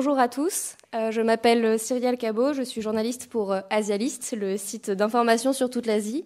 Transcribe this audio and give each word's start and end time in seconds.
bonjour 0.00 0.18
à 0.18 0.28
tous. 0.28 0.76
Euh, 0.94 1.10
je 1.10 1.20
m'appelle 1.20 1.78
Cyrielle 1.78 2.16
Cabot, 2.16 2.54
je 2.54 2.62
suis 2.62 2.80
journaliste 2.80 3.28
pour 3.28 3.52
euh, 3.52 3.60
Asialist, 3.68 4.34
le 4.34 4.56
site 4.56 4.90
d'information 4.90 5.52
sur 5.52 5.68
toute 5.68 5.84
l'Asie. 5.84 6.24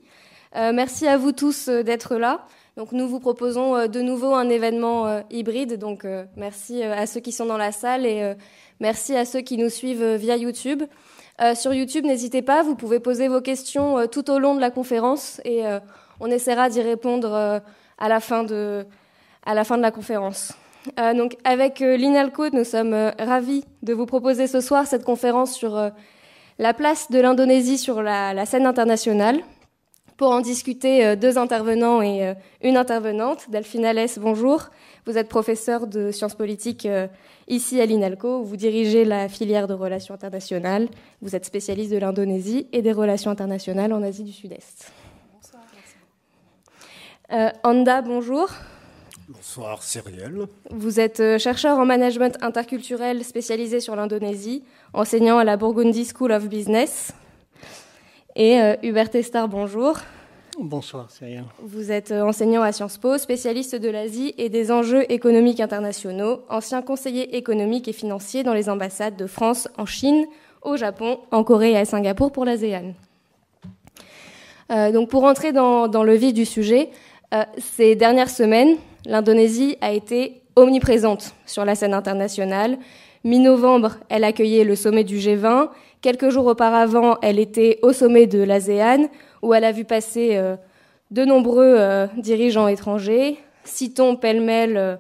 Euh, 0.55 0.73
merci 0.73 1.09
à 1.09 1.17
vous 1.17 1.33
tous 1.33 1.69
d'être 1.69 2.15
là. 2.15 2.47
Donc 2.77 2.93
nous 2.93 3.09
vous 3.09 3.19
proposons 3.19 3.89
de 3.89 4.01
nouveau 4.01 4.33
un 4.33 4.49
événement 4.49 5.25
hybride. 5.29 5.77
Donc 5.77 6.07
merci 6.37 6.85
à 6.85 7.05
ceux 7.09 7.19
qui 7.19 7.33
sont 7.33 7.47
dans 7.47 7.57
la 7.57 7.73
salle 7.73 8.07
et 8.07 8.35
merci 8.79 9.17
à 9.17 9.25
ceux 9.25 9.41
qui 9.41 9.57
nous 9.57 9.71
suivent 9.71 10.15
via 10.15 10.37
YouTube. 10.37 10.85
sur 11.57 11.75
YouTube, 11.75 12.05
n'hésitez 12.05 12.43
pas, 12.43 12.63
vous 12.63 12.77
pouvez 12.77 13.01
poser 13.01 13.27
vos 13.27 13.41
questions 13.41 14.07
tout 14.07 14.31
au 14.31 14.39
long 14.39 14.55
de 14.55 14.61
la 14.61 14.71
conférence 14.71 15.41
et 15.45 15.63
on 16.21 16.31
essaiera 16.31 16.69
d'y 16.69 16.81
répondre 16.81 17.61
à 17.99 18.09
la 18.09 18.21
fin 18.21 18.45
de 18.45 18.87
la 19.45 19.91
conférence. 19.91 20.53
Euh, 20.99 21.15
donc, 21.15 21.37
avec 21.45 21.81
euh, 21.81 21.97
l'INALCO, 21.97 22.51
nous 22.51 22.65
sommes 22.65 22.93
euh, 22.93 23.11
ravis 23.19 23.65
de 23.83 23.95
vous 23.95 24.07
proposer 24.07 24.47
ce 24.47 24.61
soir 24.61 24.87
cette 24.87 25.05
conférence 25.05 25.55
sur 25.55 25.91
la 26.59 26.75
place 26.75 27.11
de 27.11 27.21
l'Indonésie 27.21 27.79
sur 27.79 28.03
la, 28.03 28.47
scène 28.47 28.67
internationale. 28.67 29.41
Pour 30.17 30.31
en 30.31 30.41
discuter, 30.41 31.17
deux 31.17 31.39
intervenants 31.39 32.01
et 32.01 32.35
une 32.63 32.77
intervenante. 32.77 33.51
Delphine 33.51 33.85
Alès, 33.85 34.17
bonjour. 34.21 34.69
Vous 35.07 35.19
êtes 35.19 35.29
professeur 35.29 35.89
de 35.89 36.13
sciences 36.13 36.37
politiques 36.37 36.87
ici 37.49 37.81
à 37.81 37.87
l'INALCO. 37.87 38.45
Vous 38.45 38.57
dirigez 38.57 39.05
la 39.05 39.29
filière 39.29 39.67
de 39.67 39.75
relations 39.75 40.15
internationales. 40.15 40.89
Vous 41.21 41.35
êtes 41.35 41.45
spécialiste 41.45 41.91
de 41.91 41.99
l'Indonésie 41.99 42.69
et 42.73 42.81
des 42.81 42.93
relations 42.93 43.33
internationales 43.33 43.93
en 43.93 44.05
Asie 44.05 44.23
du 44.23 44.33
Sud-Est. 44.33 44.93
Bonsoir. 45.33 45.65
Anda, 47.65 48.01
bonjour. 48.01 48.51
Bonsoir 49.29 49.83
Cyrielle. 49.83 50.47
Vous 50.71 51.01
êtes 51.01 51.21
euh, 51.21 51.39
chercheur 51.39 51.79
en 51.79 51.87
management 51.87 52.37
interculturel 52.43 53.25
spécialisé 53.25 53.81
sur 53.81 53.97
l'Indonésie, 53.97 54.65
enseignant 54.93 55.39
à 55.39 55.45
la 55.45 55.57
Burgundy 55.57 56.05
School 56.05 56.31
of 56.31 56.47
Business. 56.47 57.15
Et 58.37 58.61
euh, 58.61 58.77
Hubert 58.83 59.15
Estar, 59.15 59.49
bonjour. 59.49 59.97
Bonsoir 60.59 61.11
Cyrielle. 61.11 61.47
Vous 61.63 61.91
êtes 61.91 62.11
euh, 62.11 62.23
enseignant 62.23 62.61
à 62.61 62.73
Sciences 62.73 62.99
Po, 62.99 63.17
spécialiste 63.17 63.75
de 63.75 63.89
l'Asie 63.89 64.35
et 64.37 64.51
des 64.51 64.71
enjeux 64.71 65.11
économiques 65.11 65.61
internationaux, 65.61 66.43
ancien 66.51 66.83
conseiller 66.83 67.35
économique 67.35 67.89
et 67.89 67.95
financier 67.95 68.43
dans 68.43 68.55
les 68.55 68.69
ambassades 68.69 69.17
de 69.17 69.27
France 69.27 69.69
en 69.79 69.87
Chine, 69.87 70.27
au 70.61 70.77
Japon, 70.77 71.19
en 71.31 71.45
Corée 71.45 71.73
et 71.73 71.79
à 71.79 71.87
Singapour 71.87 72.31
pour 72.31 72.45
l'ASEAN. 72.45 72.93
donc 74.93 75.09
pour 75.09 75.25
entrer 75.25 75.53
dans, 75.53 75.89
dans, 75.89 76.05
le 76.05 76.15
vif 76.15 76.33
du 76.33 76.45
sujet, 76.47 76.91
ces 77.59 77.97
dernières 77.97 78.31
semaines, 78.31 78.79
l'Indonésie 79.07 79.77
a 79.81 79.93
été 79.93 80.43
omniprésente 80.57 81.35
sur 81.47 81.65
la 81.65 81.75
scène 81.75 81.95
internationale. 81.95 82.79
Mi-novembre, 83.25 83.97
elle 84.09 84.25
accueillait 84.25 84.65
le 84.65 84.77
sommet 84.77 85.05
du 85.05 85.17
G20. 85.17 85.69
Quelques 86.03 86.29
jours 86.29 86.47
auparavant, 86.47 87.17
elle 87.23 87.39
était 87.39 87.79
au 87.83 87.93
sommet 87.93 88.27
de 88.27 88.43
l'ASEAN, 88.43 89.09
où 89.43 89.55
elle 89.55 89.65
a 89.65 89.73
vu 89.73 89.85
passer 89.85 90.31
euh, 90.33 90.57
de 91.11 91.25
nombreux 91.25 91.77
euh, 91.79 92.07
dirigeants 92.19 92.69
étrangers. 92.69 93.39
Citons 93.65 94.17
pêle-mêle 94.17 94.77
euh, 94.77 94.97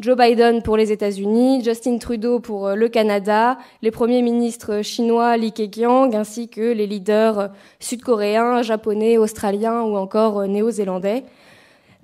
Joe 0.00 0.16
Biden 0.16 0.62
pour 0.62 0.78
les 0.78 0.92
États-Unis, 0.92 1.62
Justin 1.62 1.98
Trudeau 1.98 2.40
pour 2.40 2.70
le 2.70 2.88
Canada, 2.88 3.58
les 3.82 3.90
premiers 3.90 4.22
ministres 4.22 4.80
chinois 4.80 5.36
Li 5.36 5.52
Keqiang, 5.52 6.14
ainsi 6.14 6.48
que 6.48 6.72
les 6.72 6.86
leaders 6.86 7.50
sud-coréens, 7.80 8.62
japonais, 8.62 9.18
australiens 9.18 9.82
ou 9.82 9.98
encore 9.98 10.48
néo-zélandais. 10.48 11.24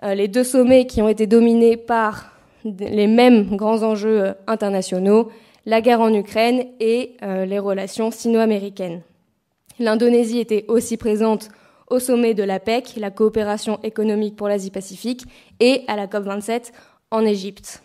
Euh, 0.02 0.14
les 0.14 0.28
deux 0.28 0.44
sommets 0.44 0.86
qui 0.86 1.00
ont 1.00 1.08
été 1.08 1.26
dominés 1.26 1.76
par 1.76 2.32
les 2.64 3.06
mêmes 3.06 3.56
grands 3.56 3.82
enjeux 3.82 4.24
euh, 4.24 4.32
internationaux, 4.46 5.30
la 5.64 5.80
guerre 5.80 6.00
en 6.00 6.12
Ukraine 6.12 6.66
et 6.80 7.16
euh, 7.22 7.44
les 7.46 7.58
relations 7.58 8.10
sino-américaines. 8.10 9.02
L'Indonésie 9.78 10.38
était 10.38 10.64
aussi 10.68 10.96
présente 10.96 11.48
au 11.88 11.98
sommet 11.98 12.34
de 12.34 12.42
l'APEC, 12.42 12.94
la 12.96 13.10
coopération 13.10 13.78
économique 13.82 14.36
pour 14.36 14.48
l'Asie-Pacifique, 14.48 15.24
et 15.60 15.82
à 15.86 15.96
la 15.96 16.06
COP27 16.06 16.72
en 17.10 17.24
Égypte. 17.24 17.82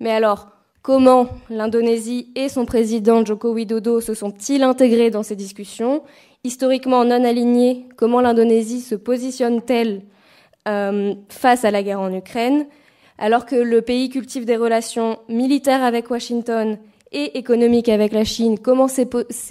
Mais 0.00 0.10
alors, 0.10 0.48
comment 0.82 1.28
l'Indonésie 1.48 2.32
et 2.34 2.48
son 2.48 2.66
président 2.66 3.24
Joko 3.24 3.52
Widodo 3.52 4.00
se 4.00 4.14
sont-ils 4.14 4.62
intégrés 4.62 5.10
dans 5.10 5.22
ces 5.22 5.36
discussions? 5.36 6.02
Historiquement 6.44 7.04
non 7.04 7.24
alignés, 7.24 7.86
comment 7.96 8.20
l'Indonésie 8.20 8.80
se 8.80 8.96
positionne-t-elle 8.96 10.02
face 10.64 11.64
à 11.64 11.70
la 11.70 11.82
guerre 11.82 12.00
en 12.00 12.12
Ukraine, 12.12 12.66
alors 13.18 13.46
que 13.46 13.56
le 13.56 13.82
pays 13.82 14.08
cultive 14.08 14.44
des 14.44 14.56
relations 14.56 15.18
militaires 15.28 15.82
avec 15.82 16.10
Washington 16.10 16.78
et 17.12 17.38
économiques 17.38 17.88
avec 17.88 18.12
la 18.12 18.24
Chine, 18.24 18.58
comment 18.58 18.88
ses, 18.88 19.06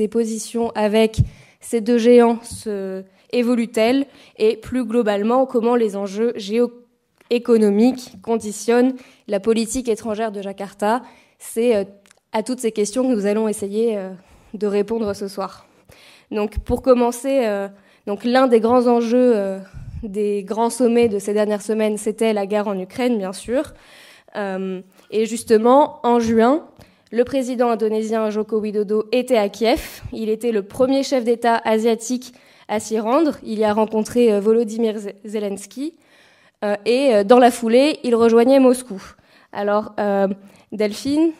positions 0.07 0.71
avec 0.75 1.19
ces 1.59 1.79
deux 1.79 1.97
géants 1.97 2.39
se 2.43 3.03
évoluent-elles 3.31 4.07
et 4.37 4.57
plus 4.57 4.83
globalement 4.83 5.45
comment 5.45 5.75
les 5.75 5.95
enjeux 5.95 6.33
géoéconomiques 6.35 8.21
conditionnent 8.21 8.95
la 9.29 9.39
politique 9.39 9.87
étrangère 9.87 10.33
de 10.33 10.41
Jakarta? 10.41 11.01
C'est 11.39 11.77
euh, 11.77 11.85
à 12.33 12.43
toutes 12.43 12.59
ces 12.59 12.73
questions 12.73 13.03
que 13.03 13.13
nous 13.13 13.25
allons 13.25 13.47
essayer 13.47 13.97
euh, 13.97 14.11
de 14.53 14.67
répondre 14.67 15.13
ce 15.15 15.29
soir. 15.29 15.65
Donc 16.29 16.59
pour 16.59 16.81
commencer, 16.81 17.47
l'un 18.23 18.47
des 18.47 18.59
grands 18.59 18.87
enjeux 18.87 19.61
des 20.03 20.43
grands 20.43 20.69
sommets 20.69 21.07
de 21.07 21.19
ces 21.19 21.33
dernières 21.33 21.61
semaines, 21.61 21.97
c'était 21.97 22.33
la 22.33 22.45
guerre 22.45 22.67
en 22.67 22.79
Ukraine, 22.79 23.17
bien 23.17 23.33
sûr. 23.33 23.73
Euh, 24.35 24.81
et 25.09 25.25
justement, 25.25 25.99
en 26.03 26.19
juin, 26.19 26.65
le 27.11 27.23
président 27.23 27.69
indonésien 27.69 28.29
Joko 28.29 28.59
Widodo 28.59 29.05
était 29.11 29.37
à 29.37 29.49
Kiev. 29.49 30.01
Il 30.13 30.29
était 30.29 30.51
le 30.51 30.63
premier 30.63 31.03
chef 31.03 31.23
d'État 31.23 31.61
asiatique 31.63 32.33
à 32.67 32.79
s'y 32.79 32.99
rendre. 32.99 33.37
Il 33.43 33.59
y 33.59 33.63
a 33.63 33.73
rencontré 33.73 34.31
euh, 34.31 34.39
Volodymyr 34.39 34.95
Zelensky. 35.25 35.93
Euh, 36.63 36.75
et 36.85 37.23
dans 37.23 37.39
la 37.39 37.51
foulée, 37.51 37.99
il 38.03 38.15
rejoignait 38.15 38.59
Moscou. 38.59 39.01
Alors, 39.51 39.95
Delphine, 40.71 41.31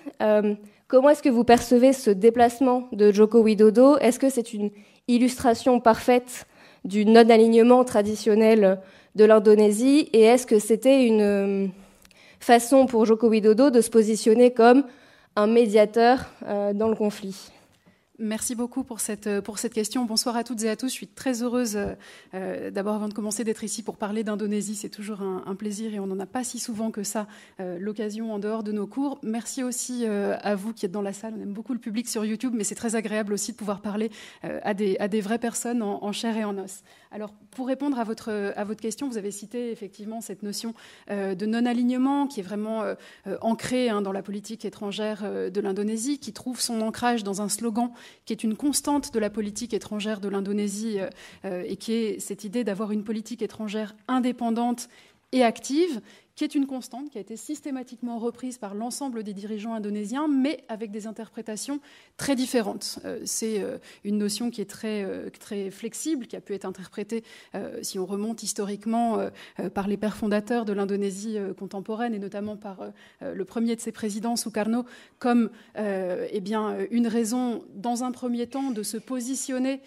comment 0.88 1.10
est-ce 1.10 1.24
que 1.24 1.30
vous 1.30 1.46
percevez 1.46 1.94
ce 1.94 2.10
déplacement 2.10 2.90
de 2.92 3.12
Joko 3.12 3.40
Widodo? 3.42 3.98
Est-ce 4.00 4.20
que 4.20 4.30
c'est 4.30 4.52
une 4.52 4.72
illustration 5.08 5.80
parfaite 5.80 6.46
du 6.84 7.06
non-alignement 7.06 7.84
traditionnel 7.84 8.80
de 9.16 9.26
l'Indonésie 9.26 10.10
et 10.14 10.22
est-ce 10.22 10.48
que 10.48 10.60
c'était 10.60 11.06
une 11.06 11.22
euh, 11.22 11.68
façon 12.40 12.86
pour 12.86 13.06
Joko 13.06 13.30
Widodo 13.30 13.70
de 13.70 13.82
se 13.82 13.90
positionner 13.90 14.52
comme 14.52 14.84
un 15.36 15.48
médiateur 15.48 16.26
euh, 16.48 16.74
dans 16.74 16.88
le 16.88 16.96
conflit? 16.96 17.52
Merci 18.22 18.54
beaucoup 18.54 18.84
pour 18.84 19.00
cette, 19.00 19.26
euh, 19.26 19.42
pour 19.42 19.58
cette 19.58 19.74
question. 19.74 20.06
Bonsoir 20.06 20.36
à 20.36 20.44
toutes 20.44 20.62
et 20.62 20.70
à 20.70 20.76
tous. 20.76 20.90
Je 20.90 20.94
suis 20.94 21.08
très 21.08 21.42
heureuse, 21.42 21.80
euh, 22.36 22.70
d'abord 22.70 22.94
avant 22.94 23.08
de 23.08 23.16
commencer, 23.16 23.44
d'être 23.44 23.64
ici 23.64 23.82
pour 23.82 23.98
parler 23.98 24.24
d'Indonésie. 24.24 24.76
C'est 24.76 24.90
toujours 24.90 25.24
un, 25.24 25.56
plaisir 25.56 25.96
et 25.96 26.00
on 26.00 26.06
n'en 26.06 26.20
a 26.20 26.28
pas 26.28 26.44
si 26.44 26.60
souvent 26.60 26.92
que 26.92 27.02
ça 27.02 27.28
euh, 27.60 27.80
l'occasion 27.80 28.32
en 28.32 28.38
dehors 28.38 28.62
de 28.62 28.72
nos 28.72 28.86
cours. 28.86 29.18
Merci 29.24 29.64
aussi 29.64 30.06
à 30.06 30.56
vous 30.56 30.72
qui 30.72 30.86
êtes 30.86 30.92
dans 30.92 31.02
la 31.02 31.14
salle. 31.14 31.34
On 31.38 31.42
aime 31.42 31.54
beaucoup 31.54 31.74
le 31.74 31.80
public 31.80 32.08
sur 32.08 32.24
YouTube, 32.24 32.54
mais 32.56 32.64
c'est 32.64 32.76
très 32.76 32.96
agréable 32.96 33.34
aussi 33.34 33.54
de 33.54 33.58
pouvoir 33.58 33.82
parler 33.82 34.12
à 34.44 34.74
des 34.74 35.22
vraies 35.22 35.40
personnes 35.40 35.82
en, 35.82 36.12
chair 36.12 36.38
et 36.38 36.44
en 36.44 36.58
os. 36.58 36.84
Alors, 37.12 37.34
pour 37.52 37.68
répondre 37.68 38.00
à 38.00 38.04
votre, 38.06 38.74
question, 38.76 39.10
vous 39.10 39.18
avez 39.18 39.32
cité 39.32 39.72
effectivement 39.72 40.22
cette 40.22 40.44
notion 40.44 40.74
de 41.10 41.46
non-alignement 41.46 42.26
qui 42.26 42.40
est 42.40 42.44
vraiment 42.44 42.84
ancrée 43.42 43.90
hein, 43.90 44.02
dans 44.02 44.14
la 44.14 44.22
politique 44.22 44.64
étrangère 44.64 45.52
de 45.52 45.62
l'Indonésie, 45.62 46.20
qui 46.20 46.32
trouve 46.32 46.62
son 46.62 46.80
ancrage 46.82 47.24
dans 47.24 47.42
un 47.42 47.50
slogan 47.50 47.92
qui 48.26 48.34
est 48.34 48.44
une 48.44 48.56
constante 48.56 49.14
de 49.14 49.20
la 49.20 49.30
politique 49.30 49.74
étrangère 49.74 50.20
de 50.20 50.30
l'Indonésie 50.30 51.00
euh, 51.00 51.10
euh, 51.46 51.64
et 51.66 51.78
qui 51.78 51.94
est 51.94 52.20
cette 52.20 52.44
idée 52.44 52.64
d'avoir 52.64 52.92
une 52.92 53.04
politique 53.04 53.42
étrangère 53.42 53.96
indépendante 54.08 54.88
et 55.34 55.44
active, 55.44 56.02
qui 56.42 56.46
est 56.46 56.56
une 56.56 56.66
constante, 56.66 57.12
qui 57.12 57.20
a 57.20 57.22
été 57.22 57.38
systématiquement 57.38 58.18
reprise 58.18 58.58
par 58.58 58.74
l'ensemble 58.74 59.22
des 59.22 59.34
dirigeants 59.34 59.76
indonésiens, 59.76 60.28
mais 60.28 60.64
avec 60.70 60.90
des 60.90 61.06
interprétations 61.06 61.80
très 62.18 62.36
différentes. 62.36 62.98
Euh, 63.06 63.20
c'est 63.26 63.62
euh, 63.62 63.78
une 64.04 64.18
notion 64.18 64.50
qui 64.50 64.60
est 64.60 64.70
très, 64.70 65.04
euh, 65.04 65.30
très 65.30 65.70
flexible, 65.70 66.26
qui 66.26 66.36
a 66.36 66.42
pu 66.42 66.56
être 66.56 66.66
interprétée, 66.66 67.24
si 67.84 68.00
on 68.00 68.08
remonte 68.08 68.42
historiquement, 68.42 69.20
par 69.74 69.88
les 69.88 69.98
pères 69.98 70.16
fondateurs 70.16 70.66
de 70.66 70.74
l'Indonésie 70.74 71.38
contemporaine, 71.60 72.14
et 72.14 72.20
notamment 72.20 72.56
par 72.56 72.80
le 73.22 73.46
premier 73.46 73.76
de 73.76 73.82
ses 73.82 73.92
présidents, 73.92 74.36
Sukarno, 74.36 74.86
comme 75.20 75.50
eh 75.76 76.40
bien, 76.40 76.78
une 76.90 77.08
raison, 77.08 77.64
dans 77.76 78.04
un 78.04 78.12
premier 78.12 78.48
temps, 78.48 78.72
de 78.72 78.84
se 78.84 78.98
positionner 78.98 79.82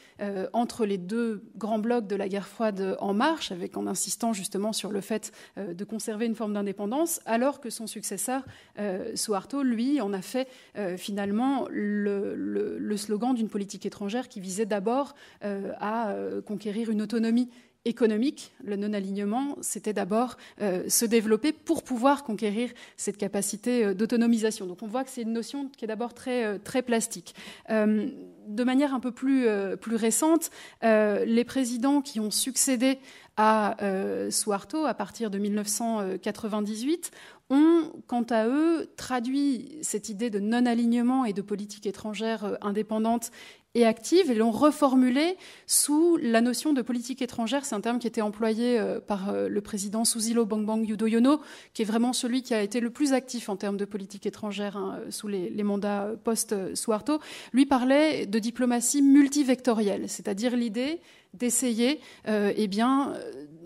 entre 0.53 0.85
les 0.85 0.99
deux 0.99 1.43
grands 1.57 1.79
blocs 1.79 2.07
de 2.07 2.17
la 2.17 2.29
guerre 2.29 2.49
froide 2.49 2.97
en 3.01 3.15
marche, 3.15 3.51
avec 3.51 3.77
en 3.77 3.87
insistant 3.87 4.33
justement 4.33 4.73
sur 4.73 4.91
le 4.91 5.01
fait 5.01 5.33
de 5.57 5.85
conserver 5.85 6.27
une 6.27 6.35
forme 6.35 6.44
d'indépendance, 6.53 7.21
alors 7.27 7.61
que 7.61 7.71
son 7.71 7.87
successeur, 7.87 8.43
euh, 8.79 9.15
Suharto, 9.15 9.63
lui, 9.63 10.01
en 10.01 10.13
a 10.13 10.23
fait 10.23 10.49
euh, 10.77 10.97
finalement 10.97 11.67
le, 11.71 12.97
slogan 12.97 13.35
d'une 13.35 13.49
politique 13.49 13.87
étrangère 13.87 14.29
qui 14.29 14.41
visait 14.41 14.67
d'abord 14.67 15.15
euh, 15.45 15.73
à 15.81 16.15
conquérir 16.47 16.91
une 16.91 17.03
autonomie 17.03 17.51
économique. 17.85 18.55
Le 18.65 18.77
non-alignement, 18.77 19.59
c'était 19.61 19.93
d'abord 19.93 20.39
se 20.59 21.05
développer 21.05 21.53
pour 21.53 21.83
pouvoir 21.83 22.25
conquérir 22.25 22.71
cette 22.97 23.19
capacité 23.19 23.95
d'autonomisation. 23.95 24.67
Donc 24.67 24.83
on 24.83 24.87
voit 24.87 25.05
que 25.05 25.11
c'est 25.11 25.23
une 25.23 25.33
notion 25.35 25.69
qui 25.69 25.85
est 25.85 25.89
d'abord 25.89 26.15
très, 26.15 26.59
très 26.61 26.81
plastique. 26.83 27.35
de 27.69 28.65
manière 28.65 28.95
un 28.95 29.01
peu 29.01 29.11
plus, 29.11 29.47
plus 29.81 29.97
récente, 29.97 30.51
les 30.83 31.45
présidents 31.45 32.01
qui 32.01 32.21
ont 32.21 32.31
succédé 32.31 32.99
à 33.37 33.77
Suarto 34.31 34.85
à 34.85 34.95
partir 34.95 35.31
de 35.31 35.39
1998 35.39 37.11
ont, 37.51 37.93
quant 38.07 38.25
à 38.31 38.47
eux, 38.47 38.91
traduit 38.97 39.79
cette 39.83 40.09
idée 40.09 40.31
de 40.31 40.41
non-alignement 40.41 41.25
et 41.25 41.33
de 41.33 41.43
politique 41.43 41.87
étrangère 41.87 42.45
euh, 42.45 42.55
indépendante 42.63 43.31
et 43.77 43.85
active 43.85 44.31
et 44.31 44.35
l'ont 44.35 44.53
reformulée 44.53 45.37
sous 45.67 46.17
la 46.23 46.41
notion 46.41 46.73
de 46.73 46.81
politique 46.81 47.21
étrangère. 47.23 47.65
C'est 47.65 47.75
un 47.75 47.81
terme 47.81 47.99
qui 47.99 48.07
était 48.07 48.23
employé 48.23 48.79
euh, 48.79 49.01
par 49.01 49.29
euh, 49.29 49.49
le 49.49 49.61
président 49.61 50.05
Susilo 50.05 50.47
Bangbang 50.47 50.87
Yudhoyono, 50.87 51.41
qui 51.75 51.83
est 51.83 51.85
vraiment 51.85 52.13
celui 52.13 52.43
qui 52.43 52.55
a 52.55 52.63
été 52.63 52.81
le 52.81 52.91
plus 52.91 53.13
actif 53.13 53.49
en 53.49 53.57
termes 53.57 53.77
de 53.77 53.85
politique 53.85 54.27
étrangère 54.27 54.77
hein, 54.77 55.01
sous 55.11 55.29
les, 55.29 55.51
mandats 55.65 56.13
post-Suarto. 56.23 57.19
Lui 57.53 57.67
parlait 57.67 58.27
de 58.27 58.39
diplomatie 58.39 59.03
multivectorielle, 59.03 60.09
c'est-à-dire 60.09 60.57
l'idée 60.57 61.01
d'essayer, 61.35 62.01
eh 62.27 62.69
bien, 62.69 63.15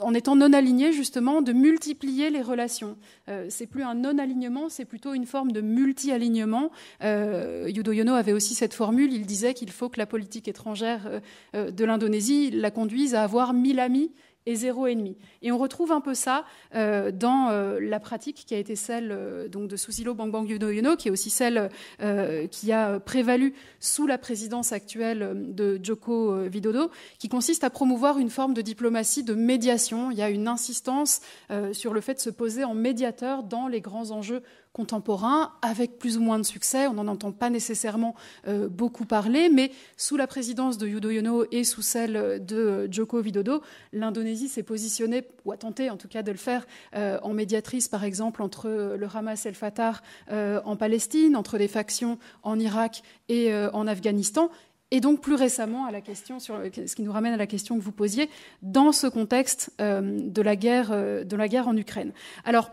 en 0.00 0.14
étant 0.14 0.36
non 0.36 0.52
aligné 0.52 0.92
justement, 0.92 1.42
de 1.42 1.52
multiplier 1.52 2.30
les 2.30 2.42
relations. 2.42 2.96
Euh, 3.28 3.46
c'est 3.48 3.66
plus 3.66 3.82
un 3.82 3.94
non-alignement, 3.94 4.68
c'est 4.68 4.84
plutôt 4.84 5.14
une 5.14 5.26
forme 5.26 5.52
de 5.52 5.60
multi-alignement. 5.60 6.70
Euh, 7.02 7.68
Yudo 7.68 7.92
Yono 7.92 8.14
avait 8.14 8.32
aussi 8.32 8.54
cette 8.54 8.74
formule, 8.74 9.12
il 9.12 9.26
disait 9.26 9.54
qu'il 9.54 9.70
faut 9.70 9.88
que 9.88 9.98
la 9.98 10.06
politique 10.06 10.48
étrangère 10.48 11.20
euh, 11.54 11.70
de 11.70 11.84
l'Indonésie 11.84 12.50
la 12.50 12.70
conduise 12.70 13.14
à 13.14 13.22
avoir 13.22 13.52
mille 13.52 13.80
amis 13.80 14.10
et 14.46 14.56
zéro 14.56 14.86
ennemi. 14.86 15.16
Et 15.42 15.52
on 15.52 15.58
retrouve 15.58 15.92
un 15.92 16.00
peu 16.00 16.14
ça 16.14 16.44
euh, 16.74 17.10
dans 17.12 17.50
euh, 17.50 17.78
la 17.80 18.00
pratique 18.00 18.44
qui 18.46 18.54
a 18.54 18.58
été 18.58 18.76
celle 18.76 19.10
euh, 19.12 19.48
donc 19.48 19.68
de 19.68 19.76
Susilo 19.76 20.14
Bangbang 20.14 20.48
Yudhoyono, 20.48 20.96
qui 20.96 21.08
est 21.08 21.10
aussi 21.10 21.30
celle 21.30 21.70
qui 22.50 22.72
a 22.72 23.00
prévalu 23.00 23.54
sous 23.80 24.06
la 24.06 24.18
présidence 24.18 24.72
actuelle 24.72 25.54
de 25.54 25.78
Joko 25.82 26.44
Widodo, 26.46 26.90
qui 27.18 27.28
consiste 27.28 27.64
à 27.64 27.70
promouvoir 27.70 28.18
une 28.18 28.30
forme 28.30 28.54
de 28.54 28.62
diplomatie 28.62 29.24
de 29.24 29.34
médiation. 29.34 30.10
Il 30.10 30.16
y 30.16 30.22
a 30.22 30.30
une 30.30 30.48
insistance 30.48 31.20
sur 31.72 31.92
le 31.92 32.00
fait 32.00 32.14
de 32.14 32.20
se 32.20 32.30
poser 32.30 32.64
en 32.64 32.74
médiateur 32.74 33.42
dans 33.42 33.68
les 33.68 33.80
grands 33.80 34.10
enjeux 34.10 34.42
contemporain, 34.72 35.52
avec 35.62 35.98
plus 35.98 36.16
ou 36.18 36.20
moins 36.20 36.38
de 36.38 36.44
succès. 36.44 36.86
On 36.86 36.94
n'en 36.94 37.08
entend 37.08 37.32
pas 37.32 37.50
nécessairement 37.50 38.14
euh, 38.46 38.68
beaucoup 38.68 39.04
parler, 39.04 39.48
mais 39.48 39.72
sous 39.96 40.16
la 40.16 40.26
présidence 40.26 40.78
de 40.78 40.86
Yudhoyono 40.86 41.46
et 41.50 41.64
sous 41.64 41.82
celle 41.82 42.44
de 42.44 42.88
Joko 42.90 43.20
Widodo, 43.20 43.62
l'Indonésie 43.92 44.48
s'est 44.48 44.62
positionnée, 44.62 45.24
ou 45.44 45.52
a 45.52 45.56
tenté 45.56 45.90
en 45.90 45.96
tout 45.96 46.08
cas 46.08 46.22
de 46.22 46.30
le 46.30 46.38
faire, 46.38 46.66
euh, 46.94 47.18
en 47.22 47.32
médiatrice 47.32 47.88
par 47.88 48.04
exemple 48.04 48.42
entre 48.42 48.68
le 48.96 49.08
Hamas 49.12 49.46
et 49.46 49.50
le 49.50 49.54
Fatah 49.54 50.00
euh, 50.30 50.60
en 50.64 50.76
Palestine, 50.76 51.36
entre 51.36 51.58
les 51.58 51.68
factions 51.68 52.18
en 52.42 52.58
Irak 52.58 53.02
et 53.28 53.52
en 53.72 53.86
Afghanistan. 53.86 54.50
Et 54.90 55.00
donc 55.00 55.20
plus 55.20 55.34
récemment, 55.34 55.84
à 55.86 55.90
la 55.90 56.00
question 56.00 56.38
ce 56.40 56.94
qui 56.94 57.02
nous 57.02 57.12
ramène 57.12 57.34
à 57.34 57.36
la 57.36 57.46
question 57.46 57.76
que 57.76 57.82
vous 57.82 57.92
posiez, 57.92 58.30
dans 58.62 58.92
ce 58.92 59.06
contexte 59.06 59.72
de, 59.78 60.42
la 60.42 60.56
guerre, 60.56 60.90
de 60.90 61.36
la 61.36 61.48
guerre 61.48 61.68
en 61.68 61.76
Ukraine. 61.76 62.12
Alors, 62.44 62.70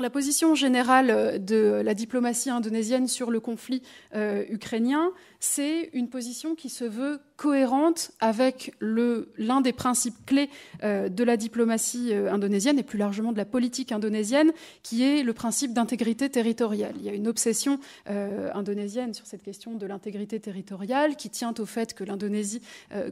la 0.00 0.10
position 0.10 0.54
générale 0.54 1.10
euh, 1.10 1.38
de 1.38 1.82
la 1.84 1.94
diplomatie 1.94 2.50
indonésienne 2.50 3.08
sur 3.08 3.30
le 3.30 3.40
conflit 3.40 3.82
euh, 4.14 4.44
ukrainien, 4.48 5.12
c'est 5.40 5.90
une 5.92 6.08
position 6.08 6.54
qui 6.54 6.68
se 6.68 6.84
veut 6.84 7.20
cohérente 7.42 8.12
avec 8.20 8.72
l'un 8.80 9.60
des 9.62 9.72
principes 9.72 10.14
clés 10.26 10.48
euh, 10.84 11.08
de 11.08 11.24
la 11.24 11.36
diplomatie 11.36 12.10
euh, 12.12 12.32
indonésienne 12.32 12.78
et 12.78 12.84
plus 12.84 12.98
largement 12.98 13.32
de 13.32 13.36
la 13.36 13.44
politique 13.44 13.90
indonésienne, 13.90 14.52
qui 14.84 15.02
est 15.02 15.24
le 15.24 15.32
principe 15.32 15.72
d'intégrité 15.72 16.30
territoriale. 16.30 16.94
Il 16.98 17.02
y 17.02 17.08
a 17.08 17.12
une 17.12 17.26
obsession 17.26 17.80
euh, 18.08 18.48
indonésienne 18.54 19.12
sur 19.12 19.26
cette 19.26 19.42
question 19.42 19.74
de 19.74 19.84
l'intégrité 19.86 20.38
territoriale 20.38 21.16
qui 21.16 21.30
tient 21.30 21.52
au 21.58 21.66
fait 21.66 21.94
que 21.94 22.04
l'Indonésie, 22.04 22.62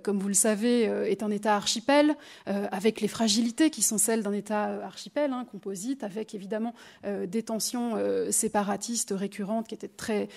comme 0.05 0.21
vous 0.21 0.29
le 0.29 0.35
savez, 0.35 0.83
est 0.83 1.23
un 1.25 1.31
État 1.31 1.57
archipel, 1.57 2.15
avec 2.47 3.01
les 3.01 3.09
fragilités 3.09 3.71
qui 3.71 3.83
sont 3.83 3.99
celles 3.99 4.23
d'un 4.23 4.33
État 4.33 4.85
archipel, 4.85 5.33
hein, 5.33 5.45
composite, 5.51 6.05
avec 6.05 6.35
évidemment 6.35 6.75
des 7.05 7.43
tensions 7.43 7.97
séparatistes 8.31 9.13
récurrentes 9.17 9.69
qui 9.69 9.75
étaient 9.75 9.89
très 9.89 10.29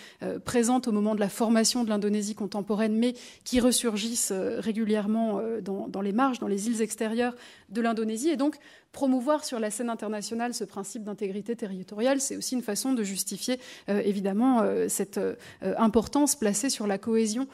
présentes 0.46 0.88
au 0.88 0.92
moment 0.92 1.16
de 1.16 1.20
la 1.20 1.30
formation 1.30 1.84
de 1.84 1.90
l'Indonésie 1.90 2.36
contemporaine, 2.36 2.96
mais 2.98 3.14
qui 3.44 3.60
ressurgissent 3.88 4.32
euh, 4.32 4.60
régulièrement 4.60 5.40
euh, 5.40 5.62
dans, 5.62 6.02
les 6.02 6.14
marges, 6.14 6.40
dans 6.40 6.48
les 6.48 6.68
îles 6.68 6.82
extérieures 6.82 7.36
de 7.70 7.82
l'Indonésie. 7.82 8.30
Et 8.30 8.38
donc, 8.38 8.58
promouvoir 8.94 9.44
sur 9.44 9.60
la 9.60 9.72
scène 9.72 9.90
internationale 9.90 10.54
ce 10.54 10.64
principe 10.64 11.04
d'intégrité 11.04 11.56
territoriale, 11.56 12.22
c'est 12.22 12.38
aussi 12.38 12.54
une 12.54 12.62
façon 12.62 12.94
de 12.94 13.04
justifier 13.04 13.60
euh, 13.90 14.02
évidemment 14.06 14.62
euh, 14.62 14.88
cette 14.88 15.18
euh, 15.18 15.36
importance 15.78 16.36
placée 16.36 16.70
sur 16.70 16.86
la 16.88 17.00
cohésion 17.00 17.48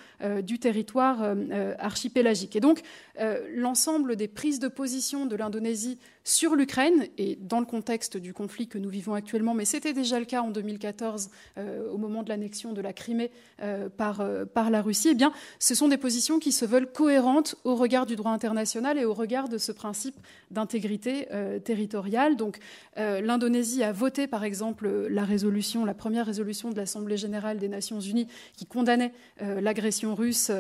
du 0.44 0.60
territoire 0.60 1.36
archipélagique. 1.80 2.56
Et 2.58 2.60
donc 2.60 2.82
l'ensemble 3.56 4.18
des 4.18 4.28
prises 4.28 4.60
de 4.60 4.68
position 4.68 5.26
de 5.26 5.36
l'Indonésie 5.38 5.98
sur 6.26 6.56
l'Ukraine 6.56 7.08
et 7.18 7.38
dans 7.38 7.62
le 7.62 7.66
contexte 7.66 8.18
du 8.18 8.34
conflit 8.34 8.68
que 8.68 8.78
nous 8.78 8.90
vivons 8.90 9.14
actuellement, 9.14 9.54
mais 9.54 9.64
c'était 9.64 9.94
déjà 9.94 10.20
le 10.20 10.26
cas 10.26 10.42
en 10.42 10.50
2014 10.50 11.30
au 11.92 11.98
moment 11.98 12.24
de 12.24 12.30
l'annexion 12.30 12.74
de 12.74 12.82
la 12.82 12.92
Crimée 12.92 13.32
par, 13.98 14.22
par 14.54 14.70
la 14.70 14.82
Russie, 14.82 15.10
eh 15.12 15.16
bien, 15.16 15.32
ce 15.60 15.74
sont 15.74 15.88
des 15.88 15.98
positions 15.98 16.40
qui 16.40 16.52
se 16.52 16.66
veulent 16.66 16.92
cohérentes 16.92 17.56
au 17.64 17.76
regard 17.76 18.06
du 18.06 18.18
droit 18.18 18.32
international 18.32 18.98
et 18.98 19.06
au 19.06 19.14
regard 19.14 19.48
de 19.48 19.58
ce 19.58 19.72
principe 19.72 20.16
d'intégrité 20.52 21.29
euh, 21.32 21.60
territoriale. 21.60 22.36
Donc, 22.36 22.58
euh, 22.98 23.22
l'Indonésie 23.22 23.84
a 23.84 23.92
voté, 23.92 24.28
par 24.28 24.44
exemple, 24.44 24.90
la 25.10 25.24
résolution, 25.24 25.86
la 25.86 25.94
première 25.94 26.26
résolution 26.26 26.70
de 26.70 26.76
l'Assemblée 26.76 27.18
générale 27.18 27.58
des 27.58 27.70
Nations 27.70 28.00
unies 28.00 28.28
qui 28.58 28.66
condamnait 28.66 29.14
euh, 29.42 29.62
l'agression 29.62 30.16
russe 30.16 30.52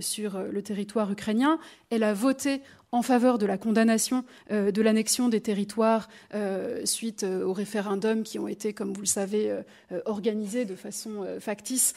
sur 0.00 0.38
le 0.38 0.62
territoire 0.62 1.10
ukrainien. 1.12 1.58
Elle 1.90 2.04
a 2.04 2.14
voté 2.14 2.62
en 2.92 3.00
faveur 3.00 3.38
de 3.38 3.46
la 3.46 3.56
condamnation 3.56 4.22
euh, 4.50 4.70
de 4.70 4.82
l'annexion 4.82 5.30
des 5.30 5.40
territoires 5.40 6.10
euh, 6.34 6.84
suite 6.84 7.22
euh, 7.24 7.42
aux 7.44 7.54
référendums 7.54 8.22
qui 8.22 8.38
ont 8.38 8.48
été, 8.48 8.74
comme 8.74 8.92
vous 8.92 9.00
le 9.00 9.06
savez, 9.06 9.50
organisés 10.04 10.66
de 10.66 10.74
façon 10.74 11.24
factice 11.40 11.94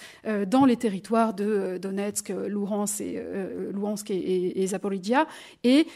dans 0.47 0.65
les 0.65 0.77
territoires 0.77 1.33
de 1.33 1.77
Donetsk, 1.81 2.29
Luhansk 2.47 3.01
et, 3.01 3.21
Luhansk 3.73 4.11
et, 5.63 5.87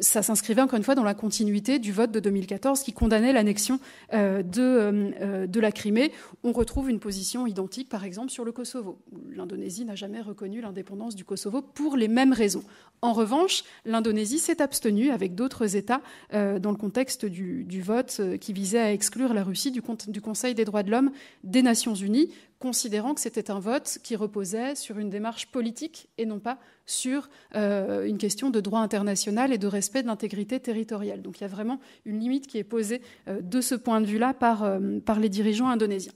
ça 0.00 0.22
s'inscrivait 0.22 0.62
encore 0.62 0.78
une 0.78 0.84
fois 0.84 0.94
dans 0.94 1.04
la 1.04 1.14
continuité 1.14 1.78
du 1.78 1.92
vote 1.92 2.10
de 2.10 2.20
2014 2.20 2.82
qui 2.82 2.92
condamnait 2.92 3.32
l'annexion 3.32 3.78
de 4.12 5.60
la 5.60 5.72
Crimée. 5.72 6.12
On 6.42 6.52
retrouve 6.52 6.88
une 6.88 7.00
position 7.00 7.46
identique, 7.46 7.88
par 7.88 8.04
exemple, 8.04 8.30
sur 8.30 8.44
le 8.44 8.52
Kosovo. 8.52 8.98
L'Indonésie 9.30 9.84
n'a 9.84 9.94
jamais 9.94 10.20
reconnu 10.20 10.60
l'indépendance 10.60 11.14
du 11.14 11.24
Kosovo 11.24 11.60
pour 11.62 11.96
les 11.96 12.08
mêmes 12.08 12.32
raisons. 12.32 12.64
En 13.04 13.12
revanche, 13.12 13.64
l'Indonésie 13.84 14.38
s'est 14.38 14.62
abstenue 14.62 15.10
avec 15.10 15.34
d'autres 15.34 15.76
États 15.76 16.02
euh, 16.34 16.58
dans 16.58 16.70
le 16.70 16.76
contexte 16.76 17.24
du, 17.24 17.82
vote 17.82 18.18
euh, 18.20 18.36
qui 18.36 18.52
visait 18.52 18.78
à 18.78 18.92
exclure 18.92 19.34
la 19.34 19.42
Russie 19.42 19.70
du, 19.70 19.82
Conseil 19.82 20.54
des 20.54 20.64
droits 20.64 20.82
de 20.82 20.90
l'homme 20.90 21.10
des 21.42 21.62
Nations 21.62 21.94
Unies, 21.94 22.30
considérant 22.58 23.14
que 23.14 23.20
c'était 23.20 23.50
un 23.50 23.58
vote 23.58 23.98
qui 24.04 24.14
reposait 24.14 24.76
sur 24.76 24.98
une 24.98 25.10
démarche 25.10 25.46
politique 25.46 26.08
et 26.16 26.26
non 26.26 26.38
pas 26.38 26.58
sur 26.86 27.28
euh, 27.56 28.04
une 28.06 28.18
question 28.18 28.50
de 28.50 28.60
droit 28.60 28.80
international 28.80 29.52
et 29.52 29.58
de 29.58 29.66
respect 29.66 30.02
de 30.02 30.06
l'intégrité 30.06 30.60
territoriale. 30.60 31.22
Donc 31.22 31.40
il 31.40 31.42
y 31.42 31.44
a 31.44 31.48
vraiment 31.48 31.80
une 32.04 32.20
limite 32.20 32.46
qui 32.46 32.58
est 32.58 32.64
posée 32.64 33.02
de 33.26 33.60
ce 33.60 33.74
point 33.74 34.00
de 34.00 34.06
vue-là 34.06 34.34
par, 34.34 34.78
les 35.18 35.28
dirigeants 35.28 35.68
indonésiens 35.68 36.12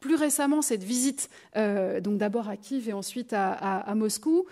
plus 0.00 0.16
récemment 0.16 0.62
cette 0.62 0.82
visite, 0.82 1.30
donc 1.54 2.18
d'abord 2.18 2.48
à 2.48 2.56
Kiev 2.56 2.88
et 2.88 2.92
ensuite 2.92 3.32
à, 3.32 3.94
Moscou, 3.94 4.46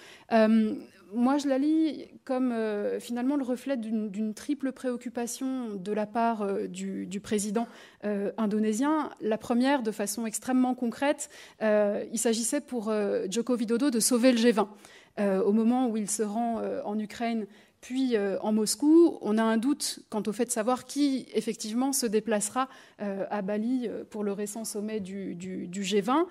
moi, 1.13 1.39
je 1.39 1.49
la 1.49 1.59
lis 1.59 2.09
comme 2.25 2.53
euh, 2.53 3.01
finalement 3.01 3.37
le 3.37 3.45
reflet 3.45 3.77
d'une 3.77 4.35
triple 4.35 4.73
préoccupation 4.73 5.75
de 5.75 5.93
la 5.93 6.07
part 6.07 6.43
euh, 6.43 6.67
du, 6.67 7.21
président 7.21 7.67
euh, 8.05 8.33
indonésien. 8.37 9.11
La 9.21 9.39
première, 9.39 9.83
de 9.83 9.91
façon 9.91 10.27
extrêmement 10.27 10.75
concrète, 10.75 11.29
il 11.61 12.19
s'agissait 12.19 12.61
pour 12.61 12.93
Joko 13.31 13.57
Widodo 13.57 13.91
de 13.91 14.01
sauver 14.01 14.33
le 14.33 14.39
G20. 14.39 14.67
au 15.45 15.53
moment 15.53 15.89
où 15.89 15.97
il 15.97 16.09
se 16.09 16.23
rend 16.23 16.63
en 16.85 16.99
Ukraine 16.99 17.47
puis 17.81 18.15
euh, 18.15 18.39
en 18.41 18.53
Moscou, 18.53 19.19
on 19.23 19.39
a 19.39 19.43
un 19.43 19.57
doute 19.57 20.01
quant 20.11 20.23
au 20.27 20.33
fait 20.33 20.45
de 20.45 20.51
savoir 20.51 20.85
qui 20.85 21.27
effectivement 21.33 21.95
se 21.95 22.05
déplacera 22.05 22.69
euh, 23.01 23.25
à 23.31 23.41
Bali 23.41 23.87
euh, 23.89 24.05
pour 24.09 24.23
le 24.23 24.33
récent 24.33 24.65
sommet 24.65 25.01
du, 25.01 25.37
G20. 25.73 26.27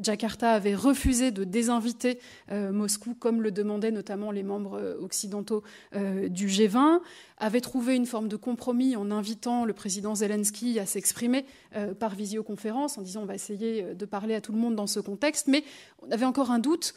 Jakarta 0.00 0.52
avait 0.52 0.76
refusé 0.76 1.30
de 1.32 1.42
désinviter 1.44 2.20
Moscou, 2.50 3.14
comme 3.14 3.42
le 3.42 3.50
demandaient 3.50 3.90
notamment 3.90 4.30
les 4.30 4.42
membres 4.42 4.98
occidentaux 5.00 5.62
du 5.94 6.46
G20 6.46 7.00
avait 7.38 7.60
trouvé 7.60 7.96
une 7.96 8.06
forme 8.06 8.28
de 8.28 8.36
compromis 8.36 8.96
en 8.96 9.10
invitant 9.10 9.64
le 9.64 9.72
président 9.72 10.14
Zelensky 10.14 10.78
à 10.78 10.86
s'exprimer 10.86 11.44
par 11.98 12.14
visioconférence 12.14 12.98
en 12.98 13.02
disant 13.02 13.22
on 13.22 13.26
va 13.26 13.34
essayer 13.34 13.94
de 13.94 14.04
parler 14.04 14.34
à 14.34 14.40
tout 14.40 14.52
le 14.52 14.58
monde 14.58 14.76
dans 14.76 14.86
ce 14.86 15.00
contexte, 15.00 15.48
mais 15.48 15.64
on 16.06 16.10
avait 16.10 16.24
encore 16.24 16.50
un 16.50 16.58
doute 16.58 16.94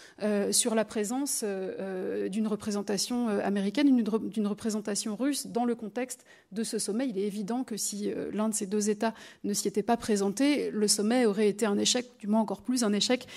sur 0.51 0.75
la 0.75 0.85
présence 0.85 1.43
d'une 1.43 2.47
représentation 2.47 2.98
représentation 2.99 3.27
américaine, 3.27 4.03
d'une 4.29 4.47
représentation 4.47 5.15
russe 5.15 5.47
dans 5.47 5.65
le 5.65 5.75
contexte 5.75 6.25
de 6.51 6.63
ce 6.63 6.79
sommet. 6.79 7.07
Il 7.07 7.17
est 7.17 7.27
évident 7.27 7.63
que 7.63 7.77
si 7.77 8.11
l'un 8.33 8.49
de 8.49 8.53
ces 8.53 8.65
deux 8.65 8.89
États 8.89 9.13
ne 9.43 9.53
s'y 9.53 9.67
était 9.67 9.83
pas 9.83 9.97
présenté, 9.97 10.69
le 10.71 10.87
sommet 10.87 11.25
aurait 11.25 11.47
été 11.47 11.65
un 11.65 11.77
échec, 11.77 12.05
du 12.19 12.27
moins 12.27 12.41
encore 12.41 12.61
plus 12.61 12.83
un 12.83 12.93
échec 12.93 13.27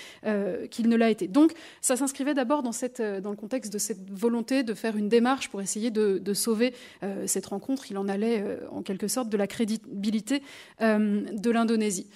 qu'il 0.69 0.89
ne 0.89 0.95
l'a 0.95 1.09
été. 1.09 1.27
Donc 1.27 1.53
ça 1.81 1.95
s'inscrivait 1.95 2.33
d'abord 2.33 2.63
dans, 2.63 2.71
le 2.71 3.35
contexte 3.35 3.71
de 3.71 3.77
cette 3.77 4.09
volonté 4.09 4.63
de 4.63 4.73
faire 4.73 4.97
une 4.97 5.09
démarche 5.09 5.49
pour 5.49 5.61
essayer 5.61 5.91
de 5.91 6.33
sauver 6.33 6.73
cette 7.25 7.45
rencontre. 7.45 7.89
Il 7.89 7.97
en 7.97 8.07
allait 8.09 8.43
en 8.71 8.81
quelque 8.81 9.07
sorte 9.07 9.29
de 9.29 9.37
la 9.37 9.47
crédibilité 9.47 10.41
de 10.81 11.51
l'Indonésie. 11.51 12.07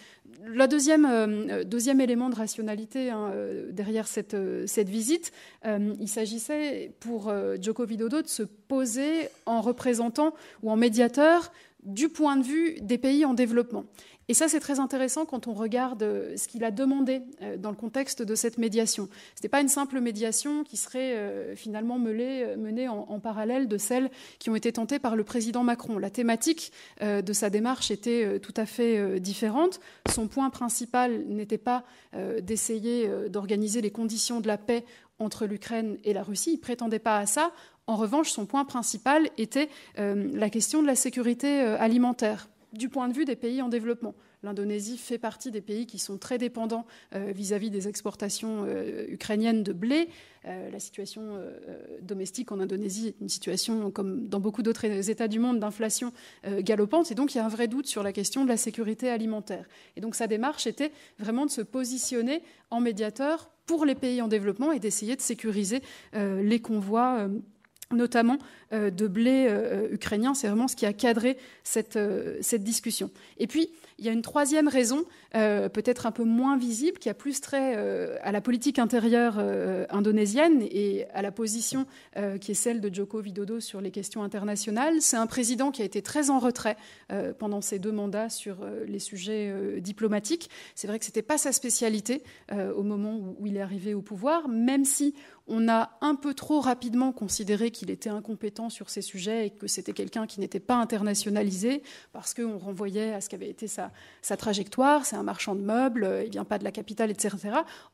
Le 0.49 0.65
deuxième, 0.65 1.05
euh, 1.05 1.63
deuxième 1.65 1.99
élément 1.99 2.29
de 2.29 2.35
rationalité 2.35 3.09
hein, 3.09 3.31
euh, 3.33 3.69
derrière 3.71 4.07
cette, 4.07 4.33
euh, 4.33 4.65
cette 4.65 4.87
visite, 4.87 5.31
il 5.65 6.07
s'agissait 6.07 6.93
pour 7.01 7.33
Joko 7.61 7.85
Widodo 7.85 8.21
de 8.21 8.27
se 8.27 8.43
poser 8.43 9.27
en 9.45 9.59
représentant 9.59 10.33
ou 10.63 10.71
en 10.71 10.77
médiateur 10.77 11.51
du 11.83 12.07
point 12.07 12.37
de 12.37 12.43
vue 12.43 12.77
des 12.81 12.97
pays 12.97 13.25
en 13.25 13.33
développement. 13.33 13.83
Et 14.29 14.33
ça, 14.33 14.49
c'est 14.49 14.59
très 14.59 14.79
intéressant 14.79 15.25
quand 15.25 15.47
on 15.47 15.53
regarde 15.53 16.03
euh, 16.03 16.35
ce 16.35 16.49
qu'il 16.49 16.65
a 16.65 16.71
demandé 16.71 17.21
euh, 17.41 17.55
dans 17.55 17.69
le 17.69 17.77
contexte 17.77 18.21
de 18.21 18.35
cette 18.35 18.57
médiation. 18.57 19.07
Ce 19.35 19.39
n'était 19.39 19.49
pas 19.49 19.61
une 19.61 19.69
simple 19.69 20.01
médiation 20.01 20.65
qui 20.65 20.75
serait 20.75 21.15
euh, 21.15 21.55
finalement 21.55 21.97
menée 21.97 22.89
en, 22.89 23.19
parallèle 23.19 23.69
de 23.69 23.77
celles 23.77 24.11
qui 24.39 24.49
ont 24.49 24.55
été 24.55 24.73
tentées 24.73 24.99
par 24.99 25.15
le 25.15 25.23
président 25.23 25.63
Macron. 25.63 25.97
La 25.97 26.09
thématique 26.09 26.71
de 27.01 27.33
sa 27.33 27.49
démarche 27.49 27.89
était 27.89 28.39
tout 28.39 28.53
à 28.55 28.65
fait 28.65 29.19
différente. 29.19 29.79
Son 30.09 30.27
point 30.27 30.49
principal 30.49 31.25
n'était 31.25 31.57
pas 31.57 31.83
d'essayer 32.41 33.09
d'organiser 33.29 33.81
les 33.81 33.89
conditions 33.91 34.39
de 34.39 34.47
la 34.47 34.57
paix 34.57 34.85
entre 35.19 35.45
l'Ukraine 35.45 35.97
et 36.03 36.13
la 36.13 36.23
Russie. 36.23 36.51
Il 36.51 36.57
ne 36.57 36.61
prétendait 36.61 36.99
pas 36.99 37.17
à 37.17 37.25
ça. 37.25 37.51
En 37.87 37.95
revanche, 37.95 38.29
son 38.29 38.45
point 38.45 38.65
principal 38.65 39.29
était 39.37 39.69
la 39.97 40.49
question 40.49 40.81
de 40.81 40.87
la 40.87 40.95
sécurité 40.95 41.59
alimentaire 41.59 42.47
du 42.77 42.89
point 42.89 43.07
de 43.07 43.13
vue 43.13 43.25
des 43.25 43.35
pays 43.35 43.61
en 43.61 43.69
développement. 43.69 44.15
L'Indonésie 44.43 44.97
fait 44.97 45.17
partie 45.17 45.49
des 45.49 45.61
pays 45.61 45.87
qui 45.87 45.97
sont 45.97 46.17
très 46.17 46.37
dépendants 46.37 46.85
euh, 47.15 47.31
vis-à-vis 47.33 47.71
des 47.71 47.87
exportations 47.87 48.65
euh, 48.67 49.05
ukrainiennes 49.09 49.63
de 49.63 49.73
blé. 49.73 50.09
Euh, 50.45 50.69
la 50.69 50.79
situation 50.79 51.39
domestique 52.01 52.51
en 52.51 52.59
Indonésie 52.59 53.07
est 53.07 53.15
une 53.19 53.29
situation, 53.29 53.91
comme 53.91 54.27
dans 54.29 54.39
beaucoup 54.39 54.61
d'autres 54.61 54.85
États 55.09 55.27
du 55.27 55.39
monde, 55.39 55.59
d'inflation 55.59 56.13
galopante. 56.59 57.11
Et 57.11 57.15
donc, 57.15 57.33
il 57.33 57.39
y 57.39 57.41
a 57.41 57.45
un 57.45 57.49
vrai 57.49 57.67
doute 57.67 57.87
sur 57.87 58.03
la 58.03 58.13
question 58.13 58.43
de 58.43 58.49
la 58.49 58.57
sécurité 58.57 59.09
alimentaire. 59.09 59.67
Et 59.95 60.01
donc, 60.01 60.15
sa 60.15 60.27
démarche 60.27 60.67
était 60.67 60.91
vraiment 61.19 61.45
de 61.45 61.51
se 61.51 61.61
positionner 61.61 62.43
en 62.69 62.79
médiateur 62.79 63.49
pour 63.65 63.85
les 63.85 63.95
pays 63.95 64.21
en 64.21 64.29
développement 64.29 64.71
et 64.71 64.79
d'essayer 64.79 65.15
de 65.15 65.21
sécuriser 65.21 65.81
les 66.13 66.59
convois 66.61 67.27
notamment 67.91 68.37
euh, 68.73 68.89
de 68.89 69.07
blé 69.07 69.47
euh, 69.49 69.87
ukrainien. 69.91 70.33
C'est 70.33 70.47
vraiment 70.47 70.67
ce 70.67 70.75
qui 70.75 70.85
a 70.85 70.93
cadré 70.93 71.37
cette, 71.63 71.95
euh, 71.95 72.37
cette 72.41 72.63
discussion. 72.63 73.09
Et 73.37 73.47
puis, 73.47 73.69
il 73.99 74.05
y 74.05 74.09
a 74.09 74.11
une 74.11 74.21
troisième 74.21 74.67
raison, 74.67 75.05
peut-être 75.33 76.05
un 76.05 76.11
peu 76.11 76.23
moins 76.23 76.57
visible, 76.57 76.99
qui 76.99 77.09
a 77.09 77.13
plus 77.13 77.41
trait 77.41 77.75
à 78.21 78.31
la 78.31 78.41
politique 78.41 78.79
intérieure 78.79 79.39
indonésienne 79.89 80.61
et 80.61 81.05
à 81.13 81.21
la 81.21 81.31
position 81.31 81.85
qui 82.39 82.51
est 82.51 82.55
celle 82.55 82.81
de 82.81 82.93
Joko 82.93 83.21
Widodo 83.21 83.59
sur 83.59 83.81
les 83.81 83.91
questions 83.91 84.23
internationales. 84.23 85.01
C'est 85.01 85.17
un 85.17 85.27
président 85.27 85.71
qui 85.71 85.81
a 85.81 85.85
été 85.85 86.01
très 86.01 86.29
en 86.29 86.39
retrait 86.39 86.77
pendant 87.39 87.61
ses 87.61 87.79
deux 87.79 87.91
mandats 87.91 88.29
sur 88.29 88.57
les 88.87 88.99
sujets 88.99 89.79
diplomatiques. 89.81 90.49
C'est 90.75 90.87
vrai 90.87 90.99
que 90.99 91.05
ce 91.05 91.09
n'était 91.09 91.21
pas 91.21 91.37
sa 91.37 91.51
spécialité 91.51 92.23
au 92.51 92.83
moment 92.83 93.17
où 93.39 93.47
il 93.47 93.57
est 93.57 93.61
arrivé 93.61 93.93
au 93.93 94.01
pouvoir, 94.01 94.47
même 94.47 94.85
si 94.85 95.15
on 95.47 95.69
a 95.69 95.97
un 96.01 96.15
peu 96.15 96.33
trop 96.33 96.59
rapidement 96.59 97.13
considéré 97.13 97.71
qu'il 97.71 97.89
était 97.89 98.09
incompétent 98.09 98.69
sur 98.69 98.89
ces 98.89 99.01
sujets 99.01 99.47
et 99.47 99.49
que 99.49 99.67
c'était 99.67 99.93
quelqu'un 99.93 100.27
qui 100.27 100.41
n'était 100.41 100.59
pas 100.59 100.75
internationalisé 100.75 101.83
parce 102.11 102.33
qu'on 102.33 102.57
renvoyait 102.57 103.13
à 103.13 103.21
ce 103.21 103.29
qu'avait 103.29 103.49
été 103.49 103.67
sa, 103.67 103.86
trajectoire. 104.37 105.05
C'est 105.05 105.15
un 105.15 105.23
marchand 105.23 105.55
de 105.55 105.61
meubles, 105.61 106.23
il 106.25 106.31
vient 106.31 106.43
pas 106.43 106.57
de 106.57 106.63
la 106.63 106.71
capitale, 106.71 107.11
etc. 107.11 107.39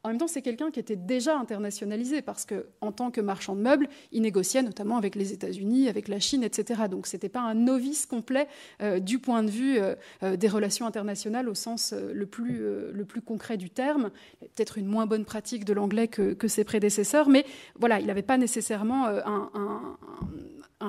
En 0.04 0.10
même 0.10 0.18
temps, 0.18 0.28
c'est 0.28 0.42
quelqu'un 0.42 0.72
qui 0.72 0.80
était 0.80 0.96
déjà 0.96 1.38
internationalisé 1.38 2.22
parce 2.22 2.46
qu'en 2.46 2.92
tant 2.92 3.12
que 3.12 3.22
marchand 3.22 3.56
de 3.56 3.62
meubles, 3.62 3.88
il 4.12 4.22
négociait 4.22 4.64
notamment 4.64 4.98
avec 4.98 5.16
les 5.16 5.34
États-Unis, 5.34 5.90
avec 5.90 6.08
la 6.08 6.20
Chine, 6.20 6.44
etc. 6.44 6.84
Donc 6.90 7.08
c'était 7.08 7.30
pas 7.30 7.42
un 7.42 7.54
novice 7.54 8.06
complet 8.06 8.48
euh, 8.82 9.00
du 9.00 9.20
point 9.20 9.44
de 9.44 9.50
vue 9.50 9.78
euh, 9.78 9.96
euh, 10.24 10.36
des 10.36 10.48
relations 10.48 10.86
internationales 10.86 11.48
au 11.50 11.54
sens 11.54 11.94
le, 11.94 12.26
plus, 12.26 12.60
le 12.92 13.06
plus 13.06 13.22
concret 13.22 13.58
du 13.58 13.70
terme. 13.70 14.10
Peut-être 14.40 14.78
une 14.78 14.88
moins 14.88 15.06
bonne 15.06 15.26
pratique 15.26 15.66
de 15.66 15.74
l'anglais 15.74 16.08
que, 16.08 16.34
que 16.34 16.48
ses 16.48 16.64
prédécesseurs, 16.64 17.30
mais 17.30 17.46
voilà, 17.80 18.00
il 18.00 18.08
n'avait 18.08 18.22
pas 18.22 18.38
nécessairement 18.38 19.08
euh, 19.08 19.22
un 19.26 19.98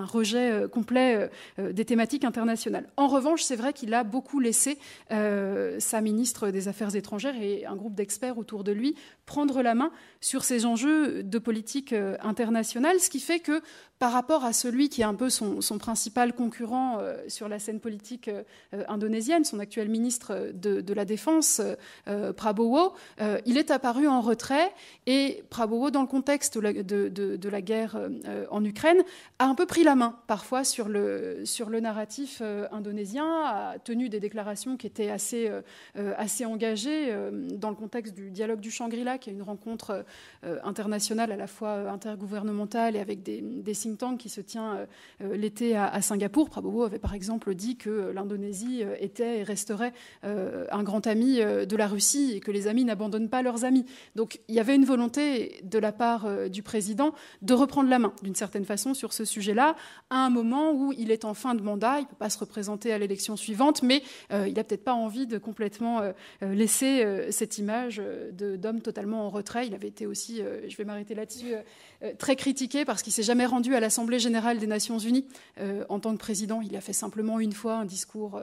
rejet 0.03 0.51
euh, 0.51 0.69
complet 0.69 1.17
euh, 1.17 1.29
euh, 1.59 1.73
des 1.73 1.85
thématiques 1.85 2.25
internationales. 2.25 2.89
En 2.97 3.07
revanche, 3.07 3.43
c'est 3.43 3.57
vrai 3.57 3.73
qu'il 3.73 3.95
a 3.95 4.03
beaucoup 4.03 4.41
laissé 4.41 4.79
sa 5.11 6.01
ministre 6.01 6.51
des 6.51 6.69
Affaires 6.69 6.97
étrangères 6.97 7.37
et 7.41 7.65
un 7.67 7.77
groupe 7.77 7.95
d'experts 7.95 8.39
autour 8.39 8.65
de 8.65 8.73
lui 8.73 8.97
prendre 9.27 9.63
la 9.63 9.75
main 9.75 9.91
sur 10.21 10.45
ces 10.45 10.67
enjeux 10.67 11.23
de 11.23 11.39
politique 11.39 11.95
internationale, 12.21 12.99
ce 12.99 13.11
qui 13.11 13.21
fait 13.21 13.39
que 13.39 13.61
par 14.05 14.13
rapport 14.13 14.45
à 14.45 14.53
celui 14.53 14.91
qui 14.91 15.01
est 15.01 15.05
un 15.05 15.15
peu 15.15 15.31
son, 15.31 15.79
principal 15.79 16.35
concurrent 16.35 16.99
sur 17.27 17.49
la 17.49 17.59
scène 17.59 17.81
politique 17.81 18.29
indonésienne, 18.87 19.47
son 19.47 19.61
actuel 19.61 19.89
ministre 19.89 20.51
de, 20.53 20.93
la 20.93 21.07
Défense, 21.07 21.63
Prabowo, 22.37 22.93
il 23.47 23.57
est 23.57 23.71
apparu 23.71 24.07
en 24.07 24.21
retrait 24.21 24.71
et 25.07 25.43
Prabowo, 25.49 25.91
dans 25.91 26.03
le 26.03 26.07
contexte 26.07 26.59
de, 26.59 27.49
la 27.49 27.63
guerre 27.63 27.97
en 28.51 28.63
Ukraine, 28.63 29.03
a 29.39 29.47
un 29.47 29.55
peu 29.55 29.65
pris 29.65 29.85
la 29.85 29.95
main 29.95 30.19
parfois 30.27 30.65
sur 30.65 30.89
le, 30.89 31.43
sur 31.45 31.71
le 31.71 31.81
narratif 31.81 32.41
euh, 32.41 32.67
indonésien, 32.73 33.27
a 33.45 33.79
tenu 33.79 34.09
des 34.09 34.21
déclarations 34.21 34.77
qui 34.77 34.87
étaient 34.87 35.11
assez, 35.11 35.49
euh, 35.49 35.63
euh, 35.97 36.13
assez 36.17 36.45
engagées 36.45 37.15
dans 37.57 37.71
le 37.71 37.77
contexte 37.77 38.15
du 38.15 38.31
dialogue 38.31 38.61
du 38.61 38.71
Shangri-La, 38.71 39.19
qui 39.19 39.31
est 39.31 39.33
une 39.33 39.43
rencontre 39.43 40.05
internationale 40.43 41.33
à 41.33 41.37
la 41.37 41.47
fois 41.47 41.91
intergouvernementale 41.91 42.97
et 42.97 43.01
avec 43.01 43.23
des, 43.23 43.41
des 43.41 43.75
think 43.97 44.19
qui 44.19 44.29
se 44.29 44.41
tient 44.41 44.87
l'été 45.21 45.77
à, 45.77 46.01
Singapour. 46.03 46.51
Prabowo 46.51 46.85
avait 46.85 46.99
par 46.99 47.15
exemple 47.15 47.55
dit 47.55 47.77
que 47.77 48.11
l'Indonésie 48.15 48.83
était 49.01 49.41
et 49.41 49.43
resterait 49.43 49.93
un 50.23 50.83
grand 50.83 51.07
ami 51.07 51.37
de 51.37 51.77
la 51.77 51.87
Russie 51.87 52.33
et 52.35 52.41
que 52.41 52.51
les 52.51 52.67
amis 52.67 52.85
n'abandonnent 52.85 53.29
pas 53.29 53.43
leurs 53.43 53.65
amis. 53.65 53.85
Donc 54.15 54.41
il 54.49 54.55
y 54.55 54.61
avait 54.61 54.75
une 54.75 54.85
volonté 54.85 55.61
de 55.63 55.79
la 55.79 55.93
part 55.93 56.49
du 56.49 56.63
président 56.63 57.15
de 57.43 57.55
reprendre 57.55 57.89
la 57.89 57.99
main 57.99 58.13
d'une 58.23 58.35
certaine 58.35 58.65
façon 58.65 58.95
sur 58.95 59.13
ce 59.13 59.25
sujet-là 59.25 59.77
à 60.11 60.17
un 60.17 60.31
moment 60.31 60.73
où 60.73 60.93
il 60.93 61.11
est 61.11 61.25
en 61.25 61.35
fin 61.35 61.55
de 61.55 61.63
mandat, 61.63 61.99
il 61.99 62.03
ne 62.03 62.09
peut 62.09 62.17
pas 62.17 62.31
se 62.31 62.39
représenter 62.39 62.93
à 62.93 62.99
l'élection 62.99 63.37
suivante, 63.37 63.83
mais 63.83 64.03
euh, 64.33 64.47
il 64.47 64.55
n'a 64.55 64.65
peut-être 64.65 64.85
pas 64.85 64.95
envie 64.95 65.27
de 65.27 65.39
complètement 65.39 66.01
euh, 66.01 66.13
euh, 66.43 66.55
laisser 66.55 67.05
cette 67.31 67.59
image 67.59 68.01
d'homme 68.33 68.81
totalement 68.81 69.27
en 69.27 69.31
retrait. 69.31 69.67
Il 69.67 69.75
avait 69.75 69.89
été 69.89 70.07
aussi, 70.07 70.41
je 70.69 70.77
vais 70.77 70.85
m'arrêter 70.85 71.15
là-dessus, 71.15 71.55
très 72.19 72.37
critiqué 72.37 72.85
parce 72.85 73.03
qu'il 73.03 73.13
s'est 73.13 73.23
jamais 73.23 73.47
rendu 73.47 73.75
à 73.75 73.81
l'Assemblée 73.81 74.19
générale 74.19 74.59
des 74.59 74.67
Nations 74.67 74.99
Unies 74.99 75.27
en 75.89 76.01
tant 76.01 76.13
que 76.13 76.19
président. 76.19 76.61
Il 76.61 76.77
a 76.77 76.81
fait 76.81 76.93
simplement 76.93 77.41
une 77.41 77.53
fois 77.53 77.77
un 77.77 77.85
discours 77.85 78.41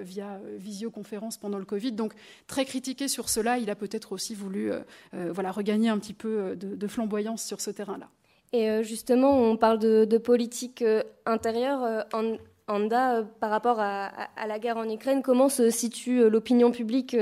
via 0.00 0.40
visioconférence 0.58 1.36
pendant 1.38 1.58
le 1.58 1.64
Covid. 1.64 1.92
Donc 1.92 2.12
très 2.46 2.64
critiqué 2.64 3.08
sur 3.08 3.28
cela, 3.28 3.58
il 3.58 3.70
a 3.70 3.74
peut-être 3.74 4.12
aussi 4.12 4.34
voulu 4.34 4.70
voilà, 5.12 5.52
regagner 5.52 5.88
un 5.88 5.98
petit 5.98 6.14
peu 6.14 6.56
de 6.56 6.86
flamboyance 6.86 7.44
sur 7.44 7.60
ce 7.60 7.70
terrain-là. 7.70 8.08
Et 8.52 8.68
euh, 8.68 8.82
justement, 8.82 9.38
on 9.38 9.56
parle 9.56 9.78
de, 9.78 10.18
politique 10.18 10.82
euh, 10.82 11.02
intérieure. 11.24 11.82
Euh, 11.82 12.36
Anda, 12.68 13.24
par 13.40 13.50
rapport 13.50 13.80
à, 13.80 14.10
la 14.46 14.58
guerre 14.58 14.76
en 14.76 14.88
Ukraine, 14.88 15.22
comment 15.22 15.48
se 15.48 15.70
situe 15.70 16.30
l'opinion 16.30 16.70
publique 16.70 17.16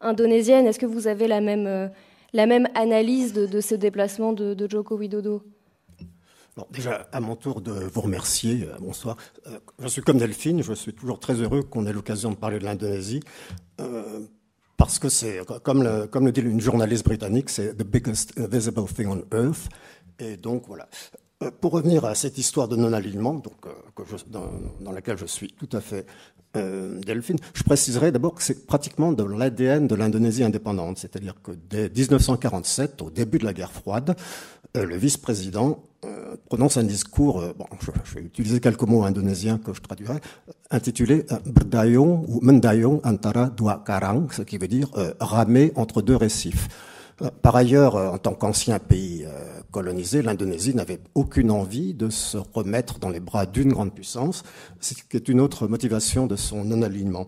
indonésienne? 0.00 0.66
Est-ce 0.66 0.80
que 0.80 0.86
vous 0.86 1.06
avez 1.06 1.28
la 1.28 1.40
même, 1.40 1.90
la 2.32 2.46
même 2.46 2.68
analyse 2.74 3.32
de, 3.32 3.60
ce 3.60 3.74
déplacement 3.74 4.32
de, 4.32 4.68
Joko 4.68 4.96
Widodo 4.96 5.42
déjà, 6.72 7.08
à 7.12 7.20
mon 7.20 7.36
tour 7.36 7.62
de 7.62 7.72
vous 7.72 8.00
remercier. 8.02 8.68
bonsoir. 8.80 9.16
je 9.78 9.88
suis 9.88 10.02
comme 10.02 10.18
Delphine, 10.18 10.62
je 10.62 10.74
suis 10.74 10.92
toujours 10.92 11.18
très 11.18 11.34
heureux 11.34 11.62
qu'on 11.62 11.86
ait 11.86 11.92
l'occasion 11.92 12.30
de 12.30 12.36
parler 12.36 12.58
de 12.58 12.64
l'Indonésie. 12.64 13.20
parce 14.76 14.98
que 14.98 15.08
c'est, 15.08 15.40
comme 15.62 15.82
le, 15.82 16.06
comme 16.06 16.26
le 16.26 16.32
dit 16.32 16.42
une 16.42 16.60
journaliste 16.60 17.04
britannique, 17.04 17.48
c'est 17.48 17.74
the 17.74 17.82
biggest 17.82 18.38
visible 18.38 18.84
thing 18.86 19.06
on 19.06 19.22
earth. 19.34 19.68
Et 20.18 20.36
donc 20.36 20.64
voilà. 20.66 20.88
Euh, 21.42 21.50
pour 21.58 21.72
revenir 21.72 22.04
à 22.04 22.14
cette 22.14 22.36
histoire 22.36 22.68
de 22.68 22.76
non-alignement, 22.76 23.32
donc, 23.34 23.54
euh, 23.64 24.16
dans, 24.28 24.92
laquelle 24.92 25.16
je 25.16 25.24
suis 25.24 25.48
tout 25.48 25.68
à 25.74 25.80
fait 25.80 26.04
euh, 26.56 27.00
Delphine, 27.00 27.38
je 27.54 27.62
préciserai 27.62 28.12
d'abord 28.12 28.34
que 28.34 28.42
c'est 28.42 28.66
pratiquement 28.66 29.12
dans 29.12 29.26
l'ADN 29.26 29.86
de 29.86 29.94
l'Indonésie 29.94 30.44
indépendante, 30.44 30.98
c'est-à-dire 30.98 31.34
que 31.42 31.52
dès 31.52 31.88
1947, 31.88 33.00
au 33.00 33.10
début 33.10 33.38
de 33.38 33.46
la 33.46 33.54
guerre 33.54 33.72
froide, 33.72 34.16
le 34.74 34.96
vice-président 34.96 35.82
prononce 36.48 36.76
un 36.76 36.84
discours, 36.84 37.42
bon, 37.58 37.66
je, 37.80 38.14
vais 38.14 38.24
utiliser 38.24 38.60
quelques 38.60 38.82
mots 38.82 39.02
indonésiens 39.04 39.58
que 39.58 39.72
je 39.72 39.80
traduirai, 39.80 40.18
intitulé 40.70 41.26
Berdayong 41.44 42.24
ou 42.28 42.40
Mendayong 42.40 43.00
antara 43.02 43.48
dua 43.48 43.82
karang, 43.84 44.28
ce 44.30 44.42
qui 44.42 44.58
veut 44.58 44.68
dire 44.68 44.88
ramer 45.18 45.72
entre 45.74 46.02
deux 46.02 46.16
récifs. 46.16 46.68
Par 47.42 47.56
ailleurs, 47.56 47.96
en 47.96 48.18
tant 48.18 48.34
qu'ancien 48.34 48.78
pays 48.78 49.26
colonisée, 49.70 50.22
l'Indonésie 50.22 50.74
n'avait 50.74 51.00
aucune 51.14 51.50
envie 51.50 51.94
de 51.94 52.10
se 52.10 52.38
remettre 52.38 52.98
dans 52.98 53.08
les 53.08 53.20
bras 53.20 53.46
d'une 53.46 53.72
grande 53.72 53.94
puissance, 53.94 54.42
ce 54.80 54.94
qui 54.94 55.16
est 55.16 55.28
une 55.28 55.40
autre 55.40 55.68
motivation 55.68 56.26
de 56.26 56.36
son 56.36 56.64
non-alignement. 56.64 57.26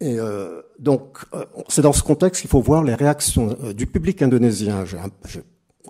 Et 0.00 0.18
euh, 0.18 0.62
donc, 0.78 1.18
euh, 1.34 1.44
c'est 1.68 1.82
dans 1.82 1.92
ce 1.92 2.02
contexte 2.02 2.40
qu'il 2.40 2.50
faut 2.50 2.62
voir 2.62 2.82
les 2.82 2.94
réactions 2.94 3.56
euh, 3.62 3.74
du 3.74 3.86
public 3.86 4.22
indonésien. 4.22 4.84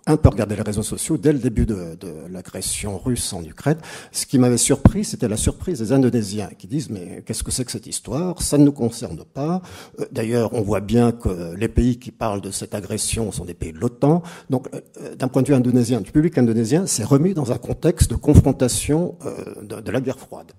Un 0.06 0.16
peu 0.16 0.28
regardé 0.28 0.56
les 0.56 0.62
réseaux 0.62 0.82
sociaux 0.82 1.16
dès 1.16 1.32
le 1.32 1.38
début 1.38 1.66
de, 1.66 1.96
de 1.98 2.12
l'agression 2.30 2.98
russe 2.98 3.32
en 3.32 3.42
Ukraine. 3.42 3.78
Ce 4.12 4.26
qui 4.26 4.38
m'avait 4.38 4.56
surpris, 4.56 5.04
c'était 5.04 5.28
la 5.28 5.36
surprise 5.36 5.78
des 5.80 5.92
Indonésiens 5.92 6.50
qui 6.56 6.66
disent 6.66 6.90
mais 6.90 7.22
qu'est-ce 7.26 7.42
que 7.42 7.50
c'est 7.50 7.64
que 7.64 7.72
cette 7.72 7.86
histoire? 7.86 8.40
Ça 8.42 8.58
ne 8.58 8.64
nous 8.64 8.72
concerne 8.72 9.24
pas. 9.24 9.62
Euh, 9.98 10.06
d'ailleurs, 10.12 10.54
on 10.54 10.62
voit 10.62 10.80
bien 10.80 11.12
que 11.12 11.54
les 11.54 11.68
pays 11.68 11.98
qui 11.98 12.10
parlent 12.10 12.40
de 12.40 12.50
cette 12.50 12.74
agression 12.74 13.32
sont 13.32 13.44
des 13.44 13.54
pays 13.54 13.72
de 13.72 13.78
l'OTAN. 13.78 14.22
Donc, 14.48 14.68
euh, 14.74 14.80
euh, 15.02 15.14
d'un 15.16 15.28
point 15.28 15.42
de 15.42 15.48
vue 15.48 15.54
indonésien, 15.54 16.00
du 16.00 16.12
public 16.12 16.38
indonésien, 16.38 16.86
c'est 16.86 17.04
remis 17.04 17.34
dans 17.34 17.52
un 17.52 17.58
contexte 17.58 18.10
de 18.10 18.16
confrontation 18.16 19.16
de 19.62 19.90
la 19.90 20.00
guerre 20.00 20.18
froide. 20.18 20.52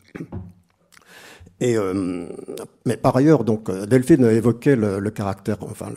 Euh, 1.62 2.25
mais 2.86 2.98
par 2.98 3.15
ailleurs, 3.15 3.44
donc 3.44 3.70
euh, 3.70 3.86
Delphine 3.86 4.25
évoquait 4.25 4.75
le, 4.75 5.00
le 5.00 5.10
caractère, 5.12 5.58
enfin 5.62 5.91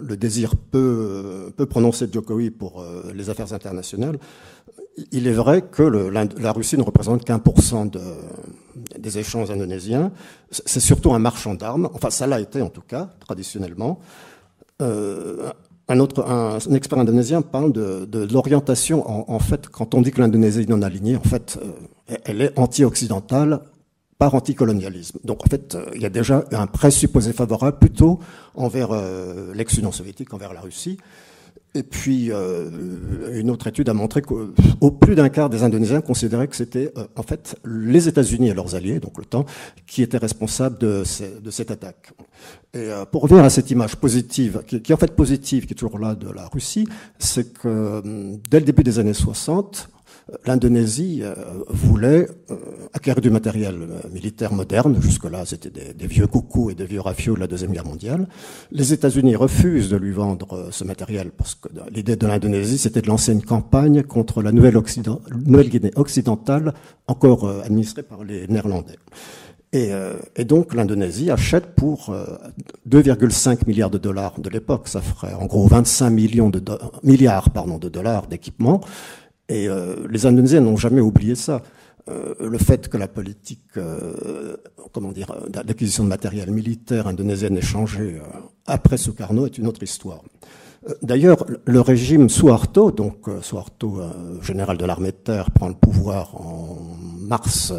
le, 0.00 0.16
désir 0.16 0.54
peu, 0.56 1.50
prononcé 1.70 2.06
de 2.06 2.12
Jokowi 2.12 2.50
pour 2.50 2.82
euh, 2.82 3.10
les 3.14 3.30
affaires 3.30 3.52
internationales. 3.52 4.18
Il 5.12 5.26
est 5.26 5.32
vrai 5.32 5.62
que 5.62 5.82
la, 5.82 6.52
Russie 6.52 6.76
ne 6.76 6.82
représente 6.82 7.24
qu'un 7.24 7.38
pour 7.38 7.62
cent 7.62 7.86
de, 7.86 8.00
des 8.98 9.18
échanges 9.18 9.50
indonésiens. 9.50 10.10
C'est 10.50 10.80
surtout 10.80 11.14
un 11.14 11.20
marchand 11.20 11.54
d'armes. 11.54 11.88
Enfin, 11.94 12.10
ça 12.10 12.26
l'a 12.26 12.40
été 12.40 12.60
en 12.62 12.68
tout 12.68 12.82
cas 12.82 13.10
traditionnellement. 13.20 14.00
Un 14.80 16.00
autre, 16.00 16.28
un, 16.28 16.58
expert 16.74 16.98
indonésien 16.98 17.42
parle 17.42 17.72
de, 17.72 18.28
l'orientation. 18.32 19.08
En, 19.08 19.32
en, 19.32 19.38
fait, 19.38 19.68
quand 19.68 19.94
on 19.94 20.02
dit 20.02 20.10
que 20.10 20.20
l'Indonésie 20.20 20.62
est 20.62 20.68
non 20.68 20.82
alignée, 20.82 21.14
en 21.14 21.22
fait, 21.22 21.60
elle 22.24 22.42
est 22.42 22.58
anti-occidentale 22.58 23.60
par 24.18 24.34
anticolonialisme. 24.34 25.18
Donc 25.24 25.44
en 25.46 25.48
fait, 25.48 25.76
il 25.94 26.02
y 26.02 26.06
a 26.06 26.10
déjà 26.10 26.44
un 26.52 26.66
présupposé 26.66 27.32
favorable 27.32 27.78
plutôt 27.78 28.18
envers 28.54 28.90
euh, 28.92 29.52
l'ex-Union 29.54 29.92
soviétique, 29.92 30.34
envers 30.34 30.52
la 30.52 30.60
Russie. 30.60 30.98
Et 31.74 31.82
puis, 31.82 32.32
euh, 32.32 32.70
une 33.38 33.50
autre 33.50 33.66
étude 33.66 33.88
a 33.88 33.94
montré 33.94 34.22
qu'au 34.22 34.90
plus 34.90 35.14
d'un 35.14 35.28
quart 35.28 35.50
des 35.50 35.62
Indonésiens 35.62 36.00
considéraient 36.00 36.48
que 36.48 36.56
c'était 36.56 36.92
euh, 36.96 37.04
en 37.14 37.22
fait 37.22 37.56
les 37.64 38.08
États-Unis 38.08 38.48
et 38.48 38.54
leurs 38.54 38.74
alliés, 38.74 39.00
donc 39.00 39.18
l'OTAN, 39.18 39.44
qui 39.86 40.02
étaient 40.02 40.18
responsables 40.18 40.78
de, 40.78 41.04
cette 41.04 41.70
attaque. 41.70 42.12
Et 42.72 42.78
euh, 42.78 43.04
pour 43.04 43.22
revenir 43.22 43.44
à 43.44 43.50
cette 43.50 43.70
image 43.70 43.96
positive, 43.96 44.62
qui, 44.66 44.80
qui, 44.80 44.92
est 44.92 44.94
en 44.94 44.98
fait 44.98 45.14
positive, 45.14 45.66
qui 45.66 45.74
est 45.74 45.76
toujours 45.76 45.98
là 45.98 46.14
de 46.14 46.30
la 46.30 46.48
Russie, 46.48 46.88
c'est 47.18 47.52
que 47.52 48.02
dès 48.50 48.60
le 48.60 48.66
début 48.66 48.82
des 48.82 48.98
années 48.98 49.14
60, 49.14 49.90
l'Indonésie 50.44 51.20
euh, 51.22 51.34
voulait 51.68 52.28
euh, 52.50 52.56
acquérir 52.92 53.20
du 53.20 53.30
matériel 53.30 53.74
euh, 53.80 54.08
militaire 54.12 54.52
moderne. 54.52 55.00
Jusque-là, 55.00 55.44
c'était 55.46 55.70
des, 55.70 55.94
des, 55.94 56.06
vieux 56.06 56.26
coucous 56.26 56.70
et 56.70 56.74
des 56.74 56.84
vieux 56.84 57.00
rafios 57.00 57.34
de 57.34 57.40
la 57.40 57.46
Deuxième 57.46 57.72
Guerre 57.72 57.86
mondiale. 57.86 58.26
Les 58.70 58.92
États-Unis 58.92 59.36
refusent 59.36 59.88
de 59.88 59.96
lui 59.96 60.12
vendre 60.12 60.68
ce 60.70 60.84
matériel 60.84 61.30
parce 61.30 61.54
que 61.54 61.68
l'idée 61.90 62.16
de 62.16 62.26
l'Indonésie, 62.26 62.78
c'était 62.78 63.02
de 63.02 63.08
lancer 63.08 63.32
une 63.32 63.42
campagne 63.44 64.02
contre 64.02 64.42
la 64.42 64.52
Nouvelle-Guinée 64.52 65.18
Nouvelle 65.46 65.92
occidentale, 65.96 66.74
encore 67.06 67.48
administrée 67.64 68.02
par 68.02 68.24
les 68.24 68.46
Néerlandais. 68.48 68.96
Et, 69.72 69.90
et, 70.36 70.44
donc 70.44 70.74
l'Indonésie 70.74 71.30
achète 71.30 71.74
pour 71.74 72.08
euh, 72.08 72.24
2,5 72.88 73.66
milliards 73.66 73.90
de 73.90 73.98
dollars 73.98 74.40
de 74.40 74.48
l'époque, 74.48 74.88
ça 74.88 75.02
ferait 75.02 75.34
en 75.34 75.44
gros 75.44 75.66
25 75.66 76.08
millions 76.08 76.48
de 76.48 76.62
milliards 77.02 77.50
pardon, 77.50 77.76
de 77.76 77.90
dollars 77.90 78.28
d'équipement, 78.28 78.80
et 79.48 79.68
euh, 79.68 80.06
les 80.10 80.26
Indonésiens 80.26 80.60
n'ont 80.60 80.76
jamais 80.76 81.00
oublié 81.00 81.34
ça. 81.34 81.62
Euh, 82.08 82.34
le 82.40 82.58
fait 82.58 82.88
que 82.88 82.96
la 82.96 83.08
politique, 83.08 83.76
euh, 83.76 84.56
comment 84.92 85.12
dire, 85.12 85.34
d'acquisition 85.48 86.04
de 86.04 86.08
matériel 86.08 86.50
militaire 86.50 87.06
indonésienne 87.06 87.56
ait 87.58 87.62
changé 87.62 88.16
euh, 88.16 88.38
après 88.66 88.96
Sukarno 88.96 89.44
est 89.44 89.58
une 89.58 89.66
autre 89.66 89.82
histoire. 89.82 90.22
Euh, 90.88 90.94
d'ailleurs, 91.02 91.44
le 91.66 91.80
régime 91.82 92.30
Suharto, 92.30 92.92
donc 92.92 93.26
Suharto, 93.42 94.00
général 94.42 94.78
de 94.78 94.86
l'armée 94.86 95.10
de 95.10 95.16
terre, 95.16 95.50
prend 95.50 95.68
le 95.68 95.74
pouvoir 95.74 96.34
en 96.36 96.78
mars 97.18 97.74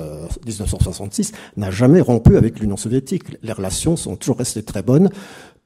1966, 0.45 1.32
n'a 1.58 1.71
jamais 1.71 2.01
rompu 2.01 2.38
avec 2.38 2.60
l'Union 2.60 2.77
soviétique. 2.77 3.23
Les 3.41 3.53
relations 3.53 3.95
sont 3.95 4.15
toujours 4.15 4.38
restées 4.38 4.62
très 4.63 4.84
bonnes 4.84 5.10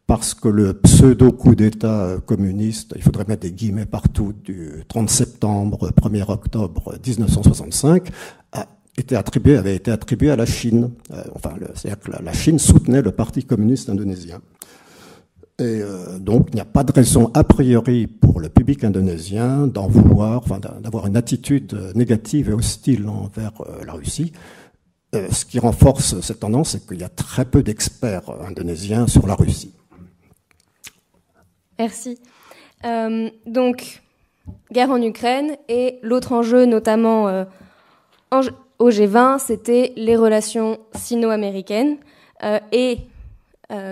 parce 0.08 0.34
que 0.34 0.48
le 0.50 0.74
pseudo-coup 0.74 1.56
d'État 1.56 2.18
communiste, 2.26 2.94
il 2.96 3.02
faudrait 3.02 3.26
mettre 3.28 3.42
des 3.42 3.52
guillemets 3.52 3.86
partout, 3.86 4.34
du 4.44 4.84
30 4.88 5.10
septembre, 5.10 5.92
1er 5.92 6.30
octobre 6.30 6.96
1965, 7.06 8.10
a 8.52 8.68
été 8.98 9.16
attribué, 9.16 9.58
avait 9.58 9.76
été 9.76 9.92
attribué 9.92 10.30
à 10.30 10.36
la 10.36 10.46
Chine. 10.46 10.92
Euh, 11.12 11.24
enfin, 11.36 11.54
c'est-à-dire 11.76 12.00
que 12.00 12.12
la, 12.24 12.34
Chine 12.34 12.60
soutenait 12.60 13.02
le 13.02 13.12
Parti 13.12 13.44
communiste 13.44 13.90
indonésien. 13.90 14.42
Et 15.60 15.82
euh, 15.82 16.18
donc, 16.20 16.48
il 16.52 16.56
n'y 16.56 16.62
a 16.62 16.66
pas 16.66 16.84
de 16.84 16.92
raison 16.92 17.30
a 17.34 17.44
priori 17.44 18.08
pour 18.08 18.40
le 18.40 18.50
public 18.50 18.84
indonésien 18.84 19.68
d'en 19.68 19.88
vouloir, 19.88 20.40
enfin, 20.40 20.60
d'avoir 20.60 21.06
une 21.06 21.16
attitude 21.16 21.78
négative 21.96 22.50
et 22.50 22.54
hostile 22.54 23.08
envers 23.08 23.54
euh, 23.62 23.86
la 23.86 23.94
Russie. 23.94 24.34
Euh, 25.14 25.28
ce 25.32 25.46
qui 25.46 25.60
renforce 25.60 26.20
cette 26.22 26.40
tendance, 26.40 26.72
c'est 26.72 26.88
qu'il 26.88 27.00
y 27.00 27.04
a 27.04 27.10
très 27.10 27.46
peu 27.46 27.62
d'experts 27.62 28.24
indonésiens 28.48 29.06
sur 29.08 29.28
la 29.28 29.36
Russie. 29.36 29.72
Merci. 31.80 32.20
Euh, 32.86 33.30
donc, 33.46 34.02
guerre 34.72 34.92
en 34.92 35.02
Ukraine 35.02 35.56
et 35.70 36.00
l'autre 36.02 36.34
enjeu, 36.34 36.66
notamment 36.66 37.28
euh, 37.28 37.46
au 38.80 38.90
G20, 38.90 39.40
c'était 39.40 39.94
les 39.96 40.16
relations 40.16 40.80
sino-américaines. 40.94 41.98
Euh, 42.44 42.60
et 42.72 42.98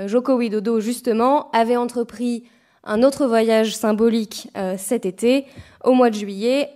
Joko 0.05 0.35
Widodo, 0.35 0.79
justement, 0.79 1.49
avait 1.53 1.77
entrepris 1.77 2.43
un 2.83 3.01
autre 3.01 3.25
voyage 3.25 3.75
symbolique 3.75 4.47
cet 4.77 5.07
été, 5.07 5.47
au 5.83 5.93
mois 5.93 6.11
de 6.11 6.15
juillet, 6.15 6.69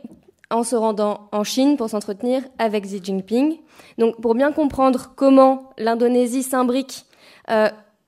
en 0.49 0.63
se 0.63 0.75
rendant 0.75 1.29
en 1.31 1.43
Chine 1.43 1.77
pour 1.77 1.87
s'entretenir 1.87 2.41
avec 2.57 2.83
Xi 2.83 3.01
Jinping. 3.03 3.57
Donc, 3.99 4.19
pour 4.21 4.33
bien 4.33 4.51
comprendre 4.51 5.11
comment 5.15 5.71
l'Indonésie 5.77 6.41
s'imbrique 6.41 7.05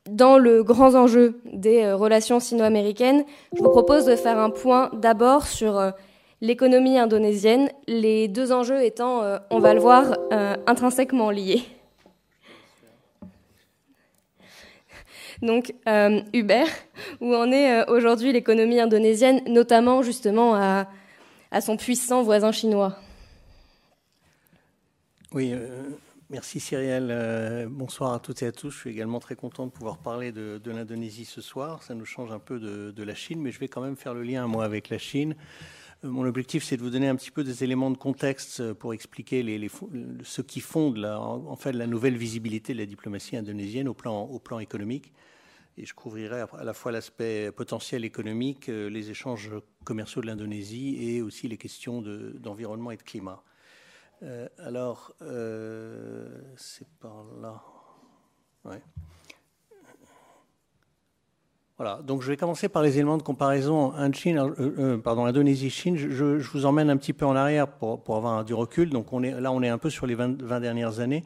dans 0.10 0.38
le 0.38 0.64
grand 0.64 0.96
enjeu 0.96 1.40
des 1.52 1.84
euh, 1.84 1.96
relations 1.96 2.40
sino-américaines, 2.40 3.24
je 3.56 3.62
vous 3.62 3.70
propose 3.70 4.06
de 4.06 4.16
faire 4.16 4.38
un 4.38 4.50
point 4.50 4.90
d'abord 4.94 5.48
sur 5.48 5.78
euh, 5.78 5.92
l'économie 6.42 6.98
indonésienne, 6.98 7.70
les 7.88 8.28
deux 8.28 8.52
enjeux 8.52 8.84
étant, 8.84 9.24
euh, 9.24 9.38
on 9.50 9.60
va 9.60 9.74
le 9.74 9.80
voir, 9.80 10.18
intrinsèquement 10.68 11.32
liés. 11.32 11.64
Donc, 15.42 15.74
euh, 15.88 16.22
Hubert, 16.34 16.70
où 17.22 17.36
en 17.36 17.52
est 17.52 17.88
aujourd'hui 17.90 18.32
l'économie 18.34 18.80
indonésienne, 18.80 19.42
notamment 19.48 20.02
justement 20.02 20.56
à, 20.56 20.88
son 21.62 21.78
puissant 21.78 22.24
voisin 22.24 22.52
chinois? 22.52 22.96
Oui, 25.32 25.54
Merci 26.30 26.60
Cyrielle. 26.60 27.08
Euh, 27.10 27.68
bonsoir 27.70 28.12
à 28.12 28.20
toutes 28.20 28.44
et 28.44 28.48
à 28.48 28.52
tous. 28.52 28.70
Je 28.72 28.78
suis 28.80 28.90
également 28.90 29.22
très 29.22 29.38
content 29.38 29.66
de 29.66 29.72
pouvoir 29.72 29.98
parler 29.98 30.34
de, 30.34 30.60
l'Indonésie 30.66 31.24
ce 31.24 31.40
soir. 31.40 31.84
Ça 31.84 31.96
nous 31.96 32.04
change 32.04 32.34
un 32.34 32.40
peu 32.40 32.60
de, 32.60 33.04
la 33.04 33.16
Chine, 33.16 33.42
mais 33.42 33.54
je 33.54 33.60
vais 33.60 33.70
quand 33.70 33.80
même 33.80 33.96
faire 33.96 34.14
le 34.14 34.24
lien, 34.24 34.46
moi, 34.46 34.66
avec 34.66 34.90
la 34.90 34.98
Chine. 34.98 35.38
Euh, 36.04 36.10
mon 36.10 36.26
objectif, 36.26 36.66
c'est 36.66 36.76
de 36.76 36.82
vous 36.82 36.90
donner 36.90 37.08
un 37.08 37.16
petit 37.16 37.32
peu 37.32 37.46
des 37.46 37.64
éléments 37.64 37.92
de 37.92 37.98
contexte 37.98 38.74
pour 38.74 38.94
expliquer 38.94 39.42
ce 40.24 40.42
qui 40.42 40.60
fonde 40.60 40.98
la, 40.98 41.18
en 41.18 41.56
fait 41.56 41.72
la 41.72 41.88
nouvelle 41.88 42.18
visibilité 42.18 42.74
de 42.74 42.80
la 42.80 42.86
diplomatie 42.86 43.38
indonésienne 43.38 43.88
au 43.88 43.94
plan, 43.94 44.60
économique. 44.60 45.14
Et 45.78 45.86
je 45.86 45.94
couvrirai 45.94 46.42
à 46.42 46.64
la 46.66 46.74
fois 46.74 46.92
l'aspect 46.92 47.54
potentiel 47.54 48.04
économique, 48.04 48.68
euh, 48.68 48.90
les 48.90 49.12
échanges 49.12 49.52
commerciaux 49.86 50.22
de 50.22 50.28
l'Indonésie 50.28 50.98
et 51.00 51.22
aussi 51.22 51.48
les 51.48 51.58
questions 51.58 52.02
d'environnement 52.02 52.90
de, 52.90 52.96
et 52.96 52.98
de 52.98 53.04
climat. 53.04 53.44
Euh, 54.24 54.48
alors, 54.58 55.14
euh, 55.22 56.28
c'est 56.56 56.88
par 57.00 57.24
là. 57.42 57.62
Voilà, 61.78 62.02
donc 62.02 62.24
je 62.24 62.28
vais 62.28 62.38
commencer 62.38 62.68
par 62.68 62.82
les 62.82 62.96
éléments 62.96 63.18
de 63.18 63.24
comparaison 63.24 63.94
euh, 63.96 64.98
Indonésie-Chine. 65.06 65.96
Je, 65.96 66.36
vous 66.52 66.66
emmène 66.66 66.90
un 66.90 66.98
petit 66.98 67.14
peu 67.14 67.26
en 67.26 67.36
arrière 67.36 67.68
pour, 67.68 68.18
avoir 68.18 68.44
du 68.44 68.54
recul. 68.54 68.90
Donc 68.90 69.12
là, 69.12 69.52
on 69.52 69.62
est 69.62 69.70
un 69.70 69.78
peu 69.78 69.90
sur 69.90 70.08
les 70.08 70.16
20, 70.16 70.42
20 70.42 70.60
dernières 70.60 71.00
années. 71.00 71.24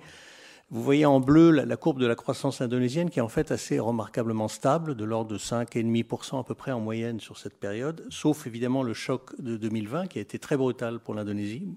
Vous 0.70 0.84
voyez 0.84 1.06
en 1.06 1.20
bleu 1.20 1.52
la, 1.52 1.76
courbe 1.78 2.00
de 2.00 2.06
la 2.06 2.16
croissance 2.16 2.62
indonésienne 2.62 3.10
qui 3.10 3.20
est 3.20 3.22
en 3.22 3.28
fait 3.28 3.52
assez 3.52 3.80
remarquablement 3.80 4.48
stable, 4.48 4.96
de 4.96 5.04
l'ordre 5.04 5.32
de 5.32 5.38
5,5% 5.38 6.40
à 6.40 6.44
peu 6.44 6.56
près 6.56 6.72
en 6.72 6.80
moyenne 6.80 7.20
sur 7.20 7.38
cette 7.38 7.60
période, 7.60 8.06
sauf 8.10 8.48
évidemment 8.48 8.82
le 8.82 8.94
choc 8.94 9.38
de 9.42 9.58
2020 9.58 10.08
qui 10.08 10.20
a 10.20 10.22
été 10.22 10.40
très 10.40 10.56
brutal 10.56 11.00
pour 11.00 11.14
l'Indonésie 11.14 11.76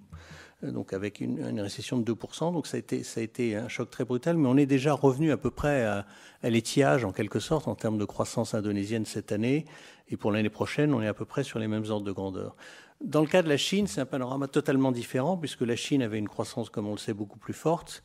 donc 0.72 0.92
avec 0.92 1.20
une, 1.20 1.60
récession 1.60 1.98
de 1.98 2.12
2%. 2.12 2.52
Donc 2.52 2.66
ça 2.66 2.76
a, 2.76 2.80
été, 2.80 3.02
ça 3.02 3.20
a 3.20 3.22
été 3.22 3.56
un 3.56 3.68
choc 3.68 3.90
très 3.90 4.04
brutal, 4.04 4.36
mais 4.36 4.48
on 4.48 4.56
est 4.56 4.66
déjà 4.66 4.92
revenu 4.92 5.32
à 5.32 5.36
peu 5.36 5.50
près 5.50 5.84
à, 5.84 6.06
à 6.42 6.50
l'étiage, 6.50 7.04
en 7.04 7.12
quelque 7.12 7.40
sorte, 7.40 7.68
en 7.68 7.74
termes 7.74 7.98
de 7.98 8.04
croissance 8.04 8.54
indonésienne 8.54 9.04
cette 9.04 9.32
année. 9.32 9.64
Et 10.08 10.16
pour 10.16 10.32
l'année 10.32 10.50
prochaine, 10.50 10.92
on 10.92 11.00
est 11.00 11.08
à 11.08 11.14
peu 11.14 11.24
près 11.24 11.44
sur 11.44 11.58
les 11.58 11.68
mêmes 11.68 11.84
ordres 11.88 12.06
de 12.06 12.12
grandeur. 12.12 12.56
Dans 13.00 13.20
le 13.20 13.26
cas 13.26 13.42
de 13.42 13.48
la 13.48 13.56
Chine, 13.56 13.86
c'est 13.86 14.00
un 14.00 14.06
panorama 14.06 14.48
totalement 14.48 14.92
différent, 14.92 15.36
puisque 15.36 15.62
la 15.62 15.76
Chine 15.76 16.02
avait 16.02 16.18
une 16.18 16.28
croissance, 16.28 16.70
comme 16.70 16.86
on 16.86 16.92
le 16.92 16.98
sait, 16.98 17.12
beaucoup 17.12 17.38
plus 17.38 17.52
forte. 17.52 18.02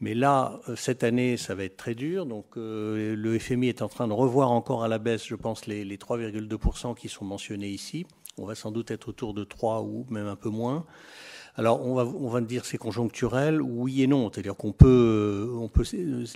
Mais 0.00 0.14
là, 0.14 0.60
euh, 0.68 0.74
cette 0.74 1.04
année, 1.04 1.36
ça 1.36 1.54
va 1.54 1.64
être 1.64 1.76
très 1.76 1.94
dur. 1.94 2.26
Donc, 2.26 2.56
euh, 2.56 3.14
le 3.14 3.38
FMI 3.38 3.68
est 3.68 3.82
en 3.82 3.88
train 3.88 4.08
de 4.08 4.12
revoir 4.12 4.50
encore 4.50 4.82
à 4.82 4.88
la 4.88 4.98
baisse, 4.98 5.26
je 5.26 5.36
pense, 5.36 5.66
les, 5.66 5.84
les 5.84 5.96
3,2% 5.96 6.96
qui 6.96 7.08
sont 7.08 7.24
mentionnés 7.24 7.68
ici. 7.68 8.06
On 8.38 8.46
va 8.46 8.54
sans 8.54 8.72
doute 8.72 8.90
être 8.90 9.08
autour 9.08 9.34
de 9.34 9.44
3 9.44 9.82
ou 9.82 10.06
même 10.10 10.26
un 10.26 10.36
peu 10.36 10.48
moins. 10.48 10.86
Alors, 11.54 11.86
on 11.86 11.94
va, 11.94 12.04
on 12.06 12.28
va 12.28 12.40
dire 12.40 12.64
c'est 12.64 12.78
conjoncturel, 12.78 13.60
oui 13.60 14.02
et 14.02 14.06
non. 14.06 14.30
C'est-à-dire 14.32 14.56
qu'on 14.56 14.72
peut, 14.72 15.52
on 15.54 15.68
peut, 15.68 15.84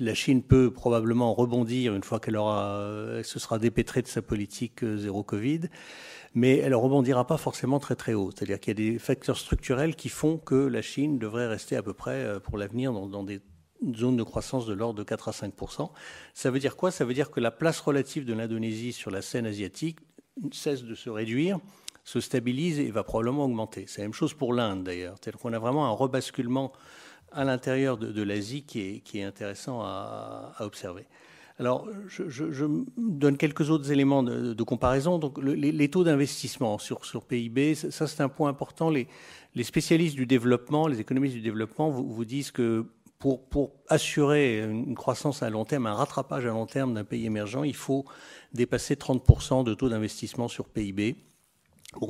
la 0.00 0.14
Chine 0.14 0.42
peut 0.42 0.70
probablement 0.70 1.32
rebondir 1.32 1.94
une 1.94 2.02
fois 2.02 2.20
qu'elle 2.20 2.36
aura, 2.36 2.86
elle 3.16 3.24
se 3.24 3.38
sera 3.38 3.58
dépêtrée 3.58 4.02
de 4.02 4.08
sa 4.08 4.20
politique 4.20 4.84
euh, 4.84 4.98
zéro 4.98 5.22
Covid, 5.22 5.60
mais 6.34 6.58
elle 6.58 6.72
ne 6.72 6.76
rebondira 6.76 7.26
pas 7.26 7.38
forcément 7.38 7.78
très 7.78 7.96
très 7.96 8.12
haut. 8.12 8.30
C'est-à-dire 8.30 8.60
qu'il 8.60 8.78
y 8.78 8.88
a 8.88 8.92
des 8.92 8.98
facteurs 8.98 9.38
structurels 9.38 9.96
qui 9.96 10.10
font 10.10 10.36
que 10.36 10.54
la 10.54 10.82
Chine 10.82 11.18
devrait 11.18 11.46
rester 11.46 11.76
à 11.76 11.82
peu 11.82 11.94
près 11.94 12.22
euh, 12.22 12.38
pour 12.38 12.58
l'avenir 12.58 12.92
dans, 12.92 13.06
dans 13.06 13.24
des 13.24 13.40
zones 13.94 14.16
de 14.16 14.22
croissance 14.22 14.66
de 14.66 14.74
l'ordre 14.74 14.98
de 14.98 15.02
4 15.02 15.28
à 15.28 15.32
5 15.32 15.54
Ça 16.34 16.50
veut 16.50 16.58
dire 16.58 16.76
quoi? 16.76 16.90
Ça 16.90 17.06
veut 17.06 17.14
dire 17.14 17.30
que 17.30 17.40
la 17.40 17.50
place 17.50 17.80
relative 17.80 18.26
de 18.26 18.34
l'Indonésie 18.34 18.92
sur 18.92 19.10
la 19.10 19.22
scène 19.22 19.46
asiatique 19.46 19.98
cesse 20.52 20.82
de 20.82 20.94
se 20.94 21.08
réduire 21.08 21.58
se 22.06 22.20
stabilise 22.20 22.78
et 22.78 22.90
va 22.92 23.02
probablement 23.02 23.44
augmenter. 23.44 23.84
C'est 23.88 24.00
la 24.00 24.04
même 24.04 24.14
chose 24.14 24.32
pour 24.32 24.54
l'Inde 24.54 24.84
d'ailleurs. 24.84 25.16
C'est-à-dire 25.20 25.40
qu'on 25.40 25.52
a 25.52 25.58
vraiment 25.58 25.86
un 25.86 25.90
rebasculement 25.90 26.72
à 27.32 27.44
l'intérieur 27.44 27.98
de, 27.98 28.22
l'Asie 28.22 28.62
qui 28.62 29.02
est, 29.12 29.22
intéressant 29.24 29.82
à, 29.82 30.54
observer. 30.60 31.04
Alors, 31.58 31.88
je, 32.06 32.64
donne 32.96 33.36
quelques 33.36 33.70
autres 33.70 33.90
éléments 33.90 34.22
de, 34.22 34.62
comparaison. 34.62 35.18
Donc, 35.18 35.38
les, 35.42 35.90
taux 35.90 36.04
d'investissement 36.04 36.78
sur, 36.78 37.24
PIB, 37.26 37.74
ça 37.74 38.06
c'est 38.06 38.22
un 38.22 38.28
point 38.28 38.50
important. 38.50 38.88
Les, 38.88 39.08
spécialistes 39.64 40.14
du 40.14 40.26
développement, 40.26 40.86
les 40.86 41.00
économistes 41.00 41.34
du 41.34 41.42
développement 41.42 41.90
vous, 41.90 42.24
disent 42.24 42.52
que 42.52 42.86
pour, 43.18 43.72
assurer 43.88 44.60
une 44.60 44.94
croissance 44.94 45.42
à 45.42 45.50
long 45.50 45.64
terme, 45.64 45.86
un 45.88 45.94
rattrapage 45.94 46.46
à 46.46 46.50
long 46.50 46.66
terme 46.66 46.94
d'un 46.94 47.04
pays 47.04 47.26
émergent, 47.26 47.64
il 47.64 47.74
faut 47.74 48.04
dépasser 48.52 48.94
30% 48.94 49.64
de 49.64 49.74
taux 49.74 49.88
d'investissement 49.88 50.46
sur 50.46 50.66
PIB. 50.68 51.16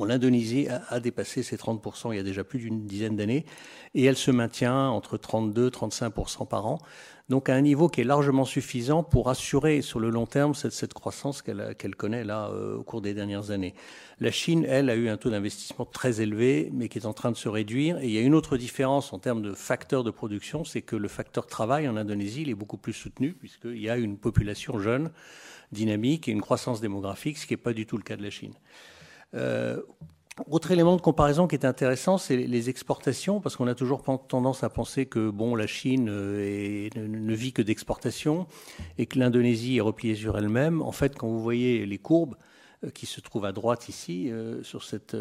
L'Indonésie 0.05 0.67
a, 0.89 0.99
dépassé 0.99 1.43
ces 1.43 1.57
30% 1.57 2.13
il 2.13 2.17
y 2.17 2.19
a 2.19 2.23
déjà 2.23 2.43
plus 2.43 2.59
d'une 2.59 2.85
dizaine 2.85 3.15
d'années 3.15 3.45
et 3.95 4.03
elle 4.03 4.17
se 4.17 4.31
maintient 4.31 4.89
entre 4.89 5.17
32 5.17 5.67
et 5.67 5.69
35% 5.69 6.47
par 6.47 6.65
an. 6.65 6.79
Donc 7.29 7.49
à 7.49 7.55
un 7.55 7.61
niveau 7.61 7.89
qui 7.89 7.99
est 7.99 8.05
largement 8.05 8.45
suffisant 8.45 9.03
pour 9.03 9.29
assurer 9.29 9.81
sur 9.81 9.99
le 9.99 10.09
long 10.09 10.25
terme 10.25 10.55
cette, 10.55 10.93
croissance 10.93 11.41
qu'elle 11.41 11.95
connaît 11.97 12.23
là 12.23 12.49
euh, 12.53 12.77
au 12.77 12.83
cours 12.83 13.01
des 13.01 13.13
dernières 13.13 13.51
années. 13.51 13.73
La 14.21 14.31
Chine, 14.31 14.65
elle, 14.65 14.89
a 14.89 14.95
eu 14.95 15.09
un 15.09 15.17
taux 15.17 15.29
d'investissement 15.29 15.83
très 15.83 16.21
élevé, 16.21 16.69
mais 16.73 16.87
qui 16.87 16.99
est 16.99 17.05
en 17.05 17.13
train 17.13 17.31
de 17.31 17.35
se 17.35 17.49
réduire. 17.49 17.97
Et 17.99 18.05
il 18.05 18.11
y 18.11 18.17
a 18.17 18.21
une 18.21 18.33
autre 18.33 18.55
différence 18.55 19.11
en 19.11 19.19
termes 19.19 19.41
de 19.41 19.53
facteurs 19.53 20.05
de 20.05 20.11
production, 20.11 20.63
c'est 20.63 20.81
que 20.81 20.95
le 20.95 21.09
facteur 21.09 21.47
travail 21.47 21.89
en 21.89 21.97
Indonésie 21.97 22.43
il 22.43 22.49
est 22.49 22.55
beaucoup 22.55 22.77
plus 22.77 22.93
soutenu, 22.93 23.33
puisqu'il 23.33 23.81
y 23.81 23.89
a 23.89 23.97
une 23.97 24.17
population 24.17 24.79
jeune, 24.79 25.11
dynamique 25.73 26.29
et 26.29 26.31
une 26.31 26.41
croissance 26.41 26.79
démographique, 26.79 27.37
ce 27.37 27.45
qui 27.45 27.53
n'est 27.53 27.57
pas 27.57 27.73
du 27.73 27.85
tout 27.85 27.97
le 27.97 28.03
cas 28.03 28.15
de 28.15 28.23
la 28.23 28.29
Chine. 28.29 28.53
Euh, 29.33 29.81
autre 30.49 30.69
élément 30.71 30.95
de 30.95 31.01
comparaison 31.01 31.47
qui 31.47 31.55
est 31.55 31.65
intéressant, 31.65 32.19
c'est 32.19 32.37
les 32.37 32.69
exportations, 32.69 33.41
parce 33.41 33.55
qu'on 33.55 33.67
a 33.67 33.73
toujours 33.73 34.03
tendance 34.03 34.63
à 34.63 34.69
penser 34.69 35.07
que 35.07 35.29
bon, 35.31 35.55
la 35.55 35.65
Chine 35.65 36.09
euh, 36.09 36.89
ne, 36.95 37.33
vit 37.33 37.53
que 37.53 37.63
d'exportations 37.63 38.45
et 38.99 39.07
que 39.07 39.17
l'Indonésie 39.17 39.77
est 39.77 39.81
repliée 39.81 40.15
sur 40.15 40.37
elle-même. 40.37 40.83
En 40.83 40.91
fait, 40.91 41.15
quand 41.15 41.27
vous 41.27 41.41
voyez 41.41 41.87
les 41.87 41.97
courbes 41.97 42.35
euh, 42.83 42.91
qui 42.91 43.07
se 43.07 43.19
trouvent 43.19 43.45
à 43.45 43.51
droite 43.51 43.89
ici 43.89 44.31
sur, 44.61 44.83
cette, 44.83 45.15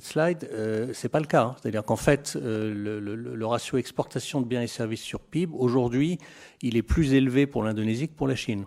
slide, 0.00 0.48
c'est 0.92 1.08
pas 1.08 1.20
le 1.20 1.26
cas. 1.26 1.42
Hein. 1.42 1.56
C'est-à-dire 1.60 1.82
qu'en 1.82 1.96
fait, 1.96 2.38
le, 2.40 3.00
le, 3.00 3.46
ratio 3.46 3.78
exportation 3.78 4.40
de 4.40 4.46
biens 4.46 4.62
et 4.62 4.68
services 4.68 5.02
sur 5.02 5.18
PIB 5.18 5.52
aujourd'hui, 5.58 6.18
il 6.62 6.76
est 6.76 6.82
plus 6.82 7.14
élevé 7.14 7.48
pour 7.48 7.64
l'Indonésie 7.64 8.08
que 8.08 8.14
pour 8.14 8.28
la 8.28 8.36
Chine 8.36 8.64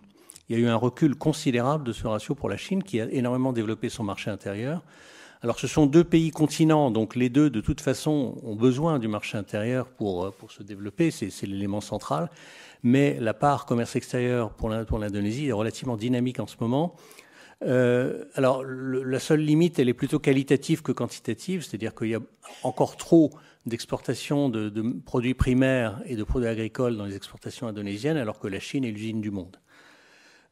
il 0.53 0.59
y 0.59 0.63
a 0.63 0.67
eu 0.67 0.69
un 0.69 0.75
recul 0.75 1.15
considérable 1.15 1.83
de 1.83 1.93
ce 1.93 2.05
ratio 2.05 2.35
pour 2.35 2.47
la 2.47 2.57
Chine 2.57 2.83
qui 2.83 3.01
a 3.01 3.09
énormément 3.11 3.53
développé 3.53 3.89
son 3.89 4.03
marché 4.03 4.29
intérieur. 4.29 4.83
Alors 5.41 5.57
ce 5.59 5.65
sont 5.65 5.87
deux 5.87 6.03
pays 6.03 6.29
continents, 6.29 6.91
donc 6.91 7.15
les 7.15 7.29
deux 7.29 7.49
de 7.49 7.59
toute 7.59 7.81
façon 7.81 8.37
ont 8.43 8.55
besoin 8.55 8.99
du 8.99 9.07
marché 9.07 9.35
intérieur 9.35 9.87
pour, 9.87 10.25
euh, 10.25 10.31
pour 10.31 10.51
se 10.51 10.61
développer, 10.61 11.09
c'est 11.09 11.47
l'élément 11.47 11.81
central. 11.81 12.29
Mais 12.83 13.17
la 13.19 13.33
part 13.33 13.65
commerce 13.65 13.95
extérieur 13.95 14.51
pour 14.53 14.69
l'Indonésie 14.69 15.47
est 15.47 15.53
relativement 15.53 15.97
dynamique 15.97 16.39
en 16.39 16.47
ce 16.47 16.55
moment. 16.59 16.95
Euh, 17.63 18.25
alors 18.35 18.63
la 18.63 19.19
seule 19.19 19.39
limite, 19.39 19.79
elle 19.79 19.89
est 19.89 19.93
plutôt 19.93 20.19
qualitative 20.19 20.83
que 20.83 20.91
quantitative, 20.91 21.63
c'est-à-dire 21.63 21.95
qu'il 21.95 22.09
y 22.09 22.15
a 22.15 22.21
encore 22.61 22.95
trop 22.95 23.31
d'exportation 23.65 24.49
de, 24.49 24.69
de, 24.69 24.81
produits 25.03 25.33
primaires 25.33 25.99
et 26.05 26.15
de 26.15 26.23
produits 26.23 26.49
agricoles 26.49 26.95
dans 26.95 27.05
les 27.05 27.15
exportations 27.15 27.67
indonésiennes, 27.67 28.17
alors 28.17 28.37
que 28.37 28.47
la 28.47 28.59
Chine 28.59 28.83
est 28.83 28.91
l'usine 28.91 29.19
du 29.19 29.31
monde. 29.31 29.57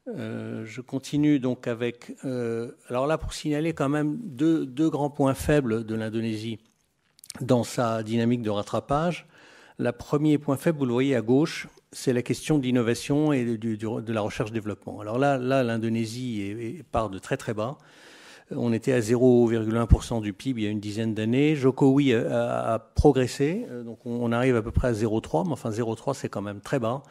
Euh, 0.08 0.64
je 0.64 0.80
continue 0.80 1.38
donc 1.38 1.68
avec. 1.68 2.16
Euh, 2.24 2.72
alors 2.88 3.06
là, 3.06 3.18
pour 3.18 3.32
signaler 3.32 3.72
quand 3.72 3.88
même 3.88 4.18
deux, 4.22 4.66
grands 4.90 5.10
points 5.10 5.34
faibles 5.34 5.84
de 5.84 5.94
l'Indonésie 5.94 6.58
dans 7.40 7.64
sa 7.64 8.02
dynamique 8.02 8.42
de 8.42 8.50
rattrapage. 8.50 9.26
Le 9.78 9.90
premier 9.92 10.38
point 10.38 10.56
faible, 10.56 10.78
vous 10.78 10.86
le 10.86 10.92
voyez 10.92 11.16
à 11.16 11.22
gauche, 11.22 11.66
c'est 11.92 12.12
la 12.12 12.22
question 12.22 12.58
de 12.58 12.64
l'innovation 12.64 13.32
et 13.32 13.56
de, 13.56 14.12
la 14.12 14.20
recherche-développement. 14.20 15.00
Alors 15.00 15.18
là, 15.18 15.38
l'Indonésie 15.38 16.82
part 16.92 17.08
de 17.08 17.18
très 17.18 17.36
très 17.36 17.54
bas. 17.54 17.78
On 18.54 18.72
était 18.72 18.92
à 18.92 19.00
0,1% 19.00 20.20
du 20.20 20.34
PIB 20.34 20.60
il 20.60 20.64
y 20.64 20.66
a 20.66 20.70
une 20.70 20.80
dizaine 20.80 21.14
d'années. 21.14 21.56
Jokowi 21.56 22.12
a, 22.12 22.74
a, 22.74 22.78
progressé, 22.78 23.66
euh, 23.70 23.82
donc 23.82 24.04
on 24.04 24.30
arrive 24.30 24.56
à 24.56 24.62
peu 24.62 24.72
près 24.72 24.88
à 24.88 24.92
0,3, 24.92 25.46
mais 25.46 25.52
enfin 25.52 25.70
0,3 25.70 26.12
c'est 26.14 26.28
quand 26.28 26.42
même 26.42 26.60
très 26.60 26.78
bas. 26.78 27.02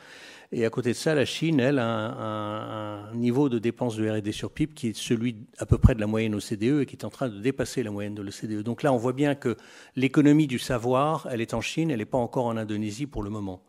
Et 0.53 0.65
à 0.65 0.69
côté 0.69 0.89
de 0.89 0.97
ça, 0.97 1.15
la 1.15 1.23
Chine, 1.23 1.61
elle, 1.61 1.79
a 1.79 1.87
un, 1.87 3.15
niveau 3.15 3.47
de 3.47 3.57
dépenses 3.57 3.95
de 3.95 4.09
R&D 4.09 4.33
sur 4.33 4.51
PIB 4.51 4.73
qui 4.73 4.89
est 4.89 4.97
celui 4.97 5.47
à 5.57 5.65
peu 5.65 5.77
près 5.77 5.95
de 5.95 6.01
la 6.01 6.07
moyenne 6.07 6.35
OCDE 6.35 6.81
et 6.81 6.85
qui 6.85 6.97
est 6.97 7.05
en 7.05 7.09
train 7.09 7.29
de 7.29 7.39
dépasser 7.39 7.83
la 7.83 7.91
moyenne 7.91 8.15
de 8.15 8.21
l'OCDE. 8.21 8.61
Donc 8.61 8.83
là, 8.83 8.91
on 8.91 8.97
voit 8.97 9.13
bien 9.13 9.33
que 9.33 9.55
l'économie 9.95 10.47
du 10.47 10.59
savoir, 10.59 11.27
elle 11.31 11.39
est 11.39 11.53
en 11.53 11.61
Chine, 11.61 11.89
elle 11.89 11.99
n'est 11.99 12.05
pas 12.05 12.17
encore 12.17 12.47
en 12.47 12.57
Indonésie 12.57 13.07
pour 13.07 13.23
le 13.23 13.29
moment. 13.29 13.63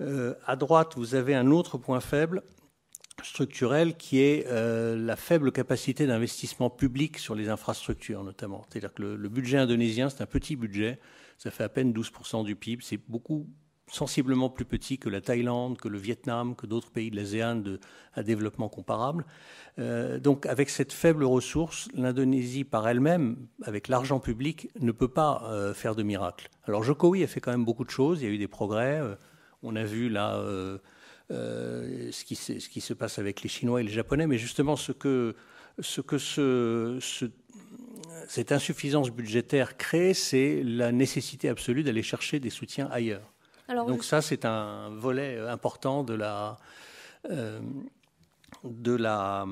Euh, 0.00 0.34
à 0.46 0.56
droite, 0.56 0.94
vous 0.96 1.14
avez 1.14 1.34
un 1.34 1.50
autre 1.50 1.76
point 1.76 2.00
faible 2.00 2.42
structurel 3.22 3.96
qui 3.96 4.20
est 4.20 4.46
euh, 4.46 4.96
la 4.96 5.16
faible 5.16 5.52
capacité 5.52 6.06
d'investissement 6.06 6.70
public 6.70 7.18
sur 7.18 7.34
les 7.34 7.50
infrastructures 7.50 8.24
notamment. 8.24 8.64
C'est-à-dire 8.70 8.94
que 8.94 9.02
le 9.02 9.28
budget 9.28 9.58
indonésien, 9.58 10.08
c'est 10.08 10.22
un 10.22 10.26
petit 10.26 10.56
budget, 10.56 11.00
ça 11.36 11.50
fait 11.50 11.64
à 11.64 11.68
peine 11.68 11.92
12% 11.92 12.44
du 12.44 12.56
PIB, 12.56 12.82
c'est 12.82 13.00
beaucoup 13.08 13.46
sensiblement 13.90 14.50
plus 14.50 14.64
petit 14.64 14.98
que 14.98 15.08
la 15.08 15.20
Thaïlande, 15.20 15.78
que 15.78 15.88
le 15.88 15.98
Vietnam, 15.98 16.54
que 16.54 16.66
d'autres 16.66 16.90
pays 16.90 17.10
de 17.10 17.16
l'ASEAN 17.16 17.62
à 18.14 18.22
développement 18.22 18.68
comparable. 18.68 19.24
Euh, 19.78 20.18
donc 20.18 20.46
avec 20.46 20.70
cette 20.70 20.92
faible 20.92 21.24
ressource, 21.24 21.88
l'Indonésie 21.94 22.64
par 22.64 22.88
elle-même, 22.88 23.36
avec 23.62 23.88
l'argent 23.88 24.20
public, 24.20 24.68
ne 24.80 24.92
peut 24.92 25.08
pas 25.08 25.42
euh, 25.46 25.74
faire 25.74 25.94
de 25.94 26.02
miracle. 26.02 26.50
Alors 26.64 26.82
Jokowi 26.82 27.22
a 27.22 27.26
fait 27.26 27.40
quand 27.40 27.52
même 27.52 27.64
beaucoup 27.64 27.84
de 27.84 27.90
choses, 27.90 28.20
il 28.20 28.28
y 28.28 28.30
a 28.30 28.34
eu 28.34 28.38
des 28.38 28.48
progrès. 28.48 29.00
Euh, 29.00 29.14
on 29.62 29.74
a 29.76 29.84
vu 29.84 30.08
là 30.08 30.40
ce 31.30 32.24
qui, 32.24 32.36
se 32.80 32.92
passe 32.94 33.18
avec 33.18 33.42
les 33.42 33.48
Chinois 33.48 33.80
et 33.80 33.84
les 33.84 33.92
Japonais, 33.92 34.26
mais 34.26 34.38
justement 34.38 34.76
ce 34.76 34.92
que, 34.92 35.34
ce 35.80 36.00
que 36.00 36.16
ce, 36.16 36.98
cette 38.28 38.52
insuffisance 38.52 39.10
budgétaire 39.10 39.76
crée, 39.76 40.14
c'est 40.14 40.62
la 40.62 40.92
nécessité 40.92 41.48
absolue 41.48 41.82
d'aller 41.82 42.02
chercher 42.02 42.38
des 42.38 42.50
soutiens 42.50 42.88
ailleurs. 42.92 43.32
Donc 43.68 44.04
ça, 44.04 44.22
c'est 44.22 44.44
un 44.44 44.90
volet 44.90 45.36
euh, 45.36 45.52
important 45.52 46.04
de 46.04 46.14
la... 46.14 46.56
Euh, 47.30 47.60
de 48.64 48.94
la 48.94 49.44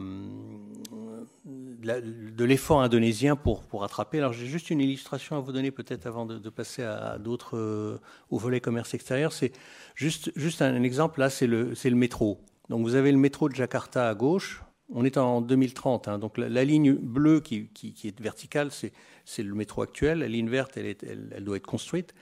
de 1.44 2.44
l'effort 2.44 2.80
indonésien 2.82 3.36
pour, 3.36 3.62
pour 3.62 3.82
rattraper. 3.82 4.18
Alors 4.18 4.32
j'ai 4.32 4.46
juste 4.46 4.70
une 4.70 4.80
illustration 4.80 5.36
à 5.36 5.40
vous 5.40 5.52
donner 5.52 5.70
peut-être 5.70 6.06
avant 6.06 6.26
de, 6.26 6.48
passer 6.50 6.82
à, 6.82 7.18
d'autres 7.18 7.56
euh, 7.56 8.00
au 8.30 8.38
volet 8.38 8.60
commerce 8.60 8.94
extérieur. 8.94 9.32
C'est 9.32 9.52
juste, 9.94 10.32
juste 10.34 10.62
un, 10.62 10.82
exemple, 10.82 11.20
là 11.20 11.30
c'est 11.30 11.46
le, 11.46 11.74
c'est 11.74 11.90
le 11.90 11.96
métro. 11.96 12.40
Donc 12.68 12.82
vous 12.82 12.94
avez 12.94 13.12
le 13.12 13.18
métro 13.18 13.48
de 13.48 13.54
Jakarta 13.54 14.08
à 14.08 14.14
gauche, 14.14 14.62
on 14.92 15.04
est 15.04 15.18
en 15.18 15.40
2030, 15.40 16.08
hein. 16.08 16.18
donc 16.18 16.38
la, 16.38 16.64
ligne 16.64 16.94
bleue 16.94 17.40
qui, 17.40 17.68
qui, 17.68 17.92
qui 17.92 18.08
est 18.08 18.20
verticale, 18.20 18.70
c'est, 18.70 18.92
c'est 19.24 19.42
le 19.42 19.54
métro 19.54 19.82
actuel, 19.82 20.20
la 20.20 20.28
ligne 20.28 20.48
verte, 20.48 20.76
elle, 20.76 20.86
est, 20.86 21.02
elle, 21.02 21.32
elle 21.36 21.44
doit 21.44 21.56
être 21.56 21.66
construite. 21.66 22.14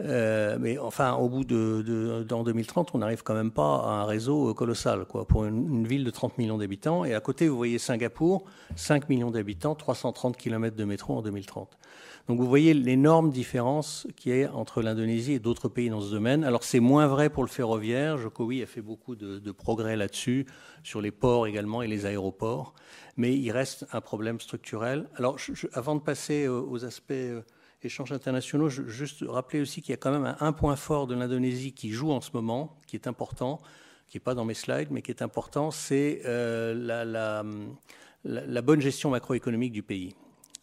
Euh, 0.00 0.56
mais 0.60 0.78
enfin, 0.78 1.14
au 1.14 1.28
bout 1.28 1.44
de, 1.44 2.24
dans 2.26 2.42
2030, 2.42 2.90
on 2.94 2.98
n'arrive 2.98 3.22
quand 3.22 3.34
même 3.34 3.50
pas 3.50 3.76
à 3.84 3.90
un 3.90 4.04
réseau 4.04 4.54
colossal, 4.54 5.04
quoi, 5.04 5.26
pour 5.26 5.44
une, 5.44 5.86
ville 5.86 6.04
de 6.04 6.10
30 6.10 6.38
millions 6.38 6.58
d'habitants. 6.58 7.04
Et 7.04 7.14
à 7.14 7.20
côté, 7.20 7.48
vous 7.48 7.56
voyez 7.56 7.78
Singapour, 7.78 8.44
5 8.76 9.08
millions 9.08 9.30
d'habitants, 9.30 9.74
330 9.74 10.36
km 10.36 10.76
de 10.76 10.84
métro 10.84 11.16
en 11.16 11.22
2030. 11.22 11.76
Donc 12.28 12.38
vous 12.38 12.46
voyez 12.46 12.74
l'énorme 12.74 13.30
différence 13.30 14.06
qu'il 14.14 14.36
y 14.36 14.44
a 14.44 14.54
entre 14.54 14.82
l'Indonésie 14.82 15.32
et 15.32 15.38
d'autres 15.40 15.68
pays 15.68 15.90
dans 15.90 16.00
ce 16.00 16.10
domaine. 16.10 16.44
Alors 16.44 16.62
c'est 16.62 16.78
moins 16.78 17.08
vrai 17.08 17.28
pour 17.28 17.42
le 17.42 17.48
ferroviaire. 17.48 18.18
Jokowi 18.18 18.62
a 18.62 18.66
fait 18.66 18.82
beaucoup 18.82 19.16
de, 19.16 19.50
progrès 19.50 19.96
là-dessus, 19.96 20.46
sur 20.84 21.00
les 21.00 21.10
ports 21.10 21.48
également 21.48 21.82
et 21.82 21.88
les 21.88 22.06
aéroports, 22.06 22.74
mais 23.16 23.36
il 23.36 23.50
reste 23.50 23.86
un 23.92 24.00
problème 24.00 24.38
structurel. 24.38 25.08
Alors, 25.16 25.38
avant 25.72 25.96
de 25.96 26.00
passer 26.00 26.46
aux, 26.46 26.84
aspects 26.84 27.12
échanges 27.84 28.12
internationaux, 28.12 28.68
juste 28.68 29.24
rappeler 29.26 29.60
aussi 29.60 29.82
qu'il 29.82 29.90
y 29.90 29.94
a 29.94 29.96
quand 29.96 30.12
même 30.12 30.36
un, 30.38 30.52
point 30.52 30.76
fort 30.76 31.06
de 31.06 31.14
l'Indonésie 31.14 31.72
qui 31.72 31.90
joue 31.90 32.10
en 32.10 32.20
ce 32.20 32.30
moment, 32.32 32.76
qui 32.86 32.96
est 32.96 33.06
important, 33.06 33.60
qui 34.08 34.16
n'est 34.16 34.22
pas 34.22 34.34
dans 34.34 34.44
mes 34.44 34.54
slides, 34.54 34.88
mais 34.90 35.02
qui 35.02 35.10
est 35.10 35.22
important, 35.22 35.70
c'est 35.70 36.22
la, 36.24 37.04
la, 38.24 38.62
bonne 38.62 38.80
gestion 38.80 39.10
macroéconomique 39.10 39.72
du 39.72 39.82
pays. 39.82 40.14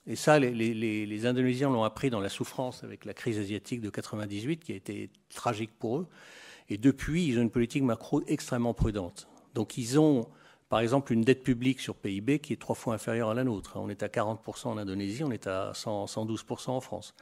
Et 0.08 0.16
ça, 0.16 0.40
les, 0.40 1.26
Indonésiens 1.26 1.70
l'ont 1.70 1.84
appris 1.84 2.10
dans 2.10 2.22
la 2.22 2.30
souffrance 2.30 2.84
avec 2.84 3.04
la 3.04 3.14
crise 3.14 3.38
asiatique 3.38 3.82
de 3.82 3.90
98, 3.90 4.64
qui 4.64 4.72
a 4.72 4.76
été 4.76 5.10
tragique 5.34 5.72
pour 5.78 6.00
eux. 6.00 6.08
Et 6.70 6.78
depuis, 6.78 7.26
ils 7.26 7.38
ont 7.38 7.42
une 7.42 7.52
politique 7.52 7.84
macro 7.84 8.24
extrêmement 8.28 8.74
prudente. 8.74 9.28
Donc, 9.54 9.78
ils 9.78 10.00
ont, 10.00 10.28
par 10.70 10.82
exemple, 10.82 11.14
une 11.14 11.22
dette 11.22 11.44
publique 11.44 11.80
sur 11.80 11.96
PIB 11.96 12.40
qui 12.40 12.52
est 12.52 12.58
trois 12.58 12.76
fois 12.76 12.94
inférieure 12.94 13.30
à 13.30 13.34
la 13.34 13.46
nôtre. 13.46 13.74
On 13.76 13.90
est 13.90 14.04
à 14.04 14.08
40% 14.08 14.68
en 14.68 14.78
Indonésie, 14.78 15.24
on 15.24 15.32
est 15.32 15.48
à 15.48 15.72
112% 15.74 16.72
en 16.72 16.82
France. 16.82 17.14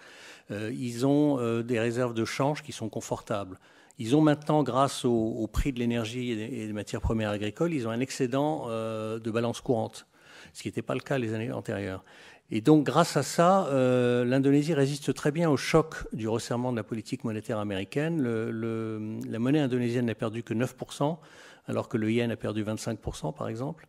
Euh, 0.49 0.71
ils 0.73 1.05
ont 1.05 1.39
euh, 1.39 1.61
des 1.61 1.79
réserves 1.79 2.15
de 2.15 2.25
change 2.25 2.63
qui 2.63 2.71
sont 2.71 2.89
confortables. 2.89 3.59
Ils 3.99 4.15
ont 4.15 4.21
maintenant, 4.21 4.63
grâce 4.63 5.05
au, 5.05 5.47
prix 5.51 5.71
de 5.71 5.79
l'énergie 5.79 6.31
et 6.31 6.67
des 6.67 6.73
matières 6.73 7.01
premières 7.01 7.29
agricoles, 7.29 7.73
ils 7.73 7.87
ont 7.87 7.91
un 7.91 7.99
excédent 7.99 8.65
euh, 8.67 9.19
de 9.19 9.31
balance 9.31 9.61
courante 9.61 10.07
ce 10.53 10.61
qui 10.61 10.69
n'était 10.69 10.81
pas 10.81 10.93
le 10.93 11.01
cas 11.01 11.17
les 11.17 11.33
années 11.33 11.51
antérieures. 11.51 12.03
Et 12.49 12.61
donc, 12.61 12.85
grâce 12.85 13.17
à 13.17 13.23
ça, 13.23 13.67
l'Indonésie 14.23 14.73
résiste 14.73 15.13
très 15.13 15.31
bien 15.31 15.49
au 15.49 15.57
choc 15.57 15.95
du 16.13 16.29
resserrement 16.29 16.71
de 16.71 16.77
la 16.77 16.83
politique 16.83 17.25
monétaire 17.25 17.57
américaine. 17.57 18.21
la 18.21 19.39
monnaie 19.39 19.59
indonésienne 19.59 20.05
n'a 20.05 20.15
perdu 20.15 20.43
que 20.43 20.53
9%, 20.53 21.17
alors 21.67 21.89
que 21.89 21.97
le 21.97 22.11
yen 22.11 22.31
a 22.31 22.35
perdu 22.35 22.63
25%, 22.63 23.33
par 23.33 23.47
exemple. 23.47 23.87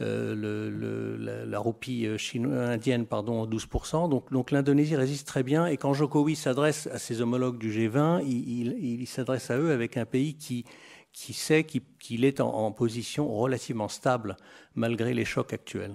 Euh, 0.00 1.44
la, 1.46 1.58
roupie 1.58 2.06
euh, 2.06 2.72
indienne, 2.72 3.06
pardon, 3.06 3.46
12%. 3.46 4.08
Donc, 4.30 4.50
l'Indonésie 4.50 4.96
résiste 4.96 5.26
très 5.26 5.42
bien. 5.42 5.66
Et 5.66 5.76
quand 5.76 5.92
Jokowi 5.92 6.36
s'adresse 6.36 6.86
à 6.86 6.98
ses 6.98 7.20
homologues 7.20 7.58
du 7.58 7.70
G20, 7.70 8.24
il, 8.24 9.06
s'adresse 9.06 9.50
à 9.50 9.58
eux 9.58 9.72
avec 9.72 9.96
un 9.98 10.06
pays 10.06 10.36
qui, 10.36 10.64
sait 11.12 11.64
qu'il 11.64 12.24
est 12.24 12.40
en, 12.40 12.72
position 12.72 13.28
relativement 13.28 13.88
stable 13.88 14.36
malgré 14.74 15.12
les 15.12 15.26
chocs 15.26 15.52
actuels. 15.52 15.92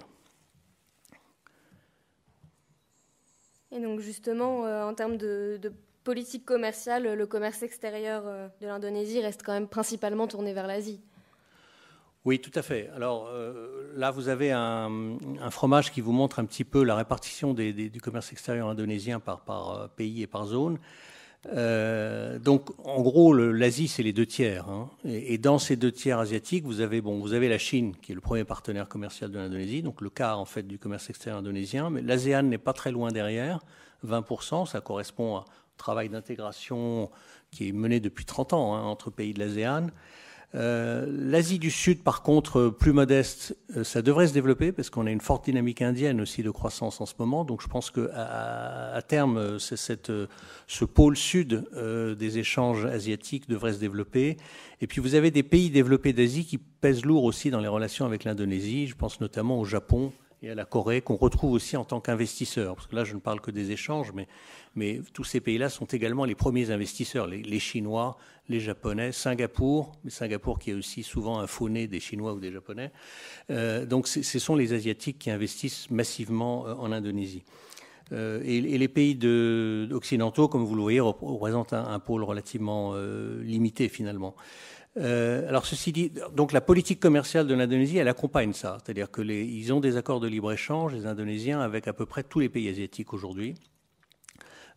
Et 3.72 3.80
donc 3.80 3.98
justement, 3.98 4.64
euh, 4.64 4.84
en 4.84 4.94
termes 4.94 5.16
de, 5.16 5.60
politique 6.04 6.44
commerciale, 6.44 7.14
le 7.14 7.26
commerce 7.26 7.64
extérieur 7.64 8.22
de 8.60 8.66
l'Indonésie 8.68 9.20
reste 9.20 9.42
quand 9.42 9.52
même 9.52 9.66
principalement 9.66 10.28
tourné 10.28 10.54
vers 10.54 10.68
l'Asie. 10.68 11.00
Oui, 12.26 12.40
tout 12.40 12.50
à 12.56 12.62
fait. 12.62 12.90
Alors 12.94 13.28
euh, 13.28 13.92
là, 13.94 14.10
vous 14.10 14.28
avez 14.28 14.50
un, 14.50 14.90
fromage 15.50 15.92
qui 15.92 16.00
vous 16.00 16.12
montre 16.12 16.40
un 16.40 16.44
petit 16.44 16.64
peu 16.64 16.82
la 16.82 16.96
répartition 16.96 17.54
du 17.54 18.00
commerce 18.02 18.32
extérieur 18.32 18.68
indonésien 18.68 19.20
par, 19.20 19.40
par 19.42 19.88
pays 19.90 20.22
et 20.22 20.26
par 20.26 20.46
zone. 20.46 20.78
Euh, 21.54 22.40
donc, 22.40 22.70
en 22.84 23.00
gros, 23.02 23.32
l'Asie, 23.32 23.86
c'est 23.86 24.02
les 24.02 24.12
deux 24.12 24.26
tiers. 24.26 24.68
Hein. 24.68 24.90
Et, 25.04 25.38
dans 25.38 25.60
ces 25.60 25.76
deux 25.76 25.92
tiers 25.92 26.18
asiatiques, 26.18 26.64
vous 26.64 26.80
avez, 26.80 27.00
bon, 27.00 27.20
vous 27.20 27.32
avez 27.32 27.48
la 27.48 27.58
Chine, 27.58 27.94
qui 28.02 28.10
est 28.10 28.14
le 28.14 28.20
premier 28.20 28.44
partenaire 28.44 28.88
commercial 28.88 29.30
de 29.30 29.38
l'Indonésie, 29.38 29.82
donc 29.82 30.00
le 30.00 30.10
quart 30.10 30.40
en 30.40 30.44
fait 30.44 30.64
du 30.64 30.78
commerce 30.78 31.08
extérieur 31.10 31.38
indonésien. 31.38 31.90
Mais 31.90 32.02
l'ASEAN 32.02 32.42
n'est 32.42 32.58
pas 32.58 32.72
très 32.72 32.90
loin 32.90 33.12
derrière, 33.12 33.60
20%. 34.04 34.66
Ça 34.66 34.80
correspond 34.80 35.36
à 35.36 35.40
un 35.40 35.44
travail 35.76 36.08
d'intégration 36.08 37.10
qui 37.52 37.68
est 37.68 37.72
mené 37.72 38.00
depuis 38.00 38.24
30 38.24 38.52
ans 38.52 38.74
hein, 38.74 38.82
entre 38.82 39.10
pays 39.10 39.32
de 39.32 39.38
l'ASEAN. 39.38 39.88
Euh, 40.56 41.04
L'Asie 41.08 41.58
du 41.58 41.70
Sud, 41.70 42.02
par 42.02 42.22
contre, 42.22 42.68
plus 42.68 42.92
modeste, 42.92 43.56
euh, 43.76 43.84
ça 43.84 44.00
devrait 44.00 44.26
se 44.26 44.32
développer 44.32 44.72
parce 44.72 44.88
qu'on 44.88 45.06
a 45.06 45.10
une 45.10 45.20
forte 45.20 45.44
dynamique 45.44 45.82
indienne 45.82 46.20
aussi 46.20 46.42
de 46.42 46.50
croissance 46.50 47.00
en 47.00 47.06
ce 47.06 47.14
moment. 47.18 47.44
Donc 47.44 47.60
je 47.62 47.68
pense 47.68 47.90
qu'à 47.90 48.94
à, 48.94 49.02
terme, 49.02 49.36
euh, 49.36 49.58
ce 49.58 50.84
pôle 50.84 51.16
sud 51.16 51.64
des 52.18 52.38
échanges 52.38 52.86
asiatiques 52.86 53.48
devrait 53.48 53.74
se 53.74 53.78
développer. 53.78 54.38
Et 54.80 54.86
puis 54.86 55.00
vous 55.00 55.14
avez 55.14 55.30
des 55.30 55.42
pays 55.42 55.70
développés 55.70 56.12
d'Asie 56.12 56.46
qui 56.46 56.58
pèsent 56.58 57.04
lourd 57.04 57.24
aussi 57.24 57.50
dans 57.50 57.60
les 57.60 57.68
relations 57.68 58.06
avec 58.06 58.24
l'Indonésie. 58.24 58.86
Je 58.86 58.94
pense 58.94 59.20
notamment 59.20 59.60
au 59.60 59.64
Japon 59.64 60.12
et 60.46 60.50
à 60.50 60.54
la 60.54 60.64
Corée, 60.64 61.00
qu'on 61.00 61.16
retrouve 61.16 61.52
aussi 61.52 61.76
en 61.76 61.84
tant 61.84 62.00
qu'investisseur. 62.00 62.76
Parce 62.76 62.86
que 62.86 62.96
là, 62.96 63.04
je 63.04 63.14
ne 63.14 63.20
parle 63.20 63.40
que 63.40 63.50
des 63.50 63.72
échanges, 63.72 64.12
mais, 64.74 65.00
tous 65.14 65.24
ces 65.24 65.40
pays-là 65.40 65.70
sont 65.70 65.86
également 65.86 66.24
les 66.24 66.34
premiers 66.34 66.70
investisseurs, 66.70 67.26
les, 67.26 67.58
Chinois, 67.58 68.18
les 68.48 68.60
Japonais, 68.60 69.10
Singapour, 69.10 69.92
mais 70.04 70.10
Singapour 70.10 70.58
qui 70.58 70.70
est 70.70 70.74
aussi 70.74 71.02
souvent 71.02 71.38
un 71.38 71.46
faux 71.46 71.70
des 71.70 72.00
Chinois 72.00 72.34
ou 72.34 72.40
des 72.40 72.52
Japonais. 72.52 72.92
Euh, 73.50 73.86
donc 73.86 74.06
ce 74.06 74.38
sont 74.38 74.54
les 74.54 74.74
Asiatiques 74.74 75.18
qui 75.18 75.30
investissent 75.30 75.90
massivement 75.90 76.66
euh, 76.66 76.74
en 76.74 76.92
Indonésie. 76.92 77.42
Euh, 78.12 78.42
et, 78.44 78.60
les 78.60 78.88
pays 78.88 79.14
de, 79.14 79.88
occidentaux, 79.92 80.46
comme 80.46 80.64
vous 80.64 80.76
le 80.76 80.82
voyez, 80.82 81.00
représentent 81.00 81.72
un, 81.72 81.98
pôle 81.98 82.22
relativement 82.22 82.94
limité 83.40 83.88
finalement. 83.88 84.36
Euh, 84.98 85.46
alors 85.48 85.66
ceci 85.66 85.92
dit, 85.92 86.12
donc 86.34 86.52
la 86.52 86.60
politique 86.60 87.00
commerciale 87.00 87.46
de 87.46 87.54
l'Indonésie, 87.54 87.98
elle 87.98 88.08
accompagne 88.08 88.52
ça, 88.52 88.78
c'est-à-dire 88.82 89.10
que 89.10 89.20
ils 89.22 89.72
ont 89.72 89.80
des 89.80 89.96
accords 89.96 90.20
de 90.20 90.28
libre 90.28 90.52
échange, 90.52 90.94
les 90.94 91.06
Indonésiens, 91.06 91.60
avec 91.60 91.86
à 91.86 91.92
peu 91.92 92.06
près 92.06 92.22
tous 92.22 92.40
les 92.40 92.48
pays 92.48 92.68
asiatiques 92.68 93.12
aujourd'hui, 93.12 93.54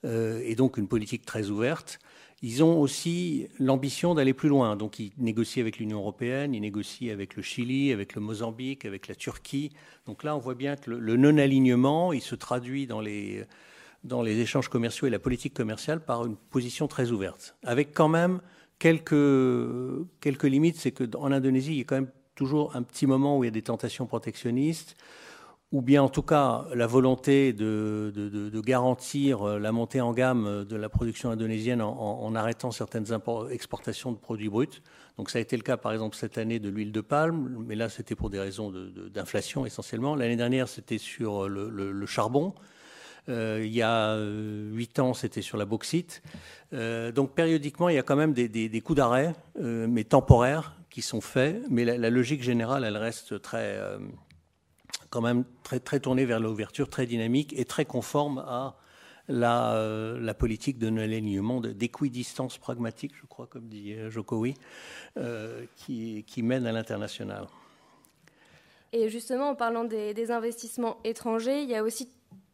euh, 0.05 0.41
et 0.43 0.55
donc 0.55 0.77
une 0.77 0.87
politique 0.87 1.25
très 1.25 1.49
ouverte. 1.49 1.99
Ils 2.41 2.63
ont 2.63 2.79
aussi 2.79 3.47
l'ambition 3.59 4.13
d'aller 4.13 4.33
plus 4.33 4.47
loin, 4.47 4.77
donc 4.77 4.99
ils 4.99 5.11
négocient 5.17 5.61
avec 5.61 5.77
l'Union 5.77 5.99
européenne, 5.99 6.53
ils 6.53 6.61
négocient 6.61 7.11
avec 7.11 7.35
le 7.35 7.41
Chili, 7.41 7.91
avec 7.91 8.15
le 8.15 8.21
Mozambique, 8.21 8.85
avec 8.85 9.09
la 9.09 9.15
Turquie. 9.15 9.71
Donc 10.05 10.23
là, 10.23 10.35
on 10.35 10.39
voit 10.39 10.55
bien 10.55 10.77
que 10.77 10.89
le, 10.89 11.17
non-alignement, 11.17 12.13
il 12.13 12.21
se 12.21 12.35
traduit 12.35 12.87
dans 12.87 13.01
les 13.01 13.45
dans 14.05 14.21
les 14.21 14.39
échanges 14.39 14.69
commerciaux 14.69 15.07
et 15.07 15.09
la 15.09 15.19
politique 15.19 15.53
commerciale 15.53 15.99
par 15.99 16.25
une 16.25 16.37
position 16.37 16.87
très 16.87 17.11
ouverte, 17.11 17.57
avec 17.63 17.93
quand 17.93 18.07
même 18.07 18.39
quelques, 18.79 20.09
quelques 20.21 20.43
limites, 20.43 20.77
c'est 20.77 20.91
qu'en 20.91 21.31
Indonésie, 21.31 21.73
il 21.73 21.77
y 21.77 21.81
a 21.81 21.83
quand 21.83 21.95
même 21.95 22.11
toujours 22.35 22.75
un 22.75 22.83
petit 22.83 23.05
moment 23.05 23.37
où 23.37 23.43
il 23.43 23.47
y 23.47 23.49
a 23.49 23.51
des 23.51 23.61
tentations 23.61 24.07
protectionnistes, 24.07 24.95
ou 25.71 25.81
bien 25.81 26.01
en 26.01 26.09
tout 26.09 26.23
cas 26.23 26.65
la 26.73 26.87
volonté 26.87 27.53
de, 27.53 28.11
de, 28.15 28.61
garantir 28.61 29.43
la 29.43 29.71
montée 29.71 30.01
en 30.01 30.13
gamme 30.13 30.65
de 30.65 30.75
la 30.75 30.89
production 30.89 31.29
indonésienne 31.29 31.81
en, 31.81 32.33
arrêtant 32.33 32.71
certaines 32.71 33.05
exportations 33.51 34.11
de 34.11 34.17
produits 34.17 34.49
bruts. 34.49 34.81
Donc 35.17 35.29
ça 35.29 35.37
a 35.37 35.41
été 35.41 35.57
le 35.57 35.61
cas 35.61 35.77
par 35.77 35.91
exemple 35.91 36.15
cette 36.15 36.39
année 36.39 36.59
de 36.59 36.69
l'huile 36.69 36.91
de 36.91 37.01
palme, 37.01 37.63
mais 37.67 37.75
là 37.75 37.87
c'était 37.87 38.15
pour 38.15 38.31
des 38.31 38.39
raisons 38.39 38.73
d'inflation 39.13 39.65
essentiellement. 39.65 40.15
L'année 40.15 40.37
dernière 40.37 40.67
c'était 40.67 40.97
sur 40.97 41.47
le 41.47 42.05
charbon. 42.07 42.55
Euh, 43.29 43.61
il 43.63 43.71
y 43.71 43.81
a 43.81 44.11
euh, 44.11 44.71
huit 44.71 44.99
ans, 44.99 45.13
c'était 45.13 45.41
sur 45.41 45.57
la 45.57 45.65
bauxite. 45.65 46.21
Euh, 46.73 47.11
donc 47.11 47.35
périodiquement, 47.35 47.89
il 47.89 47.95
y 47.95 47.99
a 47.99 48.03
quand 48.03 48.15
même 48.15 48.33
des, 48.33 48.81
coups 48.81 48.97
d'arrêt, 48.97 49.33
mais 49.57 50.03
temporaires, 50.03 50.75
qui 50.89 51.01
sont 51.01 51.21
faits. 51.21 51.63
Mais 51.69 51.85
la, 51.85 52.09
logique 52.09 52.41
générale, 52.41 52.83
elle 52.83 52.97
reste 52.97 53.41
très, 53.41 53.79
quand 55.09 55.21
même 55.21 55.43
très, 55.63 55.79
très 55.79 55.99
tournée 55.99 56.25
vers 56.25 56.39
l'ouverture, 56.39 56.89
très 56.89 57.05
dynamique 57.05 57.53
et 57.57 57.65
très 57.65 57.85
conforme 57.85 58.39
à 58.39 58.77
la, 59.27 60.33
politique 60.37 60.79
de 60.79 60.89
non-alignement, 60.89 61.61
d'équidistance 61.61 62.57
pragmatique, 62.57 63.13
je 63.21 63.27
crois, 63.27 63.45
comme 63.45 63.67
dit 63.67 63.95
Jokowi, 64.09 64.55
qui, 65.75 66.43
mène 66.43 66.65
à 66.65 66.71
l'international. 66.71 67.45
Et 68.91 69.09
justement, 69.09 69.49
en 69.49 69.55
parlant 69.55 69.83
des, 69.83 70.31
investissements 70.31 70.97
étrangers, 71.03 71.61
il 71.61 71.69
y 71.69 71.75
a 71.75 71.83
aussi 71.83 72.09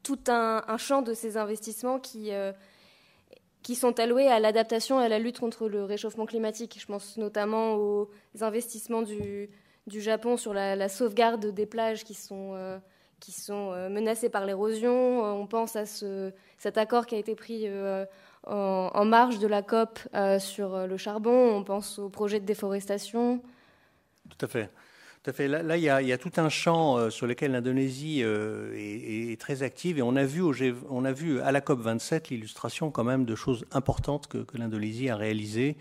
tout 0.06 0.20
un, 0.28 0.78
champ 0.78 1.02
de 1.02 1.16
ces 1.16 1.36
investissements 1.36 2.00
qui, 2.00 2.32
euh, 2.32 2.54
qui 3.64 3.74
sont 3.74 4.00
alloués 4.00 4.28
à 4.28 4.40
l'adaptation 4.40 5.02
et 5.02 5.06
à 5.06 5.10
la 5.10 5.18
lutte 5.18 5.40
contre 5.40 5.68
le 5.68 5.84
réchauffement 5.84 6.28
climatique. 6.28 6.78
Je 6.80 6.86
pense 6.86 7.18
notamment 7.18 7.74
aux 7.74 8.12
investissements 8.42 9.02
du, 9.02 9.50
du 9.88 10.02
Japon 10.02 10.38
sur 10.38 10.54
la, 10.54 10.90
sauvegarde 10.90 11.48
des 11.48 11.66
plages 11.66 12.04
qui 12.04 12.14
sont, 12.14 12.52
euh, 12.54 12.78
qui 13.20 13.32
sont 13.32 13.72
euh, 13.74 13.90
menacées 13.90 14.30
par 14.30 14.46
l'érosion. 14.46 15.24
On 15.24 15.48
pense 15.48 15.76
à 15.76 15.88
ce, 15.88 16.32
cet 16.60 16.78
accord 16.78 17.08
qui 17.08 17.16
a 17.16 17.18
été 17.18 17.34
pris 17.34 17.68
en, 18.46 18.92
en, 18.94 19.06
marge 19.06 19.40
de 19.40 19.48
la 19.48 19.64
COP 19.64 19.98
sur 20.38 20.86
le 20.86 20.98
charbon. 20.98 21.56
On 21.56 21.64
pense 21.64 21.98
au 21.98 22.10
projet 22.10 22.40
de 22.40 22.46
déforestation. 22.46 23.42
Tout 24.30 24.46
à 24.46 24.48
fait. 24.48 24.70
Là, 25.28 25.78
il, 25.78 25.84
y 25.84 25.90
a, 26.12 26.18
tout 26.18 26.32
un 26.38 26.50
champ 26.50 26.98
euh, 26.98 27.10
sur 27.10 27.26
lequel 27.26 27.54
l'Indonésie 27.54 28.22
euh, 28.24 28.72
est, 28.76 29.40
très 29.40 29.64
active 29.64 29.98
et 29.98 30.02
on 30.02 30.16
a 30.16 30.24
vu, 30.24 31.42
à 31.42 31.52
la 31.52 31.62
COP 31.62 31.82
27 31.82 32.30
l'illustration 32.30 32.92
quand 32.92 33.04
même 33.04 33.26
de 33.26 33.36
choses 33.36 33.66
importantes 33.72 34.28
que, 34.28 34.46
l'Indonésie 34.56 35.10
a 35.10 35.16
réalisées 35.16 35.78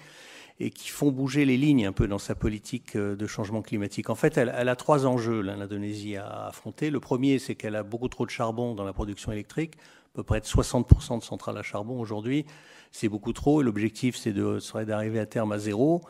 et 0.61 0.71
qui 0.71 0.89
font 0.89 1.11
bouger 1.11 1.45
les 1.45 1.57
lignes 1.57 1.87
un 1.87 1.93
peu 1.93 2.07
dans 2.07 2.19
sa 2.19 2.35
politique 2.35 2.97
euh, 2.97 3.17
de 3.17 3.27
changement 3.27 3.61
climatique. 3.61 4.09
En 4.09 4.15
fait, 4.15 4.39
elle, 4.39 4.51
a 4.51 4.77
trois 4.77 5.05
enjeux, 5.05 5.41
l'Indonésie, 5.41 6.17
à 6.17 6.47
affronter. 6.47 6.91
Le 6.91 7.01
premier, 7.01 7.39
c'est 7.39 7.55
qu'elle 7.55 7.77
a 7.77 7.83
beaucoup 7.83 8.09
trop 8.09 8.25
de 8.25 8.31
charbon 8.31 8.75
dans 8.75 8.85
la 8.85 8.93
production 8.93 9.33
électrique, 9.33 9.75
à 9.77 9.79
peu 10.15 10.23
près 10.23 10.41
de 10.41 10.47
60% 10.47 11.19
de 11.19 11.25
centrales 11.25 11.59
à 11.59 11.63
charbon 11.63 12.01
aujourd'hui. 12.01 12.47
C'est 12.93 13.09
beaucoup 13.09 13.33
trop 13.33 13.61
l'objectif, 13.61 14.17
serait 14.17 14.87
d'arriver 14.87 15.19
à 15.19 15.27
terme 15.27 15.53
à 15.53 15.59
zéro. 15.59 16.03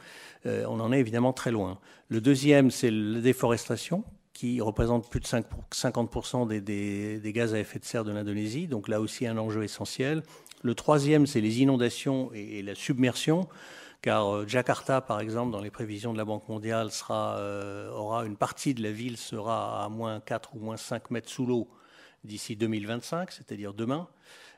Euh, 0.44 0.66
on 0.68 0.78
en 0.80 0.92
est 0.92 1.00
évidemment 1.00 1.32
très 1.32 1.50
loin. 1.50 1.78
Le 2.08 2.20
deuxième, 2.20 2.70
c'est 2.70 2.90
la 2.90 3.20
déforestation, 3.20 4.04
qui 4.34 4.60
représente 4.60 5.08
plus 5.08 5.20
de 5.20 5.26
50% 5.26 6.46
des, 6.46 7.32
gaz 7.32 7.54
à 7.54 7.58
effet 7.58 7.78
de 7.78 7.84
serre 7.84 8.04
de 8.04 8.12
l'Indonésie. 8.12 8.66
Donc 8.66 8.88
là 8.88 9.00
aussi 9.00 9.26
un 9.26 9.38
enjeu 9.38 9.64
essentiel. 9.64 10.22
Le 10.62 10.74
troisième, 10.74 11.26
c'est 11.26 11.40
les 11.40 11.62
inondations 11.62 12.30
et, 12.34 12.62
la 12.62 12.74
submersion, 12.74 13.48
car 14.02 14.34
euh, 14.34 14.46
Jakarta, 14.46 15.00
par 15.00 15.20
exemple, 15.20 15.52
dans 15.52 15.60
les 15.60 15.70
prévisions 15.70 16.12
de 16.12 16.18
la 16.18 16.26
Banque 16.26 16.48
mondiale, 16.50 16.90
euh, 17.10 17.90
aura 17.92 18.26
une 18.26 18.36
partie 18.36 18.74
de 18.74 18.82
la 18.82 18.92
ville 18.92 19.16
sera 19.16 19.82
à 19.82 19.88
moins 19.88 20.20
4 20.20 20.56
ou 20.56 20.58
moins 20.58 20.76
5 20.76 21.10
mètres 21.10 21.30
sous 21.30 21.46
l'eau 21.46 21.68
d'ici 22.24 22.56
2025, 22.56 23.30
c'est-à-dire 23.30 23.74
demain. 23.74 24.08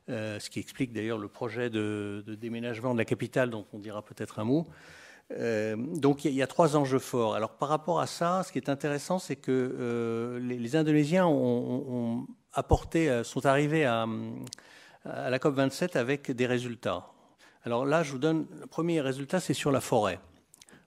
Euh, 0.09 0.39
ce 0.39 0.51
qui 0.51 0.61
explique 0.61 0.93
d'ailleurs 0.93 1.19
le 1.19 1.27
projet 1.27 1.69
de, 1.69 2.23
déménagement 2.27 2.93
de 2.93 2.99
la 2.99 3.05
capitale, 3.05 3.51
dont 3.51 3.67
on 3.73 3.79
dira 3.79 4.03
peut-être 4.03 4.39
un 4.39 4.45
mot. 4.45 4.67
Euh, 5.33 5.75
donc 5.77 6.25
il 6.25 6.33
y, 6.33 6.43
a 6.43 6.47
trois 6.47 6.77
enjeux 6.77 7.01
forts. 7.01 7.35
Alors 7.35 7.57
par 7.57 7.69
rapport 7.69 8.01
à 8.01 8.07
ça, 8.07 8.45
ce 8.45 8.53
qui 8.53 8.59
est 8.59 8.69
intéressant, 8.69 9.19
c'est 9.19 9.35
que 9.35 9.51
euh, 9.51 10.39
les, 10.39 10.77
Indonésiens 10.77 11.25
sont 11.25 12.27
arrivés 13.47 13.85
à, 13.85 14.07
la 15.05 15.39
COP 15.41 15.55
27 15.57 15.97
avec 15.97 16.31
des 16.31 16.47
résultats. 16.47 17.09
Alors 17.65 17.85
là, 17.85 18.05
je 18.05 18.13
vous 18.13 18.19
donne 18.19 18.47
le 18.61 18.67
premier 18.69 19.01
résultat, 19.01 19.41
c'est 19.41 19.55
sur 19.55 19.73
la 19.73 19.81
forêt. 19.81 20.21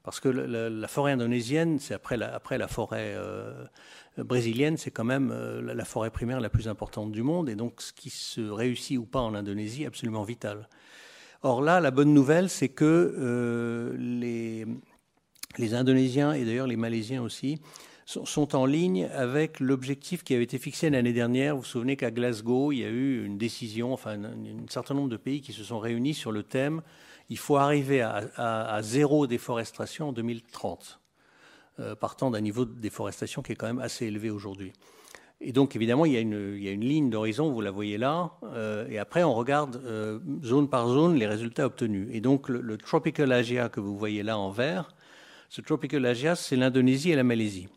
Parce 0.03 0.19
que 0.19 0.29
la, 0.29 0.88
forêt 0.88 1.12
indonésienne, 1.12 1.77
c'est 1.79 1.93
après 1.93 2.17
la, 2.17 2.67
forêt 2.67 3.15
brésilienne, 4.17 4.77
c'est 4.77 4.91
quand 4.91 5.03
même 5.03 5.33
la, 5.62 5.85
forêt 5.85 6.09
primaire 6.09 6.39
la 6.39 6.49
plus 6.49 6.67
importante 6.67 7.12
du 7.12 7.21
monde. 7.21 7.49
Et 7.49 7.55
donc, 7.55 7.81
ce 7.81 7.93
qui 7.93 8.09
se 8.09 8.41
réussit 8.41 8.97
ou 8.97 9.05
pas 9.05 9.19
en 9.19 9.35
Indonésie 9.35 9.83
est 9.83 9.88
absolument 9.88 10.23
vital. 10.23 10.67
Or 11.41 11.62
là, 11.62 11.79
la 11.79 11.91
bonne 11.91 12.13
nouvelle, 12.13 12.49
c'est 12.49 12.67
que 12.67 12.83
euh, 13.17 13.95
les, 13.97 14.65
les, 15.57 15.73
Indonésiens 15.73 16.33
et 16.33 16.43
d'ailleurs 16.43 16.67
les 16.67 16.75
Malaisiens 16.75 17.21
aussi 17.23 17.62
sont, 18.05 18.55
en 18.55 18.65
ligne 18.65 19.05
avec 19.13 19.62
l'objectif 19.62 20.23
qui 20.23 20.33
avait 20.33 20.43
été 20.43 20.57
fixé 20.57 20.89
l'année 20.89 21.13
dernière. 21.13 21.55
Vous 21.55 21.62
vous 21.62 21.67
souvenez 21.67 21.95
qu'à 21.95 22.12
Glasgow, 22.12 22.73
il 22.73 22.79
y 22.79 22.83
a 22.83 22.89
eu 22.89 23.23
une 23.23 23.38
décision, 23.38 23.93
enfin 23.93 24.21
un, 24.21 24.67
certain 24.67 24.95
nombre 24.95 25.09
de 25.09 25.17
pays 25.17 25.39
qui 25.39 25.53
se 25.53 25.63
sont 25.63 25.79
réunis 25.79 26.13
sur 26.13 26.33
le 26.33 26.43
thème 26.43 26.81
il 27.30 27.38
faut 27.38 27.58
arriver 27.58 28.02
à, 28.02 28.80
zéro 28.82 29.28
déforestation 29.28 30.10
en 30.10 30.13
2030, 30.13 31.00
euh, 31.80 31.96
partant 31.96 32.32
d'un 32.32 32.42
niveau 32.42 32.65
de 32.65 32.74
déforestation 32.74 33.42
qui 33.42 33.52
est 33.52 33.56
quand 33.56 33.68
même 33.68 33.80
assez 33.80 34.08
élevé 34.08 34.30
aujourd'hui. 34.30 34.74
Et 35.42 35.54
donc, 35.54 35.76
évidemment, 35.76 36.06
il 36.06 36.13
y 36.13 36.18
a 36.18 36.20
une, 36.20 36.82
ligne 36.82 37.10
d'horizon, 37.10 37.50
vous 37.50 37.62
la 37.62 37.72
voyez 37.72 37.98
là, 37.98 38.32
euh, 38.44 38.86
et 38.89 38.98
après, 38.98 39.24
on 39.24 39.34
regarde 39.34 39.82
euh, 39.86 40.20
zone 40.44 40.70
par 40.70 40.89
zone 40.89 41.15
les 41.15 41.28
résultats 41.28 41.65
obtenus. 41.65 42.10
Et 42.12 42.20
donc, 42.20 42.50
le, 42.50 42.78
Tropical 42.78 43.32
Asia 43.32 43.70
que 43.70 43.80
vous 43.80 43.98
voyez 43.98 44.22
là 44.22 44.38
en 44.38 44.50
vert, 44.50 44.94
ce 45.48 45.62
Tropical 45.62 46.06
Asia, 46.06 46.36
c'est 46.36 46.58
l'Indonésie 46.58 47.12
et 47.12 47.15
la 47.15 47.24
Malaisie. 47.24 47.70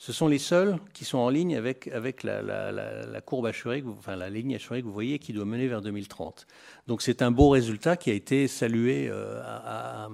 Ce 0.00 0.12
sont 0.12 0.28
les 0.28 0.38
seuls 0.38 0.78
qui 0.94 1.04
sont 1.04 1.18
en 1.18 1.28
ligne 1.28 1.56
avec, 1.56 1.90
la, 2.22 3.20
courbe 3.20 3.46
hachurique, 3.46 3.84
enfin 3.88 4.14
la 4.14 4.30
ligne 4.30 4.54
hachurique 4.54 4.84
que 4.84 4.86
vous 4.86 4.94
voyez 4.94 5.18
qui 5.18 5.32
doit 5.32 5.44
mener 5.44 5.66
vers 5.66 5.82
2030. 5.82 6.46
Donc 6.86 7.02
c'est 7.02 7.20
un 7.20 7.32
beau 7.32 7.48
résultat 7.48 7.96
qui 7.96 8.10
a 8.10 8.14
été 8.14 8.46
salué 8.46 9.08
euh, 9.10 9.42
à, 9.44 10.08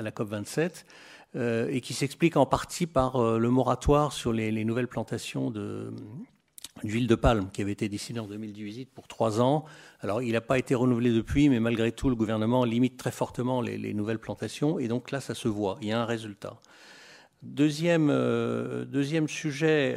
la 0.00 0.10
COP27. 0.10 0.84
Euh, 1.34 1.68
et 1.70 1.80
qui 1.80 1.94
s'explique 1.94 2.36
en 2.36 2.44
partie 2.44 2.86
par 2.86 3.16
euh, 3.16 3.38
le 3.38 3.48
moratoire 3.48 4.12
sur 4.12 4.34
les, 4.34 4.64
nouvelles 4.66 4.86
plantations 4.86 5.50
d'huile 6.84 7.06
de 7.06 7.14
palme 7.14 7.48
qui 7.54 7.62
avait 7.62 7.72
été 7.72 7.88
décidé 7.88 8.20
en 8.20 8.26
2018 8.26 8.90
pour 8.92 9.08
trois 9.08 9.40
ans. 9.40 9.64
Alors, 10.00 10.20
il 10.20 10.32
n'a 10.32 10.42
pas 10.42 10.58
été 10.58 10.74
renouvelé 10.74 11.10
depuis, 11.10 11.48
mais 11.48 11.58
malgré 11.58 11.90
tout, 11.90 12.10
le 12.10 12.16
gouvernement 12.16 12.66
limite 12.66 12.98
très 12.98 13.12
fortement 13.12 13.62
les, 13.62 13.94
nouvelles 13.94 14.18
plantations. 14.18 14.78
Et 14.78 14.88
donc 14.88 15.10
là, 15.10 15.22
ça 15.22 15.34
se 15.34 15.48
voit. 15.48 15.78
Il 15.80 15.88
y 15.88 15.92
a 15.92 16.02
un 16.02 16.04
résultat. 16.04 16.60
Deuxième, 17.42 18.08
euh, 18.10 18.84
deuxième 18.84 19.28
sujet 19.28 19.96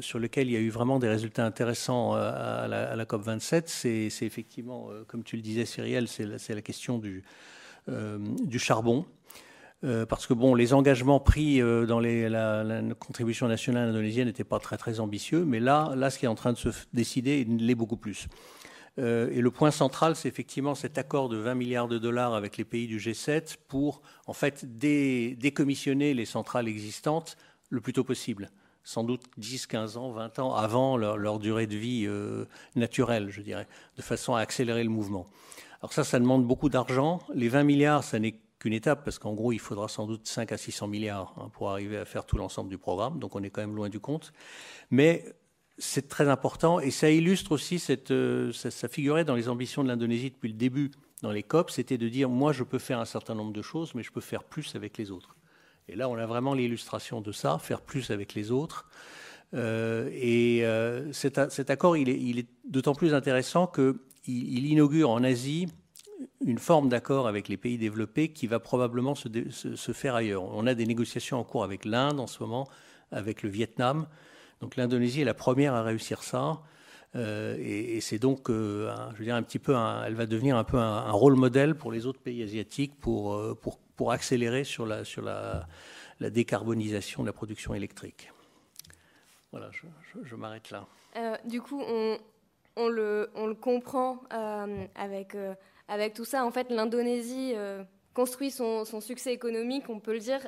sur 0.00 0.18
lequel 0.18 0.48
il 0.48 0.52
y 0.52 0.56
a 0.56 0.60
eu 0.60 0.70
vraiment 0.70 0.98
des 0.98 1.08
résultats 1.08 1.44
intéressants 1.44 2.14
à, 2.14 2.66
la, 2.68 3.04
COP27, 3.04 3.64
c'est 3.66 4.26
effectivement, 4.26 4.88
comme 5.06 5.24
tu 5.24 5.36
le 5.36 5.42
disais, 5.42 5.66
Cyrielle, 5.66 6.08
c'est 6.08 6.24
la, 6.24 6.36
la, 6.48 6.62
question 6.62 6.98
du, 6.98 7.22
charbon. 8.58 9.04
Euh, 9.84 10.06
parce 10.06 10.26
que 10.26 10.32
bon, 10.32 10.54
les 10.54 10.72
engagements 10.72 11.20
pris 11.20 11.60
euh, 11.60 11.84
dans 11.84 12.00
la, 12.00 12.82
contribution 12.98 13.48
nationale 13.48 13.90
indonésienne 13.90 14.26
n'étaient 14.26 14.42
pas 14.42 14.58
très 14.58 14.78
très 14.78 14.98
ambitieux, 14.98 15.44
mais 15.44 15.60
là, 15.60 15.92
là, 15.94 16.08
ce 16.08 16.18
qui 16.18 16.24
est 16.24 16.28
en 16.28 16.34
train 16.34 16.52
de 16.52 16.58
se 16.58 16.70
décider 16.94 17.44
l'est 17.44 17.74
beaucoup 17.74 17.96
plus. 17.96 18.28
Euh, 18.98 19.28
et 19.32 19.40
le 19.40 19.50
point 19.50 19.70
central, 19.70 20.14
c'est 20.16 20.28
effectivement 20.28 20.74
cet 20.74 20.98
accord 20.98 21.28
de 21.28 21.36
20 21.36 21.54
milliards 21.54 21.88
de 21.88 21.98
dollars 21.98 22.34
avec 22.34 22.56
les 22.56 22.64
pays 22.64 22.86
du 22.86 22.98
G7 22.98 23.56
pour 23.68 24.02
en 24.26 24.32
fait 24.32 24.64
décommissionner 24.78 26.14
les 26.14 26.24
centrales 26.24 26.68
existantes 26.68 27.36
le 27.70 27.80
plus 27.80 27.92
tôt 27.92 28.04
possible. 28.04 28.50
Sans 28.84 29.02
doute 29.02 29.22
10, 29.38 29.66
15 29.66 29.96
ans, 29.96 30.10
20 30.10 30.38
ans 30.38 30.54
avant 30.54 30.96
leur, 30.96 31.38
durée 31.38 31.66
de 31.66 31.76
vie 31.76 32.06
naturelle, 32.76 33.30
je 33.30 33.40
dirais, 33.40 33.66
de 33.96 34.02
façon 34.02 34.34
à 34.34 34.40
accélérer 34.40 34.84
le 34.84 34.90
mouvement. 34.90 35.24
Alors 35.80 35.94
ça, 35.94 36.04
ça 36.04 36.18
demande 36.18 36.46
beaucoup 36.46 36.68
d'argent. 36.68 37.20
Les 37.34 37.48
20 37.48 37.62
milliards, 37.64 38.04
ça 38.04 38.18
n'est 38.18 38.34
une 38.64 38.72
étape, 38.72 39.04
parce 39.04 39.18
qu'en 39.18 39.34
gros, 39.34 39.52
il 39.52 39.58
faudra 39.58 39.88
sans 39.88 40.06
doute 40.06 40.26
5 40.26 40.52
à 40.52 40.56
600 40.56 40.88
milliards 40.88 41.34
hein, 41.38 41.50
pour 41.52 41.70
arriver 41.70 41.98
à 41.98 42.04
faire 42.04 42.24
tout 42.24 42.36
l'ensemble 42.36 42.70
du 42.70 42.78
programme, 42.78 43.18
donc 43.18 43.36
on 43.36 43.42
est 43.42 43.50
quand 43.50 43.60
même 43.60 43.76
loin 43.76 43.88
du 43.88 44.00
compte. 44.00 44.32
Mais 44.90 45.24
c'est 45.78 46.08
très 46.08 46.28
important, 46.28 46.80
et 46.80 46.90
ça 46.90 47.10
illustre 47.10 47.52
aussi, 47.52 47.82
euh, 48.10 48.52
ça, 48.52 48.88
figurait 48.88 49.24
dans 49.24 49.34
les 49.34 49.48
ambitions 49.48 49.82
de 49.82 49.88
l'Indonésie 49.88 50.30
depuis 50.30 50.48
le 50.48 50.54
début, 50.54 50.90
dans 51.22 51.32
les 51.32 51.42
COP, 51.42 51.70
c'était 51.70 51.98
de 51.98 52.08
dire, 52.08 52.28
moi 52.28 52.52
je 52.52 52.62
peux 52.64 52.78
faire 52.78 53.00
un 53.00 53.04
certain 53.04 53.34
nombre 53.34 53.52
de 53.52 53.62
choses, 53.62 53.94
mais 53.94 54.02
je 54.02 54.12
peux 54.12 54.20
faire 54.20 54.44
plus 54.44 54.74
avec 54.76 54.98
les 54.98 55.10
autres. 55.10 55.36
Et 55.88 55.96
là, 55.96 56.08
on 56.08 56.16
a 56.16 56.26
vraiment 56.26 56.54
l'illustration 56.54 57.20
de 57.20 57.32
ça, 57.32 57.58
faire 57.58 57.80
plus 57.80 58.10
avec 58.10 58.34
les 58.34 58.50
autres. 58.50 58.88
Euh, 59.54 60.08
et 60.12 60.64
euh, 60.64 61.12
cet, 61.12 61.38
accord, 61.70 61.96
il 61.96 62.38
est, 62.38 62.46
d'autant 62.68 62.94
plus 62.94 63.14
intéressant 63.14 63.66
qu'il 63.66 63.94
il 64.26 64.66
inaugure 64.66 65.10
en 65.10 65.22
Asie 65.22 65.68
une 66.44 66.58
forme 66.58 66.88
d'accord 66.88 67.26
avec 67.26 67.48
les 67.48 67.56
pays 67.56 67.78
développés 67.78 68.28
qui 68.28 68.46
va 68.46 68.60
probablement 68.60 69.14
se, 69.14 69.92
faire 69.92 70.14
ailleurs. 70.14 70.44
On 70.44 70.66
a 70.66 70.74
des 70.74 70.86
négociations 70.86 71.38
en 71.38 71.44
cours 71.44 71.64
avec 71.64 71.84
l'Inde 71.84 72.20
en 72.20 72.26
ce 72.26 72.42
moment, 72.42 72.68
avec 73.10 73.42
le 73.42 73.48
Vietnam. 73.48 74.06
Donc 74.60 74.76
l'Indonésie 74.76 75.22
est 75.22 75.24
la 75.24 75.34
première 75.34 75.74
à 75.74 75.82
réussir 75.82 76.22
ça. 76.22 76.60
Euh, 77.16 77.56
et, 77.60 78.00
c'est 78.00 78.18
donc, 78.18 78.50
euh, 78.50 78.92
je 79.12 79.18
veux 79.18 79.24
dire, 79.24 79.36
un 79.36 79.42
petit 79.42 79.60
peu, 79.60 79.74
elle 80.04 80.14
va 80.14 80.26
devenir 80.26 80.56
un 80.56 80.64
peu 80.64 80.78
un, 80.78 81.12
rôle 81.12 81.36
modèle 81.36 81.76
pour 81.76 81.92
les 81.92 82.06
autres 82.06 82.20
pays 82.20 82.42
asiatiques 82.42 82.98
pour, 82.98 83.34
euh, 83.34 83.54
pour, 83.54 83.78
pour 83.78 84.10
accélérer 84.10 84.64
sur, 84.64 84.84
la, 84.84 85.04
sur 85.04 85.22
la, 85.22 85.66
décarbonisation 86.20 87.22
de 87.22 87.26
la 87.26 87.32
production 87.32 87.74
électrique. 87.74 88.32
Voilà, 89.52 89.70
je, 90.24 90.34
m'arrête 90.34 90.70
là. 90.70 90.88
du 91.44 91.60
coup, 91.60 91.80
on, 91.80 92.88
le, 92.88 93.30
on 93.36 93.46
le 93.46 93.54
comprend 93.54 94.20
avec 94.96 95.36
avec 95.86 96.14
tout 96.14 96.24
ça, 96.24 96.44
en 96.44 96.50
fait, 96.50 96.70
l'Indonésie 96.70 97.54
construit 98.14 98.50
son, 98.50 98.84
succès 99.00 99.32
économique, 99.32 99.90
on 99.90 100.00
peut 100.00 100.14
le 100.14 100.20
dire, 100.20 100.40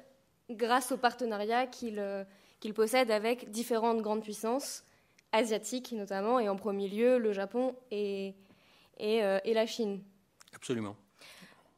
grâce 0.48 0.92
au 0.92 0.96
partenariat 0.96 1.68
euh, 1.84 2.24
qu'il 2.66 2.74
possède 2.74 3.12
avec 3.12 3.48
différentes 3.52 4.02
grandes 4.02 4.24
puissances, 4.24 4.82
asiatiques 5.30 5.92
notamment, 5.92 6.40
et 6.40 6.48
en 6.48 6.56
premier 6.56 6.88
lieu 6.88 7.16
le 7.18 7.32
Japon 7.32 7.76
et, 7.92 8.34
et, 8.98 9.22
euh, 9.22 9.38
la 9.46 9.66
Chine. 9.66 10.02
Absolument. 10.52 10.96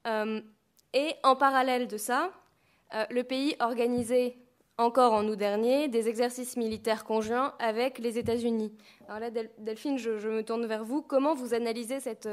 et 0.06 1.14
en 1.22 1.36
parallèle 1.36 1.88
de 1.88 1.98
ça, 1.98 2.30
le 3.10 3.22
pays 3.22 3.54
organisait 3.60 4.36
encore 4.78 5.12
en 5.12 5.26
août 5.28 5.36
dernier 5.36 5.88
des 5.88 6.08
exercices 6.08 6.56
militaires 6.56 7.04
conjoints 7.04 7.52
avec 7.58 7.98
les 7.98 8.16
États-Unis. 8.16 8.72
Alors 9.08 9.20
là, 9.20 9.30
Delphine, 9.58 9.98
je, 9.98 10.16
je, 10.16 10.28
me 10.30 10.42
tourne 10.42 10.64
vers 10.64 10.84
vous. 10.84 11.02
Comment 11.02 11.34
vous 11.34 11.52
analysez 11.52 12.00
cette 12.00 12.28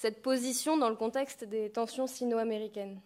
cette 0.00 0.22
position 0.22 0.78
dans 0.78 0.88
le 0.88 0.96
contexte 0.96 1.44
des 1.44 1.68
tensions 1.68 2.06
sino-américaines? 2.06 2.98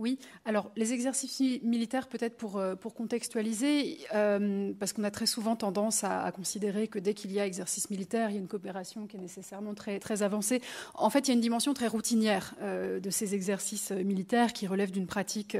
Oui, 0.00 0.18
alors 0.46 0.72
les 0.76 0.94
exercices 0.94 1.40
militaires, 1.62 2.08
peut-être 2.08 2.36
pour, 2.36 2.56
euh, 2.56 2.74
pour 2.74 2.94
contextualiser, 2.94 3.98
euh, 4.14 4.72
parce 4.78 4.94
qu'on 4.94 5.04
a 5.04 5.10
très 5.10 5.26
souvent 5.26 5.56
tendance 5.56 6.04
à, 6.04 6.32
considérer 6.32 6.88
que 6.88 6.98
dès 6.98 7.12
qu'il 7.12 7.30
y 7.32 7.38
a 7.38 7.44
exercice 7.44 7.90
militaire, 7.90 8.30
il 8.30 8.34
y 8.34 8.36
a 8.36 8.40
une 8.40 8.48
coopération 8.48 9.06
qui 9.06 9.18
est 9.18 9.20
nécessairement 9.20 9.74
très, 9.74 9.98
très 9.98 10.22
avancée. 10.22 10.62
En 10.94 11.10
fait, 11.10 11.20
il 11.20 11.28
y 11.28 11.30
a 11.32 11.34
une 11.34 11.42
dimension 11.42 11.74
très 11.74 11.86
routinière 11.86 12.54
euh, 12.62 12.98
de 12.98 13.10
ces 13.10 13.34
exercices 13.34 13.90
militaires 13.90 14.54
qui 14.54 14.66
relèvent 14.66 14.90
d'une 14.90 15.06
pratique 15.06 15.56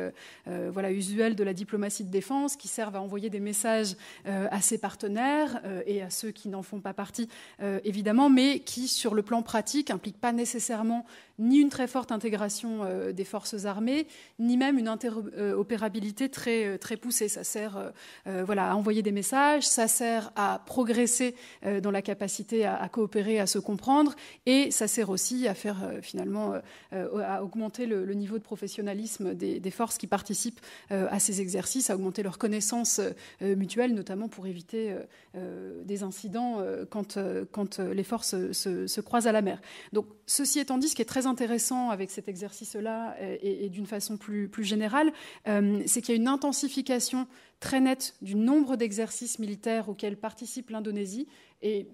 voilà, 0.46 0.90
usuelle 0.90 1.36
de 1.36 1.44
la 1.44 1.52
diplomatie 1.52 2.04
de 2.04 2.10
défense, 2.10 2.56
qui 2.56 2.68
servent 2.68 2.96
à 2.96 3.02
envoyer 3.02 3.28
des 3.28 3.40
messages 3.40 3.96
à 4.24 4.60
ses 4.60 4.78
partenaires 4.78 5.60
et 5.86 6.02
à 6.02 6.10
ceux 6.10 6.30
qui 6.30 6.48
n'en 6.48 6.62
font 6.62 6.80
pas 6.80 6.94
partie, 6.94 7.28
évidemment, 7.84 8.30
mais 8.30 8.60
qui, 8.60 8.88
sur 8.88 9.14
le 9.14 9.22
plan 9.22 9.42
pratique, 9.42 9.90
n'impliquent 9.90 10.20
pas 10.20 10.32
nécessairement 10.32 11.04
ni 11.38 11.58
une 11.58 11.68
très 11.68 11.86
forte 11.86 12.12
intégration 12.12 13.12
des 13.12 13.24
forces 13.24 13.64
armées, 13.64 14.06
ni 14.38 14.56
même 14.56 14.78
une 14.78 14.88
interopérabilité 14.88 16.28
très, 16.28 16.78
très 16.78 16.96
poussée. 16.96 17.28
Ça 17.28 17.44
sert 17.44 17.92
voilà, 18.26 18.70
à 18.70 18.74
envoyer 18.74 19.02
des 19.02 19.12
messages, 19.12 19.66
ça 19.66 19.88
sert 19.88 20.32
à 20.36 20.62
progresser 20.66 21.34
dans 21.82 21.90
la 21.90 22.02
capacité 22.02 22.64
à, 22.66 22.88
coopérer, 22.88 23.38
à 23.38 23.46
se 23.46 23.58
comprendre, 23.58 24.14
et 24.46 24.70
ça 24.70 24.88
sert 24.88 25.10
aussi 25.10 25.48
à 25.48 25.54
faire 25.54 25.76
finalement 26.02 26.54
augmenter 27.42 27.86
le, 27.86 28.14
niveau 28.14 28.38
de 28.38 28.42
professionnalisme 28.42 29.34
des, 29.34 29.70
forces 29.70 29.98
qui 29.98 30.06
participent 30.06 30.60
à 30.90 31.18
ces 31.18 31.40
exercices, 31.40 31.90
à 31.90 31.94
augmenter 31.94 32.22
leur 32.22 32.38
connaissance 32.38 33.00
mutuelle, 33.40 33.94
notamment 33.94 34.28
pour 34.28 34.46
éviter 34.46 34.94
des 35.34 36.02
incidents 36.02 36.58
quand, 36.90 37.18
les 37.78 38.04
forces 38.04 38.52
se, 38.52 38.86
se, 38.86 39.00
croisent 39.00 39.26
à 39.26 39.32
la 39.32 39.42
mer. 39.42 39.60
Ceci 40.30 40.60
étant 40.60 40.78
dit, 40.78 40.88
ce 40.88 40.94
qui 40.94 41.02
est 41.02 41.06
très 41.06 41.26
intéressant 41.26 41.90
avec 41.90 42.10
cet 42.12 42.28
exercice-là 42.28 43.16
et, 43.42 43.68
d'une 43.68 43.86
façon 43.86 44.16
plus, 44.16 44.48
plus 44.48 44.62
générale, 44.62 45.12
euh, 45.48 45.82
c'est 45.86 46.00
qu'il 46.00 46.14
y 46.14 46.18
a 46.18 46.20
une 46.20 46.28
intensification 46.28 47.26
très 47.58 47.80
nette 47.80 48.14
du 48.22 48.36
nombre 48.36 48.76
d'exercices 48.76 49.40
militaires 49.40 49.88
auxquels 49.88 50.16
participe 50.16 50.70
l'Indonésie. 50.70 51.26
Et 51.62 51.88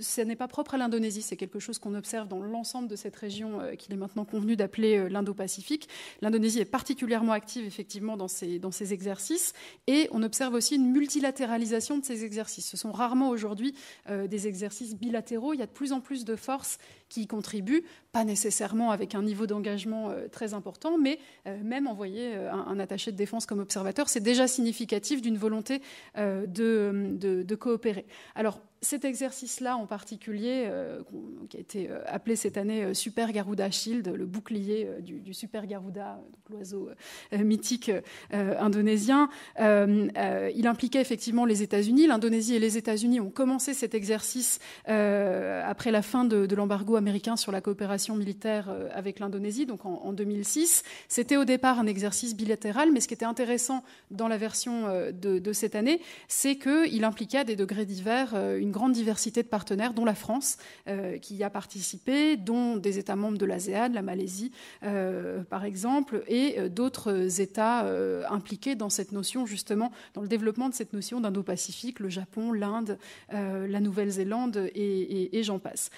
ce 0.00 0.20
n'est 0.20 0.36
pas 0.36 0.48
propre 0.48 0.74
à 0.74 0.78
l'Indonésie, 0.78 1.22
c'est 1.22 1.36
quelque 1.36 1.58
chose 1.58 1.78
qu'on 1.78 1.94
observe 1.94 2.28
dans 2.28 2.40
l'ensemble 2.40 2.88
de 2.88 2.96
cette 2.96 3.16
région 3.16 3.60
euh, 3.60 3.74
qu'il 3.74 3.92
est 3.92 3.96
maintenant 3.96 4.24
convenu 4.24 4.56
d'appeler 4.56 4.98
euh, 4.98 5.08
l'Indo-Pacifique. 5.08 5.88
L'Indonésie 6.22 6.60
est 6.60 6.64
particulièrement 6.64 7.32
active 7.32 7.66
effectivement 7.66 8.16
dans 8.16 8.28
ces, 8.28 8.58
dans 8.58 8.70
ces 8.70 8.92
exercices 8.92 9.52
et 9.86 10.08
on 10.12 10.22
observe 10.22 10.54
aussi 10.54 10.76
une 10.76 10.90
multilatéralisation 10.90 11.98
de 11.98 12.04
ces 12.04 12.24
exercices. 12.24 12.68
Ce 12.68 12.76
sont 12.76 12.92
rarement 12.92 13.28
aujourd'hui 13.28 13.74
euh, 14.08 14.26
des 14.26 14.46
exercices 14.46 14.96
bilatéraux, 14.96 15.54
il 15.54 15.60
y 15.60 15.62
a 15.62 15.66
de 15.66 15.72
plus 15.72 15.92
en 15.92 16.00
plus 16.00 16.24
de 16.24 16.36
forces 16.36 16.78
qui 17.08 17.22
y 17.22 17.26
contribuent, 17.26 17.84
pas 18.18 18.24
nécessairement 18.24 18.90
avec 18.90 19.14
un 19.14 19.22
niveau 19.22 19.46
d'engagement 19.46 20.10
très 20.32 20.52
important, 20.52 20.98
mais 20.98 21.20
même 21.62 21.86
envoyer 21.86 22.34
un, 22.34 22.80
attaché 22.80 23.12
de 23.12 23.16
défense 23.16 23.46
comme 23.46 23.60
observateur, 23.60 24.08
c'est 24.08 24.18
déjà 24.20 24.48
significatif 24.48 25.22
d'une 25.22 25.36
volonté 25.36 25.82
de, 26.16 27.54
coopérer. 27.54 28.06
Alors, 28.34 28.60
cet 28.80 29.04
exercice-là 29.04 29.76
en 29.76 29.86
particulier, 29.86 30.64
euh, 30.66 31.00
qui 31.48 31.56
a 31.56 31.60
été 31.60 31.90
euh, 31.90 32.00
appelé 32.06 32.36
cette 32.36 32.56
année 32.56 32.84
euh, 32.84 32.94
Super 32.94 33.32
Garuda 33.32 33.70
Shield, 33.70 34.08
le 34.08 34.26
bouclier 34.26 34.88
du, 35.00 35.34
Super 35.34 35.66
Garuda, 35.66 36.20
l'oiseau 36.50 36.90
mythique 37.32 37.90
indonésien, 38.30 39.28
il 39.58 40.66
impliquait 40.66 41.00
effectivement 41.00 41.44
les 41.44 41.62
États-Unis. 41.62 42.06
L'Indonésie 42.06 42.54
et 42.54 42.58
les 42.58 42.76
États-Unis 42.76 43.20
ont 43.20 43.30
commencé 43.30 43.74
cet 43.74 43.94
exercice 43.94 44.58
après 44.86 45.90
la 45.90 46.02
fin 46.02 46.24
de, 46.24 46.54
l'embargo 46.54 46.96
américain 46.96 47.36
sur 47.36 47.52
la 47.52 47.60
coopération 47.60 48.07
militaire 48.14 48.68
avec 48.92 49.18
l'Indonésie, 49.18 49.66
donc 49.66 49.84
en, 49.84 50.12
2006. 50.12 50.82
C'était 51.08 51.36
au 51.36 51.44
départ 51.44 51.78
un 51.78 51.86
exercice 51.86 52.36
bilatéral, 52.36 52.90
mais 52.92 53.00
ce 53.00 53.08
qui 53.08 53.14
était 53.14 53.24
intéressant 53.24 53.84
dans 54.10 54.28
la 54.28 54.36
version 54.36 54.88
de, 55.12 55.38
de 55.38 55.52
cette 55.52 55.74
année, 55.74 56.00
c'est 56.28 56.56
qu'il 56.56 57.04
impliquait 57.04 57.44
des 57.44 57.56
degrés 57.56 57.84
divers 57.84 58.34
une 58.34 58.70
grande 58.70 58.92
diversité 58.92 59.42
de 59.42 59.48
partenaires, 59.48 59.92
dont 59.94 60.04
la 60.04 60.14
France, 60.14 60.58
euh, 60.88 61.18
qui 61.18 61.36
y 61.36 61.44
a 61.44 61.50
participé, 61.50 62.36
dont 62.36 62.76
des 62.76 62.98
États 62.98 63.16
membres 63.16 63.38
de 63.38 63.46
l'ASEAN, 63.46 63.92
la 63.92 64.02
Malaisie, 64.02 64.52
euh, 64.82 65.42
par 65.44 65.64
exemple, 65.64 66.22
et 66.28 66.58
euh, 66.58 66.68
d'autres 66.68 67.40
États 67.40 67.88
impliqués 68.30 68.74
dans 68.74 68.90
cette 68.90 69.12
notion, 69.12 69.46
justement, 69.46 69.92
dans 70.14 70.22
le 70.22 70.28
développement 70.28 70.68
de 70.68 70.74
cette 70.74 70.92
notion 70.92 71.20
d'Indo-Pacifique, 71.20 72.00
le 72.00 72.08
Japon, 72.08 72.52
l'Inde, 72.52 72.98
la 73.30 73.80
Nouvelle-Zélande, 73.80 74.70
et, 74.74 75.42
j'en 75.42 75.58
passe. 75.58 75.90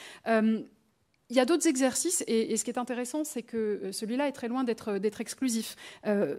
Il 1.30 1.36
y 1.36 1.40
a 1.40 1.44
d'autres 1.44 1.66
exercices, 1.66 2.24
et, 2.26 2.56
ce 2.56 2.64
qui 2.64 2.70
est 2.70 2.78
intéressant, 2.78 3.24
c'est 3.24 3.42
que 3.42 3.90
celui-là 3.92 4.28
est 4.28 4.32
très 4.32 4.48
loin 4.48 4.64
d'être 4.64 5.20
exclusif. 5.20 5.76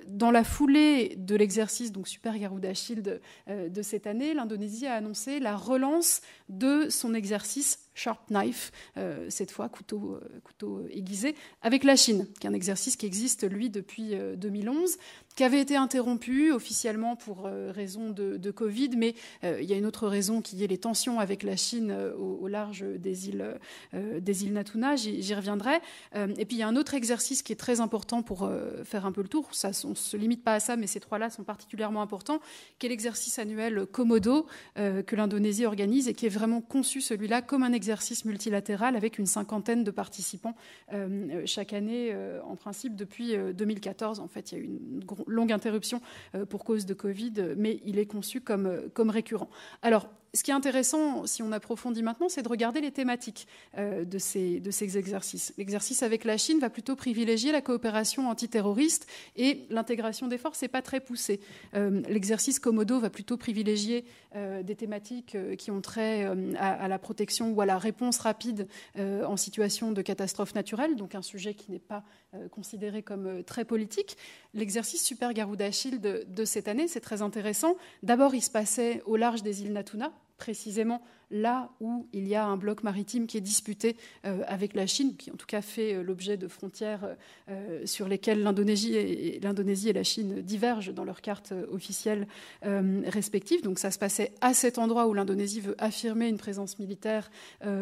dans 0.07 0.31
la 0.31 0.43
foulée 0.43 1.15
de 1.17 1.35
l'exercice, 1.35 1.91
Super 2.05 2.37
Garuda 2.37 2.73
Shield 2.73 3.21
de 3.47 3.81
cette 3.81 4.05
année, 4.05 4.33
l'Indonésie 4.33 4.87
a 4.87 4.95
annoncé 4.95 5.39
la 5.39 5.55
relance 5.55 6.21
de 6.49 6.89
son 6.89 7.13
exercice 7.13 7.79
Sharp 7.93 8.29
Knife, 8.29 8.71
euh, 8.97 9.25
cette 9.29 9.51
fois 9.51 9.69
couteau, 9.69 10.15
euh, 10.15 10.39
couteau 10.43 10.85
aiguisé, 10.89 11.35
avec 11.61 11.83
la 11.83 11.95
Chine, 11.95 12.27
qui 12.39 12.47
est 12.47 12.49
un 12.49 12.53
exercice 12.53 12.95
qui 12.95 13.05
existe, 13.05 13.49
lui, 13.49 13.69
depuis 13.69 14.15
2011, 14.37 14.91
euh, 14.91 14.95
qui 15.35 15.43
avait 15.43 15.59
été 15.59 15.75
interrompu 15.75 16.51
officiellement 16.51 17.15
pour 17.15 17.43
raison 17.43 18.09
de, 18.09 18.51
Covid, 18.51 18.89
mais 18.97 19.15
il 19.43 19.63
y 19.63 19.71
a 19.71 19.77
une 19.77 19.85
autre 19.85 20.07
raison 20.07 20.41
qui 20.41 20.61
est 20.61 20.67
les 20.67 20.77
tensions 20.77 21.21
avec 21.21 21.43
la 21.43 21.55
Chine 21.55 21.95
au, 22.17 22.47
large 22.49 22.83
des 22.83 23.29
îles, 23.29 23.57
des 23.93 24.43
îles 24.43 24.51
Natuna, 24.51 24.97
j'y 24.97 25.33
reviendrai. 25.33 25.79
et 26.15 26.45
puis 26.45 26.57
il 26.57 26.59
y 26.59 26.63
a 26.63 26.67
un 26.67 26.75
autre 26.75 26.95
exercice 26.95 27.43
qui 27.43 27.53
est 27.53 27.55
très 27.55 27.79
important 27.79 28.23
pour 28.23 28.49
faire 28.83 29.05
un 29.05 29.13
peu 29.13 29.21
le 29.21 29.29
tour, 29.29 29.49
on 29.85 29.89
ne 29.89 29.95
se 29.95 30.17
limite 30.17 30.43
pas 30.43 30.55
à 30.55 30.59
ça, 30.59 30.75
mais 30.75 30.85
ces 30.85 30.99
trois-là 30.99 31.29
sont 31.29 31.43
particulièrement 31.43 32.01
importants, 32.01 32.41
qui 32.77 32.87
est 32.87 32.89
l'exercice 32.89 33.39
annuel 33.39 33.85
Komodo 33.85 34.47
que 34.75 35.15
l'Indonésie 35.15 35.65
organise 35.65 36.09
et 36.09 36.13
qui 36.13 36.25
est 36.25 36.29
vraiment 36.29 36.59
conçu, 36.59 36.99
celui-là, 36.99 37.41
comme 37.41 37.63
un 37.63 37.71
exercice 37.71 37.80
multilatéral 38.25 38.95
avec 38.95 39.17
une 39.17 39.25
cinquantaine 39.25 39.83
de 39.83 39.91
participants 39.91 40.55
euh, 40.93 41.41
chaque 41.45 41.73
année, 41.73 42.09
euh, 42.11 42.41
en 42.43 42.55
principe 42.55 42.95
depuis 42.95 43.35
2014. 43.53 44.19
Euh, 44.19 44.23
en 44.23 44.27
fait, 44.27 44.51
il 44.51 44.57
y 44.57 44.61
a 44.61 44.63
eu 44.63 44.67
une 44.67 45.03
longue 45.27 45.51
interruption 45.51 46.01
pour 46.49 46.63
cause 46.63 46.85
de 46.85 46.93
Covid, 46.93 47.55
mais 47.57 47.79
il 47.85 47.99
est 47.99 48.05
conçu 48.05 48.41
comme, 48.41 48.89
comme 48.93 49.09
récurrent. 49.09 49.49
Alors, 49.81 50.07
ce 50.33 50.43
qui 50.43 50.51
est 50.51 50.53
intéressant, 50.53 51.25
si 51.27 51.43
on 51.43 51.51
approfondit 51.51 52.03
maintenant, 52.03 52.29
c'est 52.29 52.41
de 52.41 52.47
regarder 52.47 52.79
les 52.79 52.91
thématiques 52.91 53.47
euh, 53.77 54.05
de, 54.05 54.17
ces, 54.17 54.61
exercices. 54.81 55.53
L'exercice 55.57 56.03
avec 56.03 56.23
la 56.23 56.37
Chine 56.37 56.59
va 56.59 56.69
plutôt 56.69 56.95
privilégier 56.95 57.51
la 57.51 57.59
coopération 57.59 58.29
antiterroriste 58.29 59.07
et 59.35 59.65
l'intégration 59.69 60.27
des 60.27 60.37
forces 60.37 60.61
n'est 60.61 60.69
pas 60.69 60.81
très 60.81 61.01
poussé. 61.01 61.41
Euh, 61.75 62.01
l'exercice 62.07 62.59
Komodo 62.59 62.99
va 63.01 63.09
plutôt 63.09 63.35
privilégier 63.35 64.05
euh, 64.37 64.63
des 64.63 64.75
thématiques 64.75 65.35
qui 65.57 65.69
ont 65.69 65.81
trait 65.81 66.25
à, 66.57 66.87
la 66.87 66.99
protection 66.99 67.51
ou 67.51 67.59
à 67.59 67.65
la 67.65 67.77
réponse 67.77 68.19
rapide 68.19 68.67
en 68.97 69.35
situation 69.35 69.91
de 69.91 70.01
catastrophe 70.01 70.55
naturelle, 70.55 70.95
donc 70.95 71.15
un 71.15 71.21
sujet 71.21 71.53
qui 71.53 71.71
n'est 71.71 71.79
pas 71.79 72.03
considéré 72.51 73.03
comme 73.03 73.43
très 73.43 73.65
politique. 73.65 74.17
L'exercice 74.53 75.03
Super 75.03 75.33
Garuda 75.33 75.71
Shield 75.71 76.01
de, 76.01 76.25
de 76.27 76.45
cette 76.45 76.67
année, 76.67 76.87
c'est 76.87 77.01
très 77.01 77.21
intéressant. 77.21 77.75
D'abord, 78.03 78.35
il 78.35 78.41
se 78.41 78.49
passait 78.49 79.01
au 79.05 79.15
large 79.15 79.43
des 79.43 79.63
îles 79.63 79.73
Natuna, 79.73 80.11
précisément 80.41 81.03
là 81.29 81.69
où 81.81 82.07
il 82.13 82.27
y 82.27 82.33
a 82.33 82.43
un 82.43 82.57
bloc 82.57 82.81
maritime 82.81 83.27
qui 83.27 83.37
est 83.37 83.41
disputé 83.41 83.95
euh, 84.25 84.41
avec 84.47 84.73
la 84.73 84.87
Chine, 84.87 85.15
qui 85.15 85.29
en 85.29 85.35
tout 85.35 85.45
cas 85.45 85.61
fait 85.61 85.93
euh, 85.93 86.01
l'objet 86.01 86.35
de 86.35 86.47
frontières 86.47 87.15
euh, 87.47 87.85
sur 87.85 88.07
lesquelles 88.07 88.41
l'Indonésie 88.41 88.95
et, 88.95 89.35
et, 89.35 89.93
la 89.93 90.03
Chine 90.03 90.41
divergent 90.41 90.91
dans 90.93 91.03
leurs 91.03 91.21
cartes 91.21 91.53
officielles 91.71 92.27
respectives. 92.63 93.61
Donc 93.61 93.77
ça 93.77 93.91
se 93.91 93.99
passait 93.99 94.33
à 94.41 94.55
cet 94.55 94.79
endroit 94.79 95.05
où 95.05 95.13
l'Indonésie 95.13 95.61
veut 95.61 95.75
affirmer 95.77 96.27
une 96.27 96.37
présence 96.37 96.79
militaire 96.79 97.29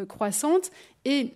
croissante. 0.07 0.71
Et 1.05 1.33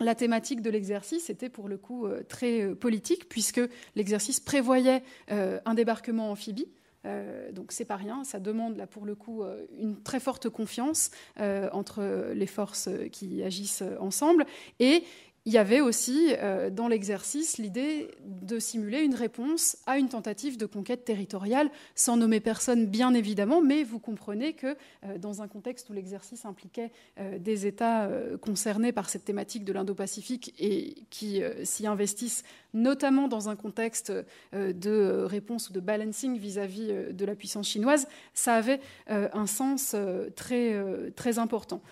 la 0.00 0.14
thématique 0.14 0.62
de 0.62 0.70
l'exercice 0.70 1.28
était 1.28 1.48
pour 1.48 1.68
le 1.68 1.76
coup 1.76 2.06
très 2.28 2.74
politique, 2.74 3.28
puisque 3.28 3.60
l'exercice 3.94 4.40
prévoyait 4.40 5.02
un 5.28 5.74
débarquement 5.74 6.30
amphibie. 6.30 6.68
Euh, 7.06 7.52
donc 7.52 7.72
c'est 7.72 7.84
pas 7.84 7.96
rien, 7.96 8.24
ça 8.24 8.40
demande 8.40 8.76
là 8.76 8.86
pour 8.86 9.06
le 9.06 9.14
coup 9.14 9.42
euh, 9.42 9.64
une 9.78 10.02
très 10.02 10.20
forte 10.20 10.48
confiance 10.48 11.10
euh, 11.40 11.68
entre 11.72 12.32
les 12.34 12.46
forces 12.46 12.88
qui 13.12 13.42
agissent 13.42 13.84
ensemble. 14.00 14.44
Et 14.80 15.04
il 15.48 15.52
y 15.52 15.58
avait 15.58 15.80
aussi 15.80 16.34
euh, 16.38 16.70
dans 16.70 16.88
l'exercice 16.88 17.58
l'idée 17.58 18.08
de 18.24 18.58
simuler 18.58 19.02
une 19.02 19.14
réponse 19.14 19.76
à 19.86 19.96
une 19.96 20.08
tentative 20.08 20.56
de 20.56 20.66
conquête 20.66 21.04
territoriale, 21.04 21.70
sans 21.94 22.16
nommer 22.16 22.40
personne 22.40 22.86
bien 22.86 23.14
évidemment, 23.14 23.62
mais 23.62 23.84
vous 23.84 24.00
comprenez 24.00 24.54
que 24.54 24.76
dans 25.18 25.42
un 25.42 25.48
contexte 25.48 25.88
où 25.88 25.92
l'exercice 25.92 26.44
impliquait 26.44 26.90
des 27.38 27.66
États 27.66 28.10
concernés 28.40 28.90
par 28.90 29.08
cette 29.08 29.24
thématique 29.24 29.64
de 29.64 29.72
l'Indo-Pacifique 29.72 30.52
et 30.58 30.96
qui 31.10 31.42
s'y 31.62 31.86
investissent, 31.86 32.42
notamment 32.76 33.28
dans 33.28 33.48
un 33.48 33.56
contexte 33.56 34.12
de 34.52 35.24
réponse 35.24 35.70
ou 35.70 35.72
de 35.72 35.80
balancing 35.80 36.38
vis-à-vis 36.38 36.92
de 37.12 37.24
la 37.24 37.34
puissance 37.34 37.68
chinoise, 37.68 38.06
ça 38.34 38.54
avait 38.54 38.80
un 39.08 39.46
sens 39.46 39.96
très, 40.34 40.76
très 41.14 41.38
important. 41.38 41.82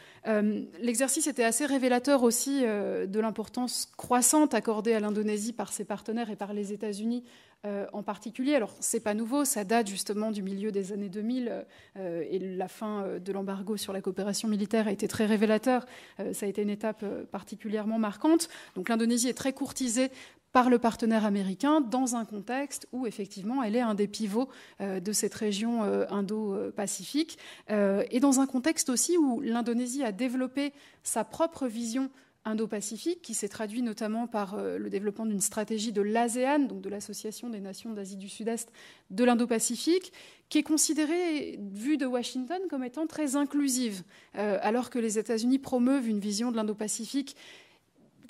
L'exercice 0.81 1.27
était 1.27 1.45
assez 1.45 1.67
révélateur 1.67 2.23
aussi 2.23 2.63
de 2.63 3.21
l'importance 3.21 3.89
croissante 3.97 4.55
accordée 4.55 4.95
à 4.95 5.01
l'Indonésie 5.01 5.53
par 5.53 5.73
ses 5.73 5.85
partenaires 5.85 6.31
et 6.31 6.37
par 6.37 6.53
les 6.53 6.73
États-Unis 6.73 7.25
euh, 7.67 7.87
en 7.95 8.03
particulier. 8.03 8.55
Alors, 8.55 8.75
c'est 8.81 9.01
pas 9.01 9.15
nouveau, 9.15 9.47
ça 9.47 9.65
date 9.65 9.87
justement 9.87 10.31
du 10.31 10.43
milieu 10.43 10.71
des 10.71 10.93
années 10.93 11.09
2000 11.09 11.65
euh, 11.97 12.25
et 12.29 12.39
la 12.39 12.69
fin 12.69 13.05
euh, 13.05 13.19
de 13.19 13.33
l'embargo 13.33 13.79
sur 13.79 13.95
la 13.95 14.03
coopération 14.03 14.49
militaire 14.49 14.87
a 14.87 14.93
été 14.93 15.09
très 15.09 15.25
révélateur. 15.25 15.87
ça 16.35 16.45
a 16.45 16.49
été 16.49 16.61
une 16.61 16.69
étape 16.69 17.03
particulièrement 17.31 17.99
marquante. 17.99 18.51
Donc, 18.77 18.91
l'Indonésie 18.91 19.31
est 19.31 19.35
très 19.35 19.55
courtisée 19.55 20.11
par 20.55 20.71
le 20.71 20.79
partenaire 20.79 21.25
américain 21.25 21.81
dans 21.81 22.15
un 22.15 22.25
contexte 22.25 22.87
où 22.93 23.09
effectivement 23.09 23.65
elle 23.65 23.75
est 23.75 23.81
un 23.81 23.95
des 23.95 24.07
pivots 24.07 24.49
de 24.81 25.13
cette 25.13 25.35
région 25.35 25.83
Indo-Pacifique. 25.83 27.39
Et 27.69 28.21
dans 28.21 28.39
un 28.39 28.47
contexte 28.47 28.89
aussi 28.89 29.19
où 29.19 29.41
l'Indonésie 29.41 30.05
a 30.05 30.13
développé 30.13 30.73
sa 31.03 31.25
propre 31.25 31.67
vision 31.67 32.09
Indo-Pacifique, 32.45 33.21
qui 33.21 33.35
s'est 33.35 33.49
traduit 33.49 33.83
notamment 33.83 34.29
par 34.29 34.57
le 34.57 34.89
développement 34.91 35.27
d'une 35.27 35.41
stratégie 35.41 35.91
de 35.91 36.03
l'ASEAN, 36.03 36.61
donc 36.61 36.83
de 36.83 36.89
l'Association 36.89 37.51
des 37.51 37.61
nations 37.61 37.93
d'Asie 37.93 38.17
du 38.17 38.29
Sud-Est 38.29 38.71
de 39.11 39.25
l'Indo-Pacifique, 39.25 40.13
qui 40.51 40.59
est 40.59 40.63
considérée, 40.63 41.59
vue 41.73 41.97
de 41.97 42.07
Washington, 42.07 42.61
comme 42.71 42.85
étant 42.85 43.09
très 43.09 43.35
inclusive, 43.35 44.05
alors 44.35 44.91
que 44.91 45.01
les 45.01 45.19
États-Unis 45.19 45.59
promeuvent 45.59 46.09
une 46.09 46.21
vision 46.21 46.53
de 46.53 46.57
l'Indo-Pacifique 46.57 47.35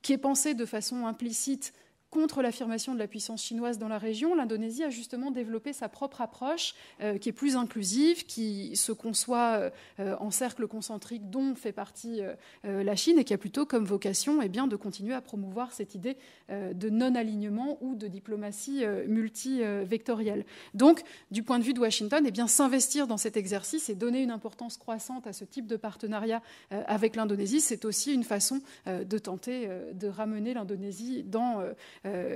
qui 0.00 0.14
est 0.14 0.18
pensée 0.18 0.54
de 0.54 0.64
façon 0.64 1.06
implicite 1.06 1.74
contre 2.14 2.42
l'affirmation 2.42 2.94
de 2.94 3.00
la 3.00 3.08
puissance 3.08 3.42
chinoise 3.42 3.76
dans 3.76 3.88
la 3.88 3.98
région, 3.98 4.36
l'Indonésie 4.36 4.84
a 4.84 4.88
justement 4.88 5.32
développé 5.32 5.72
sa 5.72 5.88
propre 5.88 6.20
approche 6.20 6.76
euh, 7.00 7.18
qui 7.18 7.28
est 7.28 7.32
plus 7.32 7.56
inclusive, 7.56 8.24
qui 8.24 8.76
se 8.76 8.92
conçoit 8.92 9.72
euh, 9.98 10.16
en 10.20 10.30
cercle 10.30 10.68
concentrique 10.68 11.28
dont 11.28 11.56
fait 11.56 11.72
partie 11.72 12.20
euh, 12.22 12.84
la 12.84 12.94
Chine 12.94 13.18
et 13.18 13.24
qui 13.24 13.34
a 13.34 13.38
plutôt 13.38 13.66
comme 13.66 13.84
vocation 13.84 14.40
eh 14.42 14.48
bien, 14.48 14.68
de 14.68 14.76
continuer 14.76 15.12
à 15.12 15.20
promouvoir 15.20 15.72
cette 15.72 15.96
idée 15.96 16.16
de 16.50 16.90
non-alignement 16.90 17.78
ou 17.80 17.94
de 17.94 18.06
diplomatie 18.06 18.84
multivectorielle. 19.08 20.44
Donc, 20.74 21.02
du 21.30 21.42
point 21.42 21.58
de 21.58 21.64
vue 21.64 21.72
de 21.72 21.80
Washington, 21.80 22.24
eh 22.26 22.46
s'investir 22.46 23.06
dans 23.06 23.16
cet 23.16 23.36
exercice 23.36 23.88
et 23.88 23.94
donner 23.94 24.22
une 24.22 24.30
importance 24.30 24.76
croissante 24.76 25.26
à 25.26 25.32
ce 25.32 25.44
type 25.44 25.66
de 25.66 25.76
partenariat 25.76 26.42
avec 26.70 27.16
l'Indonésie, 27.16 27.60
c'est 27.60 27.86
aussi 27.86 28.12
une 28.12 28.24
façon 28.24 28.60
de 28.86 29.18
tenter 29.18 29.68
de 29.94 30.06
ramener 30.06 30.52
l'Indonésie 30.52 31.22
dans 31.22 31.62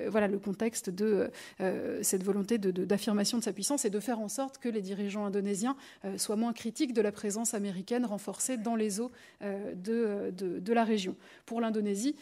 voilà 0.09 0.29
le 0.29 0.39
contexte 0.39 0.91
de 0.91 1.31
euh, 1.61 1.99
cette 2.03 2.23
volonté 2.23 2.59
d'affirmation 2.59 3.39
de, 3.39 3.43
sa 3.43 3.53
puissance 3.53 3.85
et 3.85 3.91
de 3.91 4.01
faire 4.01 4.21
en 4.21 4.29
sorte 4.29 4.59
que 4.59 4.69
les 4.69 4.81
dirigeants 4.81 5.27
indonésiens 5.27 5.77
euh, 6.05 6.19
soient 6.19 6.37
moins 6.37 6.53
critiques 6.53 6.93
de 6.93 7.03
la 7.03 7.13
présence 7.13 7.55
américaine 7.55 8.05
renforcée 8.05 8.57
dans 8.57 8.77
les 8.77 9.01
eaux 9.01 9.11
de, 9.41 10.33
de, 10.33 10.73
la 10.73 10.85
région. 10.85 11.17
Pour 11.47 11.61
l'Indonésie, 11.61 12.17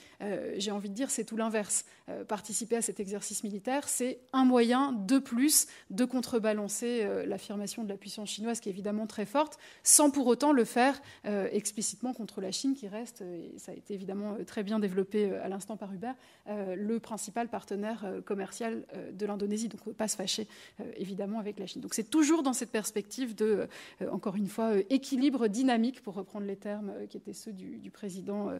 j'ai 0.56 0.70
envie 0.70 0.88
de 0.88 0.94
dire 0.94 1.10
c'est 1.10 1.24
tout 1.24 1.36
l'inverse. 1.36 1.84
Participer 2.28 2.76
à 2.76 2.82
cet 2.82 3.00
exercice 3.00 3.42
militaire, 3.42 3.88
c'est 3.88 4.20
un 4.32 4.44
moyen 4.44 4.92
de 4.92 5.18
plus 5.18 5.66
de 5.90 6.04
contrebalancer 6.04 7.06
l'affirmation 7.26 7.84
de 7.84 7.88
la 7.88 7.96
puissance 7.96 8.30
chinoise 8.30 8.60
qui 8.60 8.68
est 8.68 8.72
évidemment 8.72 9.06
très 9.06 9.26
forte, 9.26 9.58
sans 9.82 10.10
pour 10.10 10.26
autant 10.26 10.52
le 10.52 10.64
faire 10.64 11.00
explicitement 11.24 12.12
contre 12.12 12.40
la 12.40 12.52
Chine 12.52 12.74
qui 12.74 12.88
reste, 12.88 13.22
et 13.22 13.58
ça 13.58 13.72
a 13.72 13.74
été 13.74 13.94
évidemment 13.94 14.36
très 14.46 14.62
bien 14.62 14.78
développé 14.78 15.34
à 15.36 15.48
l'instant 15.48 15.76
par 15.76 15.92
Hubert, 15.92 16.14
le 16.46 16.98
principal 17.00 17.48
partenaire 17.48 18.04
euh, 18.04 18.20
commercial 18.20 18.84
euh, 18.94 19.12
de 19.12 19.26
l'Indonésie. 19.26 19.68
Donc, 19.68 19.80
on 19.86 19.90
ne 19.90 19.94
peut 19.94 19.98
pas 19.98 20.08
se 20.08 20.16
fâcher, 20.16 20.48
euh, 20.80 20.84
évidemment, 20.96 21.38
avec 21.38 21.58
la 21.58 21.66
Chine. 21.66 21.80
Donc, 21.80 21.94
c'est 21.94 22.10
toujours 22.10 22.42
dans 22.42 22.52
cette 22.52 22.70
perspective 22.70 23.34
de, 23.34 23.68
encore 24.10 24.36
une 24.36 24.48
fois, 24.48 24.72
équilibre 24.90 25.48
dynamique, 25.48 26.02
pour 26.02 26.14
reprendre 26.14 26.46
les 26.46 26.56
termes 26.56 26.92
qui 27.08 27.16
étaient 27.16 27.32
ceux 27.32 27.52
du, 27.52 27.90
président 27.90 28.50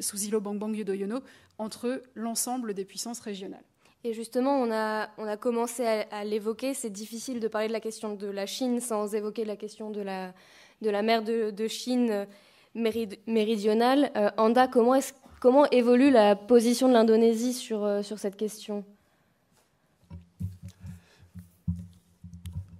Susilo 0.00 0.40
Bambang 0.40 0.74
Yudhoyono, 0.74 1.20
entre 1.58 2.02
l'ensemble 2.14 2.39
des 2.74 2.84
puissances 2.84 3.20
régionales. 3.20 3.64
Et 4.02 4.14
justement, 4.14 4.56
on 4.56 4.70
a, 4.72 5.10
on 5.18 5.26
a 5.26 5.36
commencé 5.36 5.84
à, 5.84 6.24
l'évoquer. 6.24 6.72
C'est 6.72 6.90
difficile 6.90 7.38
de 7.38 7.48
parler 7.48 7.68
de 7.68 7.72
la 7.72 7.80
question 7.80 8.14
de 8.14 8.26
la 8.26 8.46
Chine 8.46 8.80
sans 8.80 9.14
évoquer 9.14 9.44
la 9.44 9.56
question 9.56 9.90
de 9.90 10.00
la, 10.00 10.32
de 10.80 10.88
la 10.88 11.02
mer 11.02 11.22
de, 11.22 11.68
Chine 11.68 12.26
méridionale. 12.74 14.10
Anda, 14.38 14.68
comment 14.68 14.94
est-ce 14.94 15.12
Comment 15.40 15.64
évolue 15.70 16.10
la 16.10 16.36
position 16.36 16.86
de 16.86 16.92
l'Indonésie 16.92 17.54
sur, 17.54 17.82
euh, 17.82 18.02
sur 18.02 18.18
cette 18.18 18.36
question? 18.36 18.84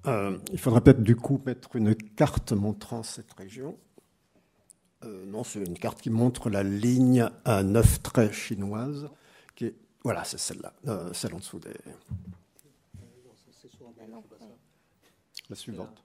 Euh, 0.06 0.36
Il 0.52 0.58
faudrait 0.58 0.82
peut-être 0.82 1.02
du 1.02 1.16
coup 1.16 1.40
mettre 1.46 1.74
une 1.74 1.94
carte 1.94 2.52
montrant 2.52 3.02
cette 3.02 3.32
région. 3.32 3.78
Euh, 5.04 5.24
non, 5.24 5.42
c'est 5.42 5.60
une 5.60 5.78
carte 5.78 6.02
qui 6.02 6.10
montre 6.10 6.50
la 6.50 6.62
ligne 6.62 7.30
à 7.46 7.62
neuf 7.62 8.02
traits 8.02 8.32
chinoise. 8.32 9.08
Voilà, 10.02 10.24
c'est 10.24 10.38
celle-là, 10.38 10.72
celle 11.12 11.34
en 11.34 11.38
dessous 11.38 11.58
des. 11.58 11.74
La 15.48 15.56
suivante. 15.56 16.02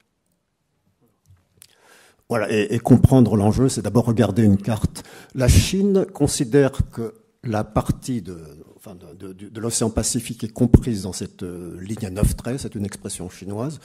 Voilà, 2.27 2.51
et, 2.51 2.79
comprendre 2.79 3.35
l'enjeu, 3.35 3.69
c'est 3.69 3.83
d'abord 3.83 4.05
regarder 4.05 4.43
une 4.43 4.57
carte. 4.57 5.03
La 5.35 5.47
Chine 5.47 6.05
considère 6.05 6.71
que 6.91 7.13
la 7.43 7.63
partie 7.63 8.23
de, 8.23 8.39
l'océan 9.55 9.91
Pacifique 9.91 10.43
est 10.43 10.51
comprise 10.51 11.03
dans 11.03 11.13
cette 11.13 11.43
euh, 11.43 11.79
ligne 11.79 12.05
à 12.05 12.09
neuf 12.09 12.35
traits, 12.35 12.61
c'est 12.61 12.73
une 12.73 12.85
expression 12.85 13.29
chinoise, 13.29 13.79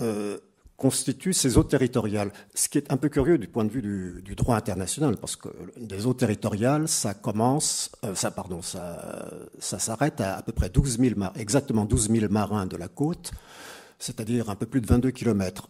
euh, 0.00 0.38
constitue 0.80 1.34
ses 1.34 1.58
eaux 1.58 1.62
territoriales. 1.62 2.32
Ce 2.54 2.70
qui 2.70 2.78
est 2.78 2.90
un 2.90 2.96
peu 2.96 3.10
curieux 3.10 3.36
du 3.36 3.48
point 3.48 3.64
de 3.64 3.70
vue 3.70 3.82
du, 3.82 4.34
droit 4.34 4.56
international, 4.56 5.18
parce 5.18 5.36
que 5.36 5.48
des 5.76 6.06
eaux 6.06 6.14
territoriales, 6.14 6.88
ça 6.88 7.12
commence, 7.12 7.92
euh, 8.04 8.14
ça, 8.14 8.30
pardon, 8.30 8.62
ça, 8.62 9.28
ça 9.58 9.78
s'arrête 9.78 10.22
à 10.22 10.38
à 10.38 10.42
peu 10.42 10.52
près 10.52 10.70
12 10.70 10.98
000, 10.98 11.20
exactement 11.36 11.84
12 11.84 12.10
000 12.10 12.32
marins 12.32 12.64
de 12.64 12.78
la 12.78 12.88
côte, 12.88 13.32
c'est-à-dire 13.98 14.48
un 14.48 14.54
peu 14.54 14.64
plus 14.64 14.80
de 14.80 14.86
22 14.86 15.10
kilomètres 15.10 15.68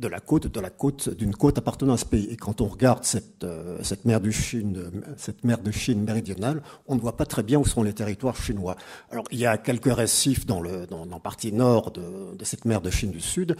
de 0.00 0.08
la 0.08 0.18
côte, 0.18 0.46
de 0.46 0.60
la 0.60 0.70
côte, 0.70 1.10
d'une 1.10 1.34
côte 1.36 1.58
appartenant 1.58 1.92
à 1.92 1.98
ce 1.98 2.06
pays. 2.06 2.26
Et 2.30 2.36
quand 2.36 2.60
on 2.62 2.66
regarde 2.66 3.04
cette, 3.04 3.44
euh, 3.44 3.78
cette, 3.82 4.06
mer 4.06 4.20
de 4.20 4.30
Chine, 4.30 4.90
cette 5.16 5.44
mer 5.44 5.58
de 5.58 5.70
Chine 5.70 6.02
méridionale, 6.02 6.62
on 6.88 6.94
ne 6.94 7.00
voit 7.00 7.16
pas 7.16 7.26
très 7.26 7.42
bien 7.42 7.58
où 7.58 7.66
sont 7.66 7.82
les 7.82 7.92
territoires 7.92 8.36
chinois. 8.36 8.76
Alors, 9.10 9.24
il 9.30 9.38
y 9.38 9.46
a 9.46 9.58
quelques 9.58 9.94
récifs 9.94 10.46
dans 10.46 10.60
le, 10.60 10.86
dans, 10.86 11.06
partie 11.20 11.52
nord 11.52 11.90
de, 11.90 12.34
de, 12.34 12.44
cette 12.44 12.64
mer 12.64 12.80
de 12.80 12.90
Chine 12.90 13.10
du 13.10 13.20
Sud, 13.20 13.56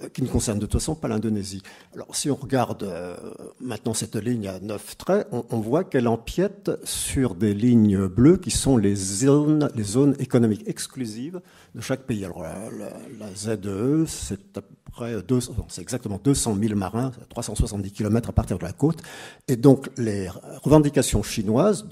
euh, 0.00 0.08
qui 0.08 0.22
ne 0.22 0.28
concernent 0.28 0.58
de 0.58 0.66
toute 0.66 0.80
façon 0.80 0.94
pas 0.94 1.08
l'Indonésie. 1.08 1.62
Alors, 1.94 2.16
si 2.16 2.30
on 2.30 2.36
regarde 2.36 2.84
euh, 2.84 3.14
maintenant 3.60 3.92
cette 3.92 4.16
ligne 4.16 4.48
à 4.48 4.60
neuf 4.60 4.96
traits, 4.96 5.28
on, 5.30 5.44
on 5.50 5.60
voit 5.60 5.84
qu'elle 5.84 6.08
empiète 6.08 6.70
sur 6.84 7.34
des 7.34 7.52
lignes 7.52 8.06
bleues 8.06 8.38
qui 8.38 8.50
sont 8.50 8.78
les 8.78 8.94
zones, 8.94 9.68
les 9.74 9.84
zones 9.84 10.16
économiques 10.18 10.66
exclusives 10.66 11.40
de 11.74 11.80
chaque 11.80 12.02
pays. 12.02 12.24
Alors, 12.24 12.42
la, 12.42 12.70
la, 12.70 12.90
la 13.18 13.34
ZE, 13.34 14.04
c'est 14.06 14.40
c'est 15.68 15.80
exactement 15.80 16.20
200 16.22 16.56
000 16.60 16.74
marins, 16.74 17.12
370 17.30 17.92
km 17.92 18.28
à 18.28 18.32
partir 18.32 18.58
de 18.58 18.64
la 18.64 18.72
côte. 18.72 19.02
Et 19.48 19.56
donc, 19.56 19.88
les 19.96 20.28
revendications 20.62 21.22
chinoises 21.22 21.88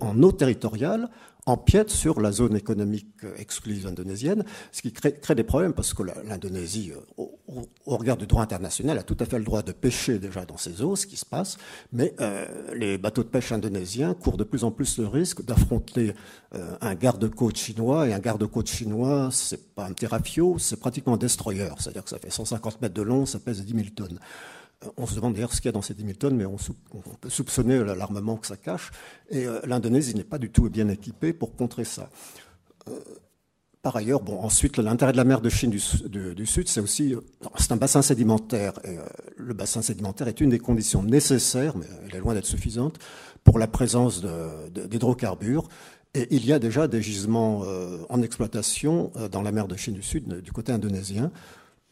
en 0.00 0.22
eau 0.22 0.32
territoriale 0.32 1.08
empiète 1.46 1.90
sur 1.90 2.20
la 2.20 2.32
zone 2.32 2.56
économique 2.56 3.24
exclusive 3.36 3.86
indonésienne, 3.86 4.44
ce 4.72 4.82
qui 4.82 4.92
crée, 4.92 5.34
des 5.34 5.44
problèmes 5.44 5.74
parce 5.74 5.92
que 5.92 6.02
l'Indonésie, 6.02 6.92
euh, 6.92 7.22
au, 7.86 7.96
regard 7.96 8.16
du 8.16 8.26
droit 8.26 8.42
international, 8.42 8.98
a 8.98 9.02
tout 9.02 9.16
à 9.20 9.26
fait 9.26 9.38
le 9.38 9.44
droit 9.44 9.62
de 9.62 9.72
pêcher 9.72 10.18
déjà 10.18 10.44
dans 10.44 10.56
ses 10.56 10.82
eaux, 10.82 10.96
ce 10.96 11.06
qui 11.06 11.16
se 11.16 11.26
passe, 11.26 11.58
mais 11.92 12.14
euh, 12.20 12.46
les 12.74 12.98
bateaux 12.98 13.22
de 13.22 13.28
pêche 13.28 13.52
indonésiens 13.52 14.14
courent 14.14 14.36
de 14.36 14.44
plus 14.44 14.64
en 14.64 14.70
plus 14.70 14.98
le 14.98 15.06
risque 15.06 15.44
d'affronter 15.44 16.14
euh, 16.54 16.76
un 16.80 16.94
garde-côte 16.94 17.56
chinois, 17.56 18.08
et 18.08 18.14
un 18.14 18.20
garde-côte 18.20 18.68
chinois, 18.68 19.28
c'est 19.30 19.74
pas 19.74 19.86
un 19.86 19.92
terrafio, 19.92 20.58
c'est 20.58 20.80
pratiquement 20.80 21.14
un 21.14 21.18
destroyer, 21.18 21.68
c'est-à-dire 21.78 22.04
que 22.04 22.10
ça 22.10 22.18
fait 22.18 22.30
150 22.30 22.80
mètres 22.80 22.94
de 22.94 23.02
long, 23.02 23.26
ça 23.26 23.38
pèse 23.38 23.62
10 23.64 23.74
000 23.74 23.86
tonnes. 23.94 24.18
On 24.96 25.06
se 25.06 25.14
demande 25.14 25.34
d'ailleurs 25.34 25.52
ce 25.52 25.60
qu'il 25.60 25.66
y 25.66 25.70
a 25.70 25.72
dans 25.72 25.82
ces 25.82 25.94
10 25.94 26.02
000 26.02 26.14
tonnes, 26.14 26.36
mais 26.36 26.44
on, 26.44 26.56
peut 27.20 27.30
soupçonner 27.30 27.82
l'armement 27.84 28.36
que 28.36 28.46
ça 28.46 28.56
cache. 28.56 28.90
Et 29.30 29.46
euh, 29.46 29.60
l'Indonésie 29.64 30.14
n'est 30.14 30.24
pas 30.24 30.38
du 30.38 30.50
tout 30.50 30.68
bien 30.68 30.88
équipée 30.88 31.32
pour 31.32 31.56
contrer 31.56 31.84
ça. 31.84 32.10
Euh, 32.88 33.00
par 33.82 33.96
ailleurs, 33.96 34.22
ensuite, 34.42 34.78
l'intérêt 34.78 35.12
de 35.12 35.16
la 35.16 35.24
mer 35.24 35.40
de 35.40 35.50
Chine 35.50 35.70
du, 35.70 35.78
Sud, 35.78 36.68
c'est 36.68 36.80
aussi, 36.80 37.14
euh, 37.14 37.20
c'est 37.58 37.72
un 37.72 37.76
bassin 37.76 38.00
sédimentaire. 38.00 38.72
Le 39.36 39.52
bassin 39.52 39.82
sédimentaire 39.82 40.28
est 40.28 40.40
une 40.40 40.50
des 40.50 40.58
conditions 40.58 41.02
nécessaires, 41.02 41.76
mais 41.76 41.86
elle 42.06 42.16
est 42.16 42.20
loin 42.20 42.34
d'être 42.34 42.46
suffisante, 42.46 42.98
pour 43.42 43.58
la 43.58 43.66
présence 43.66 44.24
d'hydrocarbures. 44.72 45.68
Et 46.14 46.28
il 46.30 46.46
y 46.46 46.52
a 46.52 46.58
déjà 46.58 46.88
des 46.88 47.02
gisements 47.02 47.64
en 48.08 48.22
exploitation 48.22 49.12
dans 49.30 49.42
la 49.42 49.52
mer 49.52 49.68
de 49.68 49.76
Chine 49.76 49.94
du 49.94 50.02
Sud, 50.02 50.40
du 50.40 50.52
côté 50.52 50.72
indonésien. 50.72 51.30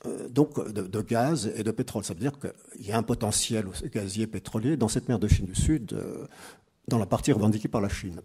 Euh, 0.07 0.29
donc 0.29 0.73
de, 0.73 1.01
gaz 1.01 1.53
et 1.55 1.63
de 1.63 1.71
pétrole. 1.71 2.03
Ça 2.05 2.15
veut 2.15 2.21
dire 2.21 2.33
qu'il 2.39 2.87
y 2.87 2.91
a 2.93 2.99
un 2.99 3.03
potentiel 3.03 3.67
gazier 3.93 4.27
pétrolier 4.27 4.77
dans 4.77 4.89
cette 4.89 5.09
mer 5.09 5.19
de 5.19 5.29
Chine 5.29 5.47
du 5.47 5.55
Sud, 5.55 5.93
euh, 5.93 6.27
dans 6.89 6.99
la 6.99 7.07
partie 7.07 7.31
revendiquée 7.31 7.69
par 7.69 7.81
la 7.81 7.89
Chine. 7.89 8.21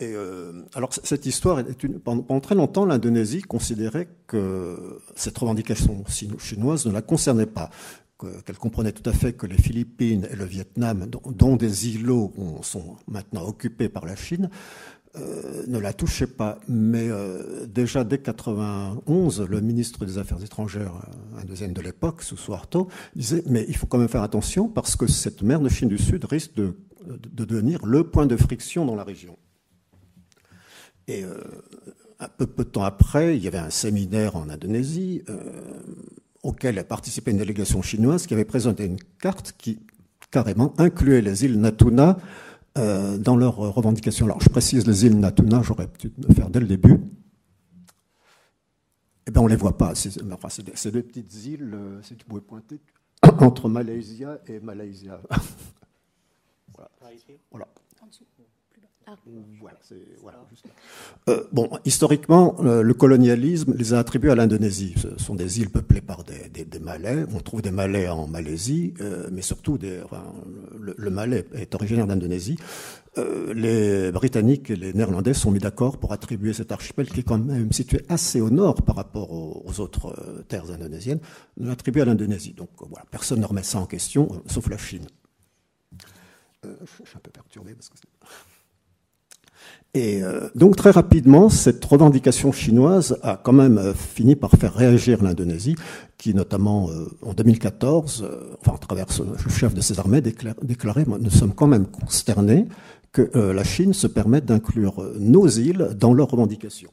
Et 0.00 0.12
euh, 0.12 0.64
alors 0.74 0.92
cette 0.92 1.24
histoire 1.24 1.60
est 1.60 1.88
pendant, 1.98 2.40
très 2.40 2.54
longtemps, 2.54 2.84
l'Indonésie 2.84 3.40
considérait 3.40 4.08
que 4.26 4.98
cette 5.14 5.38
revendication 5.38 6.04
chinoise 6.38 6.84
ne 6.84 6.92
la 6.92 7.00
concernait 7.00 7.46
pas, 7.46 7.70
qu'elle 8.44 8.58
comprenait 8.58 8.92
tout 8.92 9.08
à 9.08 9.12
fait 9.12 9.34
que 9.34 9.46
les 9.46 9.56
Philippines 9.56 10.26
et 10.30 10.36
le 10.36 10.44
Vietnam, 10.44 11.06
dont 11.06 11.56
des 11.56 11.90
îlots 11.90 12.32
sont 12.62 12.96
maintenant 13.06 13.46
occupés 13.46 13.88
par 13.88 14.04
la 14.04 14.16
Chine, 14.16 14.50
euh, 15.16 15.62
ne 15.68 15.78
la 15.78 15.92
touchait 15.92 16.26
pas. 16.26 16.58
Mais 16.66 17.08
euh, 17.08 17.66
déjà 17.66 18.02
dès 18.02 18.18
91, 18.18 19.42
le 19.42 19.60
ministre 19.60 20.04
des 20.04 20.18
Affaires 20.18 20.42
étrangères 20.42 20.92
un 21.36 21.48
euh, 21.48 21.68
de 21.68 21.80
l'époque, 21.80 22.22
Susuarto, 22.22 22.88
disait 23.14 23.44
mais 23.46 23.64
il 23.68 23.76
faut 23.76 23.86
quand 23.86 23.98
même 23.98 24.08
faire 24.08 24.24
attention 24.24 24.68
parce 24.68 24.96
que 24.96 25.06
cette 25.06 25.42
mer 25.42 25.60
de 25.60 25.68
Chine 25.68 25.88
du 25.88 25.98
Sud 25.98 26.24
risque 26.24 26.54
de, 26.54 26.74
devenir 27.32 27.86
le 27.86 28.02
point 28.02 28.26
de 28.26 28.36
friction 28.36 28.86
dans 28.86 28.96
la 28.96 29.04
région. 29.04 29.38
Et 31.06 31.22
un 32.18 32.28
peu, 32.28 32.46
peu, 32.46 32.64
de 32.64 32.70
temps 32.70 32.82
après, 32.82 33.36
il 33.36 33.44
y 33.44 33.46
avait 33.46 33.58
un 33.58 33.68
séminaire 33.68 34.36
en 34.36 34.48
Indonésie 34.48 35.22
auquel 36.42 36.78
a 36.78 36.84
participé 36.84 37.30
une 37.30 37.36
délégation 37.36 37.82
chinoise 37.82 38.26
qui 38.26 38.32
avait 38.32 38.46
présenté 38.46 38.86
une 38.86 38.98
carte 39.20 39.54
qui 39.58 39.80
carrément 40.30 40.74
inclué 40.78 41.20
les 41.20 41.44
îles 41.44 41.60
Natuna 41.60 42.16
euh, 42.76 43.18
dans 43.18 43.36
leurs 43.36 43.56
revendications. 43.56 44.26
Alors 44.26 44.40
je 44.40 44.48
précise 44.48 44.86
les 44.86 45.06
îles 45.06 45.18
Natuna, 45.18 45.62
j'aurais 45.62 45.86
pu 45.86 46.12
le 46.16 46.34
faire 46.34 46.50
dès 46.50 46.60
le 46.60 46.66
début. 46.66 47.00
Eh 49.26 49.30
bien, 49.30 49.40
on 49.40 49.44
ne 49.44 49.50
les 49.50 49.56
voit 49.56 49.76
pas. 49.76 49.94
C'est 49.94 50.20
enfin, 50.32 50.48
des, 50.62 50.90
des, 50.90 51.02
petites 51.02 51.44
îles, 51.46 51.72
euh, 51.72 52.02
si 52.02 52.16
tu 52.16 52.26
pouvais 52.26 52.40
pointer, 52.40 52.80
entre 53.22 53.68
Malaysia 53.68 54.38
et 54.46 54.60
Malaysia. 54.60 55.20
voilà. 56.74 56.90
voilà. 57.50 57.68
Ah. 59.06 59.16
Voilà, 59.60 59.78
voilà, 60.22 60.46
euh, 61.28 61.44
bon, 61.52 61.68
historiquement, 61.84 62.56
euh, 62.60 62.82
le 62.82 62.94
colonialisme 62.94 63.74
les 63.76 63.92
a 63.92 63.98
attribués 63.98 64.30
à 64.30 64.34
l'Indonésie. 64.34 64.94
Ce 64.96 65.22
sont 65.22 65.34
des 65.34 65.60
îles 65.60 65.68
peuplées 65.68 66.00
par 66.00 66.24
des, 66.24 66.78
Malais. 66.80 67.24
On 67.34 67.40
trouve 67.40 67.60
des 67.60 67.70
Malais 67.70 68.08
en 68.08 68.26
Malaisie, 68.26 68.94
euh, 69.00 69.28
mais 69.30 69.42
surtout 69.42 69.78
le, 69.78 71.10
Malais 71.10 71.44
est 71.54 71.74
originaire 71.74 72.06
d'Indonésie. 72.06 72.56
Les 73.54 74.10
Britanniques 74.10 74.70
et 74.70 74.76
les 74.76 74.92
Néerlandais 74.92 75.34
sont 75.34 75.50
mis 75.50 75.60
d'accord 75.60 75.98
pour 75.98 76.12
attribuer 76.12 76.52
cet 76.52 76.72
archipel, 76.72 77.08
qui 77.08 77.20
est 77.20 77.24
quand 77.24 77.38
même 77.38 77.72
situé 77.72 78.04
assez 78.08 78.40
au 78.40 78.50
nord 78.50 78.82
par 78.82 78.96
rapport 78.96 79.30
aux, 79.32 79.80
autres 79.80 80.44
terres 80.48 80.70
indonésiennes, 80.70 81.20
l'attribuer 81.58 82.02
à 82.02 82.04
l'Indonésie. 82.06 82.54
Donc 82.54 82.70
voilà, 82.78 83.04
personne 83.10 83.40
ne 83.40 83.46
remet 83.46 83.62
ça 83.62 83.78
en 83.78 83.86
question, 83.86 84.42
sauf 84.46 84.68
la 84.68 84.78
Chine. 84.78 85.06
je 86.62 86.68
suis 87.06 87.16
un 87.16 87.20
peu 87.20 87.30
perturbé 87.30 87.74
parce 87.74 87.88
que 87.88 87.96
c'est... 87.98 88.13
Et 89.96 90.24
euh, 90.24 90.48
donc 90.56 90.74
très 90.74 90.90
rapidement, 90.90 91.48
cette 91.48 91.84
revendication 91.84 92.50
chinoise 92.50 93.16
a 93.22 93.36
quand 93.40 93.52
même 93.52 93.78
euh, 93.78 93.94
fini 93.94 94.34
par 94.34 94.50
faire 94.50 94.74
réagir 94.74 95.22
l'Indonésie, 95.22 95.76
qui 96.18 96.34
notamment 96.34 96.90
euh, 96.90 97.06
en 97.22 97.32
2014, 97.32 98.24
euh, 98.24 98.56
enfin 98.60 98.74
à 98.74 98.78
travers 98.78 99.06
le 99.20 99.50
chef 99.50 99.72
de 99.72 99.80
ses 99.80 100.00
armées, 100.00 100.20
déclarait 100.20 101.04
nous 101.20 101.30
sommes 101.30 101.54
quand 101.54 101.68
même 101.68 101.86
consternés 101.86 102.66
que 103.12 103.30
euh, 103.36 103.52
la 103.52 103.62
Chine 103.62 103.94
se 103.94 104.08
permette 104.08 104.44
d'inclure 104.44 105.02
nos 105.18 105.46
îles 105.46 105.90
dans 105.98 106.12
leurs 106.12 106.28
revendications. 106.28 106.90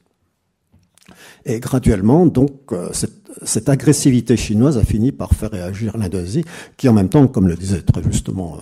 Et 1.46 1.60
graduellement, 1.60 2.28
donc, 2.28 2.72
euh, 2.72 2.90
cette, 2.94 3.32
cette, 3.44 3.68
agressivité 3.70 4.38
chinoise 4.38 4.78
a 4.78 4.84
fini 4.84 5.12
par 5.12 5.32
faire 5.32 5.50
réagir 5.50 5.98
l'Indonésie, 5.98 6.46
qui 6.78 6.88
en 6.88 6.94
même 6.94 7.10
temps, 7.10 7.28
comme 7.28 7.48
le 7.48 7.56
disait 7.56 7.82
très 7.82 8.04
justement 8.04 8.60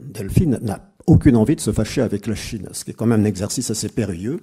Delphine, 0.00 0.58
n'a 0.62 0.80
aucune 1.06 1.36
envie 1.36 1.56
de 1.56 1.60
se 1.60 1.72
fâcher 1.72 2.00
avec 2.00 2.26
la 2.26 2.34
Chine, 2.34 2.68
ce 2.72 2.84
qui 2.84 2.90
est 2.90 2.94
quand 2.94 3.06
même 3.06 3.20
un 3.20 3.24
exercice 3.24 3.70
assez 3.70 3.88
périlleux. 3.88 4.40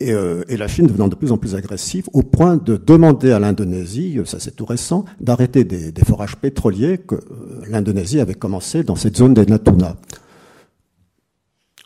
Et, 0.00 0.12
euh, 0.12 0.42
la 0.48 0.68
Chine 0.68 0.86
devenant 0.86 1.08
de 1.08 1.14
plus 1.14 1.30
en 1.30 1.36
plus 1.36 1.54
agressive, 1.54 2.08
au 2.12 2.22
point 2.22 2.56
de 2.56 2.76
demander 2.76 3.32
à 3.32 3.38
l'Indonésie, 3.38 4.18
ça 4.24 4.40
c'est 4.40 4.56
tout 4.56 4.64
récent, 4.64 5.04
d'arrêter 5.20 5.64
des, 5.64 5.92
forages 6.04 6.36
pétroliers 6.36 6.98
que 6.98 7.16
euh, 7.16 7.20
l'Indonésie 7.68 8.20
avait 8.20 8.34
commencé 8.34 8.82
dans 8.82 8.96
cette 8.96 9.16
zone 9.16 9.34
des 9.34 9.46
Natuna. 9.46 9.96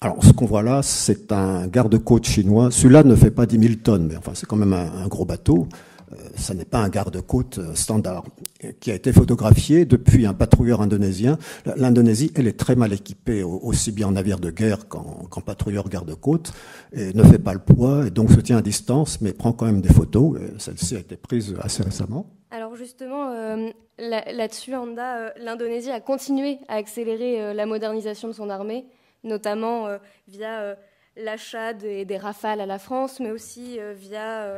Alors, 0.00 0.22
ce 0.22 0.32
qu'on 0.32 0.44
voit 0.44 0.62
là, 0.62 0.82
c'est 0.82 1.32
un 1.32 1.66
garde-côte 1.66 2.26
chinois. 2.26 2.70
Celui-là 2.70 3.04
ne 3.04 3.14
fait 3.14 3.30
pas 3.30 3.46
10 3.46 3.58
000 3.58 3.74
tonnes, 3.82 4.06
mais 4.06 4.16
enfin, 4.16 4.32
c'est 4.34 4.46
quand 4.46 4.56
même 4.56 4.74
un 4.74 5.08
gros 5.08 5.24
bateau 5.24 5.66
ce 6.36 6.52
n'est 6.52 6.64
pas 6.64 6.78
un 6.78 6.88
garde-côte 6.88 7.60
standard, 7.74 8.24
qui 8.80 8.90
a 8.90 8.94
été 8.94 9.12
photographié 9.12 9.84
depuis 9.84 10.26
un 10.26 10.34
patrouilleur 10.34 10.80
indonésien. 10.80 11.38
L'Indonésie, 11.76 12.32
elle 12.34 12.46
est 12.46 12.58
très 12.58 12.76
mal 12.76 12.92
équipée, 12.92 13.42
aussi 13.42 13.92
bien 13.92 14.08
en 14.08 14.12
navire 14.12 14.38
de 14.38 14.50
guerre 14.50 14.88
qu'en 14.88 15.26
qu 15.30 15.40
patrouilleur 15.40 15.88
garde-côte, 15.88 16.52
et 16.92 17.12
ne 17.12 17.22
fait 17.22 17.38
pas 17.38 17.52
le 17.52 17.60
poids, 17.60 18.06
et 18.06 18.10
donc 18.10 18.30
se 18.30 18.40
tient 18.40 18.58
à 18.58 18.62
distance, 18.62 19.20
mais 19.20 19.32
prend 19.32 19.52
quand 19.52 19.66
même 19.66 19.80
des 19.80 19.92
photos. 19.92 20.38
Celle-ci 20.58 20.96
a 20.96 21.00
été 21.00 21.16
prise 21.16 21.54
assez 21.60 21.82
récemment. 21.82 22.26
Alors 22.50 22.76
justement, 22.76 23.32
euh, 23.32 23.70
là-dessus, 23.98 24.74
euh, 24.74 25.30
l'Indonésie 25.38 25.90
a 25.90 26.00
continué 26.00 26.58
à 26.68 26.76
accélérer 26.76 27.42
euh, 27.42 27.52
la 27.52 27.66
modernisation 27.66 28.28
de 28.28 28.32
son 28.32 28.48
armée, 28.48 28.86
notamment 29.24 29.88
euh, 29.88 29.98
via 30.28 30.60
euh, 30.60 30.74
l'achat 31.16 31.72
des, 31.72 32.04
des, 32.04 32.16
rafales 32.16 32.60
à 32.60 32.66
la 32.66 32.78
France, 32.78 33.18
mais 33.18 33.32
aussi 33.32 33.80
euh, 33.80 33.92
via 33.92 34.48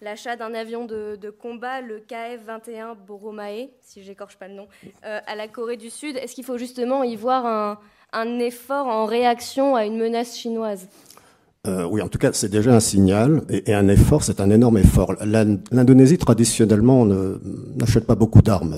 l'achat 0.00 0.36
d'un 0.36 0.54
avion 0.54 0.84
de, 0.84 1.30
combat, 1.30 1.80
le 1.80 1.98
KF-21 1.98 2.96
Boromae, 3.06 3.68
si 3.80 4.02
j'écorche 4.02 4.36
pas 4.36 4.48
le 4.48 4.54
nom, 4.54 4.68
euh, 5.04 5.20
à 5.26 5.34
la 5.34 5.48
Corée 5.48 5.76
du 5.76 5.90
Sud. 5.90 6.16
Est-ce 6.16 6.34
qu'il 6.34 6.44
faut 6.44 6.58
justement 6.58 7.02
y 7.02 7.16
voir 7.16 7.78
un, 8.12 8.38
effort 8.38 8.86
en 8.86 9.06
réaction 9.06 9.76
à 9.76 9.84
une 9.84 9.98
menace 9.98 10.36
chinoise? 10.36 10.88
Euh, 11.66 11.84
oui, 11.84 12.00
en 12.00 12.08
tout 12.08 12.18
cas, 12.18 12.32
c'est 12.32 12.48
déjà 12.48 12.72
un 12.72 12.80
signal 12.80 13.42
et, 13.50 13.74
un 13.74 13.88
effort, 13.88 14.22
c'est 14.22 14.40
un 14.40 14.48
énorme 14.48 14.78
effort. 14.78 15.14
L'Indonésie, 15.24 16.16
traditionnellement, 16.16 17.04
n'achète 17.04 18.06
pas 18.06 18.14
beaucoup 18.14 18.42
d'armes. 18.42 18.76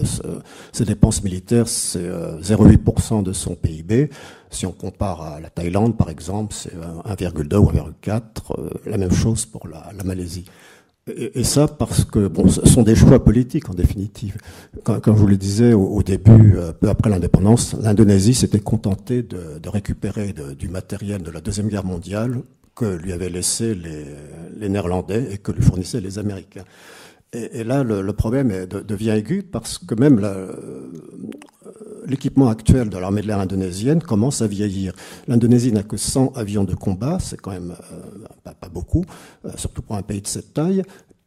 Ses 0.72 0.84
dépenses 0.86 1.22
militaires, 1.22 1.68
c'est 1.68 2.08
0,8% 2.08 3.22
de 3.22 3.32
son 3.32 3.54
PIB. 3.54 4.10
Si 4.48 4.66
on 4.66 4.72
compare 4.72 5.22
à 5.22 5.40
la 5.40 5.50
Thaïlande, 5.50 5.96
par 5.96 6.10
exemple, 6.10 6.54
c'est 6.54 6.72
1,2 6.74 7.56
ou 7.56 7.70
1,4. 7.70 8.20
Euh, 8.58 8.70
la 8.86 8.96
même 8.96 9.12
chose 9.12 9.46
pour 9.46 9.68
la 9.68 9.92
Malaisie. 10.04 10.46
Et, 11.07 11.44
ça 11.44 11.66
parce 11.66 12.05
que 12.05 12.28
bon, 12.28 12.48
ce 12.48 12.66
sont 12.66 12.82
des 12.82 12.94
choix 12.94 13.24
politiques 13.24 13.68
en 13.68 13.74
définitive. 13.74 14.36
Comme 14.84 15.01
je 15.16 15.20
vous 15.20 15.26
le 15.26 15.36
disais 15.36 15.72
au, 15.72 16.03
début, 16.03 16.57
euh, 16.57 16.72
peu 16.72 16.88
après 16.88 17.11
l'indépendance, 17.11 17.74
l'Indonésie 17.80 18.34
s'était 18.34 18.61
contentée 18.61 19.22
de, 19.22 19.68
récupérer 19.68 20.34
du 20.57 20.68
matériel 20.68 21.22
de 21.22 21.30
la 21.30 21.40
deuxième 21.40 21.68
guerre 21.68 21.84
mondiale 21.84 22.42
que 22.76 22.84
lui 22.84 23.12
avaient 23.12 23.30
laissé 23.30 23.74
les, 23.74 24.68
Néerlandais 24.68 25.28
et 25.32 25.38
que 25.38 25.53
lui 25.53 25.62
fournissaient 25.62 26.01
les 26.01 26.18
Américains. 26.18 26.64
Et, 27.32 27.64
là, 27.64 27.82
le, 27.82 28.12
problème 28.12 28.66
devient 28.66 29.11
aigu 29.11 29.42
parce 29.42 29.78
que 29.78 29.94
même 29.94 30.20
l'équipement 32.07 32.48
actuel 32.48 32.88
de 32.88 32.98
l'armée 32.98 33.22
de 33.22 33.26
l'air 33.26 33.38
indonésienne 33.38 34.03
commence 34.03 34.42
à 34.42 34.46
vieillir. 34.46 34.92
L'Indonésie 35.28 35.72
n'a 35.72 35.82
que 35.82 35.96
100 35.96 36.36
avions 36.36 36.64
de 36.64 36.74
combat, 36.74 37.18
c'est 37.20 37.40
quand 37.40 37.53
même 37.53 37.74
euh, 37.92 38.53
pas, 38.61 38.68
beaucoup, 38.68 39.05
euh, 39.44 39.51
surtout 39.57 39.82
pour 39.82 39.96
un 39.96 40.03
pays 40.03 40.20
de 40.20 40.26
cette 40.26 40.55
taille. 40.55 40.82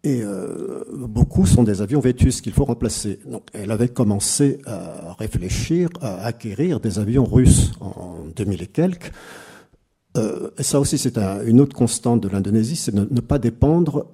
Et 0.05 0.21
euh, 0.21 0.83
beaucoup 0.91 1.45
sont 1.45 1.63
des 1.63 1.81
avions 1.81 2.01
vétus 2.01 2.41
qu'il 2.41 2.51
faut 2.51 2.65
remplacer. 2.65 3.19
Donc, 3.25 3.43
elle 3.53 3.71
avait 3.71 3.87
commencé 3.87 4.59
à 4.65 5.15
réfléchir 5.17 5.87
à 6.01 6.25
acquérir 6.25 6.81
des 6.81 6.99
avions 6.99 7.23
russes 7.23 7.71
en 7.79 8.17
2000 8.35 8.63
et 8.63 8.67
quelques. 8.67 9.11
Euh, 10.15 10.49
ça 10.59 10.79
aussi, 10.79 10.97
c'est 10.97 11.17
un, 11.17 11.43
une 11.43 11.59
autre 11.59 11.75
constante 11.75 12.21
de 12.21 12.29
l'Indonésie, 12.29 12.75
c'est 12.75 12.93
ne, 12.93 13.05
ne, 13.09 13.19
pas 13.19 13.39
dépendre, 13.39 14.05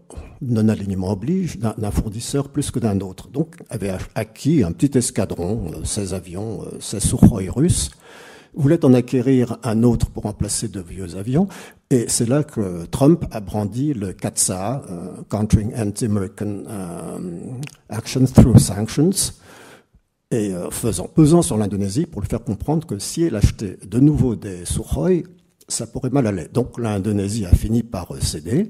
non-alignement 0.42 1.12
oblige, 1.12 1.60
d'un 1.60 1.92
fournisseur 1.92 2.50
plus 2.50 2.72
que 2.72 2.80
d'un 2.80 3.00
autre. 3.02 3.28
Donc, 3.28 3.58
avait 3.70 3.92
acquis 4.16 4.64
un 4.64 4.72
petit 4.72 4.98
escadron, 4.98 5.72
euh, 5.74 5.84
16 5.84 6.14
avions, 6.14 6.62
euh, 6.64 6.78
16 6.80 7.04
Sukhoi 7.04 7.42
russes, 7.50 7.92
voulait 8.56 8.84
en 8.86 8.94
acquérir 8.94 9.58
un 9.64 9.84
autre 9.84 10.10
pour 10.10 10.24
remplacer 10.24 10.68
de 10.68 10.80
vieux 10.82 11.16
avions, 11.16 11.48
et 11.92 12.06
c'est 12.08 12.28
là 12.28 12.44
que 12.44 12.86
Trump 12.86 13.26
a 13.32 13.40
brandi 13.40 13.94
le 13.94 14.14
CATSA, 14.14 14.84
euh, 14.90 15.08
Countering 15.30 15.74
Anti-American 15.76 16.64
euh, 16.68 17.20
Action 17.90 18.26
Through 18.26 18.60
Sanctions, 18.60 19.34
et 20.32 20.54
euh, 20.54 20.70
faisant 20.70 21.08
pesant 21.08 21.42
sur 21.42 21.58
l'Indonésie 21.58 22.06
pour 22.06 22.22
le 22.22 22.28
faire 22.28 22.44
comprendre 22.44 22.86
que 22.86 23.00
si 23.00 23.24
elle 23.24 23.36
achetait 23.36 23.78
de 23.86 24.00
nouveau 24.00 24.36
des 24.36 24.66
Sukhoi, 24.66 25.24
ça 25.70 25.88
pourrait 25.88 26.10
mal 26.10 26.28
aller. 26.28 26.48
Donc 26.52 26.78
l'Indonésie 26.78 27.46
a 27.46 27.54
fini 27.54 27.84
par 27.84 28.10
céder 28.22 28.70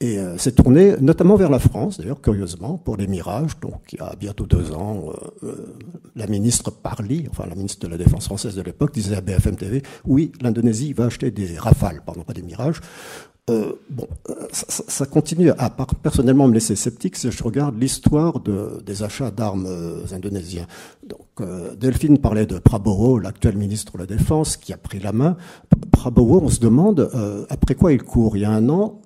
et 0.00 0.18
euh, 0.18 0.36
s'est 0.36 0.52
tournée 0.52 0.94
notamment 1.00 1.36
vers 1.36 1.48
la 1.48 1.58
France, 1.58 1.98
d'ailleurs 1.98 2.20
curieusement, 2.20 2.76
pour 2.76 2.96
les 2.96 3.06
Mirages. 3.06 3.58
Donc 3.60 3.92
il 3.92 3.98
y 3.98 4.02
a 4.02 4.14
bientôt 4.14 4.46
deux 4.46 4.72
ans, 4.72 5.10
euh, 5.42 5.46
euh, 5.46 5.76
la 6.14 6.26
ministre 6.26 6.70
Parly, 6.70 7.26
enfin 7.30 7.46
la 7.48 7.54
ministre 7.54 7.86
de 7.86 7.90
la 7.90 7.96
Défense 7.96 8.26
française 8.26 8.54
de 8.54 8.62
l'époque, 8.62 8.92
disait 8.92 9.16
à 9.16 9.20
BFM 9.20 9.56
TV, 9.56 9.82
oui, 10.04 10.32
l'Indonésie 10.40 10.92
va 10.92 11.06
acheter 11.06 11.30
des 11.30 11.58
Rafales, 11.58 12.02
pardon, 12.04 12.22
pas 12.22 12.34
des 12.34 12.42
Mirages. 12.42 12.80
Euh, 13.48 13.74
bon, 13.88 14.08
ça, 14.50 14.82
ça, 14.88 15.06
continue 15.06 15.50
à 15.50 15.70
personnellement 16.02 16.48
me 16.48 16.54
laisser 16.54 16.74
sceptique 16.74 17.14
si 17.14 17.30
je 17.30 17.44
regarde 17.44 17.80
l'histoire 17.80 18.40
de, 18.40 18.82
des 18.84 19.04
achats 19.04 19.30
d'armes 19.30 19.66
euh, 19.68 20.04
indonésiens. 20.12 20.66
Donc, 21.06 21.26
euh, 21.40 21.76
Delphine 21.76 22.18
parlait 22.18 22.46
de 22.46 22.58
Prabowo, 22.58 23.20
l'actuel 23.20 23.56
ministre 23.56 23.92
de 23.92 23.98
la 23.98 24.06
Défense, 24.06 24.56
qui 24.56 24.72
a 24.72 24.76
pris 24.76 24.98
la 24.98 25.12
main. 25.12 25.36
Prabowo, 25.92 26.40
on 26.42 26.48
se 26.48 26.58
demande 26.58 27.08
euh, 27.14 27.46
après 27.48 27.76
quoi 27.76 27.92
il 27.92 28.02
court. 28.02 28.36
Il 28.36 28.40
y 28.40 28.44
a 28.44 28.50
un 28.50 28.68
an, 28.68 29.00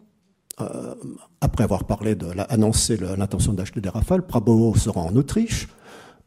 euh, 0.62 0.94
après 1.42 1.64
avoir 1.64 1.84
parlé 1.84 2.14
de 2.14 2.30
la, 2.32 2.44
annoncé 2.44 2.96
l'intention 2.96 3.52
d'acheter 3.52 3.82
des 3.82 3.90
Rafales, 3.90 4.26
Prabowo 4.26 4.74
sera 4.74 5.02
en 5.02 5.14
Autriche 5.16 5.68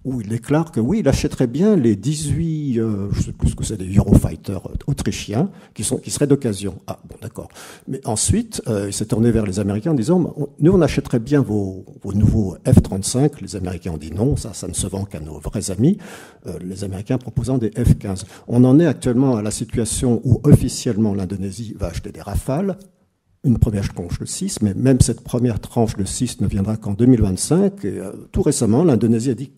où 0.06 0.22
il 0.22 0.28
déclare 0.28 0.72
que 0.72 0.80
oui, 0.80 1.00
il 1.00 1.08
achèterait 1.08 1.48
bien 1.48 1.76
les 1.76 1.96
18, 1.96 2.78
euh, 2.78 3.08
je 3.12 3.22
sais 3.22 3.32
plus 3.32 3.50
ce 3.50 3.56
que 3.56 3.64
c'est, 3.64 3.78
des 3.78 3.94
Eurofighter 3.96 4.58
autrichiens, 4.88 5.50
qui, 5.74 5.84
sont, 5.84 5.98
qui 5.98 6.12
seraient 6.12 6.28
d'occasion. 6.28 6.76
Ah, 6.88 7.00
bon, 7.08 7.16
d'accord. 7.22 7.48
Mais 7.88 8.06
ensuite, 8.06 8.62
euh, 8.68 8.88
il 8.88 8.94
s'est 8.94 9.06
tourné 9.06 9.32
vers 9.32 9.46
les 9.46 9.60
Américains 9.60 9.92
en 9.92 9.96
disant, 9.96 10.36
nous, 10.60 10.72
on 10.72 10.82
achèterait 10.82 11.20
bien 11.20 11.42
vos, 11.42 11.86
vos 12.04 12.14
nouveaux 12.14 12.58
F-35. 12.66 13.42
Les 13.42 13.56
Américains 13.56 13.92
ont 13.92 13.98
dit 13.98 14.12
non, 14.12 14.36
ça, 14.36 14.54
ça 14.54 14.68
ne 14.68 14.74
se 14.74 14.88
vend 14.88 15.06
qu'à 15.06 15.20
nos 15.20 15.40
vrais 15.40 15.72
amis. 15.72 15.98
Euh, 16.48 16.58
les 16.62 16.84
Américains 16.84 17.18
proposant 17.18 17.58
des 17.58 17.70
F-15. 17.70 18.26
On 18.48 18.64
en 18.66 18.80
est 18.80 18.86
actuellement 18.86 19.38
à 19.38 19.42
la 19.42 19.52
situation 19.52 20.22
où 20.24 20.42
officiellement 20.44 21.14
l'Indonésie 21.14 21.76
va 21.80 21.88
acheter 21.88 22.12
des 22.12 22.22
Rafales, 22.22 22.78
une 23.44 23.58
première 23.58 23.94
tranche 23.94 24.20
de 24.20 24.26
6, 24.26 24.62
mais 24.62 24.74
même 24.74 25.02
cette 25.02 25.22
première 25.22 25.60
tranche 25.60 25.98
de 25.98 26.06
6 26.06 26.42
ne 26.42 26.48
viendra 26.48 26.78
qu'en 26.78 26.94
2025. 26.94 27.86
Et 27.86 28.02
tout 28.32 28.42
récemment, 28.42 28.84
l'Indonésie 28.84 29.52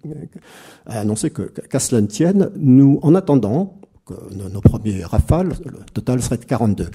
a, 0.88 0.92
a 0.92 1.00
annoncé 1.02 1.30
que, 1.30 1.44
qu'à 1.44 1.80
cela 1.80 2.02
ne 2.02 2.08
tienne, 2.08 2.50
nous, 2.56 3.00
en 3.04 3.14
attendant, 3.14 3.80
que 4.06 4.14
nos 4.34 4.62
premiers 4.62 5.04
rafales, 5.04 5.54
le 5.66 5.80
total 5.94 6.22
serait 6.22 6.38
de 6.38 6.46
42. 6.46 6.90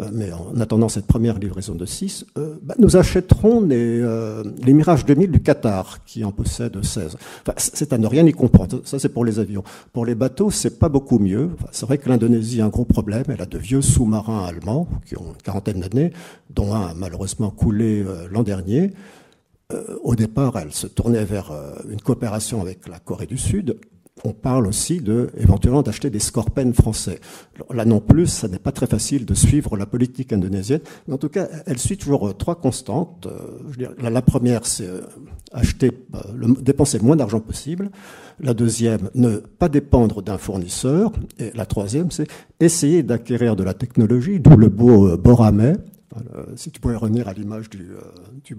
Euh, 0.00 0.08
mais 0.10 0.32
en 0.32 0.58
attendant 0.58 0.88
cette 0.88 1.06
première 1.06 1.38
livraison 1.38 1.74
de 1.74 1.84
6, 1.84 2.24
euh, 2.38 2.54
bah, 2.62 2.74
nous 2.78 2.96
achèterons 2.96 3.60
les, 3.60 4.00
euh, 4.00 4.42
Mirage 4.66 5.04
2000 5.04 5.30
du 5.30 5.42
Qatar, 5.42 6.02
qui 6.06 6.24
en 6.24 6.32
possède 6.32 6.82
16. 6.82 7.18
Enfin, 7.42 7.52
c'est 7.58 7.92
à 7.92 7.98
ne 7.98 8.06
rien 8.06 8.24
y 8.24 8.32
comprendre. 8.32 8.80
Ça, 8.84 8.98
c'est 8.98 9.10
pour 9.10 9.26
les 9.26 9.38
avions. 9.38 9.62
Pour 9.92 10.06
les 10.06 10.14
bateaux, 10.14 10.50
c'est 10.50 10.78
pas 10.78 10.88
beaucoup 10.88 11.18
mieux. 11.18 11.50
c'est 11.72 11.84
vrai 11.84 11.98
que 11.98 12.08
l'Indonésie 12.08 12.62
a 12.62 12.64
un 12.64 12.70
gros 12.70 12.86
problème. 12.86 13.24
Elle 13.28 13.42
a 13.42 13.46
de 13.46 13.58
vieux 13.58 13.82
sous-marins 13.82 14.46
allemands 14.46 14.88
qui 15.04 15.18
ont 15.18 15.26
une 15.34 15.42
quarantaine 15.42 15.80
d'années, 15.80 16.12
dont 16.48 16.74
un 16.74 16.86
a 16.86 16.94
malheureusement 16.94 17.50
coulé 17.50 18.04
l'an 18.30 18.42
dernier. 18.42 18.92
au 20.02 20.14
départ, 20.14 20.56
elle 20.58 20.72
se 20.72 20.86
tournait 20.86 21.24
vers 21.24 21.52
une 21.90 22.00
coopération 22.00 22.60
avec 22.62 22.88
la 22.88 22.98
Corée 22.98 23.26
du 23.26 23.38
Sud 23.38 23.76
on 24.24 24.32
parle 24.32 24.66
aussi 24.66 25.02
éventuellement 25.36 25.82
d'acheter 25.82 26.10
des 26.10 26.18
scorpènes 26.18 26.74
français. 26.74 27.20
là 27.70 27.84
non 27.84 28.00
plus, 28.00 28.26
ça 28.26 28.48
n'est 28.48 28.58
pas 28.58 28.72
très 28.72 28.86
facile 28.86 29.26
de 29.26 29.34
suivre 29.34 29.76
la 29.76 29.86
politique 29.86 30.32
indonésienne, 30.32 30.80
mais 31.06 31.14
en 31.14 31.18
tout 31.18 31.28
cas, 31.28 31.48
elle 31.66 31.78
suit 31.78 31.96
toujours 31.96 32.28
euh, 32.28 32.32
trois 32.32 32.56
constantes. 32.56 33.26
Euh, 33.26 33.88
la, 33.98 34.22
première, 34.22 34.66
c'est 34.66 34.86
euh, 34.86 35.00
acheter, 35.52 35.90
dépenser 36.60 36.98
le 36.98 37.04
moins 37.04 37.16
d'argent 37.16 37.40
possible. 37.40 37.90
La 38.40 38.54
deuxième, 38.54 39.10
ne 39.14 39.36
pas 39.36 39.68
dépendre 39.68 40.22
d'un 40.22 40.38
fournisseur. 40.38 41.12
Et 41.38 41.50
la 41.54 41.66
troisième, 41.66 42.10
c'est 42.10 42.28
essayer 42.60 43.02
d'acquérir 43.02 43.56
de 43.56 43.64
la 43.64 43.74
technologie, 43.74 44.40
d'où 44.40 44.56
le 44.56 44.68
beau 44.68 45.16
Boramé. 45.16 45.74
si 46.56 46.70
tu 46.70 46.80
pouvais 46.80 46.96
revenir 46.96 47.28
à 47.28 47.32
l'image 47.32 47.70
du, 47.70 47.90
du 48.44 48.56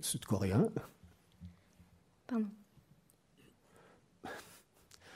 sud-coréen. 0.00 0.66
Pardon. 2.26 2.46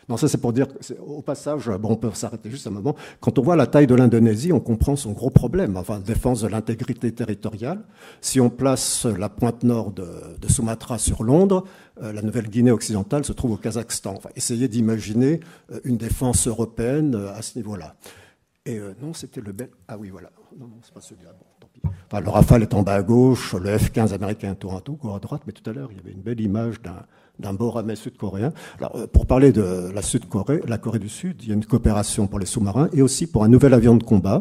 Non, 0.09 0.17
ça 0.17 0.29
c'est 0.29 0.39
pour 0.39 0.53
dire, 0.53 0.67
au 1.07 1.23
passage, 1.23 1.71
bon, 1.81 1.91
on 1.91 1.97
peut 1.97 2.11
s'arrêter 2.13 2.51
juste 2.51 2.67
un 2.67 2.71
moment. 2.71 2.95
Quand 3.21 3.39
on 3.39 3.43
voit 3.43 3.57
la 3.57 3.67
taille 3.67 3.87
de 3.87 3.95
l'Indonésie, 3.95 4.53
on 4.53 4.61
comprend 4.61 4.97
son 4.97 5.13
gros 5.13 5.31
problème, 5.31 5.77
enfin, 5.77 5.99
défense 5.99 6.43
de 6.43 6.49
l'intégrité 6.49 7.13
territoriale. 7.13 7.81
Si 8.21 8.41
on 8.41 8.51
place 8.51 9.07
la 9.07 9.29
pointe 9.29 9.63
nord 9.63 9.93
de, 9.93 10.05
Sumatra 10.49 10.99
sur 10.99 11.23
Londres, 11.23 11.65
euh, 12.03 12.13
la 12.13 12.23
Nouvelle-Guinée 12.23 12.71
occidentale 12.71 13.25
se 13.25 13.33
trouve 13.33 13.53
au 13.53 13.57
Kazakhstan. 13.57 14.21
Essayez 14.37 14.69
d'imaginer 14.69 15.41
euh, 15.73 15.81
une 15.85 15.97
défense 15.97 16.47
européenne 16.47 17.15
euh, 17.15 17.35
à 17.35 17.43
ce 17.43 17.59
niveau-là. 17.59 17.97
Et 18.67 18.81
non, 19.03 19.13
c'était 19.13 19.43
le 19.43 19.53
bel. 19.53 19.69
Ah 19.89 19.99
oui, 19.99 20.09
voilà. 20.09 20.31
Non, 20.59 20.67
non, 20.67 20.77
c'est 20.83 20.95
pas 20.95 21.03
celui-là. 21.03 21.33
Bon, 21.39 21.45
tant 21.61 21.69
pis. 21.71 21.83
Enfin, 22.11 22.23
le 22.23 22.31
Rafale 22.31 22.63
est 22.63 22.73
en 22.73 22.83
bas 22.83 22.95
à 22.95 23.03
gauche, 23.03 23.55
le 23.55 23.77
F-15 23.77 24.15
américain 24.15 24.55
tour 24.55 24.75
à 24.75 24.81
tour, 24.81 25.15
à 25.15 25.19
droite, 25.19 25.43
mais 25.47 25.53
tout 25.53 25.69
à 25.69 25.75
l'heure, 25.75 25.91
il 25.93 25.99
y 25.99 26.01
avait 26.01 26.13
une 26.13 26.23
belle 26.23 26.41
image 26.41 26.81
d'un 26.81 27.05
d'un 27.39 27.53
Boramé 27.53 27.97
sud-coréen. 27.97 28.53
Alors, 28.79 28.97
euh, 28.97 29.07
pour 29.07 29.27
parler 29.27 29.53
de 29.53 29.91
la 29.95 30.03
Sud-Corée, 30.03 30.61
la 30.67 30.79
Corée 30.79 30.99
du 30.99 31.09
Sud, 31.09 31.37
il 31.43 31.49
y 31.49 31.51
a 31.53 31.55
une 31.55 31.65
coopération 31.65 32.27
pour 32.27 32.39
les 32.39 32.47
sous-marins 32.47 32.89
et 32.93 33.03
aussi 33.03 33.27
pour 33.27 33.45
un 33.45 33.49
nouvel 33.49 33.75
avion 33.75 33.97
de 33.97 34.05
combat 34.05 34.41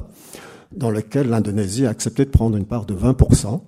dans 0.75 0.89
lequel 0.89 1.29
l'Indonésie 1.29 1.85
a 1.85 1.89
accepté 1.89 2.25
de 2.25 2.29
prendre 2.29 2.57
une 2.57 2.65
part 2.65 2.85
de 2.85 2.95
20%. 2.95 3.61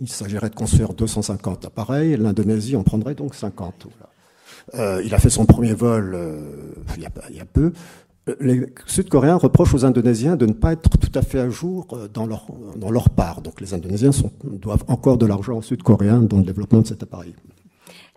Il 0.00 0.08
s'agirait 0.08 0.50
de 0.50 0.54
construire 0.54 0.92
250 0.92 1.64
appareils, 1.64 2.16
l'Indonésie 2.16 2.76
en 2.76 2.82
prendrait 2.82 3.14
donc 3.14 3.34
50. 3.34 3.86
Euh, 4.74 5.00
il 5.04 5.14
a 5.14 5.18
fait 5.18 5.30
son 5.30 5.46
premier 5.46 5.74
vol 5.74 6.14
euh, 6.14 6.40
il, 6.96 7.02
y 7.02 7.40
a, 7.40 7.44
peu. 7.44 7.72
Les 8.40 8.66
Sud-Coréens 8.86 9.36
reprochent 9.36 9.74
aux 9.74 9.84
Indonésiens 9.84 10.36
de 10.36 10.46
ne 10.46 10.52
pas 10.52 10.72
être 10.72 10.90
tout 10.98 11.12
à 11.14 11.22
fait 11.22 11.38
à 11.38 11.48
jour 11.48 11.86
dans 12.12 12.26
leur, 12.26 12.46
dans 12.76 12.90
leur 12.90 13.08
part. 13.10 13.40
Donc 13.40 13.60
les 13.60 13.72
Indonésiens 13.72 14.10
doivent 14.44 14.84
encore 14.88 15.16
de 15.16 15.26
l'argent 15.26 15.58
aux 15.58 15.62
Sud-Coréens 15.62 16.22
dans 16.22 16.38
le 16.38 16.44
développement 16.44 16.80
de 16.80 16.88
cet 16.88 17.02
appareil. 17.04 17.34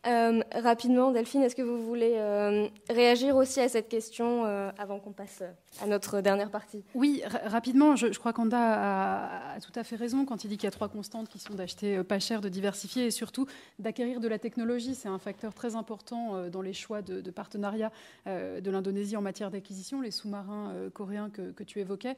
Euh, 0.07 0.41
rapidement, 0.53 1.11
Delphine, 1.11 1.41
est-ce 1.41 1.55
que 1.55 1.61
vous 1.61 1.81
voulez 1.81 2.13
euh, 2.15 2.67
réagir 2.89 3.35
aussi 3.35 3.59
à 3.59 3.67
cette 3.67 3.89
question 3.89 4.45
euh, 4.45 4.71
avant 4.77 4.99
qu'on 4.99 5.11
passe 5.11 5.43
à 5.81 5.87
notre 5.87 6.21
dernière 6.21 6.51
partie? 6.51 6.83
Oui, 6.95 7.21
rapidement, 7.45 7.95
je, 7.95 8.07
crois 8.17 8.33
qu'Anda 8.33 9.55
a, 9.55 9.59
tout 9.59 9.71
à 9.75 9.83
fait 9.83 9.95
raison 9.95 10.25
quand 10.25 10.43
il 10.43 10.49
dit 10.49 10.57
qu'il 10.57 10.65
y 10.65 10.67
a 10.67 10.71
trois 10.71 10.89
constantes 10.89 11.27
qui 11.27 11.39
sont 11.39 11.53
d'acheter 11.53 12.03
pas 12.03 12.19
cher, 12.19 12.41
de 12.41 12.49
diversifier 12.49 13.05
et 13.05 13.11
surtout 13.11 13.45
d'acquérir 13.77 14.19
de 14.19 14.27
la 14.27 14.39
technologie. 14.39 14.95
C'est 14.95 15.09
un 15.09 15.19
facteur 15.19 15.53
très 15.53 15.75
important 15.75 16.49
dans 16.49 16.61
les 16.61 16.73
choix 16.73 17.01
de, 17.01 17.29
partenariat 17.31 17.91
de 18.25 18.71
l'Indonésie 18.71 19.17
en 19.17 19.21
matière 19.21 19.51
d'acquisition. 19.51 20.01
Les 20.01 20.11
sous-marins 20.11 20.73
coréens 20.93 21.29
que, 21.29 21.51
que, 21.51 21.63
tu 21.63 21.79
évoquais 21.79 22.15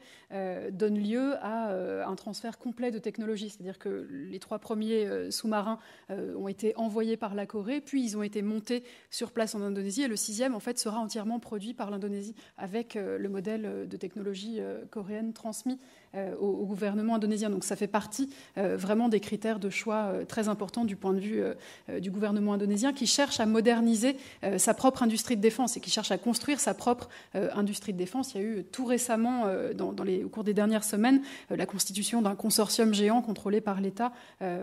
donnent 0.72 1.00
lieu 1.00 1.36
à 1.42 1.74
un 2.06 2.16
transfert 2.16 2.58
complet 2.58 2.92
de 2.92 3.00
technologie. 3.00 3.50
C'est-à-dire 3.50 3.80
que 3.80 4.08
les 4.10 4.40
trois 4.40 4.60
premiers 4.60 5.32
sous-marins 5.32 5.80
ont 6.10 6.48
été 6.48 6.76
envoyés 6.76 7.18
par 7.18 7.36
la 7.36 7.46
Corée 7.46 7.71
puis 7.80 8.04
ils 8.04 8.18
ont 8.18 8.24
été 8.24 8.42
montés 8.42 8.84
sur 9.10 9.32
place 9.32 9.56
en 9.56 9.62
Indonésie, 9.62 10.02
et 10.02 10.08
le 10.08 10.18
sixième, 10.18 10.56
en 10.56 10.60
fait, 10.60 10.78
sera 10.78 11.00
entièrement 11.00 11.40
produit 11.40 11.74
par 11.74 11.90
l'Indonésie, 11.92 12.36
avec 12.58 12.96
euh, 12.96 13.18
le 13.18 13.30
modèle 13.30 13.88
de 13.88 13.98
technologie 13.98 14.60
euh, 14.60 14.84
coréenne 14.90 15.32
transmis 15.32 15.80
euh, 16.14 16.36
au, 16.42 16.66
gouvernement 16.66 17.16
indonésien. 17.16 17.50
Donc 17.50 17.64
ça 17.64 17.78
fait 17.78 17.88
partie 17.88 18.30
euh, 18.58 18.76
vraiment 18.76 19.08
des 19.08 19.22
critères 19.22 19.60
de 19.60 19.70
choix 19.70 20.08
euh, 20.08 20.26
très 20.26 20.50
importants 20.50 20.84
du 20.84 20.98
point 20.98 21.14
de 21.14 21.20
vue 21.20 21.42
du 22.00 22.12
gouvernement 22.12 22.54
indonésien 22.54 22.92
qui 22.92 23.08
cherche 23.08 23.40
à 23.40 23.46
moderniser 23.46 24.18
sa 24.58 24.74
propre 24.74 25.04
industrie 25.04 25.36
de 25.36 25.42
défense 25.42 25.78
et 25.78 25.80
qui 25.80 25.90
cherche 25.90 26.12
à 26.12 26.18
construire 26.18 26.60
sa 26.60 26.74
propre 26.74 27.10
industrie 27.34 27.94
de 27.94 27.98
défense. 27.98 28.34
Il 28.34 28.42
y 28.42 28.44
a 28.44 28.48
eu 28.48 28.64
tout 28.64 28.86
récemment, 28.86 29.46
au 29.46 30.30
cours 30.30 30.44
des 30.44 30.54
dernières 30.54 30.84
semaines, 30.84 31.22
la 31.50 31.66
constitution 31.66 32.22
d'un 32.22 32.36
consortium 32.36 32.94
géant 32.94 33.22
contrôlé 33.22 33.62
par 33.62 33.82
l'État 33.82 34.12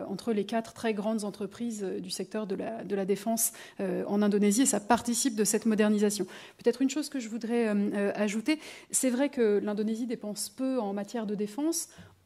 entre 0.09 0.33
les 0.33 0.45
quatre 0.45 0.73
très 0.73 0.95
grandes 0.95 1.25
entreprises 1.25 1.83
du 1.83 2.11
secteur 2.11 2.47
de 2.47 2.55
la, 2.55 2.85
de 2.85 2.95
la 2.95 3.05
défense 3.05 3.53
en 3.79 4.23
Indonésie 4.23 4.63
et 4.63 4.67
ça 4.67 4.81
participe 4.81 5.35
de 5.35 5.45
cette 5.45 5.67
modernisation. 5.67 6.27
Peut-être 6.57 6.83
une 6.83 6.91
chose 6.91 7.09
que 7.09 7.21
je 7.21 7.29
voudrais 7.29 7.69
ajouter, 8.15 8.59
c'est 8.91 9.11
vrai 9.11 9.29
que 9.29 9.61
l'Indonésie 9.63 10.07
dépense 10.07 10.49
peu 10.49 10.79
en 10.79 10.93
matière 10.93 11.27
de 11.27 11.38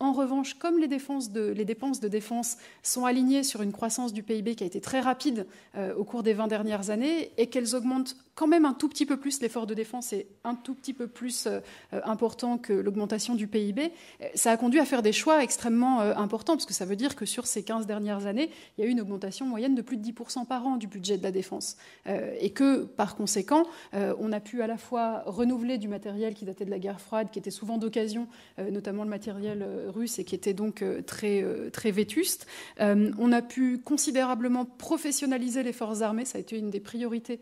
En 0.03 0.13
revanche, 0.13 0.55
comme 0.55 0.79
les, 0.79 0.89
dépenses 0.89 1.31
de 1.31 2.09
défense 2.09 2.57
sont 2.83 3.05
alignées 3.05 3.45
sur 3.45 3.63
une 3.63 3.71
croissance 3.71 4.13
du 4.13 4.25
PIB 4.25 4.57
qui 4.57 4.65
a 4.65 4.67
été 4.67 4.81
très 4.81 5.01
rapide 5.01 5.47
euh, 5.77 5.95
au 5.95 6.03
cours 6.03 6.25
des 6.25 6.33
20 6.33 6.49
dernières 6.49 6.91
années 6.91 7.31
et 7.37 7.47
qu'elles 7.47 7.77
augmentent 7.77 8.17
quand 8.35 8.47
même 8.47 8.65
un 8.65 8.75
tout 8.75 8.89
petit 8.89 9.07
peu 9.07 9.17
plus, 9.17 9.41
l'effort 9.41 9.67
de 9.67 9.75
défense 9.75 10.13
est 10.13 10.27
un 10.45 10.55
tout 10.55 10.75
petit 10.75 10.95
peu 10.95 11.07
plus 11.07 11.47
euh, 11.47 11.61
important 12.05 12.59
que 12.59 12.73
l'augmentation 12.73 13.35
du 13.35 13.47
PIB, 13.47 13.93
euh, 14.21 14.27
ça 14.35 14.51
a 14.51 14.57
conduit 14.57 14.81
à 14.81 14.85
faire 14.85 15.03
des 15.03 15.13
choix 15.13 15.43
extrêmement 15.43 16.01
importants, 16.01 16.55
parce 16.55 16.67
que 16.67 16.75
ça 16.75 16.85
veut 16.85 16.97
dire 16.97 17.17
que 17.17 17.27
sur 17.27 17.47
ces 17.47 17.63
15 17.63 17.87
dernières 17.87 18.27
années, 18.27 18.51
il 18.77 18.85
y 18.85 18.87
a 18.87 18.89
eu 18.89 18.93
une 18.93 19.01
augmentation 19.01 19.47
moyenne 19.47 19.75
de 19.75 19.83
plus 19.83 19.97
de 19.97 20.05
10% 20.05 20.47
par 20.47 20.67
an 20.67 20.77
du 20.77 20.87
budget 20.87 21.19
de 21.19 21.23
la 21.23 21.31
défense. 21.31 21.77
et 22.07 22.51
que, 22.51 22.85
par 22.85 23.17
conséquent, 23.17 23.65
on 23.93 24.33
a 24.33 24.41
pu 24.41 24.63
à 24.63 24.67
la 24.67 24.77
fois 24.77 25.23
renouveler 25.27 25.79
du 25.79 25.89
matériel 25.89 26.35
qui 26.35 26.45
datait 26.45 26.65
de 26.65 26.71
la 26.71 26.79
guerre 26.79 27.01
froide, 27.01 27.29
qui 27.31 27.39
était 27.39 27.51
souvent 27.51 27.79
d'occasion, 27.79 28.27
notamment 28.59 29.05
le 29.05 29.11
matériel 29.11 29.67
russe 29.89 30.19
et 30.19 30.25
qui 30.25 30.35
était 30.35 30.55
donc 30.55 30.83
euh, 30.83 31.03
très, 31.03 31.43
euh, 31.43 31.71
très 31.71 31.91
vétuste. 31.91 32.47
Euh, 32.81 33.11
on 33.19 33.33
a 33.33 33.43
pu 33.43 33.79
considérablement 33.79 34.65
professionnaliser 34.65 35.63
les 35.63 35.73
forces 35.73 36.03
armées, 36.03 36.25
ça 36.25 36.39
a 36.39 36.41
été 36.41 36.57
une 36.59 36.71
des 36.71 36.81
priorités 36.81 37.41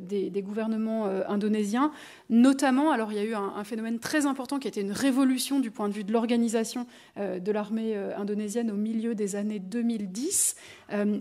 des, 0.00 0.19
gouvernements 0.42 1.06
indonésiens, 1.28 1.92
notamment, 2.28 2.90
alors 2.90 3.12
il 3.12 3.16
y 3.16 3.20
a 3.20 3.24
eu 3.24 3.34
un, 3.34 3.64
phénomène 3.64 3.98
très 3.98 4.26
important 4.26 4.58
qui 4.58 4.68
été 4.68 4.80
une 4.80 4.92
révolution 4.92 5.60
du 5.60 5.70
point 5.70 5.88
de 5.88 5.94
vue 5.94 6.04
de 6.04 6.12
l'organisation 6.12 6.86
de 7.16 7.52
l'armée 7.52 7.96
indonésienne 8.16 8.70
au 8.70 8.76
milieu 8.76 9.14
des 9.14 9.36
années 9.36 9.58
2010. 9.58 10.56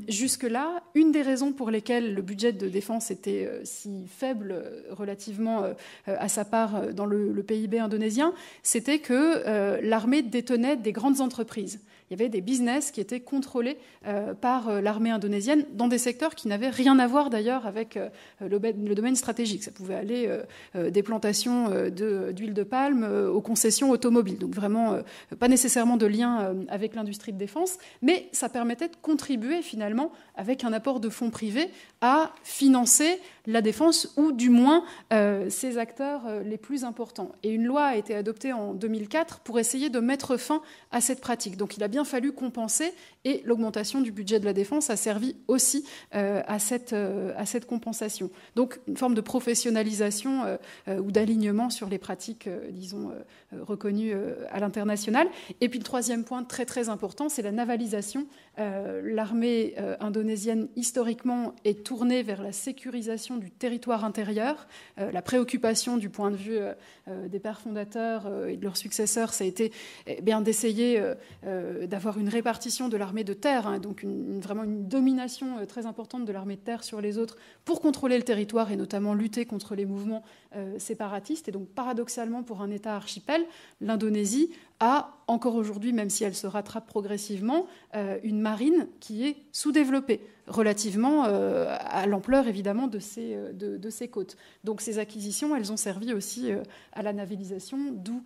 Jusque-là, 0.07 0.83
une 0.95 1.11
des 1.11 1.21
raisons 1.21 1.51
pour 1.51 1.71
lesquelles 1.71 2.13
le 2.13 2.21
budget 2.21 2.53
de 2.53 2.67
défense 2.67 3.11
était 3.11 3.49
si 3.63 4.07
faible 4.07 4.63
relativement 4.89 5.63
à 6.07 6.29
sa 6.29 6.45
part 6.45 6.93
dans 6.93 7.05
le 7.05 7.43
PIB 7.43 7.79
indonésien, 7.79 8.33
c'était 8.63 8.99
que 8.99 9.79
l'armée 9.81 10.21
détenait 10.21 10.75
des 10.75 10.91
grandes 10.91 11.21
entreprises 11.21 11.79
il 12.09 12.17
y 12.17 12.21
avait 12.21 12.29
des 12.29 12.41
business 12.41 12.91
qui 12.91 13.01
étaient 13.01 13.19
contrôlés 13.19 13.77
euh, 14.07 14.33
par 14.33 14.69
euh, 14.69 14.81
l'armée 14.81 15.11
indonésienne 15.11 15.65
dans 15.73 15.87
des 15.87 15.99
secteurs 15.99 16.33
qui 16.33 16.47
n'avaient 16.47 16.69
rien 16.69 16.97
à 16.97 17.05
voir 17.05 17.29
d'ailleurs 17.29 17.67
avec 17.67 17.97
euh, 17.97 18.09
le, 18.41 18.59
domaine 18.95 19.15
stratégique. 19.15 19.63
Ça 19.63 19.71
pouvait 19.71 19.95
aller 19.95 20.29
des 20.75 21.03
plantations 21.03 21.69
d'huile 21.89 22.53
de, 22.53 22.63
palme 22.63 23.03
aux 23.03 23.41
concessions 23.41 23.91
automobiles. 23.91 24.37
Donc 24.37 24.53
vraiment 24.53 24.99
pas 25.39 25.47
nécessairement 25.47 25.97
de 25.97 26.05
lien 26.05 26.55
avec 26.67 26.95
l'industrie 26.95 27.31
de 27.31 27.37
défense, 27.37 27.77
mais 28.01 28.29
ça 28.31 28.49
permettait 28.49 28.87
de 28.87 28.95
contribuer 29.01 29.61
finalement 29.61 30.11
avec 30.39 30.63
un 30.63 30.71
apport 30.71 31.01
de 31.01 31.09
fonds 31.09 31.29
privés, 31.29 31.69
à 31.99 32.31
financer 32.43 33.19
la 33.45 33.61
défense 33.61 34.13
ou 34.15 34.31
du 34.31 34.49
moins 34.49 34.85
euh, 35.11 35.49
ses 35.49 35.77
acteurs 35.77 36.21
euh, 36.27 36.43
les 36.43 36.57
plus 36.57 36.85
importants. 36.85 37.33
Et 37.43 37.49
une 37.49 37.65
loi 37.65 37.83
a 37.83 37.95
été 37.97 38.15
adoptée 38.15 38.53
en 38.53 38.73
2004 38.73 39.41
pour 39.41 39.59
essayer 39.59 39.89
de 39.89 39.99
mettre 39.99 40.37
fin 40.37 40.61
à 40.91 41.01
cette 41.01 41.19
pratique. 41.19 41.57
Donc 41.57 41.75
il 41.75 41.83
a 41.83 41.89
bien 41.89 42.05
fallu 42.05 42.31
compenser 42.31 42.93
et 43.25 43.41
l'augmentation 43.43 43.99
du 43.99 44.13
budget 44.13 44.39
de 44.39 44.45
la 44.45 44.53
défense 44.53 44.89
a 44.89 44.95
servi 44.95 45.35
aussi 45.49 45.85
euh, 46.15 46.41
à, 46.47 46.57
cette, 46.57 46.93
à 46.93 47.45
cette 47.45 47.65
compensation. 47.65 48.29
Donc 48.55 48.79
une 48.87 48.95
forme 48.95 49.15
de 49.15 49.21
professionnalisation 49.21 50.57
ou 50.87 51.11
d'alignement 51.11 51.69
sur 51.69 51.89
les 51.89 51.97
pratiques, 51.97 52.47
disons, 52.71 53.11
reconnues 53.51 54.13
à 54.49 54.59
l'international. 54.59 55.27
Et 55.59 55.67
puis 55.67 55.79
le 55.79 55.83
troisième 55.83 56.23
point 56.23 56.43
très 56.43 56.65
très 56.65 56.87
important, 56.87 57.27
c'est 57.27 57.41
la 57.41 57.51
navalisation. 57.51 58.25
L'armée 58.57 59.75
indonésienne 59.99 60.28
historiquement 60.75 61.53
est 61.65 61.83
tournée 61.83 62.23
vers 62.23 62.41
la 62.41 62.51
sécurisation 62.51 63.37
du 63.37 63.51
territoire 63.51 64.05
intérieur. 64.05 64.67
Euh, 64.97 65.11
la 65.11 65.21
préoccupation 65.21 65.97
du 65.97 66.09
point 66.09 66.31
de 66.31 66.35
vue 66.35 66.57
euh, 66.57 66.73
euh, 67.07 67.27
des 67.27 67.39
pères 67.39 67.59
fondateurs 67.59 68.27
et 68.47 68.57
de 68.57 68.63
leurs 68.63 68.77
successeurs, 68.77 69.33
ça 69.33 69.43
a 69.43 69.47
été 69.47 69.71
eh 70.07 70.21
bien 70.21 70.41
d'essayer 70.41 71.01
d'avoir 71.43 72.17
une 72.17 72.29
répartition 72.29 72.89
de 72.89 72.97
l'armée 72.97 73.23
de 73.23 73.33
terre, 73.33 73.67
hein, 73.67 73.79
donc 73.79 74.03
vraiment 74.03 74.63
une 74.63 74.87
domination 74.87 75.65
très 75.67 75.85
importante 75.85 76.25
de 76.25 76.31
l'armée 76.31 76.55
de 76.55 76.61
terre 76.61 76.83
sur 76.83 77.01
les 77.01 77.17
autres 77.17 77.37
pour 77.65 77.81
contrôler 77.81 78.17
le 78.17 78.23
territoire 78.23 78.71
et 78.71 78.75
notamment 78.75 79.13
lutter 79.13 79.45
contre 79.45 79.75
les 79.75 79.85
mouvements 79.85 80.23
séparatistes. 80.77 81.47
Et 81.47 81.51
donc 81.51 81.67
paradoxalement, 81.69 82.43
pour 82.43 82.61
un 82.61 82.71
État 82.71 82.95
archipel, 82.95 83.45
l'Indonésie 83.81 84.51
a 84.79 85.17
encore 85.27 85.55
aujourd'hui, 85.55 85.93
même 85.93 86.09
si 86.09 86.23
elle 86.23 86.35
se 86.35 86.47
rattrape 86.47 86.87
progressivement, 86.87 87.67
une 88.23 88.39
marine 88.39 88.87
qui 88.99 89.25
est 89.27 89.37
sous-développée 89.51 90.21
relativement 90.49 91.25
euh, 91.25 91.77
à 91.79 92.05
l'ampleur 92.07 92.47
évidemment 92.47 92.87
de 92.87 92.99
ces, 92.99 93.35
euh, 93.35 93.53
de, 93.53 93.89
ces, 93.89 94.07
côtes. 94.07 94.35
Donc 94.63 94.81
ces 94.81 94.99
acquisitions, 94.99 95.55
elles 95.55 95.71
ont 95.71 95.77
servi 95.77 96.13
aussi 96.13 96.51
euh, 96.51 96.63
à 96.91 97.03
la 97.03 97.13
navalisation, 97.13 97.77
d'où 97.91 98.23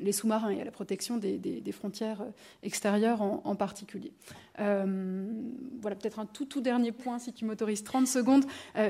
les 0.00 0.10
sous-marins 0.10 0.50
et 0.50 0.60
à 0.60 0.64
la 0.64 0.72
protection 0.72 1.18
des, 1.18 1.62
frontières 1.70 2.24
extérieures 2.64 3.22
en, 3.22 3.54
particulier. 3.54 4.12
voilà 4.58 5.94
peut-être 5.94 6.18
un 6.18 6.26
tout, 6.26 6.46
tout 6.46 6.60
dernier 6.60 6.90
point, 6.90 7.20
si 7.20 7.32
tu 7.32 7.44
m'autorises 7.44 7.84
30 7.84 8.08
secondes, 8.08 8.44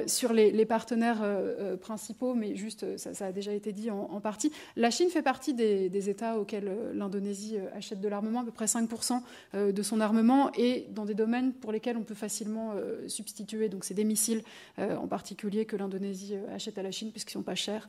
sur 0.06 0.32
les, 0.32 0.64
partenaires 0.64 1.22
principaux, 1.82 2.32
mais 2.32 2.56
juste, 2.56 2.96
ça, 2.96 3.26
a 3.26 3.32
déjà 3.32 3.52
été 3.52 3.72
dit 3.72 3.90
en, 3.90 4.18
partie. 4.22 4.50
La 4.76 4.90
Chine 4.90 5.10
fait 5.10 5.20
partie 5.20 5.52
des, 5.52 5.90
des 5.90 6.08
États 6.08 6.38
auxquels 6.38 6.74
l'Indonésie 6.94 7.58
achète 7.74 8.00
de 8.00 8.08
l'armement, 8.08 8.40
à 8.40 8.44
peu 8.44 8.50
près 8.50 8.64
5% 8.64 9.20
de 9.70 9.82
son 9.82 10.00
armement, 10.00 10.52
et 10.56 10.86
dans 10.88 11.04
des 11.04 11.14
domaines 11.14 11.52
pour 11.52 11.70
lesquels 11.70 11.98
on 11.98 12.02
peut 12.02 12.14
facilement 12.14 12.61
euh, 12.70 13.08
substituer. 13.08 13.68
Donc 13.68 13.84
c'est 13.84 13.94
des 13.94 14.04
missiles 14.04 14.42
euh, 14.78 14.96
en 14.96 15.06
particulier 15.06 15.64
que 15.64 15.76
l'Indonésie 15.76 16.34
euh, 16.34 16.54
achète 16.54 16.78
à 16.78 16.82
la 16.82 16.90
Chine 16.90 17.10
puisqu'ils 17.10 17.32
sont 17.32 17.42
pas 17.42 17.54
chers. 17.54 17.88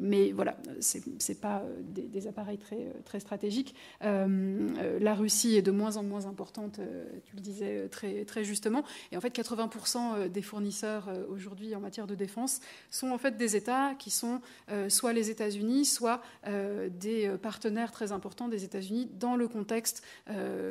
mais 0.00 0.32
voilà, 0.32 0.56
c'est 0.80 1.40
pas 1.40 1.62
des, 1.80 2.26
appareils 2.26 2.58
très, 2.58 2.92
très 3.04 3.20
stratégiques. 3.20 3.74
la 4.00 5.14
Russie 5.14 5.56
est 5.56 5.62
de 5.62 5.70
moins 5.70 5.96
en 5.96 6.02
moins 6.02 6.26
importante, 6.26 6.80
tu 7.24 7.36
le 7.36 7.40
disais 7.40 7.88
très, 7.88 8.24
très 8.24 8.44
justement. 8.44 8.84
Et 9.12 9.16
en 9.16 9.20
fait, 9.20 9.34
80% 9.34 10.28
des 10.28 10.42
fournisseurs 10.42 11.08
aujourd'hui 11.30 11.74
en 11.74 11.80
matière 11.80 12.06
de 12.06 12.14
défense 12.14 12.60
sont 12.90 13.10
en 13.10 13.18
fait 13.18 13.36
des 13.36 13.56
États 13.56 13.94
qui 13.98 14.10
sont 14.10 14.40
soit 14.88 15.12
les 15.12 15.30
États-Unis, 15.30 15.84
soit 15.84 16.20
des 16.46 17.30
partenaires 17.42 17.92
très 17.92 18.12
importants 18.12 18.48
des 18.48 18.64
États-Unis 18.64 19.08
dans 19.18 19.36
le 19.36 19.48
contexte 19.48 20.02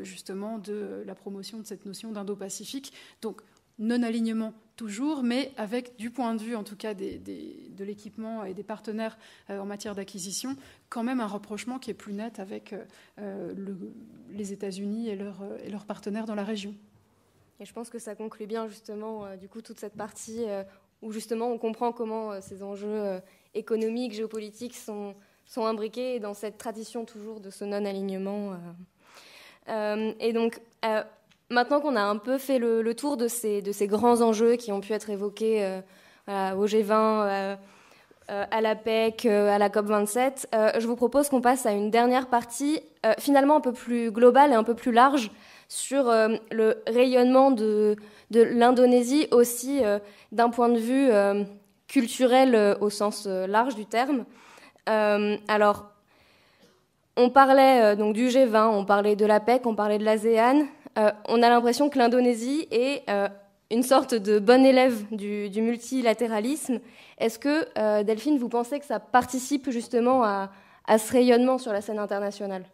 justement 0.04 0.60
de 0.60 1.04
la 1.06 1.16
promotion 1.16 1.60
de 1.60 1.66
cette 1.66 1.86
notion 1.86 2.12
d'Indo-Pacifique 2.12 2.94
donc, 3.22 3.42
non-alignement 3.80 4.54
toujours, 4.80 5.24
mais 5.24 5.52
avec, 5.58 5.98
du 5.98 6.10
point 6.10 6.36
de 6.36 6.42
vue 6.42 6.56
en 6.56 6.64
tout 6.64 6.78
cas 6.78 6.94
de 6.94 7.84
l'équipement 7.84 8.46
et 8.46 8.54
des 8.54 8.64
partenaires 8.64 9.18
euh, 9.50 9.60
en 9.60 9.66
matière 9.66 9.94
d'acquisition, 9.94 10.56
quand 10.88 11.04
même 11.04 11.20
un 11.20 11.28
rapprochement 11.28 11.80
qui 11.80 11.92
est 11.92 11.94
plus 11.94 12.14
net 12.14 12.40
avec 12.40 12.72
euh, 12.72 12.86
euh, 13.20 13.54
les 14.32 14.54
États-Unis 14.54 15.10
et, 15.10 15.18
leurs 15.18 15.86
partenaires 15.86 16.26
dans 16.26 16.36
la 16.36 16.46
région. 16.46 16.74
Et 17.60 17.66
je 17.66 17.74
pense 17.74 17.90
que 17.90 18.00
ça 18.00 18.16
conclut 18.16 18.48
bien 18.48 18.70
justement 18.70 19.36
du 19.36 19.50
coup 19.50 19.62
toute 19.62 19.82
cette 19.82 19.98
partie 19.98 20.46
où 21.02 21.12
justement 21.12 21.52
on 21.52 21.58
comprend 21.58 21.92
comment 21.92 22.40
ces 22.40 22.64
enjeux 22.64 23.20
économiques, 23.54 24.14
géopolitiques 24.14 24.78
sont, 24.78 25.14
sont 25.46 25.66
imbriqués 25.66 26.22
dans 26.22 26.34
cette 26.34 26.58
tradition 26.58 27.04
toujours 27.04 27.42
de 27.42 27.50
ce 27.50 27.66
non-alignement. 27.66 28.56
et 29.68 30.32
donc 30.32 30.62
maintenant 31.50 31.80
qu'on 31.80 31.96
a 31.96 32.04
un 32.04 32.18
peu 32.18 32.38
fait 32.38 32.60
le, 32.60 32.94
tour 32.94 33.18
de 33.18 33.28
ces, 33.28 33.62
de 33.62 33.72
ces, 33.72 33.88
grands 33.88 34.22
enjeux 34.22 34.56
qui 34.56 34.72
ont 34.72 34.82
pu 34.82 34.94
être 34.94 35.10
évoqués 35.10 35.82
euh, 36.30 36.54
au 36.54 36.68
G20, 36.68 36.92
euh, 36.92 37.56
euh, 38.30 38.46
à 38.52 38.62
la 38.62 38.76
PEC, 38.76 39.26
à 39.26 39.58
la 39.58 39.70
COP27, 39.70 40.80
je 40.80 40.86
vous 40.86 40.96
propose 40.96 41.30
qu'on 41.30 41.42
passe 41.42 41.66
à 41.66 41.72
une 41.72 41.90
dernière 41.90 42.28
partie, 42.28 42.82
finalement 43.18 43.56
un 43.56 43.62
peu 43.62 43.74
plus 43.74 44.12
globale 44.12 44.52
et 44.52 44.56
un 44.56 44.64
peu 44.64 44.76
plus 44.76 44.92
large, 44.92 45.32
sur 45.68 46.12
le 46.52 46.84
rayonnement 46.86 47.50
de, 47.50 47.96
de 48.30 48.42
l'Indonésie 48.42 49.28
aussi 49.32 49.82
d'un 50.32 50.50
point 50.52 50.70
de 50.70 50.78
vue 50.78 51.10
culturel 51.88 52.78
au 52.82 52.92
sens 52.92 53.26
large 53.26 53.74
du 53.74 53.88
terme. 53.88 54.26
alors, 54.86 55.86
on 57.18 57.32
parlait 57.32 57.96
donc 57.96 58.14
du 58.14 58.28
G20, 58.28 58.68
on 58.68 58.86
parlait 58.86 59.16
de 59.16 59.26
la 59.26 59.40
PEC, 59.40 59.66
on 59.66 59.74
parlait 59.74 59.98
de 59.98 60.06
l'ASEAN. 60.06 60.68
Euh, 61.00 61.12
on 61.28 61.42
a 61.42 61.50
l'impression 61.50 61.90
que 61.90 61.98
l'Indonésie 61.98 62.68
est 62.72 63.10
euh, 63.10 63.30
une 63.72 63.84
sorte 63.84 64.14
de 64.16 64.40
bon 64.40 64.66
élève 64.66 65.06
du, 65.12 65.50
multilatéralisme. 65.62 66.80
Est-ce 67.18 67.40
que, 67.40 67.68
euh, 67.78 68.04
Delphine, 68.04 68.38
vous 68.38 68.50
pensez 68.50 68.80
que 68.80 68.86
ça 68.86 69.00
participe 69.00 69.70
justement 69.70 70.24
à 70.24 70.98
ce 70.98 71.12
rayonnement 71.14 71.58
sur 71.58 71.72
la 71.72 71.82
scène 71.82 72.00
internationale? 72.00 72.66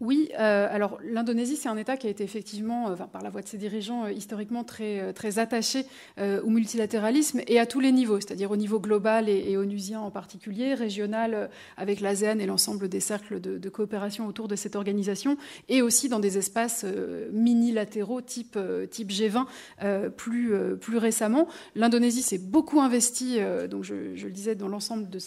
Oui, 0.00 0.30
euh, 0.38 0.68
alors 0.70 0.98
l'Indonésie, 1.02 1.56
c'est 1.56 1.68
un 1.68 1.76
État 1.76 1.96
qui 1.96 2.06
a 2.06 2.10
été 2.10 2.22
effectivement, 2.22 2.90
euh, 2.90 2.94
par 2.94 3.22
la 3.22 3.30
voix 3.30 3.42
de 3.42 3.48
ses 3.48 3.58
dirigeants, 3.58 4.04
euh, 4.04 4.12
historiquement 4.12 4.62
très, 4.62 5.12
très 5.12 5.38
attaché 5.38 5.86
au 6.18 6.50
multilatéralisme 6.50 7.40
et 7.46 7.58
à 7.58 7.66
tous 7.66 7.80
les 7.80 7.92
niveaux, 7.92 8.20
c'est-à-dire 8.20 8.50
au 8.50 8.56
niveau 8.56 8.80
global 8.80 9.28
et, 9.28 9.56
onusien 9.56 10.00
en 10.00 10.10
particulier, 10.10 10.74
régional 10.74 11.50
avec 11.76 12.00
l'ASEAN 12.00 12.38
et 12.38 12.46
l'ensemble 12.46 12.88
des 12.88 13.00
cercles 13.00 13.40
de, 13.40 13.68
coopération 13.68 14.26
autour 14.26 14.48
de 14.48 14.56
cette 14.56 14.76
organisation, 14.76 15.36
et 15.68 15.82
aussi 15.82 16.08
dans 16.08 16.18
des 16.18 16.38
espaces 16.38 16.84
mini-latéraux 17.32 18.20
type, 18.20 18.58
type 18.90 19.10
G20 19.10 20.10
plus, 20.10 20.96
récemment. 20.96 21.48
L'Indonésie 21.74 22.22
s'est 22.22 22.38
beaucoup 22.38 22.80
investie, 22.80 23.38
donc 23.70 23.84
je, 23.84 23.94
le 23.94 24.30
disais, 24.30 24.56
à 24.60 24.68
l'ensemble 24.68 25.08
de 25.08 25.18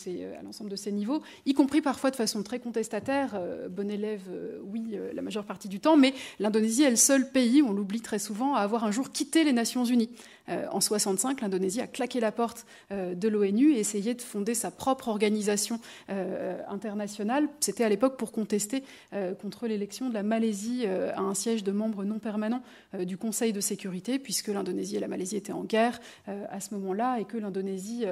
ces 0.75 0.91
niveaux, 0.91 1.21
y 1.45 1.53
compris 1.53 1.81
parfois 1.81 2.11
de 2.11 2.15
façon 2.15 2.43
très 2.43 2.59
contestataire, 2.59 3.39
bon 3.69 3.89
élève 3.89 4.23
oui 4.63 4.91
euh, 4.93 5.11
la 5.13 5.21
majeure 5.21 5.45
partie 5.45 5.67
du 5.67 5.79
temps, 5.79 5.97
mais 5.97 6.13
l'Indonésie 6.39 6.83
est 6.83 6.89
le 6.89 6.95
seul 6.95 7.29
pays, 7.29 7.61
on 7.61 7.71
l'oublie 7.71 8.01
très 8.01 8.19
souvent, 8.19 8.55
à 8.55 8.59
avoir 8.59 8.83
un 8.83 8.91
jour 8.91 9.11
quitté 9.11 9.43
les 9.43 9.53
Nations 9.53 9.85
Unies. 9.85 10.09
Euh, 10.49 10.65
en 10.71 10.81
65, 10.81 11.41
l'Indonésie 11.41 11.81
a 11.81 11.87
claqué 11.87 12.19
la 12.19 12.31
porte 12.31 12.65
euh, 12.91 13.15
de 13.15 13.27
l'ONU 13.27 13.73
et 13.73 13.79
essayé 13.79 14.13
de 14.13 14.21
fonder 14.21 14.53
sa 14.53 14.71
propre 14.71 15.07
organisation 15.07 15.79
euh, 16.09 16.59
internationale. 16.67 17.47
C'était 17.59 17.83
à 17.83 17.89
l'époque 17.89 18.17
pour 18.17 18.31
contester 18.31 18.83
contre 19.41 19.67
l'élection 19.67 20.09
de 20.09 20.13
la 20.13 20.23
Malaisie 20.23 20.85
à 20.85 21.19
un 21.19 21.33
siège 21.33 21.63
de 21.63 21.71
membre 21.71 22.03
non 22.03 22.19
permanent 22.19 22.61
du 22.99 23.17
Conseil 23.17 23.53
de 23.53 23.59
sécurité, 23.59 24.19
puisque 24.19 24.47
l'Indonésie 24.47 24.95
et 24.97 24.99
la 24.99 25.07
Malaisie 25.07 25.35
étaient 25.35 25.51
en 25.51 25.63
guerre 25.63 25.99
à 26.27 26.59
ce 26.59 26.73
moment-là 26.75 27.19
et 27.19 27.25
que 27.25 27.37
l'Indonésie 27.37 28.05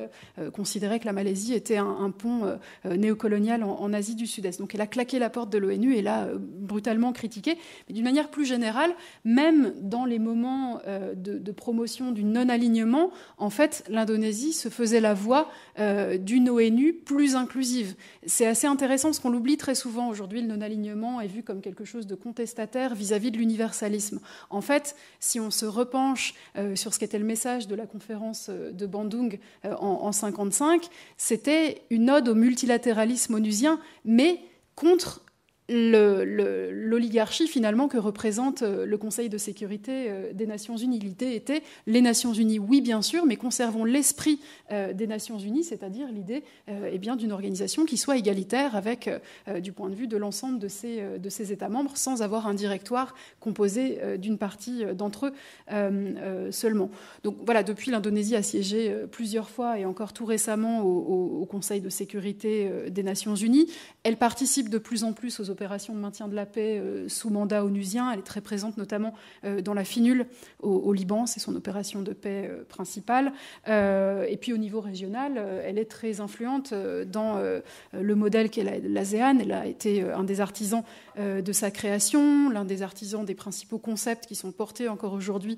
considérait 0.54 1.00
que 1.00 1.06
la 1.06 1.14
Malaisie 1.14 1.54
était 1.54 1.78
un, 1.78 2.12
pont 2.12 2.58
néocolonial 2.86 3.64
en, 3.64 3.94
Asie 3.94 4.16
du 4.16 4.28
Sud-Est. 4.28 4.60
Donc 4.60 4.76
elle 4.76 4.82
a 4.82 4.88
claqué 4.88 5.20
la 5.20 5.30
porte 5.30 5.50
de 5.52 5.58
l'ONU 5.58 5.96
et 5.96 6.02
l'a 6.02 6.28
brutalement 6.36 7.14
critiqué. 7.14 7.58
Mais 7.88 7.94
d'une 7.94 8.04
manière 8.04 8.30
plus 8.30 8.46
générale, 8.46 8.92
même 9.24 9.74
dans 9.82 10.06
les 10.06 10.20
moments 10.20 10.82
de, 11.16 11.52
promotion 11.52 12.12
non-alignement, 12.24 13.12
en 13.38 13.50
fait, 13.50 13.84
l'Indonésie 13.90 14.54
se 14.54 14.70
faisait 14.70 15.00
la 15.00 15.14
voix 15.14 15.50
euh, 15.80 16.18
d'une 16.18 16.50
ONU 16.50 16.94
plus 16.94 17.36
inclusive. 17.36 17.96
C'est 18.26 18.46
assez 18.46 18.68
intéressant 18.68 19.10
parce 19.10 19.20
qu'on 19.20 19.30
l'oublie 19.30 19.58
très 19.58 19.76
souvent 19.76 20.10
aujourd'hui, 20.10 20.42
le 20.42 20.48
non-alignement 20.48 21.22
est 21.22 21.28
vu 21.28 21.44
comme 21.44 21.62
quelque 21.62 21.86
chose 21.86 22.08
de 22.08 22.16
contestataire 22.16 22.96
vis-à-vis 22.96 23.32
de 23.32 23.38
l'universalisme. 23.38 24.20
En 24.50 24.62
fait, 24.62 24.96
si 25.20 25.40
on 25.40 25.52
se 25.52 25.66
repenche 25.66 26.34
euh, 26.58 26.76
sur 26.76 26.94
ce 26.94 27.00
qu'était 27.00 27.20
le 27.20 27.26
message 27.26 27.68
de 27.68 27.76
la 27.76 27.86
conférence 27.86 28.48
euh, 28.50 28.72
de 28.72 28.86
Bandung 28.86 29.40
en 29.64 30.10
1955, 30.12 30.88
c'était 31.18 31.84
une 31.90 32.10
ode 32.10 32.30
au 32.30 32.36
multilatéralisme 32.36 33.36
onusien, 33.36 33.80
mais 34.06 34.40
contre 34.76 35.22
l'oligarchie 35.70 37.48
finalement 37.48 37.88
que 37.88 37.98
représente 37.98 38.64
euh, 38.64 38.86
le 38.86 38.98
Conseil 38.98 39.30
de 39.30 39.38
sécurité 39.38 40.08
euh, 40.10 40.34
des 40.34 40.48
Nations 40.48 40.76
Unies. 40.76 41.00
L'idée 41.00 41.36
était 41.36 41.62
les 41.86 42.02
Nations 42.02 42.34
Unies, 42.34 42.60
oui 42.60 42.82
bien 42.82 43.02
sûr, 43.02 43.26
mais 43.26 43.36
conservons 43.36 43.86
l'esprit 43.86 44.40
euh, 44.72 44.94
des 44.94 45.08
Nations 45.08 45.38
Unies, 45.38 45.64
c'est-à-dire 45.64 46.08
l'idée 46.12 46.44
eh 46.92 46.98
bien 46.98 47.16
d'une 47.16 47.32
organisation 47.32 47.86
qui 47.86 47.98
soit 47.98 48.18
égalitaire 48.18 48.76
avec, 48.76 49.10
du 49.62 49.72
point 49.72 49.90
de 49.90 49.96
vue 49.96 50.08
de 50.08 50.18
l'ensemble 50.18 50.60
de 50.60 50.68
ces, 50.68 51.04
de 51.20 51.30
ces 51.30 51.52
États 51.52 51.70
membres, 51.70 51.98
sans 51.98 52.22
avoir 52.22 52.48
un 52.48 52.54
directoire 52.54 53.16
composé 53.40 54.00
d'une 54.18 54.38
partie 54.38 54.84
d'entre 54.96 55.28
eux 55.28 56.52
seulement. 56.52 56.90
Donc 57.24 57.38
voilà, 57.46 57.64
depuis 57.64 57.92
l'Indonésie 57.92 58.36
a 58.36 58.44
siégé 58.44 58.94
plusieurs 59.12 59.50
fois 59.50 59.80
et 59.80 59.86
encore 59.86 60.14
tout 60.14 60.26
récemment 60.26 60.82
au, 60.82 61.42
au 61.42 61.46
Conseil 61.46 61.82
de 61.82 61.90
sécurité 61.90 62.70
des 62.90 63.04
Nations 63.04 63.36
Unies. 63.36 63.68
Elle 64.04 64.18
participe 64.18 64.70
de 64.70 64.78
plus 64.78 65.04
en 65.04 65.14
plus 65.14 65.40
aux 65.40 65.50
opérations 65.50 65.59
de 65.60 66.00
maintien 66.00 66.28
de 66.28 66.36
la 66.36 66.46
paix 66.46 66.80
euh, 66.80 67.10
sous 67.10 67.30
mandat 67.30 67.66
onusien. 67.66 68.12
Elle 68.12 68.20
est 68.20 68.24
très 68.24 68.42
présente 68.42 68.78
notamment 68.78 69.14
euh, 69.44 69.62
dans 69.62 69.74
la 69.74 69.84
FINUL 69.84 70.26
au, 70.62 70.94
Liban, 70.94 71.26
c'est 71.26 71.40
son 71.40 71.56
opération 71.56 72.02
de 72.02 72.14
paix 72.14 72.50
euh, 72.50 72.64
principale. 72.68 73.32
et 73.68 74.38
puis 74.40 74.54
au 74.54 74.58
niveau 74.58 74.82
régional, 74.82 75.42
elle 75.66 75.78
est 75.78 75.90
très 75.90 76.22
influente 76.22 76.74
dans 76.74 77.40
le 77.94 78.16
modèle 78.16 78.50
qu'est 78.50 78.64
l'ASEAN. 78.64 79.40
Elle 79.40 79.52
a 79.52 79.66
été 79.66 80.02
un 80.02 80.24
des 80.24 80.42
artisans 80.42 80.84
de 81.18 81.52
sa 81.52 81.72
création, 81.72 82.50
l'un 82.50 82.66
des 82.66 82.82
artisans 82.82 83.26
des 83.26 83.36
principaux 83.36 83.78
concepts 83.78 84.26
qui 84.26 84.36
sont 84.36 84.52
portés 84.52 84.88
encore 84.88 85.14
aujourd'hui 85.14 85.58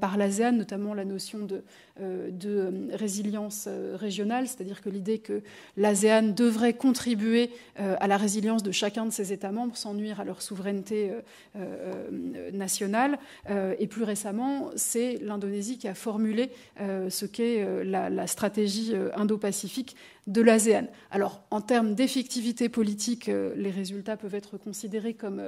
par 0.00 0.16
l'ASEAN, 0.16 0.52
notamment 0.52 0.94
la 0.94 1.04
notion 1.04 1.40
de, 1.40 1.62
de 2.00 2.88
résilience 2.92 3.68
régionale, 3.94 4.48
c'est-à-dire 4.48 4.80
que 4.80 4.88
l'idée 4.88 5.18
que 5.18 5.42
l'ASEAN 5.76 6.34
devrait 6.34 6.74
contribuer 6.74 7.50
à 7.76 8.08
la 8.08 8.16
résilience 8.16 8.62
de 8.62 8.72
chacun 8.72 9.06
de 9.06 9.10
ses 9.10 9.32
États 9.32 9.52
membres 9.52 9.76
sans 9.76 9.94
nuire 9.94 10.20
à 10.20 10.24
leur 10.24 10.42
souveraineté 10.42 11.10
euh, 11.10 11.20
euh, 11.56 12.50
nationale. 12.52 13.18
Euh, 13.50 13.74
et 13.78 13.86
plus 13.86 14.02
récemment, 14.02 14.70
c'est 14.76 15.18
l'Indonésie 15.22 15.78
qui 15.78 15.88
a 15.88 15.94
formulé 15.94 16.50
ce 16.78 17.26
qu'est 17.26 17.84
la, 17.84 18.26
stratégie 18.26 18.94
indo-pacifique 19.14 19.96
de 20.26 20.40
l'ASEAN. 20.40 20.86
Alors, 21.10 21.42
en 21.50 21.60
termes 21.60 21.94
d'effectivité 21.94 22.68
politique, 22.68 23.26
les 23.26 23.70
résultats 23.70 24.16
peuvent 24.16 24.34
être 24.34 24.56
considérés 24.56 25.14
comme, 25.14 25.42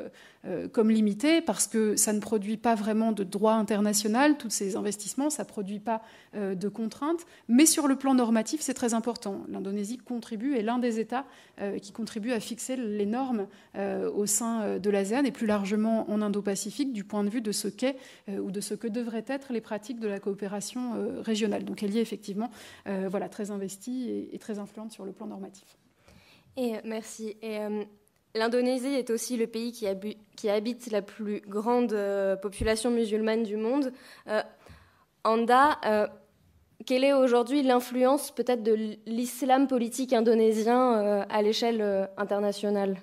comme 0.73 0.91
limités 0.91 1.41
parce 1.41 1.67
que 1.67 1.97
ça 1.97 2.13
ne 2.13 2.21
produit 2.21 2.57
pas 2.57 2.75
vraiment 2.75 3.13
de 3.13 3.25
droit 3.25 3.55
international, 3.55 4.37
tous 4.37 4.51
ces 4.51 4.77
investissements, 4.77 5.31
ça 5.31 5.45
ne 5.45 5.49
produit 5.49 5.81
pas 5.81 6.03
de 6.37 6.69
contraintes. 6.69 7.25
Mais 7.49 7.67
sur 7.67 7.89
le 7.89 7.97
plan 7.97 8.15
normatif, 8.15 8.61
c'est 8.61 8.75
très 8.75 8.95
important. 8.95 9.43
L'Indonésie 9.49 9.99
contribue, 9.99 10.55
est 10.57 10.63
l'un 10.63 10.79
des 10.79 11.01
États 11.01 11.25
qui 11.81 11.93
contribue 11.93 12.33
à 12.33 12.41
fixer 12.41 12.77
les 12.77 13.07
normes 13.07 13.47
euh, 13.77 14.11
au 14.11 14.27
sein 14.27 14.63
euh, 14.63 14.79
de 14.79 14.91
l'ASEAN 14.91 15.25
et 15.25 15.33
plus 15.33 15.47
largement 15.47 16.11
en 16.11 16.23
Indo-Pacifique 16.23 16.93
du 16.93 17.05
point 17.05 17.25
de 17.25 17.31
vue 17.31 17.41
de 17.41 17.53
ce 17.53 17.69
qu'est 17.69 17.97
euh, 18.29 18.39
ou 18.39 18.51
de 18.51 18.61
ce 18.61 18.75
que 18.75 18.87
devraient 18.87 19.25
être 19.27 19.53
les 19.53 19.61
pratiques 19.61 20.01
de 20.01 20.09
la 20.09 20.19
coopération 20.19 21.23
régionale. 21.23 21.65
Donc 21.65 21.83
elle 21.83 21.95
y 21.95 21.99
est 21.99 22.03
effectivement 22.03 22.51
voilà, 22.87 23.29
très 23.29 23.51
investie 23.51 24.29
et, 24.33 24.39
très 24.39 24.59
influente 24.59 24.93
sur 24.93 25.05
le 25.05 25.13
plan 25.13 25.27
normatif. 25.27 25.77
Et 26.57 26.75
merci. 26.85 27.37
L'Indonésie 28.35 28.95
est 28.95 29.11
aussi 29.11 29.37
le 29.37 29.47
pays 29.47 29.73
qui, 29.73 30.49
habite 30.49 30.91
la 30.91 31.03
plus 31.03 31.41
grande 31.41 31.97
population 32.41 32.91
musulmane 32.91 33.43
du 33.43 33.57
monde. 33.57 33.93
Anda, 35.25 36.11
quelle 36.85 37.05
est 37.05 37.13
aujourd'hui 37.13 37.63
l'influence 37.63 38.31
peut-être 38.31 38.63
de 38.63 38.97
l'islam 39.07 39.67
politique 39.67 40.13
indonésien 40.13 41.25
à 41.29 41.43
l'échelle 41.43 42.09
internationale? 42.17 42.97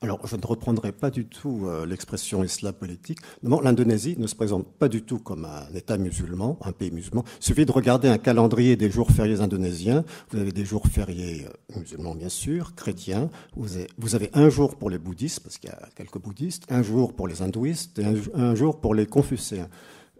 Alors, 0.00 0.24
je 0.28 0.36
ne 0.36 0.46
reprendrai 0.46 0.92
pas 0.92 1.10
du 1.10 1.26
tout 1.26 1.64
euh, 1.64 1.84
l'expression 1.84 2.44
islam 2.44 2.72
politique. 2.72 3.18
l'Indonésie 3.42 4.14
ne 4.16 4.28
se 4.28 4.36
présente 4.36 4.64
pas 4.64 4.88
du 4.88 5.02
tout 5.02 5.18
comme 5.18 5.44
un 5.44 5.74
État 5.74 5.98
musulman, 5.98 6.56
un 6.64 6.70
pays 6.70 6.92
musulman. 6.92 7.24
Il 7.40 7.44
suffit 7.44 7.66
de 7.66 7.72
regarder 7.72 8.06
un 8.06 8.18
calendrier 8.18 8.76
des 8.76 8.92
jours 8.92 9.10
fériés 9.10 9.40
indonésiens. 9.40 10.04
Vous 10.30 10.38
avez 10.38 10.52
des 10.52 10.64
jours 10.64 10.86
fériés 10.86 11.46
euh, 11.46 11.80
musulmans, 11.80 12.14
bien 12.14 12.28
sûr, 12.28 12.76
chrétiens. 12.76 13.28
Vous 13.56 14.14
avez, 14.14 14.30
un 14.34 14.48
jour 14.50 14.76
pour 14.76 14.88
les 14.88 14.98
bouddhistes, 14.98 15.40
parce 15.40 15.58
qu'il 15.58 15.70
y 15.70 15.72
a 15.72 15.88
quelques 15.96 16.18
bouddhistes, 16.18 16.64
un 16.70 16.82
jour 16.82 17.12
pour 17.12 17.26
les 17.26 17.42
hindouistes 17.42 17.98
et 17.98 18.04
un, 18.34 18.54
jour 18.54 18.80
pour 18.80 18.94
les 18.94 19.06
confucéens. 19.06 19.68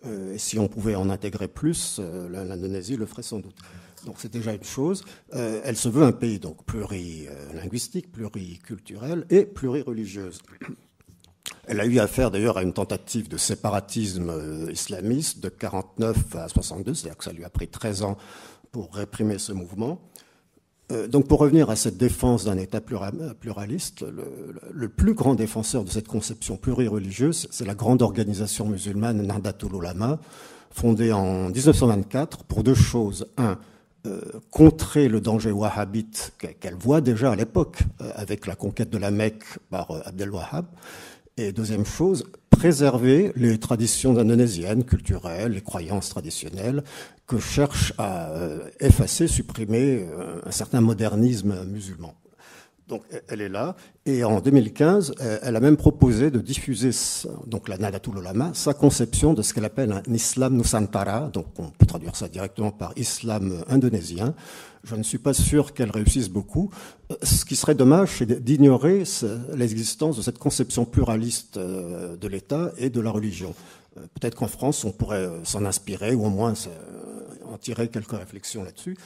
Euh, 0.07 0.35
et 0.35 0.39
si 0.39 0.59
on 0.59 0.69
pouvait 0.69 0.95
en 0.95 1.11
intégrer 1.11 1.49
plus, 1.49 2.01
l'Indonésie 2.31 2.97
le 2.97 3.07
ferait 3.07 3.23
sans 3.23 3.41
doute. 3.41 3.57
Donc 4.05 4.17
c'est 4.19 4.33
déjà 4.33 4.53
une 4.53 4.65
chose. 4.65 5.05
Euh, 5.35 5.61
elle 5.65 5.77
se 5.77 5.89
veut 5.89 6.05
un 6.05 6.13
pays 6.13 6.39
donc 6.39 6.65
plurilinguistique, 6.65 8.11
pluriculturel 8.13 9.27
et 9.31 9.45
plurireligieuse. 9.45 10.41
Elle 11.67 11.81
a 11.81 11.87
eu 11.87 11.99
affaire 11.99 12.31
d'ailleurs 12.31 12.57
à 12.57 12.63
une 12.63 12.73
tentative 12.73 13.29
de 13.29 13.37
séparatisme 13.37 14.31
euh, 14.31 14.73
islamiste 14.73 15.41
de 15.41 15.49
49 15.49 16.37
à 16.37 16.49
62, 16.49 16.95
c'est-à-dire 16.95 17.19
que 17.19 17.25
ça 17.25 17.33
lui 17.33 17.45
a 17.45 17.51
pris 17.51 17.69
13 17.69 18.03
ans 18.03 18.17
pour 18.73 18.95
réprimer 18.95 19.39
ce 19.39 19.53
mouvement. 19.53 20.01
Euh, 20.91 21.07
donc 21.07 21.29
pour 21.29 21.41
revenir 21.41 21.69
à 21.71 21.77
cette 21.77 21.99
défense 21.99 22.45
d'un 22.45 22.57
État 22.57 22.81
pluraliste, 22.81 24.05
le, 24.73 24.89
plus 24.89 25.15
grand 25.15 25.35
défenseur 25.35 25.85
de 25.85 25.91
cette 25.91 26.09
conception 26.09 26.57
plurireligieuse, 26.57 27.47
c'est 27.51 27.67
la 27.67 27.75
grande 27.75 28.01
organisation 28.03 28.67
musulmane 28.67 29.21
Nahdlatul 29.23 29.75
Ulama, 29.75 30.19
fondée 30.71 31.13
en 31.13 31.51
1924 31.51 32.45
pour 32.45 32.63
deux 32.63 32.75
choses. 32.75 33.27
Un, 33.37 33.59
euh, 34.07 34.21
contrer 34.51 35.09
le 35.09 35.21
danger 35.21 35.51
wahhabite 35.51 36.33
qu'elle 36.61 36.77
voit 36.77 37.01
déjà 37.01 37.33
à 37.33 37.37
l'époque 37.37 37.81
euh, 38.01 38.11
avec 38.15 38.47
la 38.47 38.55
conquête 38.55 38.91
de 38.91 38.99
la 38.99 39.11
Mecque 39.11 39.45
par 39.71 39.91
Abdel 40.07 40.31
Wahhab. 40.31 40.67
Et 41.41 41.53
deuxième 41.53 41.87
chose, 41.87 42.25
préserver 42.51 43.31
les 43.37 43.59
traditions 43.59 44.19
indonésiennes, 44.19 44.83
culturelles, 44.83 45.53
les 45.53 45.61
croyances 45.61 46.09
traditionnelles 46.09 46.83
que 47.29 47.39
cherche 47.39 47.93
à 47.97 48.33
effacer, 48.81 49.29
supprimer 49.29 50.09
un 50.45 50.51
certain 50.51 50.81
modernisme 50.81 51.65
musulman. 51.65 52.13
Donc 52.89 53.03
elle 53.29 53.41
est 53.41 53.49
là. 53.49 53.77
Et 54.07 54.25
en 54.25 54.41
2015, 54.41 55.15
elle 55.43 55.55
a 55.55 55.61
même 55.61 55.77
proposé 55.77 56.31
de 56.31 56.39
diffuser, 56.39 56.91
donc 57.47 57.69
la 57.69 57.77
Nadatul 57.77 58.19
Ulama, 58.19 58.51
sa 58.55 58.73
conception 58.73 59.35
de 59.35 59.43
ce 59.43 59.53
qu'elle 59.53 59.67
appelle 59.67 59.93
un 59.93 60.15
islam 60.15 60.57
nusantara. 60.57 61.29
Donc 61.33 61.47
on 61.59 61.69
peut 61.69 61.85
traduire 61.85 62.17
ça 62.17 62.29
directement 62.29 62.71
par 62.71 62.93
islam 62.97 63.63
indonésien. 63.69 64.35
Je 64.85 64.95
ne 64.95 65.03
suis 65.03 65.19
pas 65.19 65.35
sûr 65.35 65.75
qu'elle 65.75 65.91
réussisse 65.91 66.29
beaucoup. 66.29 66.71
Ce 67.23 67.45
qui 67.45 67.57
serait 67.57 67.75
dommage, 67.75 68.17
c'est 68.19 68.43
d'ignorer 68.43 69.03
l'existence 69.55 70.17
de 70.17 70.23
cette 70.23 70.39
conception 70.39 70.85
pluraliste 70.85 71.57
euh, 71.57 72.17
de 72.17 72.29
l'État 72.29 72.73
et 72.79 72.91
de 72.91 73.01
la 73.01 73.11
religion. 73.11 73.55
Euh, 73.97 74.03
peut-être 74.15 74.37
qu'en 74.37 74.47
France, 74.47 74.85
on 74.85 74.93
pourrait 74.93 75.27
euh, 75.27 75.45
s'en 75.45 75.65
inspirer 75.65 76.15
ou 76.15 76.25
au 76.25 76.31
moins 76.31 76.55
en 77.53 77.59
tirer 77.59 77.89
quelques 77.89 78.13
réflexions 78.13 78.63
là-dessus. 78.63 78.97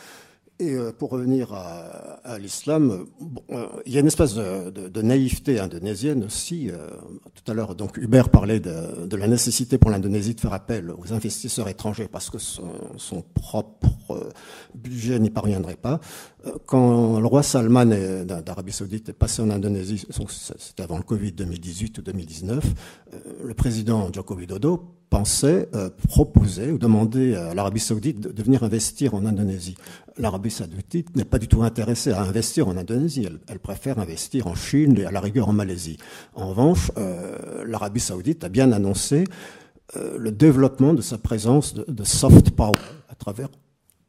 Et 0.63 0.75
euh, 0.75 0.93
pour 0.93 1.11
revenir 1.11 1.53
à, 1.53 2.39
l'islam, 2.39 3.07
euh, 3.51 3.67
il 3.85 3.93
y 3.93 3.97
a 3.97 4.01
une 4.01 4.07
espèce 4.07 4.35
de, 4.37 5.03
naïveté 5.03 5.59
indonésienne 5.59 6.23
aussi. 6.23 6.71
Euh, 6.71 6.87
tout 7.35 7.51
à 7.51 7.55
l'heure, 7.55 7.75
donc 7.75 7.97
Hubert 7.97 8.29
parlait 8.29 8.61
de, 8.61 9.17
la 9.17 9.27
nécessité 9.27 9.77
pour 9.77 9.91
l'Indonésie 9.91 10.37
de 10.37 10.41
faire 10.41 10.53
appel 10.53 10.93
aux 10.93 11.13
investisseurs 11.13 11.69
étrangers 11.69 12.07
parce 12.07 12.31
que 12.31 12.39
son, 12.39 13.25
propre 13.35 14.31
budget 14.75 15.19
n'y 15.19 15.31
parviendrait 15.31 15.77
pas. 15.77 16.01
Quand 16.67 17.19
le 17.19 17.27
roi 17.27 17.43
Salman 17.43 17.87
d'Arabie 18.25 18.73
Saoudite 18.73 19.09
est 19.09 19.15
passé 19.15 19.43
en 19.43 19.51
Indonésie, 19.51 20.07
c'était 20.59 20.83
avant 20.83 20.97
le 20.97 21.03
Covid 21.03 21.33
2018 21.33 21.99
ou 21.99 22.03
2019, 22.03 22.65
le 23.45 23.55
président 23.55 24.13
Joko 24.13 24.37
Widodo 24.37 25.02
pensait 25.13 25.69
proposer 26.09 26.73
ou 26.73 26.79
demander 26.79 27.35
à 27.35 27.53
l'Arabie 27.53 27.81
saoudite 27.81 28.19
de, 28.19 28.43
venir 28.43 28.63
investir 28.63 29.15
en 29.15 29.27
Indonésie 29.27 29.77
l'Arabie 30.19 30.51
saoudite 30.51 31.15
n'est 31.17 31.25
pas 31.25 31.39
du 31.39 31.49
tout 31.49 31.63
intéressée 31.63 32.13
à 32.13 32.23
investir 32.23 32.69
en 32.69 32.77
Indonésie. 32.77 33.29
Elle, 33.49 33.59
préfère 33.59 33.99
investir 33.99 34.47
en 34.47 34.55
Chine 34.55 34.99
et 34.99 35.05
à 35.05 35.11
la 35.11 35.21
rigueur 35.21 35.49
en 35.49 35.53
Malaisie. 35.53 35.97
En 36.35 36.49
revanche, 36.49 36.91
euh, 36.99 37.65
l'Arabie 37.67 38.01
saoudite 38.01 38.45
a 38.45 38.49
bien 38.49 38.73
annoncé 38.73 39.25
euh, 39.97 40.17
le 40.19 40.33
développement 40.33 40.95
de 40.95 41.03
sa 41.03 41.19
présence 41.19 41.75
de, 41.75 42.05
soft 42.05 42.51
power 42.51 42.79
à 43.09 43.15
travers 43.15 43.49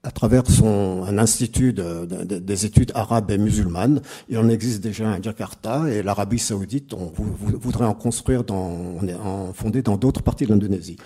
à 0.03 0.11
travers 0.11 0.45
son, 0.45 1.03
un 1.07 1.17
institut 1.17 1.73
des 1.73 2.65
études 2.65 2.91
arabes 2.93 3.31
et 3.31 3.37
musulmanes. 3.37 4.01
Il 4.27 4.37
en 4.37 4.49
existe 4.49 4.83
déjà 4.83 5.13
à 5.13 5.21
Jakarta 5.21 5.89
et 5.89 6.03
l'Arabie 6.03 6.39
saoudite 6.39 6.93
on, 6.93 7.11
voudrait 7.15 7.85
en 7.85 7.93
construire, 7.93 8.43
dans, 8.43 8.97
en 9.23 9.53
fonder 9.53 9.81
dans 9.81 9.95
d'autres 9.95 10.21
parties 10.21 10.45
de 10.45 10.51
l'Indonésie. 10.51 10.97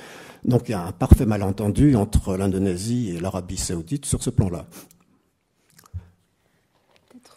Donc 0.45 0.63
il 0.67 0.71
y 0.71 0.75
a 0.75 0.83
un 0.83 0.91
parfait 0.91 1.27
malentendu 1.27 1.95
entre 1.95 2.37
l'Indonésie 2.37 3.15
et 3.15 3.19
l'Arabie 3.19 3.57
saoudite 3.57 4.05
sur 4.05 4.23
ce 4.23 4.31
plan-là. 4.31 4.65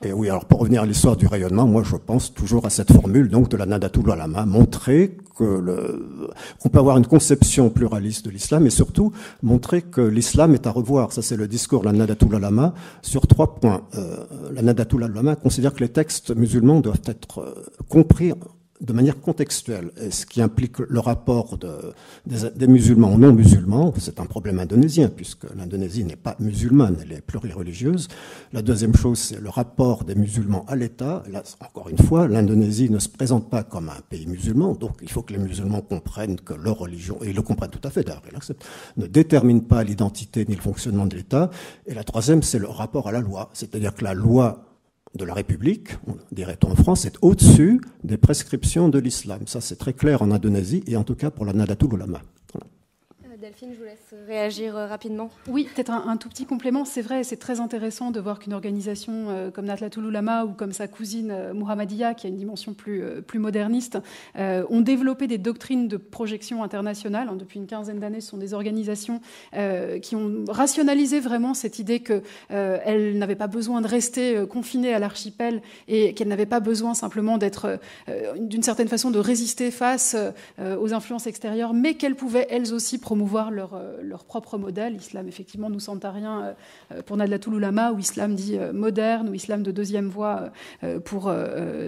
Et 0.02 0.14
oui, 0.14 0.30
alors 0.30 0.46
pour 0.46 0.60
revenir 0.60 0.80
à 0.80 0.86
l'histoire 0.86 1.14
du 1.14 1.26
rayonnement, 1.26 1.66
moi 1.66 1.82
je 1.82 1.96
pense 1.96 2.32
toujours 2.32 2.64
à 2.64 2.70
cette 2.70 2.90
formule 2.90 3.28
donc 3.28 3.50
de 3.50 3.58
la 3.58 3.66
Nadatul 3.66 4.08
Ulama, 4.08 4.46
montrer 4.46 5.18
qu'on 5.40 6.68
peut 6.68 6.78
avoir 6.78 6.98
une 6.98 7.06
conception 7.06 7.70
pluraliste 7.70 8.26
de 8.26 8.30
l'islam 8.30 8.66
et 8.66 8.70
surtout 8.70 9.12
montrer 9.42 9.80
que 9.82 10.02
l'islam 10.02 10.52
est 10.54 10.66
à 10.66 10.70
revoir. 10.70 11.12
Ça, 11.12 11.22
c'est 11.22 11.36
le 11.36 11.48
discours 11.48 11.80
de 11.80 11.86
la 11.86 11.92
Nadatul 11.92 12.34
Ulama 12.34 12.74
sur 13.00 13.26
trois 13.26 13.54
points. 13.54 13.82
Euh, 13.94 14.24
la 14.52 14.62
Nadatul 14.62 15.02
Ulama 15.02 15.36
considère 15.36 15.72
que 15.72 15.80
les 15.80 15.88
textes 15.88 16.34
musulmans 16.36 16.80
doivent 16.80 17.00
être 17.06 17.38
euh, 17.40 17.54
compris 17.88 18.32
de 18.80 18.92
manière 18.92 19.20
contextuelle, 19.20 19.90
ce 20.10 20.24
qui 20.24 20.40
implique 20.40 20.78
le 20.78 21.00
rapport 21.00 21.58
de, 21.58 21.92
des, 22.26 22.66
musulmans 22.66 23.12
aux 23.12 23.18
non-musulmans. 23.18 23.92
C'est 23.98 24.20
un 24.20 24.26
problème 24.26 24.58
indonésien, 24.58 25.08
puisque 25.08 25.44
l'Indonésie 25.54 26.04
n'est 26.04 26.16
pas 26.16 26.36
musulmane, 26.40 26.96
elle 27.02 27.12
est 27.12 27.20
plurireligieuse. 27.20 28.08
La 28.52 28.62
deuxième 28.62 28.94
chose, 28.94 29.18
c'est 29.18 29.40
le 29.40 29.50
rapport 29.50 30.04
des 30.04 30.14
musulmans 30.14 30.64
à 30.66 30.76
l'État. 30.76 31.22
Là, 31.30 31.42
encore 31.60 31.88
une 31.90 31.98
fois, 31.98 32.26
l'Indonésie 32.26 32.90
ne 32.90 32.98
se 32.98 33.08
présente 33.08 33.50
pas 33.50 33.62
comme 33.62 33.88
un 33.90 34.00
pays 34.08 34.26
musulman, 34.26 34.74
donc 34.74 34.92
il 35.02 35.10
faut 35.10 35.22
que 35.22 35.32
les 35.32 35.38
musulmans 35.38 35.82
comprennent 35.82 36.40
que 36.40 36.54
leur 36.54 36.78
religion, 36.78 37.18
et 37.22 37.30
ils 37.30 37.36
le 37.36 37.42
comprennent 37.42 37.70
tout 37.70 37.86
à 37.86 37.90
fait 37.90 38.04
d'ailleurs, 38.04 38.22
ne 38.96 39.06
détermine 39.06 39.62
pas 39.62 39.84
l'identité 39.84 40.46
ni 40.48 40.54
le 40.54 40.62
fonctionnement 40.62 41.06
de 41.06 41.16
l'État. 41.16 41.50
Et 41.86 41.94
la 41.94 42.04
troisième, 42.04 42.42
c'est 42.42 42.58
le 42.58 42.68
rapport 42.68 43.08
à 43.08 43.12
la 43.12 43.20
loi, 43.20 43.50
c'est-à-dire 43.52 43.94
que 43.94 44.04
la 44.04 44.14
loi 44.14 44.69
de 45.14 45.24
la 45.24 45.34
République, 45.34 45.90
dirait-on 46.32 46.70
en 46.70 46.76
France, 46.76 47.04
est 47.04 47.16
au-dessus 47.20 47.80
des 48.04 48.16
prescriptions 48.16 48.88
de 48.88 48.98
l'islam. 48.98 49.40
Ça, 49.46 49.60
c'est 49.60 49.76
très 49.76 49.92
clair 49.92 50.22
en 50.22 50.30
Indonésie 50.30 50.84
et 50.86 50.96
en 50.96 51.04
tout 51.04 51.16
cas 51.16 51.30
pour 51.30 51.44
la 51.44 51.52
Nadatul. 51.52 52.04
Je 53.62 53.76
vous 53.76 53.84
laisse 53.84 54.14
réagir 54.26 54.74
euh, 54.74 54.86
rapidement. 54.86 55.28
Oui, 55.46 55.68
peut-être 55.74 55.90
un, 55.90 56.16
tout 56.16 56.30
petit 56.30 56.46
complément. 56.46 56.86
C'est 56.86 57.02
vrai, 57.02 57.24
c'est 57.24 57.36
très 57.36 57.60
intéressant 57.60 58.10
de 58.10 58.18
voir 58.18 58.38
qu'une 58.38 58.54
organisation 58.54 59.26
euh, 59.28 59.50
comme 59.50 59.66
Natlatul 59.66 60.06
Ulama 60.06 60.46
ou 60.46 60.52
comme 60.52 60.72
sa 60.72 60.88
cousine 60.88 61.30
euh, 61.30 61.52
Muhammadiyah, 61.52 62.14
qui 62.14 62.26
a 62.26 62.30
une 62.30 62.36
dimension 62.36 62.72
plus, 62.72 63.02
plus 63.26 63.38
moderniste, 63.38 63.98
ont 64.36 64.80
développé 64.80 65.26
des 65.26 65.36
doctrines 65.36 65.88
de 65.88 65.98
projection 65.98 66.62
internationale. 66.62 67.28
Hein, 67.28 67.36
depuis 67.36 67.58
une 67.58 67.66
quinzaine 67.66 67.98
d'années, 67.98 68.22
ce 68.22 68.30
sont 68.30 68.38
des 68.38 68.54
organisations 68.54 69.20
qui 70.02 70.16
ont 70.16 70.44
rationalisé 70.48 71.20
vraiment 71.20 71.54
cette 71.54 71.78
idée 71.78 72.00
qu'elles 72.00 73.18
n'avaient 73.18 73.34
pas 73.34 73.46
besoin 73.46 73.80
de 73.80 73.88
rester 73.88 74.44
confinées 74.48 74.94
à 74.94 74.98
l'archipel 74.98 75.62
et 75.88 76.14
qu'elles 76.14 76.28
n'avaient 76.28 76.46
pas 76.46 76.60
besoin 76.60 76.94
simplement 76.94 77.38
d'être, 77.38 77.78
d'une 78.38 78.62
certaine 78.62 78.88
façon, 78.88 79.10
de 79.10 79.18
résister 79.18 79.70
face 79.70 80.16
aux 80.58 80.94
influences 80.94 81.26
extérieures, 81.26 81.74
mais 81.74 81.94
qu'elles 81.94 82.16
pouvaient 82.16 82.46
elles 82.50 82.72
aussi 82.72 82.98
promouvoir 82.98 83.49
leur, 83.50 83.74
euh, 83.74 83.98
leur 84.02 84.24
propre 84.24 84.58
modèle. 84.58 84.96
Islam, 84.96 85.28
effectivement, 85.28 85.70
nous 85.70 85.80
rien 86.02 86.42
euh, 86.42 86.52
euh, 86.92 87.02
pour 87.02 87.16
Nadlatul 87.16 87.54
Ulama, 87.54 87.92
ou 87.92 87.98
islam 87.98 88.34
dit 88.34 88.58
moderne, 88.72 89.28
ou 89.28 89.34
islam 89.34 89.62
de 89.62 89.70
deuxième 89.70 90.08
voie 90.08 90.50
pour 91.04 91.32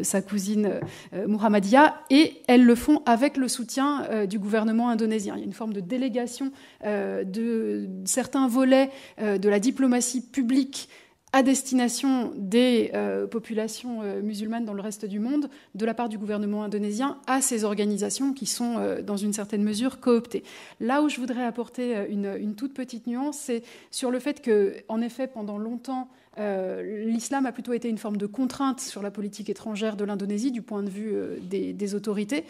sa 0.03 0.23
cousine 0.23 0.81
Muhammadiyah. 1.13 1.95
Et 2.11 2.43
elles 2.49 2.65
le 2.65 2.75
font 2.75 3.03
avec 3.07 3.37
le 3.37 3.49
soutien 3.49 4.27
du 4.27 4.39
gouvernement 4.39 4.89
indonésien. 4.89 5.35
Il 5.37 5.41
y 5.41 5.43
a 5.43 5.47
une 5.47 5.53
forme 5.53 5.73
de 5.73 5.81
délégation 5.81 6.53
de 6.85 7.89
certains 8.05 8.49
volets 8.49 8.91
de 9.19 9.49
la 9.49 9.59
diplomatie 9.59 10.21
publique 10.21 10.89
à 11.33 11.43
destination 11.43 12.33
des 12.37 12.91
euh, 12.95 13.27
populations 13.27 14.03
euh, 14.03 14.21
musulmanes 14.21 14.67
dans 14.67 14.75
le 14.75 14.83
reste 14.83 15.07
du 15.07 15.19
monde 15.19 15.49
de 15.75 15.87
la 15.87 15.95
part 15.95 16.11
du 16.11 16.19
gouvernement 16.19 16.63
indonésien 16.63 17.19
à 17.27 17.41
ces 17.41 17.65
organisations 17.65 18.35
qui 18.35 18.45
sont 18.45 18.77
euh, 18.79 19.01
dans 19.01 19.17
une 19.17 19.33
certaine 19.33 19.63
mesure 19.63 19.99
cooptées. 19.99 20.45
Là 20.79 21.03
où 21.03 21.09
je 21.09 21.19
voudrais 21.19 21.45
apporter 21.45 22.07
une, 22.11 22.55
toute 22.55 22.75
petite 22.75 23.07
nuance, 23.07 23.39
c'est 23.39 23.63
sur 23.91 24.11
le 24.11 24.19
fait 24.19 24.43
que, 24.43 24.77
en 24.89 25.01
effet, 25.01 25.27
pendant 25.27 25.59
longtemps, 25.59 26.09
l'islam 26.39 27.47
a 27.47 27.53
plutôt 27.53 27.73
été 27.73 27.89
une 27.89 27.99
forme 27.99 28.17
de 28.17 28.27
contrainte 28.27 28.81
sur 28.81 29.03
la 29.03 29.11
politique 29.11 29.51
étrangère 29.51 29.97
de 29.97 30.05
l'Indonésie 30.05 30.51
du 30.51 30.63
point 30.63 30.83
de 30.83 30.89
vue 30.89 31.15
des, 31.43 31.73
des, 31.73 31.95
autorités 31.95 32.45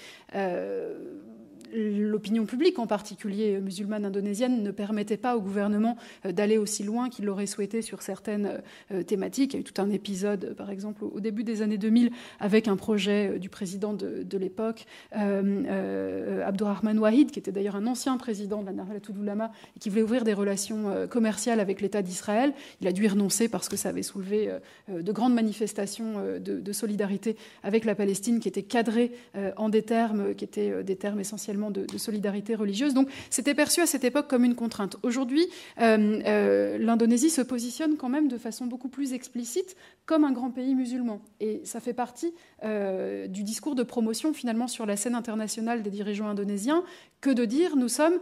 l'opinion 1.73 2.47
publique, 2.47 2.79
en 2.79 2.87
particulier 2.87 3.61
musulmane 3.61 4.05
indonésienne, 4.05 4.63
ne 4.63 4.71
permettait 4.71 5.17
pas 5.17 5.37
au 5.37 5.41
gouvernement 5.41 5.97
euh, 6.27 6.33
d'aller 6.33 6.59
aussi 6.59 6.83
loin 6.83 7.09
qu'il 7.09 7.25
l'aurait 7.25 7.47
souhaité 7.47 7.83
sur 7.83 8.03
certaines 8.03 8.63
euh, 8.91 9.03
thématiques. 9.03 9.55
Il 9.55 9.57
y 9.57 9.59
a 9.59 9.61
eu 9.61 9.65
tout 9.65 9.81
un 9.81 9.91
épisode, 9.91 10.55
par 10.55 10.71
exemple, 10.71 11.05
au 11.05 11.21
début 11.21 11.45
des 11.45 11.63
années 11.63 11.79
2000, 11.79 12.11
avec 12.41 12.69
un 12.69 12.77
projet 12.77 13.33
euh, 13.33 13.39
du 13.39 13.49
président 13.49 13.93
de, 13.93 14.39
l'époque, 14.39 14.87
euh, 15.17 16.47
Abdurrahman 16.47 16.99
Wahid, 16.99 17.31
qui 17.31 17.39
était 17.39 17.53
d'ailleurs 17.53 17.77
un 17.77 17.87
ancien 17.87 18.17
président 18.17 18.63
de 18.63 18.67
la 18.67 18.73
Nahdlatul 18.73 19.17
Ulama 19.19 19.53
et 19.77 19.79
qui 19.79 19.89
voulait 19.89 20.03
ouvrir 20.03 20.25
des 20.25 20.33
relations 20.33 21.07
commerciales 21.09 21.61
avec 21.61 21.81
l'État 21.81 22.03
d'Israël. 22.03 22.53
Il 22.81 22.89
a 22.89 22.93
dû 22.93 23.05
y 23.05 23.09
renoncer 23.09 23.49
parce 23.49 23.69
que 23.69 23.77
ça 23.77 23.91
avait 23.91 24.03
soulevé 24.03 24.51
de 24.89 25.13
grandes 25.13 25.35
manifestations 25.35 26.15
de, 26.41 26.73
solidarité 26.73 27.37
avec 27.63 27.85
la 27.85 27.95
Palestine 27.95 28.41
qui 28.41 28.49
étaient 28.49 28.63
cadrées 28.63 29.13
en 29.57 29.69
des 29.69 29.83
termes 29.83 30.35
qui 30.35 30.45
étaient 30.45 30.83
des 30.83 30.97
termes 30.97 31.21
essentiellement 31.21 31.62
de, 31.71 31.87
solidarité 31.97 32.55
religieuse. 32.55 32.95
Donc 32.95 33.09
c'était 33.31 33.55
perçu 33.55 33.81
à 33.81 33.87
cette 33.87 34.05
époque 34.05 34.29
comme 34.29 34.45
une 34.45 34.55
contrainte. 34.55 34.97
Aujourd'hui, 35.03 35.47
euh, 35.81 36.21
euh, 36.27 36.79
l'Indonésie 36.79 37.31
se 37.31 37.43
positionne 37.43 37.97
quand 37.97 38.09
même 38.09 38.29
de 38.29 38.39
façon 38.39 38.67
beaucoup 38.67 38.89
plus 38.89 39.13
explicite 39.13 39.77
comme 40.07 40.25
un 40.25 40.33
grand 40.33 40.51
pays 40.51 40.75
musulman. 40.75 41.21
Et 41.41 41.61
ça 41.65 41.81
fait 41.81 41.93
partie 41.93 42.33
euh, 42.65 43.27
du 43.27 43.43
discours 43.45 43.75
de 43.75 43.83
promotion 43.83 44.33
finalement 44.33 44.69
sur 44.69 44.87
la 44.87 44.97
scène 44.97 45.15
internationale 45.15 45.83
des 45.83 45.91
dirigeants 45.91 46.29
indonésiens 46.29 46.83
que 47.21 47.31
de 47.31 47.45
dire 47.45 47.77
nous 47.77 47.89
sommes 47.89 48.19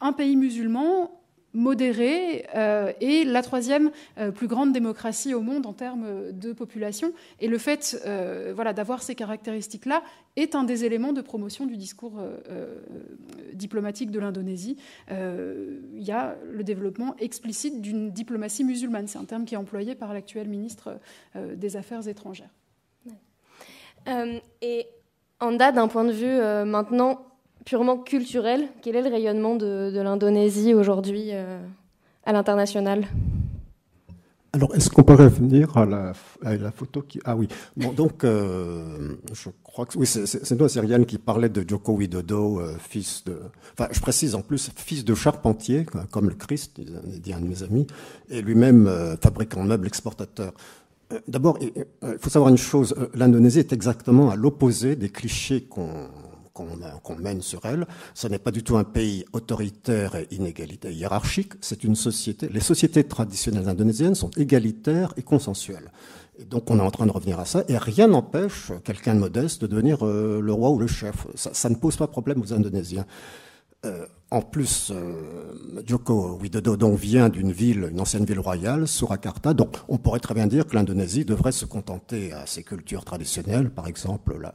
un 0.00 0.12
pays 0.12 0.34
musulman 0.34 1.20
modérée 1.56 2.46
euh, 2.54 2.92
et 3.00 3.24
la 3.24 3.42
troisième 3.42 3.90
euh, 4.18 4.30
plus 4.30 4.46
grande 4.46 4.72
démocratie 4.72 5.32
au 5.32 5.40
monde 5.40 5.66
en 5.66 5.72
termes 5.72 6.30
de 6.30 6.52
population. 6.52 7.12
Et 7.40 7.48
le 7.48 7.56
fait 7.56 8.00
euh, 8.04 8.52
voilà, 8.54 8.74
d'avoir 8.74 9.02
ces 9.02 9.14
caractéristiques-là 9.14 10.02
est 10.36 10.54
un 10.54 10.64
des 10.64 10.84
éléments 10.84 11.14
de 11.14 11.22
promotion 11.22 11.64
du 11.64 11.78
discours 11.78 12.20
diplomatique 13.54 14.10
de 14.10 14.20
l'Indonésie. 14.20 14.76
Il 15.10 16.02
y 16.02 16.10
a 16.10 16.36
le 16.52 16.62
développement 16.62 17.16
explicite 17.18 17.80
d'une 17.80 18.10
diplomatie 18.10 18.62
musulmane. 18.62 19.06
C'est 19.06 19.18
un 19.18 19.24
terme 19.24 19.46
qui 19.46 19.54
est 19.54 19.56
employé 19.56 19.94
par 19.94 20.12
l'actuel 20.12 20.46
ministre 20.46 20.98
des 21.34 21.78
Affaires 21.78 22.06
étrangères. 22.06 22.50
et 24.60 24.86
en 25.40 25.52
d'un 25.52 25.88
point 25.88 26.04
de 26.04 26.12
vue 26.12 26.68
maintenant 26.70 27.35
purement 27.66 27.98
culturel, 27.98 28.68
quel 28.80 28.96
est 28.96 29.02
le 29.02 29.10
rayonnement 29.10 29.56
de, 29.56 30.00
l'Indonésie 30.00 30.72
aujourd'hui 30.72 31.30
euh, 31.32 31.58
à 32.24 32.32
l'international? 32.32 33.06
Alors, 34.52 34.74
est-ce 34.74 34.88
qu'on 34.88 35.02
pourrait 35.02 35.24
revenir 35.24 35.76
à 35.76 35.84
la, 35.84 36.12
la, 36.42 36.70
photo 36.70 37.02
qui... 37.02 37.20
Ah 37.24 37.36
oui, 37.36 37.48
bon, 37.76 37.92
donc, 37.92 38.24
euh, 38.24 39.16
je 39.34 39.50
crois 39.62 39.84
que... 39.84 39.98
Oui, 39.98 40.06
c'est 40.06 40.56
toi, 40.56 40.68
Cyriane, 40.68 41.04
qui 41.04 41.18
parlait 41.18 41.50
de 41.50 41.62
Joko 41.68 41.92
Widodo, 41.92 42.60
euh, 42.60 42.76
fils 42.78 43.24
de... 43.24 43.38
Enfin, 43.74 43.88
je 43.90 44.00
précise 44.00 44.34
en 44.34 44.40
plus, 44.40 44.70
fils 44.76 45.04
de 45.04 45.14
charpentier, 45.14 45.84
comme 46.10 46.28
le 46.28 46.36
Christ, 46.36 46.80
dit 46.80 47.34
un 47.34 47.40
de 47.40 47.48
mes 47.48 47.62
amis, 47.64 47.86
et 48.30 48.40
lui-même 48.40 48.88
fabricant 49.20 49.64
meubles 49.64 49.88
exportateur. 49.88 50.54
D'abord, 51.28 51.58
il 51.60 51.84
faut 52.18 52.30
savoir 52.30 52.48
une 52.48 52.56
chose, 52.56 52.94
l'Indonésie 53.14 53.58
est 53.58 53.72
exactement 53.72 54.30
à 54.30 54.36
l'opposé 54.36 54.96
des 54.96 55.10
clichés 55.10 55.64
qu'on 55.64 56.08
qu'on 56.56 57.16
mène 57.16 57.42
sur 57.42 57.64
elle. 57.66 57.86
Ce 58.14 58.26
n'est 58.28 58.38
pas 58.38 58.50
du 58.50 58.62
tout 58.62 58.76
un 58.76 58.84
pays 58.84 59.24
autoritaire 59.32 60.16
et 60.16 60.26
inégalitaire, 60.30 60.90
hiérarchique. 60.90 61.52
C'est 61.60 61.84
une 61.84 61.96
société. 61.96 62.48
Les 62.48 62.60
sociétés 62.60 63.04
traditionnelles 63.04 63.68
indonésiennes 63.68 64.14
sont 64.14 64.30
égalitaires 64.30 65.12
et 65.16 65.22
consensuelles. 65.22 65.90
Et 66.38 66.44
donc 66.44 66.70
on 66.70 66.78
est 66.78 66.82
en 66.82 66.90
train 66.90 67.06
de 67.06 67.12
revenir 67.12 67.40
à 67.40 67.46
ça, 67.46 67.64
et 67.68 67.78
rien 67.78 68.08
n'empêche 68.08 68.72
quelqu'un 68.84 69.14
de 69.14 69.20
modeste 69.20 69.62
de 69.62 69.66
devenir 69.66 70.06
euh, 70.06 70.40
le 70.40 70.52
roi 70.52 70.70
ou 70.70 70.78
le 70.78 70.86
chef. 70.86 71.26
Ça, 71.34 71.68
ne 71.70 71.76
pose 71.76 71.96
pas 71.96 72.06
problème 72.06 72.42
aux 72.42 72.52
Indonésiens. 72.52 73.06
Euh, 73.84 74.06
en 74.32 74.42
plus, 74.42 74.90
euh, 74.92 75.82
Joko 75.86 76.36
vient 76.96 77.28
d'une 77.28 77.52
ville, 77.52 77.88
une 77.92 78.00
ancienne 78.00 78.24
ville 78.24 78.40
royale, 78.40 78.88
Surakarta. 78.88 79.54
Donc, 79.54 79.76
on 79.88 79.98
pourrait 79.98 80.18
très 80.18 80.34
bien 80.34 80.48
dire 80.48 80.66
que 80.66 80.74
l'Indonésie 80.74 81.24
devrait 81.24 81.52
se 81.52 81.64
contenter 81.64 82.32
à 82.32 82.44
ses 82.44 82.64
cultures 82.64 83.04
traditionnelles. 83.04 83.70
Par 83.70 83.86
exemple, 83.86 84.36
là, 84.40 84.52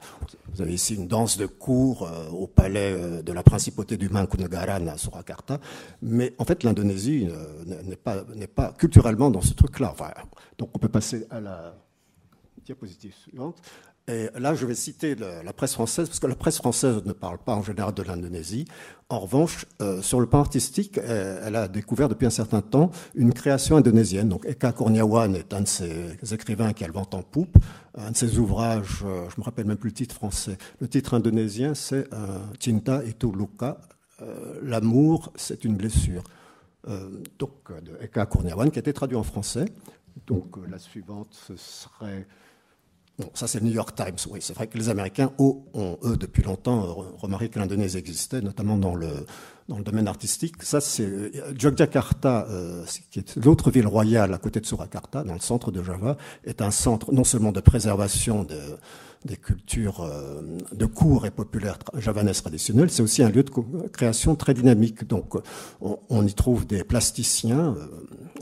vous 0.53 0.61
avez 0.61 0.73
ici 0.73 0.95
une 0.95 1.07
danse 1.07 1.37
de 1.37 1.45
cour 1.45 2.03
euh, 2.03 2.29
au 2.31 2.47
palais 2.47 2.91
euh, 2.91 3.21
de 3.21 3.31
la 3.31 3.43
principauté 3.43 3.95
du 3.95 4.09
Mangkunegaran 4.09 4.87
à 4.87 4.97
Surakarta. 4.97 5.61
Mais 6.01 6.33
en 6.37 6.43
fait, 6.43 6.63
l'Indonésie 6.63 7.29
n'est 7.85 7.95
pas, 7.95 8.25
n'est 8.35 8.47
pas 8.47 8.73
culturellement 8.73 9.31
dans 9.31 9.41
ce 9.41 9.53
truc-là. 9.53 9.95
donc, 10.57 10.69
on 10.73 10.79
peut 10.79 10.89
passer 10.89 11.25
à 11.29 11.39
la 11.39 11.75
diapositive 12.65 13.13
suivante. 13.15 13.61
Et 14.07 14.29
là, 14.37 14.55
je 14.55 14.65
vais 14.65 14.73
citer 14.73 15.15
la 15.15 15.53
presse 15.53 15.73
française, 15.73 16.07
parce 16.07 16.19
que 16.19 16.27
la 16.27 16.35
presse 16.35 16.57
française 16.57 17.03
ne 17.05 17.13
parle 17.13 17.37
pas 17.37 17.55
en 17.55 17.61
général 17.61 17.93
de 17.93 18.01
l'Indonésie. 18.01 18.65
En 19.09 19.19
revanche, 19.19 19.65
euh, 19.81 20.01
sur 20.01 20.19
le 20.19 20.25
plan 20.25 20.39
artistique, 20.39 20.97
euh, 20.97 21.43
elle 21.45 21.55
a 21.55 21.67
découvert 21.67 22.09
depuis 22.09 22.25
un 22.25 22.31
certain 22.31 22.61
temps 22.61 22.89
une 23.13 23.31
création 23.31 23.77
indonésienne. 23.77 24.27
Donc, 24.27 24.45
Eka 24.45 24.71
Kurniawan 24.71 25.35
est 25.35 25.53
un 25.53 25.61
de 25.61 25.67
ces 25.67 26.33
écrivains 26.33 26.73
qui 26.73 26.83
a 26.83 26.87
le 26.87 26.93
vent 26.93 27.07
en 27.13 27.21
poupe. 27.21 27.57
Un 27.95 28.11
de 28.11 28.17
ses 28.17 28.39
ouvrages, 28.39 29.03
euh, 29.05 29.29
je 29.29 29.39
me 29.39 29.45
rappelle 29.45 29.65
même 29.65 29.77
plus 29.77 29.89
le 29.89 29.95
titre 29.95 30.15
français. 30.15 30.57
Le 30.79 30.87
titre 30.87 31.13
indonésien, 31.13 31.75
c'est 31.75 32.07
Cinta 32.59 33.03
itu 33.03 33.31
luka. 33.31 33.77
L'amour, 34.61 35.31
c'est 35.35 35.63
une 35.63 35.75
blessure. 35.75 36.23
donc, 37.37 37.71
de 37.83 38.03
Eka 38.03 38.25
Kurniawan, 38.25 38.71
qui 38.71 38.79
a 38.79 38.81
été 38.81 38.93
traduit 38.93 39.17
en 39.17 39.23
français. 39.23 39.65
Donc, 40.27 40.55
la 40.69 40.79
suivante, 40.79 41.27
ce 41.31 41.55
serait 41.55 42.27
ça 43.33 43.47
c'est 43.47 43.59
le 43.59 43.65
New 43.67 43.73
York 43.73 43.95
Times. 43.95 44.17
Oui, 44.29 44.39
c'est 44.41 44.53
vrai 44.53 44.67
que 44.67 44.77
les 44.77 44.89
Américains 44.89 45.31
ont, 45.37 45.63
eux, 46.03 46.17
depuis 46.17 46.43
longtemps, 46.43 46.81
remarqué 47.17 47.49
que 47.49 47.59
l'Indonésie 47.59 47.97
existait, 47.97 48.41
notamment 48.41 48.77
dans 48.77 48.95
le, 48.95 49.25
dans 49.71 49.77
le 49.77 49.83
domaine 49.83 50.07
artistique. 50.07 50.61
Ça, 50.63 50.81
c'est 50.81 51.31
Yogyakarta, 51.61 52.47
qui 53.09 53.19
est 53.19 53.35
l'autre 53.37 53.71
ville 53.71 53.87
royale 53.87 54.33
à 54.33 54.37
côté 54.37 54.59
de 54.59 54.65
Surakarta, 54.65 55.23
dans 55.23 55.33
le 55.33 55.39
centre 55.39 55.71
de 55.71 55.81
Java, 55.81 56.17
est 56.43 56.61
un 56.61 56.71
centre 56.71 57.11
non 57.13 57.23
seulement 57.23 57.51
de 57.51 57.61
préservation 57.61 58.43
de 58.43 58.57
des 59.25 59.37
cultures 59.37 60.01
euh, 60.01 60.41
de 60.71 60.85
cours 60.85 61.25
et 61.25 61.31
populaires 61.31 61.77
javanaises 61.97 62.41
traditionnelles, 62.41 62.89
c'est 62.89 63.03
aussi 63.03 63.21
un 63.21 63.29
lieu 63.29 63.43
de 63.43 63.51
création 63.89 64.35
très 64.35 64.53
dynamique. 64.53 65.07
Donc, 65.07 65.35
on, 65.79 66.25
y 66.25 66.33
trouve 66.33 66.65
des 66.65 66.83
plasticiens. 66.83 67.75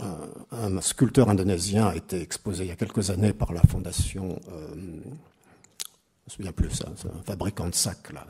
Euh, 0.02 0.06
un, 0.52 0.82
sculpteur 0.82 1.30
indonésien 1.30 1.88
a 1.88 1.96
été 1.96 2.22
exposé 2.22 2.64
il 2.64 2.68
y 2.70 2.72
a 2.72 2.76
quelques 2.76 3.10
années 3.10 3.34
par 3.34 3.52
la 3.52 3.62
fondation. 3.62 4.40
Euh, 4.52 4.76
me 6.30 6.36
souviens 6.36 6.52
plus, 6.52 6.70
ça, 6.70 6.88
c'est 6.96 7.08
un 7.08 7.24
fabricant 7.26 7.68
de 7.68 7.74
sacs, 7.74 8.14
là, 8.14 8.26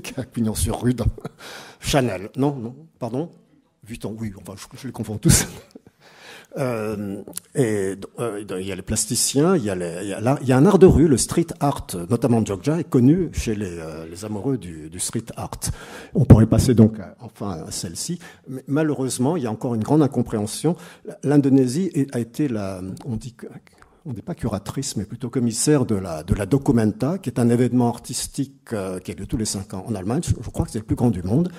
qui 0.00 0.14
a 0.20 0.22
pignon 0.22 0.54
sur 0.54 0.80
rue. 0.80 0.94
Chanel, 1.80 2.30
non, 2.36 2.54
non, 2.54 2.74
pardon? 2.98 3.30
Vuitton, 3.84 4.16
oui, 4.18 4.32
enfin, 4.40 4.54
je, 4.76 4.86
les 4.86 4.92
confonds 4.92 5.18
tous. 5.18 5.46
Euh, 6.58 7.22
et 7.54 7.94
euh, 8.20 8.44
il 8.60 8.66
y 8.66 8.72
a 8.72 8.76
les 8.76 8.82
plasticiens, 8.82 9.56
il 9.56 9.64
y 9.64 9.70
a, 9.70 10.56
un 10.56 10.66
art 10.66 10.78
de 10.78 10.84
rue, 10.84 11.08
le 11.08 11.16
street 11.16 11.46
art, 11.60 11.86
notamment 12.10 12.44
Jogja, 12.44 12.78
est 12.78 12.84
connu 12.84 13.30
chez 13.32 13.54
les, 13.54 13.78
euh, 13.78 14.04
amoureux 14.22 14.58
du, 14.58 14.90
street 15.00 15.24
art. 15.34 15.60
On 16.12 16.26
pourrait 16.26 16.44
passer 16.44 16.74
donc 16.74 16.98
enfin 17.20 17.64
à 17.66 17.70
celle-ci, 17.70 18.18
malheureusement, 18.68 19.38
il 19.38 19.44
y 19.44 19.46
a 19.46 19.50
encore 19.50 19.74
une 19.74 19.82
grande 19.82 20.02
incompréhension. 20.02 20.76
L'Indonésie 21.22 21.90
a 22.12 22.20
été 22.20 22.48
la, 22.48 22.82
on 23.06 23.16
dit 23.16 23.34
on 24.04 24.12
n'est 24.12 24.22
pas 24.22 24.34
curatrice, 24.34 24.96
mais 24.96 25.04
plutôt 25.04 25.30
commissaire 25.30 25.86
de 25.86 25.94
la, 25.94 26.22
de 26.22 26.34
la 26.34 26.46
Documenta, 26.46 27.18
qui 27.18 27.30
est 27.30 27.38
un 27.38 27.48
événement 27.48 27.88
artistique 27.88 28.74
qui 29.04 29.10
a 29.10 29.14
lieu 29.14 29.26
tous 29.26 29.36
les 29.36 29.44
cinq 29.44 29.74
ans 29.74 29.84
en 29.86 29.94
Allemagne. 29.94 30.22
Je 30.24 30.50
crois 30.50 30.64
que 30.64 30.72
c'est 30.72 30.80
le 30.80 30.84
plus 30.84 30.96
grand 30.96 31.10
du 31.10 31.22
monde. 31.22 31.50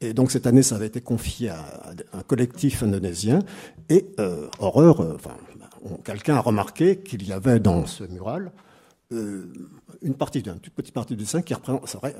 Et 0.00 0.14
donc 0.14 0.30
cette 0.30 0.46
année, 0.46 0.62
ça 0.62 0.76
avait 0.76 0.86
été 0.86 1.00
confié 1.00 1.50
à 1.50 1.64
un 2.12 2.22
collectif 2.22 2.82
indonésien. 2.82 3.40
Et 3.88 4.06
euh, 4.20 4.48
horreur, 4.60 5.00
euh, 5.00 5.16
enfin, 5.16 5.36
quelqu'un 6.04 6.36
a 6.36 6.40
remarqué 6.40 6.98
qu'il 6.98 7.26
y 7.26 7.32
avait 7.32 7.58
dans 7.58 7.84
ce 7.86 8.04
mural 8.04 8.52
euh, 9.12 9.52
une 10.02 10.14
partie 10.14 10.42
d'une 10.42 10.58
toute 10.58 10.74
petite 10.74 10.94
partie 10.94 11.16
du 11.16 11.24
sein 11.24 11.42
qui 11.42 11.54
représente, 11.54 11.88
c'est 11.88 11.98
vrai, 11.98 12.14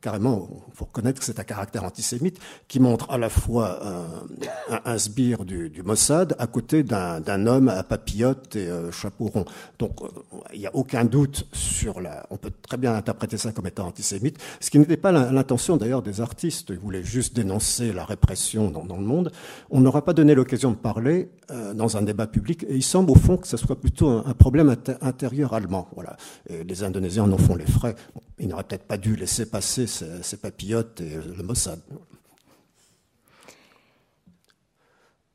carrément, 0.00 0.48
il 0.68 0.76
faut 0.76 0.84
reconnaître 0.84 1.18
que 1.18 1.24
c'est 1.24 1.40
un 1.40 1.44
caractère 1.44 1.84
antisémite 1.84 2.38
qui 2.68 2.80
montre 2.80 3.10
à 3.10 3.18
la 3.18 3.28
fois 3.28 3.80
un, 3.84 4.80
un, 4.84 4.98
sbire 4.98 5.44
du, 5.44 5.70
Mossad 5.84 6.34
à 6.38 6.46
côté 6.46 6.82
d'un 6.82 7.46
homme 7.46 7.68
à 7.68 7.82
papillote 7.82 8.56
et 8.56 8.68
euh, 8.68 8.90
chapeau 8.90 9.26
rond. 9.26 9.44
Donc, 9.78 10.02
euh, 10.02 10.08
il 10.52 10.60
n'y 10.60 10.66
a 10.66 10.74
aucun 10.74 11.04
doute 11.04 11.46
sur 11.52 12.00
la. 12.00 12.26
On 12.30 12.36
peut 12.36 12.52
très 12.62 12.76
bien 12.76 12.94
interpréter 12.94 13.36
ça 13.36 13.52
comme 13.52 13.66
étant 13.66 13.86
antisémite, 13.86 14.38
ce 14.60 14.70
qui 14.70 14.78
n'était 14.78 14.96
pas 14.96 15.12
l'intention 15.12 15.76
d'ailleurs 15.76 16.02
des 16.02 16.20
artistes. 16.20 16.70
Ils 16.70 16.78
voulaient 16.78 17.02
juste 17.02 17.34
dénoncer 17.34 17.92
la 17.92 18.04
répression 18.04 18.70
dans, 18.70 18.96
le 18.96 19.04
monde. 19.04 19.32
On 19.70 19.80
n'aura 19.80 20.04
pas 20.04 20.12
donné 20.12 20.34
l'occasion 20.34 20.70
de 20.70 20.76
parler 20.76 21.30
euh, 21.50 21.74
dans 21.74 21.96
un 21.96 22.02
débat 22.02 22.26
public, 22.26 22.64
et 22.68 22.76
il 22.76 22.82
semble 22.82 23.10
au 23.10 23.16
fond 23.16 23.36
que 23.36 23.48
ce 23.48 23.56
soit 23.56 23.80
plutôt 23.80 24.08
un, 24.08 24.34
problème 24.34 24.74
intérieur 25.00 25.54
allemand. 25.54 25.88
Voilà. 25.94 26.16
Les 26.48 26.82
Indonésiens 26.82 27.23
en 27.32 27.38
font 27.38 27.56
les 27.56 27.66
frais. 27.66 27.94
Il 28.38 28.48
n'aurait 28.48 28.64
peut-être 28.64 28.86
pas 28.86 28.96
dû 28.96 29.16
laisser 29.16 29.46
passer 29.46 29.86
ces, 29.86 30.36
papillotes 30.36 31.00
et 31.00 31.16
le 31.16 31.42
Mossad. 31.42 31.80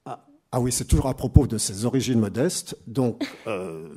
Ah, 0.06 0.26
ah, 0.52 0.60
oui, 0.60 0.72
c'est 0.72 0.86
toujours 0.86 1.08
à 1.08 1.14
propos 1.14 1.48
de 1.48 1.58
ses 1.58 1.86
origines 1.86 2.20
modestes. 2.20 2.78
Donc, 2.88 3.26
euh, 3.48 3.88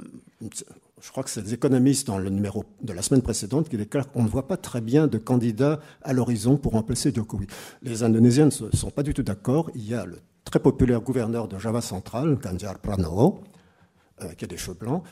je 1.02 1.10
crois 1.10 1.24
que 1.24 1.31
c'est 1.31 1.43
les 1.43 1.55
économistes 1.55 2.06
dans 2.06 2.19
le 2.19 2.31
numéro 2.31 2.64
de 2.81 2.93
la 2.93 3.02
semaine 3.02 3.23
précédente 3.23 3.69
qui 3.69 3.77
déclarent 3.77 4.10
qu'on 4.10 4.23
ne 4.23 4.28
voit 4.28 4.47
pas 4.47 4.56
très 4.56 4.81
bien 4.81 5.09
de 5.09 5.19
candidat 5.19 5.81
à 6.02 6.12
l'horizon 6.12 6.56
pour 6.56 6.73
remplacer 6.73 7.12
Jokowi. 7.12 7.48
Les 7.82 8.05
Indonésiens 8.05 8.47
ne 8.47 8.51
sont 8.51 8.90
pas 8.90 9.02
du 9.02 9.12
tout 9.12 9.24
d'accord. 9.24 9.70
Il 9.74 9.89
y 9.89 9.94
a 9.94 10.06
le 10.06 10.20
très 10.44 10.60
populaire 10.60 11.01
gouverneur 11.01 11.48
de 11.48 11.59
Java 11.59 11.81
central, 11.81 12.36
Ganjar 12.36 12.78
Pranowo, 12.78 13.43
euh, 14.23 14.32
qui 14.35 14.44
a 14.44 14.48
des 14.48 14.56
cheveux 14.56 14.77
blancs, 14.78 15.02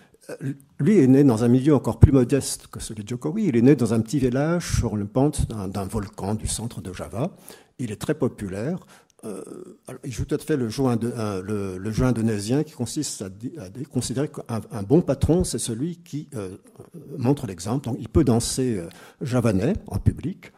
lui 0.79 0.99
est 0.99 1.07
né 1.07 1.25
dans 1.25 1.45
un 1.45 1.49
milieu 1.49 1.75
encore 1.75 1.99
plus 1.99 2.13
modeste 2.13 2.67
que 2.69 2.81
celui 2.81 3.05
de 3.05 3.09
Jokowi. 3.09 3.47
Il 3.47 3.57
est 3.57 3.63
né 3.63 3.77
dans 3.77 3.95
un 3.95 4.01
petit 4.01 4.19
village 4.19 4.77
sur 4.79 4.97
le 4.97 5.07
pente 5.07 5.49
d'un 5.49 5.85
volcan 5.85 6.35
du 6.35 6.47
centre 6.47 6.81
de 6.81 6.93
Java. 6.93 7.31
Il 7.79 7.91
est 7.93 8.01
très 8.01 8.15
populaire. 8.15 8.79
Euh, 9.25 9.43
il 10.05 10.13
joue 10.13 10.25
tout 10.25 10.35
à 10.35 10.39
fait 10.39 10.57
le 10.57 10.71
jeu, 10.71 10.85
euh, 10.87 12.03
indonésien 12.03 12.63
qui 12.63 12.73
consiste 12.73 13.23
à, 13.23 13.29
considérer 13.93 14.29
qu'un 14.29 14.83
bon 14.83 15.03
patron, 15.03 15.45
c'est 15.45 15.59
celui 15.59 15.97
qui 15.99 16.29
montre 17.19 17.47
l'exemple. 17.47 17.91
Il 17.99 18.09
peut 18.09 18.25
danser 18.25 18.81
javanais 19.21 19.75
en 19.87 19.99
public. 19.99 20.53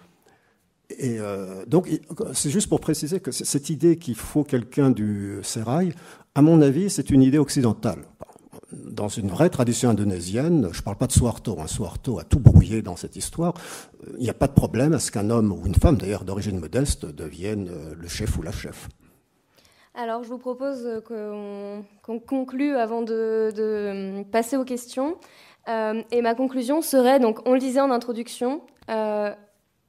Et 0.99 1.19
donc, 1.67 1.89
c'est 2.35 2.51
juste 2.51 2.69
pour 2.69 2.79
préciser 2.79 3.19
que 3.19 3.33
cette 3.33 3.71
idée 3.71 3.97
qu'il 3.97 4.15
faut 4.15 4.45
quelqu'un 4.45 4.91
du 4.91 5.39
sérail, 5.43 5.95
à 6.35 6.41
mon 6.41 6.63
avis, 6.63 6.89
c'est 6.89 7.11
une 7.11 7.23
idée 7.23 7.39
occidentale 7.39 8.05
dans 8.73 9.09
une 9.09 9.29
vraie 9.29 9.51
tradition 9.51 9.91
indonésienne, 9.91 10.69
je 10.73 10.79
ne 10.79 10.83
parle 10.83 10.97
pas 10.97 11.07
de 11.07 11.13
Suharto, 11.13 11.59
hein, 11.61 11.67
Suharto 11.67 12.19
a 12.19 12.25
tout 12.25 12.39
brouillé 12.39 12.83
dans 12.83 12.97
cette 12.97 13.17
histoire, 13.17 13.55
il 14.17 14.23
n'y 14.23 14.31
a 14.31 14.35
pas 14.35 14.47
de 14.49 14.53
problème 14.53 14.93
à 14.93 14.99
ce 14.99 15.11
qu'un 15.11 15.31
homme 15.31 15.53
ou 15.53 15.67
une 15.67 15.75
femme, 15.75 15.97
d'ailleurs 15.97 16.25
d'origine 16.25 16.59
modeste, 16.59 17.07
devienne 17.07 17.69
euh, 17.69 17.95
le 17.97 18.09
chef 18.09 18.37
ou 18.39 18.43
la 18.43 18.53
chef. 18.53 18.89
Alors 19.95 20.23
je 20.23 20.29
vous 20.29 20.39
propose 20.39 21.03
qu'on 21.07 22.19
conclue 22.21 22.77
avant 22.77 23.03
de, 23.03 24.23
passer 24.31 24.57
aux 24.57 24.65
questions. 24.65 25.17
Euh, 25.69 26.03
et 26.11 26.23
ma 26.23 26.35
conclusion 26.35 26.83
serait, 26.83 27.21
donc 27.21 27.47
on 27.47 27.53
le 27.53 27.59
disait 27.59 27.81
en 27.81 27.91
introduction, 27.91 28.63
euh, 28.91 29.31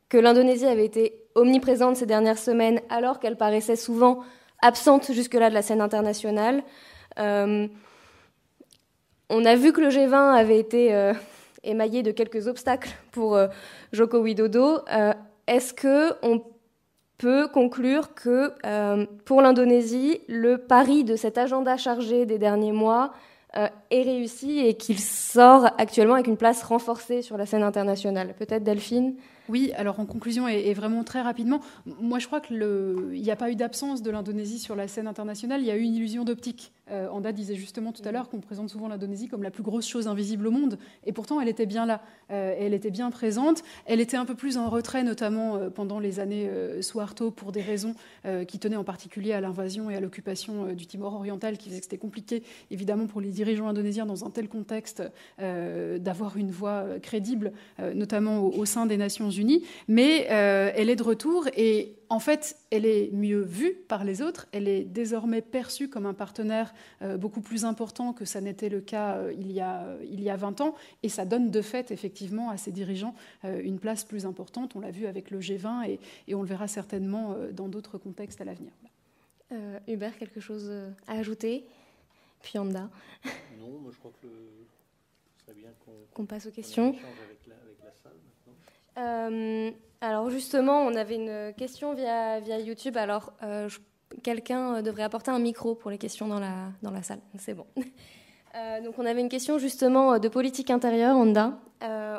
que 0.10 0.18
l'Indonésie 0.18 0.66
avait 0.66 0.86
été 0.86 1.24
omniprésente 1.36 1.96
ces 1.96 2.06
dernières 2.06 2.38
semaines 2.38 2.82
alors 2.90 3.20
qu'elle 3.20 3.38
paraissait 3.38 3.76
souvent 3.76 4.20
absente 4.62 5.12
jusque-là 5.12 5.50
de 5.50 5.56
la 5.56 5.62
scène 5.62 5.82
internationale. 5.82 6.64
On 9.36 9.46
a 9.46 9.56
vu 9.56 9.74
que 9.74 9.82
le 9.82 9.90
G20 9.90 10.36
avait 10.36 10.60
été 10.60 10.94
euh, 10.94 11.12
émaillé 11.64 12.04
de 12.04 12.12
quelques 12.12 12.46
obstacles 12.48 12.92
pour 13.12 13.36
euh, 13.36 13.48
Joko 13.92 14.20
Widodo. 14.20 14.82
Euh, 14.92 15.12
est-ce 15.48 15.74
que 15.74 16.14
on 16.22 16.44
peut 17.18 17.48
conclure 17.48 18.14
que 18.14 18.52
pour 19.24 19.42
l'Indonésie, 19.42 20.22
le 20.28 20.60
pari 20.60 21.04
de 21.04 21.16
cet 21.16 21.40
agenda 21.40 21.78
chargé 21.78 22.26
des 22.26 22.38
derniers 22.38 22.74
mois 22.74 23.14
est 23.56 24.02
réussi 24.02 24.60
et 24.60 24.74
qu'il 24.74 25.00
sort 25.00 25.66
actuellement 25.78 26.16
avec 26.16 26.28
une 26.28 26.38
place 26.38 26.64
renforcée 26.64 27.22
sur 27.22 27.38
la 27.38 27.46
scène 27.46 27.64
internationale? 27.64 28.34
Peut-être 28.38 28.64
Delphine? 28.64 29.16
Oui, 29.54 29.72
alors 29.76 30.00
en 30.00 30.08
conclusion 30.08 30.48
et, 30.48 30.74
vraiment 30.74 31.04
très 31.04 31.22
rapidement, 31.22 31.60
moi 31.86 32.18
je 32.18 32.26
crois 32.26 32.42
qu'il 32.42 32.58
n'y 33.12 33.30
a 33.30 33.36
pas 33.36 33.52
eu 33.52 33.56
d'absence 33.56 34.02
de 34.02 34.10
l'Indonésie 34.10 34.58
sur 34.58 34.76
la 34.76 34.88
scène 34.88 35.06
internationale, 35.06 35.62
il 35.62 35.68
y 35.68 35.70
a 35.70 35.76
eu 35.76 35.82
une 35.82 35.94
illusion 35.94 36.24
d'optique. 36.24 36.74
Euh, 36.92 37.08
Anda 37.10 37.32
disait 37.32 37.56
justement 37.56 37.92
tout 37.94 38.02
à 38.04 38.12
l'heure 38.12 38.30
qu'on 38.30 38.42
présente 38.42 38.70
souvent 38.70 38.88
l'Indonésie 38.90 39.28
comme 39.28 39.44
la 39.44 39.52
plus 39.52 39.64
grosse 39.64 39.88
chose 39.88 40.08
invisible 40.08 40.48
au 40.48 40.52
monde, 40.52 40.80
et 41.06 41.14
pourtant 41.14 41.40
elle 41.40 41.48
était 41.48 41.68
bien 41.68 41.86
là, 41.86 42.02
euh, 42.32 42.56
elle 42.58 42.74
était 42.74 42.90
bien 42.90 43.12
présente, 43.12 43.62
elle 43.86 44.02
était 44.02 44.18
un 44.18 44.26
peu 44.26 44.34
plus 44.34 44.58
en 44.58 44.70
retrait, 44.70 45.04
notamment 45.04 45.56
euh, 45.56 45.70
pendant 45.70 46.00
les 46.00 46.20
années 46.20 46.50
Suharto, 46.82 47.30
pour 47.30 47.52
des 47.52 47.62
raisons 47.62 47.94
qui 48.48 48.58
tenaient 48.58 48.76
en 48.76 48.84
particulier 48.84 49.34
à 49.34 49.42
l'invasion 49.42 49.90
et 49.90 49.96
à 49.96 50.00
l'occupation 50.00 50.74
du 50.74 50.88
Timor 50.88 51.14
oriental, 51.14 51.58
qui 51.58 51.70
faisait 51.70 51.80
que 51.80 51.86
c'était 51.86 51.98
compliqué, 51.98 52.44
évidemment, 52.72 53.06
pour 53.06 53.22
les 53.22 53.30
dirigeants 53.30 53.68
indonésiens 53.68 54.06
dans 54.06 54.26
un 54.26 54.30
tel 54.30 54.48
contexte 54.48 55.04
d'avoir 55.38 56.38
une 56.38 56.52
voix 56.52 56.86
crédible, 57.02 57.52
notamment 57.94 58.40
au, 58.40 58.54
au 58.58 58.66
sein 58.66 58.86
des 58.86 58.98
Nations 58.98 59.30
Unies, 59.30 59.43
mais 59.88 60.28
euh, 60.32 60.72
elle 60.76 60.90
est 60.90 60.96
de 60.96 61.04
retour 61.04 61.48
et 61.56 61.96
en 62.10 62.20
fait, 62.20 62.58
elle 62.70 62.86
est 62.86 63.10
mieux 63.12 63.42
vue 63.42 63.74
par 63.88 64.04
les 64.04 64.22
autres, 64.22 64.48
elle 64.52 64.68
est 64.68 64.84
désormais 64.84 65.42
perçue 65.42 65.90
comme 65.90 66.06
un 66.06 66.14
partenaire 66.14 66.74
euh, 67.02 67.18
beaucoup 67.18 67.42
plus 67.42 67.66
important 67.66 68.14
que 68.14 68.26
ça 68.26 68.40
n'était 68.40 68.70
le 68.70 68.82
cas 68.82 69.16
euh, 69.16 69.34
il, 69.38 69.52
y 69.52 69.62
a, 69.62 69.86
il 70.04 70.22
y 70.22 70.30
a 70.30 70.36
20 70.36 70.62
ans, 70.62 70.76
et 71.02 71.10
ça 71.10 71.26
donne 71.26 71.50
de 71.50 71.62
fait 71.62 71.92
effectivement 71.92 72.50
à 72.50 72.58
ses 72.58 72.72
dirigeants 72.72 73.16
une 73.44 73.80
place 73.80 74.04
plus 74.04 74.26
importante. 74.26 74.76
On 74.76 74.80
l'a 74.80 74.92
vu 74.92 75.08
avec 75.08 75.32
le 75.32 75.40
G20 75.40 75.90
et, 75.90 76.00
et 76.28 76.36
on 76.36 76.42
le 76.42 76.48
verra 76.48 76.68
certainement 76.68 77.36
dans 77.52 77.68
d'autres 77.68 77.98
contextes 77.98 78.42
à 78.42 78.46
l'avenir. 78.46 78.72
Hubert, 79.88 80.18
quelque 80.18 80.40
chose 80.40 80.72
à 81.08 81.14
ajouter? 81.14 81.66
Puis 82.42 82.58
Anda 82.58 82.90
Non, 83.60 83.80
moi 83.82 83.92
je 83.92 83.98
crois 83.98 84.12
que 84.22 84.28
serait 85.44 85.58
bien 85.58 85.70
qu'on 86.14 86.26
passe 86.26 86.46
aux 86.46 86.52
questions. 86.52 86.96
Euh, 88.98 89.72
alors 90.02 90.30
justement, 90.30 90.82
on 90.82 90.96
avait 90.96 91.16
une 91.16 91.54
question 91.56 91.94
via, 91.94 92.40
YouTube. 92.60 92.98
Alors 92.98 93.34
euh, 93.44 93.70
quelqu'un 94.22 94.82
devrait 94.82 95.04
apporter 95.04 95.32
un 95.32 95.40
micro 95.40 95.76
pour 95.76 95.92
les 95.92 95.98
questions 95.98 96.28
dans 96.28 96.40
la, 96.40 96.72
dans 96.82 96.92
la 96.92 97.04
salle. 97.04 97.20
C'est 97.38 97.54
bon. 97.54 97.66
Euh, 98.56 98.82
donc 98.82 99.00
on 99.00 99.06
avait 99.08 99.22
une 99.22 99.30
question 99.30 99.58
justement 99.58 100.20
de 100.20 100.28
politique 100.28 100.70
intérieure, 100.70 101.18
Honda. 101.18 101.58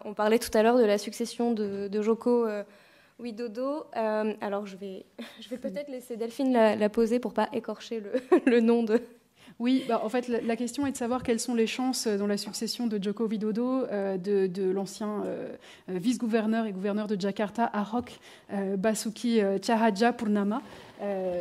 on 0.04 0.14
parlait 0.14 0.40
tout 0.40 0.50
à 0.58 0.64
l'heure 0.64 0.76
de 0.76 0.84
la 0.84 0.98
succession 0.98 1.52
de, 1.52 1.86
de 1.86 2.02
Joko 2.02 2.48
Widodo. 3.20 3.84
alors 3.92 4.66
je 4.66 4.76
vais, 4.76 5.06
je 5.40 5.48
vais 5.48 5.58
peut-être 5.58 5.88
laisser 5.88 6.16
Delphine 6.16 6.52
la, 6.52 6.88
poser 6.88 7.20
pour 7.20 7.34
pas 7.34 7.48
écorcher 7.52 8.00
le, 8.00 8.14
le 8.50 8.58
nom 8.58 8.82
de, 8.82 9.00
Oui, 9.60 9.84
bah, 9.88 10.00
en 10.04 10.08
fait, 10.08 10.28
la, 10.28 10.56
question 10.56 10.86
est 10.86 10.92
de 10.92 10.96
savoir 10.96 11.22
quelles 11.22 11.38
sont 11.38 11.54
les 11.54 11.66
chances 11.66 12.08
dans 12.08 12.26
la 12.26 12.36
succession 12.36 12.86
de 12.86 13.02
Joko 13.02 13.26
Widodo 13.26 13.86
de, 13.86 14.46
de 14.46 14.70
l'ancien 14.70 15.22
vice-gouverneur 15.88 16.66
et 16.66 16.72
gouverneur 16.72 17.06
de 17.06 17.20
Jakarta, 17.20 17.64
Ahok 17.64 18.18
Basuki 18.76 19.40
Tjahaja 19.62 20.12
Purnama, 20.12 20.60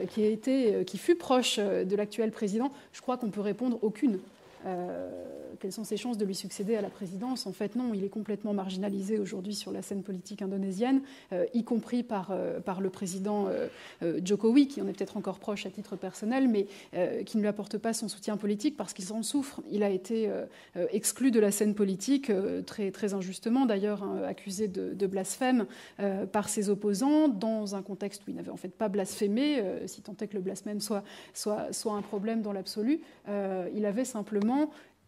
qui, 0.09 0.25
a 0.25 0.83
qui 0.83 0.97
fut 0.99 1.15
proche 1.15 1.57
de 1.57 1.95
l'actuel 1.95 2.31
président. 2.31 2.71
Je 2.91 3.01
crois 3.01 3.17
qu'on 3.17 3.31
peut 3.31 3.41
répondre 3.41 3.79
aucune. 3.81 4.19
Euh, 4.65 5.09
quelles 5.59 5.71
sont 5.71 5.83
ses 5.83 5.97
chances 5.97 6.17
de 6.17 6.25
lui 6.25 6.35
succéder 6.35 6.75
à 6.75 6.81
la 6.81 6.89
présidence? 6.89 7.47
En 7.47 7.53
fait, 7.53 7.75
non, 7.75 7.93
il 7.93 8.03
est 8.03 8.09
complètement 8.09 8.53
marginalisé 8.53 9.19
aujourd'hui 9.19 9.55
sur 9.55 9.71
la 9.71 9.81
scène 9.81 10.03
politique 10.03 10.41
indonésienne, 10.41 11.01
euh, 11.31 11.45
y 11.53 11.63
compris 11.63 12.03
par, 12.03 12.31
euh, 12.31 12.59
par 12.59 12.81
le 12.81 12.89
président 12.89 13.47
Jokowi, 14.01 14.67
qui 14.67 14.81
en 14.81 14.87
est 14.87 14.93
peut-être 14.93 15.15
encore 15.15 15.39
proche 15.39 15.65
à 15.65 15.69
titre 15.69 15.95
personnel, 15.95 16.47
mais 16.47 16.67
qui 17.25 17.37
ne 17.37 17.41
lui 17.41 17.47
apporte 17.47 17.77
pas 17.77 17.93
son 17.93 18.07
soutien 18.07 18.37
politique 18.37 18.75
parce 18.75 18.93
qu'il 18.93 19.05
s'en 19.05 19.23
souffre. 19.23 19.61
Il 19.71 19.83
a 19.83 19.89
été 19.89 20.29
exclu 20.91 21.31
de 21.31 21.39
la 21.39 21.51
scène 21.51 21.75
politique, 21.75 22.31
très, 22.65 22.91
très 22.91 23.13
injustement 23.13 23.65
d'ailleurs, 23.65 24.03
hein, 24.03 24.21
accusé 24.25 24.67
de, 24.67 25.07
blasphème 25.07 25.65
par 26.31 26.49
ses 26.49 26.69
opposants, 26.69 27.27
dans 27.27 27.75
un 27.75 27.81
contexte 27.81 28.25
où 28.27 28.31
il 28.31 28.35
n'avait 28.35 28.51
en 28.51 28.57
fait 28.57 28.69
pas 28.69 28.89
blasphémé, 28.89 29.63
si 29.85 30.01
tant 30.01 30.15
est 30.19 30.27
que 30.27 30.35
le 30.35 30.41
blasphème 30.41 30.81
soit, 30.81 31.03
soit, 31.33 31.71
soit 31.71 31.93
un 31.93 32.01
problème 32.01 32.41
dans 32.41 32.53
l'absolu. 32.53 33.01
il 33.27 33.85
avait 33.85 34.05
simplement 34.05 34.52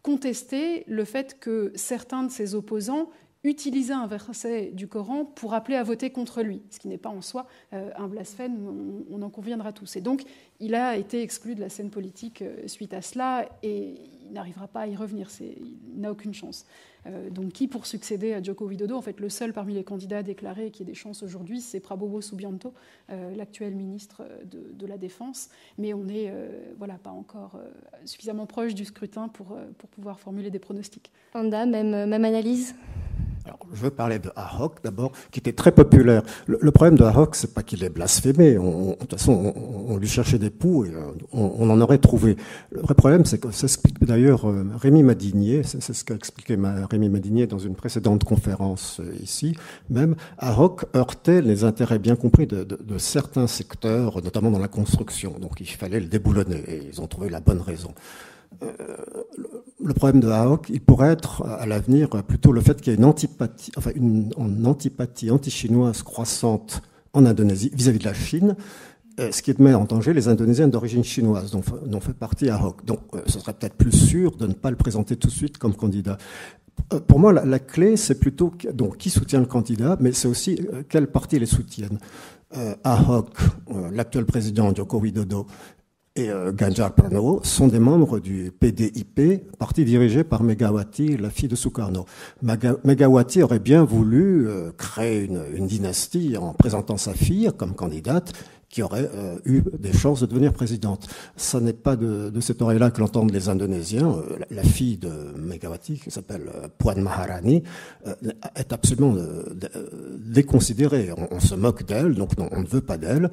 contester 0.02 0.84
le 0.86 1.04
fait 1.04 1.38
que 1.40 1.72
certains 1.74 2.22
de 2.22 2.30
ses 2.30 2.54
opposants 2.54 3.10
utilisaient 3.44 3.92
un 3.92 4.06
verset 4.06 4.70
du 4.72 4.88
Coran 4.88 5.24
pour 5.24 5.54
appeler 5.54 5.76
à 5.76 5.82
voter 5.82 6.10
contre 6.10 6.42
lui, 6.42 6.62
ce 6.70 6.78
qui 6.78 6.88
n'est 6.88 6.98
pas 6.98 7.08
en 7.08 7.22
soi 7.22 7.46
euh, 7.72 7.90
un 7.96 8.08
blasphème, 8.08 9.04
on, 9.10 9.22
en 9.22 9.30
conviendra 9.30 9.72
tous. 9.72 9.96
Et 9.96 10.00
donc, 10.00 10.22
il 10.60 10.74
a 10.74 10.96
été 10.96 11.22
exclu 11.22 11.54
de 11.54 11.60
la 11.60 11.68
scène 11.68 11.90
politique 11.90 12.42
euh, 12.42 12.66
suite 12.66 12.92
à 12.92 13.02
cela, 13.02 13.48
et 13.62 13.94
il 14.26 14.32
n'arrivera 14.32 14.68
pas 14.68 14.80
à 14.80 14.86
y 14.86 14.96
revenir, 14.96 15.28
il 15.40 16.00
n'a 16.00 16.10
aucune 16.10 16.34
chance. 16.34 16.66
Euh, 17.06 17.30
donc 17.30 17.52
qui 17.52 17.68
pour 17.68 17.86
succéder 17.86 18.32
à 18.32 18.42
Joko 18.42 18.66
Widodo 18.66 18.96
En 18.96 19.02
fait, 19.02 19.20
le 19.20 19.28
seul 19.28 19.52
parmi 19.52 19.74
les 19.74 19.84
candidats 19.84 20.22
déclarés 20.22 20.70
qui 20.70 20.82
ait 20.82 20.86
des 20.86 20.94
chances 20.94 21.22
aujourd'hui, 21.22 21.60
c'est 21.60 21.80
Prabowo 21.80 22.20
Subianto, 22.20 22.72
euh, 23.10 23.34
l'actuel 23.34 23.74
ministre 23.74 24.22
de, 24.44 24.86
la 24.86 24.98
Défense. 24.98 25.48
Mais 25.78 25.94
on 25.94 26.04
n'est 26.04 26.28
euh, 26.28 26.48
voilà, 26.78 26.94
pas 26.94 27.10
encore 27.10 27.58
suffisamment 28.04 28.46
proche 28.46 28.74
du 28.74 28.84
scrutin 28.84 29.28
pour, 29.28 29.58
pour 29.78 29.88
pouvoir 29.88 30.20
formuler 30.20 30.50
des 30.50 30.58
pronostics. 30.58 31.10
Anda, 31.34 31.66
même, 31.66 32.06
même 32.06 32.24
analyse? 32.24 32.74
Je 33.72 33.82
veux 33.82 33.90
parler 33.90 34.18
de 34.18 34.30
Ahok 34.36 34.82
d'abord, 34.82 35.12
qui 35.30 35.40
était 35.40 35.52
très 35.52 35.72
populaire. 35.72 36.22
Le, 36.46 36.70
problème 36.70 36.96
de 36.96 37.04
Ahok, 37.04 37.34
c'est 37.34 37.52
pas 37.52 37.62
qu'il 37.62 37.82
est 37.84 37.90
blasphémé. 37.90 38.54
de 38.54 38.94
toute 38.94 39.12
façon, 39.12 39.54
on, 39.88 39.96
lui 39.96 40.08
cherchait 40.08 40.38
des 40.38 40.50
poux 40.50 40.84
et 40.84 40.90
euh, 40.90 41.12
on, 41.32 41.70
en 41.70 41.80
aurait 41.80 41.98
trouvé. 41.98 42.36
Le 42.70 42.80
vrai 42.80 42.94
problème, 42.94 43.24
c'est 43.24 43.38
que 43.38 43.50
ça 43.50 43.66
explique 43.66 44.02
d'ailleurs 44.04 44.48
euh, 44.48 44.64
Rémi 44.80 45.02
Madinier, 45.02 45.62
c'est 45.62 45.80
ce 45.80 46.04
qu'a 46.04 46.14
expliqué 46.14 46.56
Rémi 46.90 47.08
Madinier 47.08 47.46
dans 47.46 47.58
une 47.58 47.74
précédente 47.74 48.24
conférence 48.24 49.00
euh, 49.00 49.12
ici. 49.22 49.56
Même 49.90 50.16
Ahok 50.38 50.84
heurtait 50.94 51.42
les 51.42 51.64
intérêts 51.64 51.98
bien 51.98 52.16
compris 52.16 52.46
de, 52.46 52.66
certains 52.98 53.46
secteurs, 53.46 54.22
notamment 54.22 54.50
dans 54.50 54.58
la 54.58 54.68
construction. 54.68 55.36
Donc 55.40 55.60
il 55.60 55.66
fallait 55.66 56.00
le 56.00 56.06
déboulonner 56.06 56.62
et 56.66 56.82
ils 56.92 57.00
ont 57.00 57.06
trouvé 57.06 57.28
la 57.28 57.40
bonne 57.40 57.60
raison. 57.60 57.92
Problème 59.94 60.20
de 60.20 60.28
Ahok, 60.28 60.68
il 60.70 60.80
pourrait 60.80 61.12
être 61.12 61.42
à 61.46 61.66
l'avenir 61.66 62.08
plutôt 62.26 62.52
le 62.52 62.60
fait 62.60 62.80
qu'il 62.80 62.92
y 62.92 62.96
ait 62.96 62.98
une 62.98 63.04
antipathie, 63.04 63.72
enfin 63.76 63.90
anti-chinoise 65.30 66.02
croissante 66.02 66.82
en 67.12 67.26
Indonésie 67.26 67.70
vis-à-vis 67.74 67.98
de 67.98 68.04
la 68.04 68.14
Chine, 68.14 68.56
euh, 69.18 69.32
ce 69.32 69.40
qui 69.40 69.54
met 69.58 69.72
en 69.72 69.84
danger 69.84 70.12
les 70.12 70.28
Indonésiens 70.28 70.68
d'origine 70.68 71.02
chinoise, 71.02 71.50
dont, 71.50 71.62
dont, 71.86 72.00
fait 72.00 72.12
partie 72.12 72.50
Ahok. 72.50 72.84
Donc, 72.84 73.00
euh, 73.14 73.22
ce 73.26 73.40
serait 73.40 73.54
peut-être 73.54 73.76
plus 73.76 73.92
sûr 73.92 74.36
de 74.36 74.46
ne 74.46 74.52
pas 74.52 74.70
le 74.70 74.76
présenter 74.76 75.16
tout 75.16 75.28
de 75.28 75.32
suite 75.32 75.56
comme 75.56 75.74
candidat. 75.74 76.18
Pour 77.08 77.18
moi, 77.18 77.32
la, 77.32 77.58
clé, 77.58 77.96
c'est 77.96 78.18
plutôt 78.18 78.52
qui 78.98 79.08
soutient 79.08 79.40
le 79.40 79.46
candidat, 79.46 79.96
mais 79.98 80.12
c'est 80.12 80.28
aussi 80.28 80.60
quelle 80.90 81.06
partie 81.06 81.38
les 81.38 81.46
soutiennent. 81.46 81.98
Ahok, 82.84 83.30
l'actuel 83.92 84.26
président 84.26 84.72
Joko 84.74 85.00
Widodo, 85.00 85.46
et 86.16 86.30
euh, 86.30 86.52
Ganjar 86.52 86.92
Pranowo 86.94 87.40
sont 87.44 87.68
des 87.68 87.78
membres 87.78 88.18
du 88.18 88.50
PDIP, 88.58 89.56
parti 89.58 89.84
dirigé 89.84 90.24
par 90.24 90.42
Megawati, 90.42 91.16
la 91.16 91.30
fille 91.30 91.48
de 91.48 91.56
Sukarno. 91.56 92.06
Megawati 92.42 93.42
aurait 93.42 93.58
bien 93.58 93.84
voulu 93.84 94.48
euh, 94.48 94.72
créer 94.76 95.24
une, 95.24 95.42
une, 95.54 95.66
dynastie 95.66 96.36
en 96.36 96.54
présentant 96.54 96.96
sa 96.96 97.12
fille 97.12 97.50
comme 97.56 97.74
candidate 97.74 98.32
qui 98.68 98.82
aurait 98.82 99.08
euh, 99.14 99.36
eu 99.44 99.62
des 99.78 99.92
chances 99.92 100.20
de 100.20 100.26
devenir 100.26 100.52
présidente. 100.52 101.06
Ce 101.36 101.56
n'est 101.56 101.72
pas 101.72 101.96
de, 101.96 102.30
de 102.30 102.40
cette 102.40 102.60
oreille-là 102.62 102.90
que 102.90 103.00
l'entendent 103.00 103.30
les 103.32 103.48
Indonésiens. 103.48 104.16
La, 104.50 104.62
fille 104.62 104.96
de 104.96 105.10
Megawati, 105.38 105.98
qui 105.98 106.10
s'appelle 106.10 106.50
Puan 106.78 107.00
Maharani, 107.00 107.62
est 108.56 108.72
absolument 108.72 109.14
déconsidérée. 110.18 111.10
On, 111.16 111.28
on 111.30 111.40
se 111.40 111.54
moque 111.54 111.84
d'elle, 111.86 112.14
donc 112.14 112.32
on 112.38 112.60
ne 112.60 112.66
veut 112.66 112.80
pas 112.80 112.98
d'elle 112.98 113.30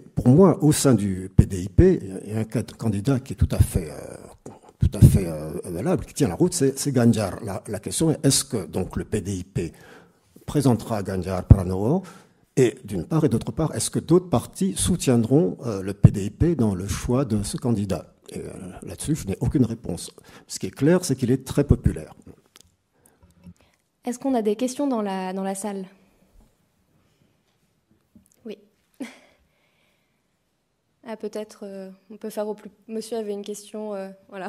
pour 0.00 0.28
moi, 0.28 0.62
au 0.62 0.72
sein 0.72 0.94
du 0.94 1.30
PDIP, 1.36 1.80
il 1.80 2.32
y 2.32 2.36
a 2.36 2.40
un 2.40 2.62
candidat 2.78 3.20
qui 3.20 3.34
est 3.34 3.36
tout 3.36 3.48
à 3.50 3.58
fait, 3.58 3.90
euh, 3.90 4.52
tout 4.78 4.90
à 4.94 5.00
fait 5.00 5.26
euh, 5.26 5.50
valable, 5.64 6.04
qui 6.04 6.14
tient 6.14 6.28
la 6.28 6.34
route, 6.34 6.54
c'est 6.54 6.92
Ganjar. 6.92 7.38
La, 7.66 7.78
question 7.78 8.10
est 8.10 8.24
est-ce 8.24 8.44
que 8.44 8.66
donc 8.66 8.96
le 8.96 9.04
PDIP 9.04 9.74
présentera 10.46 11.02
Ganjar 11.02 11.44
Pranowo 11.44 12.02
et 12.56 12.76
d'une 12.84 13.04
part 13.04 13.24
et 13.24 13.28
d'autre 13.28 13.52
part, 13.52 13.74
est-ce 13.74 13.90
que 13.90 13.98
d'autres 13.98 14.28
partis 14.28 14.74
soutiendront 14.76 15.56
euh, 15.64 15.82
le 15.82 15.94
PDIP 15.94 16.56
dans 16.56 16.74
le 16.74 16.86
choix 16.86 17.24
de 17.24 17.42
ce 17.42 17.56
candidat? 17.56 18.06
Là-dessus, 18.82 19.14
je 19.14 19.26
n'ai 19.26 19.36
aucune 19.40 19.66
réponse. 19.66 20.10
Ce 20.46 20.58
qui 20.58 20.66
est 20.66 20.70
clair, 20.70 21.04
c'est 21.04 21.16
qu'il 21.16 21.30
est 21.30 21.44
très 21.44 21.64
populaire. 21.64 22.14
Est-ce 24.06 24.18
qu'on 24.18 24.34
a 24.34 24.40
des 24.40 24.56
questions 24.56 24.86
dans 24.86 25.02
la, 25.02 25.34
dans 25.34 25.42
la 25.42 25.54
salle? 25.54 25.86
Ah, 31.04 31.16
peut-être, 31.16 31.60
euh, 31.64 31.90
on 32.10 32.16
peut 32.16 32.30
faire 32.30 32.46
au 32.46 32.54
plus. 32.54 32.70
Monsieur 32.86 33.16
avait 33.16 33.32
une 33.32 33.44
question, 33.44 33.94
euh, 33.94 34.10
voilà. 34.28 34.48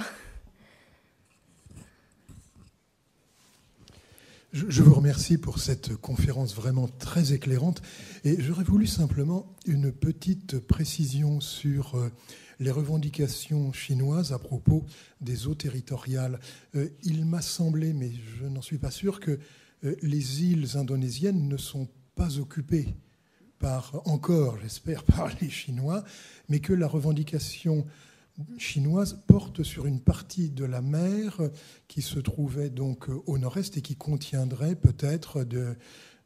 Je, 4.51 4.84
vous 4.84 4.93
remercie 4.93 5.39
pour 5.39 5.57
cette 5.57 5.95
conférence 5.95 6.53
vraiment 6.53 6.88
très 6.88 7.34
éclairante. 7.34 7.81
Et 8.23 8.39
j'aurais 8.39 8.63
voulu 8.63 8.85
simplement 8.85 9.51
une 9.65 9.91
petite 9.91 10.59
précision 10.59 11.41
sur 11.41 11.95
euh, 11.95 12.11
les 12.59 12.69
revendications 12.69 13.73
chinoises 13.73 14.31
à 14.31 14.38
propos 14.38 14.85
des 15.21 15.47
eaux 15.47 15.55
territoriales. 15.55 16.39
il 17.01 17.25
m'a 17.25 17.41
semblé, 17.41 17.93
mais 17.93 18.11
je 18.39 18.45
n'en 18.45 18.61
suis 18.61 18.77
pas 18.77 18.91
sûr, 18.91 19.19
que 19.19 19.39
les 20.03 20.43
îles 20.43 20.77
indonésiennes 20.77 21.49
ne 21.49 21.57
sont 21.57 21.89
pas 22.15 22.38
occupées 22.38 22.89
par, 23.64 24.02
encore, 24.03 24.57
j'espère, 24.61 25.03
par 25.15 25.30
les 25.40 25.49
Chinois, 25.49 26.03
mais 26.49 26.60
que 26.60 26.73
la 26.73 26.85
revendication 26.85 27.85
chinoise 28.57 29.23
porte 29.26 29.64
sur 29.64 29.85
une 29.85 30.02
partie 30.02 30.49
de 30.49 30.65
la 30.65 30.81
mer 30.81 31.40
qui 31.88 32.02
se 32.02 32.19
trouvait 32.19 32.69
donc 32.69 33.07
au 33.26 33.38
nord-est 33.38 33.77
et 33.77 33.81
qui 33.81 33.95
contiendrait 33.95 34.76
peut-être 34.76 35.45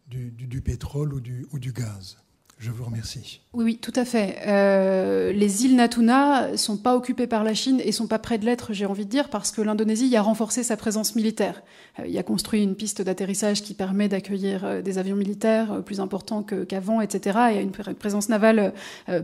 du, 0.08 0.62
pétrole 0.62 1.14
ou 1.14 1.20
du 1.20 1.74
gaz. 1.74 2.18
Je 2.60 2.72
vous 2.72 2.86
remercie. 2.86 3.42
Oui, 3.54 3.78
tout 3.80 3.94
à 3.96 4.04
fait. 4.04 4.40
Euh, 4.48 5.32
les 5.32 5.66
îles 5.66 5.76
Natuna 5.76 6.58
sont 6.58 6.78
pas 6.78 6.96
occupées 6.96 7.28
par 7.28 7.44
la 7.44 7.54
Chine 7.54 7.80
et 7.84 7.92
sont 7.92 8.08
pas 8.08 8.18
près 8.18 8.40
de 8.40 8.46
l'être, 8.46 8.74
j'ai 8.74 8.88
envie 8.88 9.06
de 9.06 9.10
dire, 9.12 9.30
parce 9.30 9.52
que 9.52 9.62
l'Indonésie 9.62 10.08
y 10.08 10.16
a 10.16 10.24
renforcé 10.24 10.64
sa 10.64 10.76
présence 10.76 11.16
militaire. 11.16 11.62
Euh, 12.00 12.08
il 12.08 12.18
a 12.18 12.24
construit 12.24 12.64
une 12.64 12.76
piste 12.76 13.04
d'atterrissage 13.04 13.62
qui 13.62 13.76
permet 13.76 14.10
d'accueillir 14.10 14.66
euh, 14.66 14.82
des 14.82 14.98
avions 14.98 15.16
militaires 15.16 15.84
plus 15.86 16.00
importants 16.00 16.42
qu'avant, 16.42 17.00
etc. 17.00 17.38
Et 17.54 17.58
a 17.58 17.62
une 17.62 17.72
présence 17.72 18.28
navale 18.28 18.74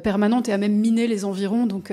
permanente 0.04 0.48
et 0.48 0.54
a 0.54 0.58
même 0.60 0.76
miné 0.76 1.08
les 1.08 1.26
environs. 1.26 1.66
Donc 1.66 1.92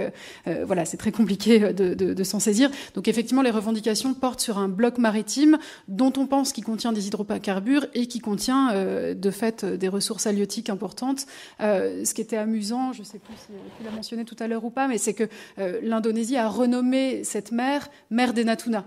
voilà, 0.65 0.85
c'est 0.85 0.97
très 0.97 1.13
compliqué 1.13 1.73
de 1.73 2.25
s'en 2.25 2.41
saisir. 2.41 2.71
Donc 2.95 3.09
effectivement, 3.09 3.43
les 3.43 3.51
revendications 3.51 4.15
portent 4.15 4.41
sur 4.41 4.59
un 4.59 4.69
bloc 4.69 4.99
maritime 4.99 5.59
dont 5.89 6.13
on 6.17 6.27
pense 6.27 6.53
qu'il 6.53 6.65
contient 6.65 6.93
des 6.93 7.07
hydrocarbures 7.07 7.87
et 7.95 8.07
qui 8.07 8.21
contient 8.21 8.73
de 9.15 9.31
fait 9.31 9.65
des 9.65 9.89
ressources 9.89 10.27
halieutiques 10.27 10.71
importantes 10.71 11.27
euh, 11.61 12.05
ce 12.05 12.15
qui 12.15 12.21
était 12.21 12.37
amusant, 12.37 12.93
je 12.93 13.01
ne 13.01 13.05
sais 13.05 13.19
plus 13.19 13.35
si 13.35 13.53
tu 13.79 13.85
l'as 13.85 13.91
mentionné 13.91 14.25
tout 14.25 14.37
à 14.39 14.47
l'heure 14.47 14.65
ou 14.65 14.71
pas, 14.71 14.89
mais 14.89 14.99
c'est 14.99 15.15
que 15.15 15.29
euh, 15.59 15.81
l'Indonésie 15.83 16.37
a 16.37 16.49
renommé 16.49 17.25
cette 17.25 17.53
mer 17.53 17.89
mer 18.11 18.35
des 18.35 18.45
Natuna 18.45 18.87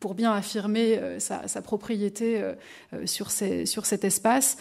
pour 0.00 0.14
bien 0.14 0.32
affirmer 0.32 0.98
euh, 0.98 1.18
sa, 1.18 1.62
propriété 1.62 2.42
sur, 3.06 3.30
sur 3.30 3.86
cet 3.86 4.04
espace 4.04 4.56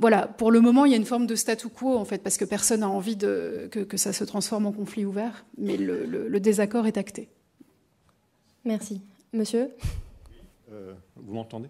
voilà, 0.00 0.28
pour 0.28 0.52
le 0.52 0.60
moment, 0.60 0.84
il 0.84 0.92
y 0.92 0.94
a 0.94 0.96
une 0.96 1.04
forme 1.04 1.26
de 1.26 1.34
statu 1.34 1.68
quo, 1.68 1.96
en 1.96 2.04
fait, 2.04 2.22
parce 2.22 2.36
que 2.36 2.44
personne 2.44 2.80
n'a 2.80 2.88
envie 2.88 3.16
de, 3.16 3.68
que, 3.68 3.96
ça 3.96 4.12
se 4.12 4.22
transforme 4.22 4.66
en 4.66 4.70
conflit 4.70 5.04
ouvert, 5.04 5.44
mais 5.56 5.76
le, 5.76 6.38
désaccord 6.38 6.86
est 6.86 6.96
acté. 6.96 7.28
Merci. 8.64 9.02
Monsieur? 9.32 9.70
Vous 11.16 11.34
m'entendez? 11.34 11.68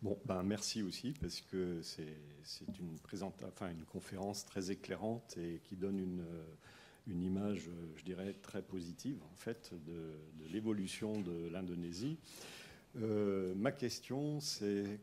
Bon, 0.00 0.16
ben 0.26 0.44
merci 0.44 0.82
aussi, 0.82 1.12
parce 1.20 1.40
que 1.40 1.80
c'est 1.82 2.78
une, 2.78 2.96
enfin, 3.42 3.70
une 3.70 3.84
conférence 3.84 4.44
très 4.44 4.70
éclairante 4.70 5.36
et 5.38 5.60
qui 5.64 5.74
donne 5.76 5.98
une, 5.98 6.24
une 7.08 7.22
image, 7.22 7.68
je 7.96 8.04
dirais, 8.04 8.32
très 8.34 8.62
positive 8.62 9.20
en 9.32 9.34
fait 9.34 9.72
de, 9.86 10.12
l'évolution 10.50 11.20
de 11.20 11.48
l'Indonésie. 11.48 12.16
ma 12.94 13.72
question, 13.72 14.38
c'est 14.40 15.00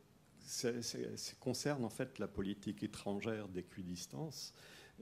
concerne 1.39 1.83
en 1.83 1.89
fait 1.89 2.19
la 2.19 2.27
politique 2.27 2.83
étrangère 2.83 3.47
d'équidistance. 3.47 4.53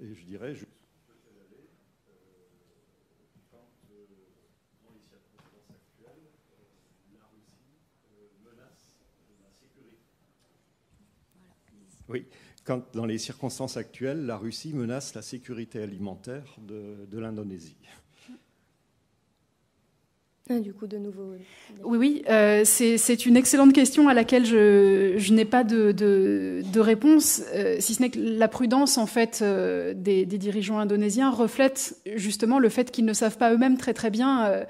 Et 0.02 0.14
je 0.16 0.26
dirais, 0.26 0.56
Oui, 12.10 12.26
quand 12.66 12.84
dans 12.94 13.06
les 13.06 13.18
circonstances 13.18 13.78
actuelles, 13.78 14.26
la 14.26 14.38
Russie 14.38 14.74
menace 14.74 15.14
la 15.16 15.22
sécurité 15.22 15.82
alimentaire 15.82 16.56
de, 16.60 17.20
l'Indonésie. 17.20 17.76
Ah, 20.50 20.60
du 20.60 20.74
coup, 20.74 20.88
de 20.88 20.98
nouveau. 20.98 21.36
Oui, 21.86 21.98
oui, 21.98 22.24
euh, 22.30 22.64
c'est 22.66 23.26
une 23.26 23.38
excellente 23.38 23.72
question 23.72 24.10
à 24.10 24.14
laquelle 24.14 24.46
je, 24.46 25.34
n'ai 25.34 25.46
pas 25.46 25.64
de, 25.64 26.80
réponse, 26.80 27.42
euh, 27.54 27.78
si 27.80 27.94
ce 27.94 28.02
n'est 28.02 28.10
que 28.10 28.20
la 28.20 28.50
prudence 28.50 28.98
en 28.98 29.06
fait 29.06 29.40
euh, 29.42 29.94
des, 29.96 30.26
dirigeants 30.26 30.80
indonésiens 30.80 31.32
reflète 31.32 31.98
justement 32.16 32.60
le 32.60 32.68
fait 32.68 32.92
qu'ils 32.92 33.06
ne 33.06 33.14
savent 33.14 33.38
pas 33.38 33.54
eux-mêmes 33.54 33.78
très 33.78 33.94
très 33.94 34.10
bien 34.10 34.66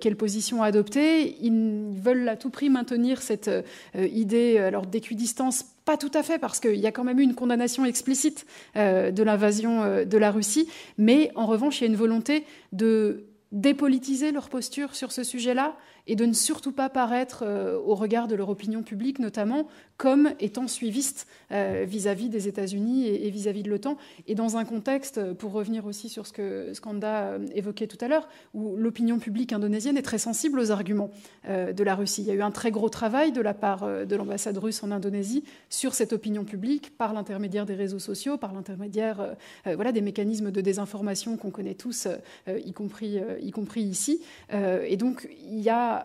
quelle 0.00 0.16
position 0.16 0.62
adopter. 0.62 1.36
Ils 1.42 1.90
veulent 1.92 2.28
à 2.28 2.36
tout 2.36 2.50
prix 2.50 2.70
maintenir 2.70 3.20
cette 3.20 3.50
idée 3.96 4.58
alors 4.58 4.86
d'équidistance 4.86 5.64
pas 5.90 5.96
tout 5.96 6.12
à 6.14 6.22
fait, 6.22 6.38
parce 6.38 6.60
qu'il 6.60 6.76
y 6.76 6.86
a 6.86 6.92
quand 6.92 7.02
même 7.02 7.18
eu 7.18 7.24
une 7.24 7.34
condamnation 7.34 7.84
explicite 7.84 8.46
de 8.76 9.22
l'invasion 9.24 10.04
de 10.04 10.18
la 10.18 10.30
Russie, 10.30 10.68
mais 10.98 11.32
en 11.34 11.46
revanche, 11.46 11.80
il 11.80 11.84
y 11.84 11.86
a 11.88 11.90
une 11.90 11.96
volonté 11.96 12.44
de 12.70 13.24
dépolitiser 13.50 14.30
leur 14.30 14.50
posture 14.50 14.94
sur 14.94 15.10
ce 15.10 15.24
sujet-là 15.24 15.76
et 16.06 16.16
de 16.16 16.26
ne 16.26 16.32
surtout 16.32 16.72
pas 16.72 16.88
paraître, 16.88 17.44
euh, 17.46 17.78
au 17.78 17.94
regard 17.94 18.28
de 18.28 18.34
leur 18.34 18.48
opinion 18.48 18.82
publique 18.82 19.18
notamment, 19.18 19.68
comme 19.96 20.30
étant 20.40 20.66
suiviste 20.66 21.26
euh, 21.52 21.84
vis-à-vis 21.86 22.28
des 22.28 22.48
États-Unis 22.48 23.06
et 23.06 23.30
vis-à-vis 23.30 23.62
de 23.62 23.70
l'OTAN. 23.70 23.96
Et 24.26 24.34
dans 24.34 24.56
un 24.56 24.64
contexte, 24.64 25.18
euh, 25.18 25.34
pour 25.34 25.52
revenir 25.52 25.86
aussi 25.86 26.08
sur 26.08 26.26
ce 26.26 26.32
que 26.32 26.72
Skanda 26.72 27.38
évoquait 27.54 27.86
tout 27.86 27.98
à 28.00 28.08
l'heure, 28.08 28.28
où 28.54 28.76
l'opinion 28.76 29.18
publique 29.18 29.52
indonésienne 29.52 29.96
est 29.96 30.02
très 30.02 30.18
sensible 30.18 30.58
aux 30.58 30.70
arguments 30.70 31.10
de 31.48 31.84
la 31.84 31.94
Russie. 31.94 32.22
Il 32.22 32.28
y 32.28 32.30
a 32.30 32.34
eu 32.34 32.42
un 32.42 32.50
très 32.50 32.70
gros 32.70 32.88
travail 32.88 33.32
de 33.32 33.40
la 33.40 33.54
part 33.54 33.86
de 34.06 34.16
l'ambassade 34.16 34.56
russe 34.58 34.82
en 34.82 34.90
Indonésie 34.90 35.44
sur 35.68 35.94
cette 35.94 36.12
opinion 36.12 36.44
publique 36.44 36.96
par 36.96 37.12
l'intermédiaire 37.12 37.66
des 37.66 37.74
réseaux 37.74 37.98
sociaux, 37.98 38.36
par 38.36 38.52
l'intermédiaire 38.52 39.34
voilà, 39.64 39.92
des 39.92 40.00
mécanismes 40.00 40.50
de 40.50 40.60
désinformation 40.60 41.36
qu'on 41.36 41.50
connaît 41.50 41.74
tous, 41.74 42.08
y, 42.48 42.72
compris, 42.72 43.18
y 43.40 43.50
compris 43.50 43.82
ici. 43.82 44.20
et 44.52 44.96
donc, 44.96 45.28
il 45.50 45.60
y 45.60 45.70
a 45.70 45.99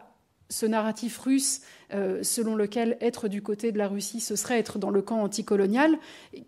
ce 0.50 0.66
narratif 0.66 1.18
russe 1.20 1.62
euh, 1.94 2.24
selon 2.24 2.56
lequel 2.56 2.98
être 3.02 3.28
du 3.28 3.42
côté 3.42 3.72
de 3.72 3.78
la 3.78 3.88
Russie, 3.88 4.20
ce 4.20 4.36
serait 4.36 4.60
être 4.60 4.80
dans 4.80 4.90
le 4.90 5.02
camp 5.02 5.22
anticolonial, 5.22 5.98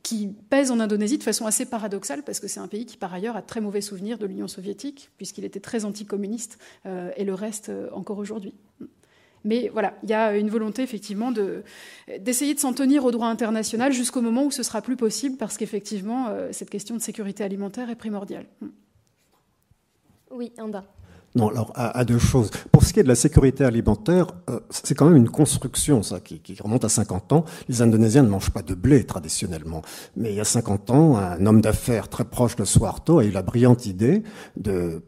qui 0.03 0.35
pèse 0.49 0.71
en 0.71 0.79
Indonésie 0.79 1.17
de 1.17 1.23
façon 1.23 1.45
assez 1.45 1.65
paradoxale, 1.65 2.23
parce 2.23 2.39
que 2.39 2.47
c'est 2.47 2.59
un 2.59 2.67
pays 2.67 2.85
qui, 2.85 2.97
par 2.97 3.13
ailleurs, 3.13 3.35
a 3.35 3.41
très 3.41 3.61
mauvais 3.61 3.81
souvenirs 3.81 4.17
de 4.17 4.25
l'Union 4.25 4.47
soviétique, 4.47 5.09
puisqu'il 5.17 5.45
était 5.45 5.59
très 5.59 5.85
anticommuniste, 5.85 6.57
euh, 6.85 7.11
et 7.17 7.23
le 7.23 7.33
reste 7.33 7.69
euh, 7.69 7.89
encore 7.91 8.17
aujourd'hui. 8.17 8.53
Mais 9.43 9.69
voilà, 9.71 9.95
il 10.03 10.09
y 10.09 10.13
a 10.13 10.35
une 10.35 10.49
volonté 10.49 10.81
effectivement 10.81 11.31
d'essayer 12.19 12.53
de, 12.53 12.59
s'en 12.59 12.73
tenir 12.73 13.05
au 13.05 13.11
droit 13.11 13.27
international 13.27 13.93
jusqu'au 13.93 14.21
moment 14.21 14.43
où 14.43 14.51
ce 14.51 14.63
sera 14.63 14.81
plus 14.81 14.97
possible, 14.97 15.37
parce 15.37 15.57
qu'effectivement, 15.57 16.35
cette 16.51 16.69
question 16.69 16.95
de 16.95 17.01
sécurité 17.01 17.43
alimentaire 17.45 17.89
est 17.89 17.95
primordiale. 17.95 18.45
Oui, 20.31 20.51
Anda. 20.57 20.83
Non, 21.37 21.49
alors 21.49 21.71
à, 21.75 22.03
deux 22.03 22.17
choses. 22.17 22.49
Pour 22.71 22.83
ce 22.83 22.93
qui 22.93 22.99
est 22.99 23.03
de 23.03 23.07
la 23.07 23.15
sécurité 23.15 23.63
alimentaire, 23.63 24.25
euh, 24.49 24.59
c'est 24.71 24.95
quand 24.95 25.05
même 25.05 25.17
une 25.17 25.29
construction, 25.29 26.01
ça, 26.01 26.19
qui, 26.19 26.41
remonte 26.59 26.83
à 26.83 26.89
50 26.89 27.31
ans. 27.31 27.45
Les 27.69 27.83
Indonésiens 27.83 28.23
ne 28.23 28.29
mangent 28.29 28.49
pas 28.49 28.63
de 28.63 28.73
blé 28.73 29.03
traditionnellement, 29.03 29.83
mais 30.15 30.31
il 30.31 30.35
y 30.35 30.39
a 30.39 30.45
50 30.45 30.89
ans, 30.89 31.17
un 31.17 31.45
homme 31.45 31.61
d'affaires 31.61 32.07
très 32.09 32.23
proche 32.23 32.55
de 32.55 32.65
Suharto 32.65 33.19
a 33.19 33.25
eu 33.25 33.29
la 33.29 33.43
brillante 33.43 33.85
idée 33.85 34.23
de, 34.55 35.03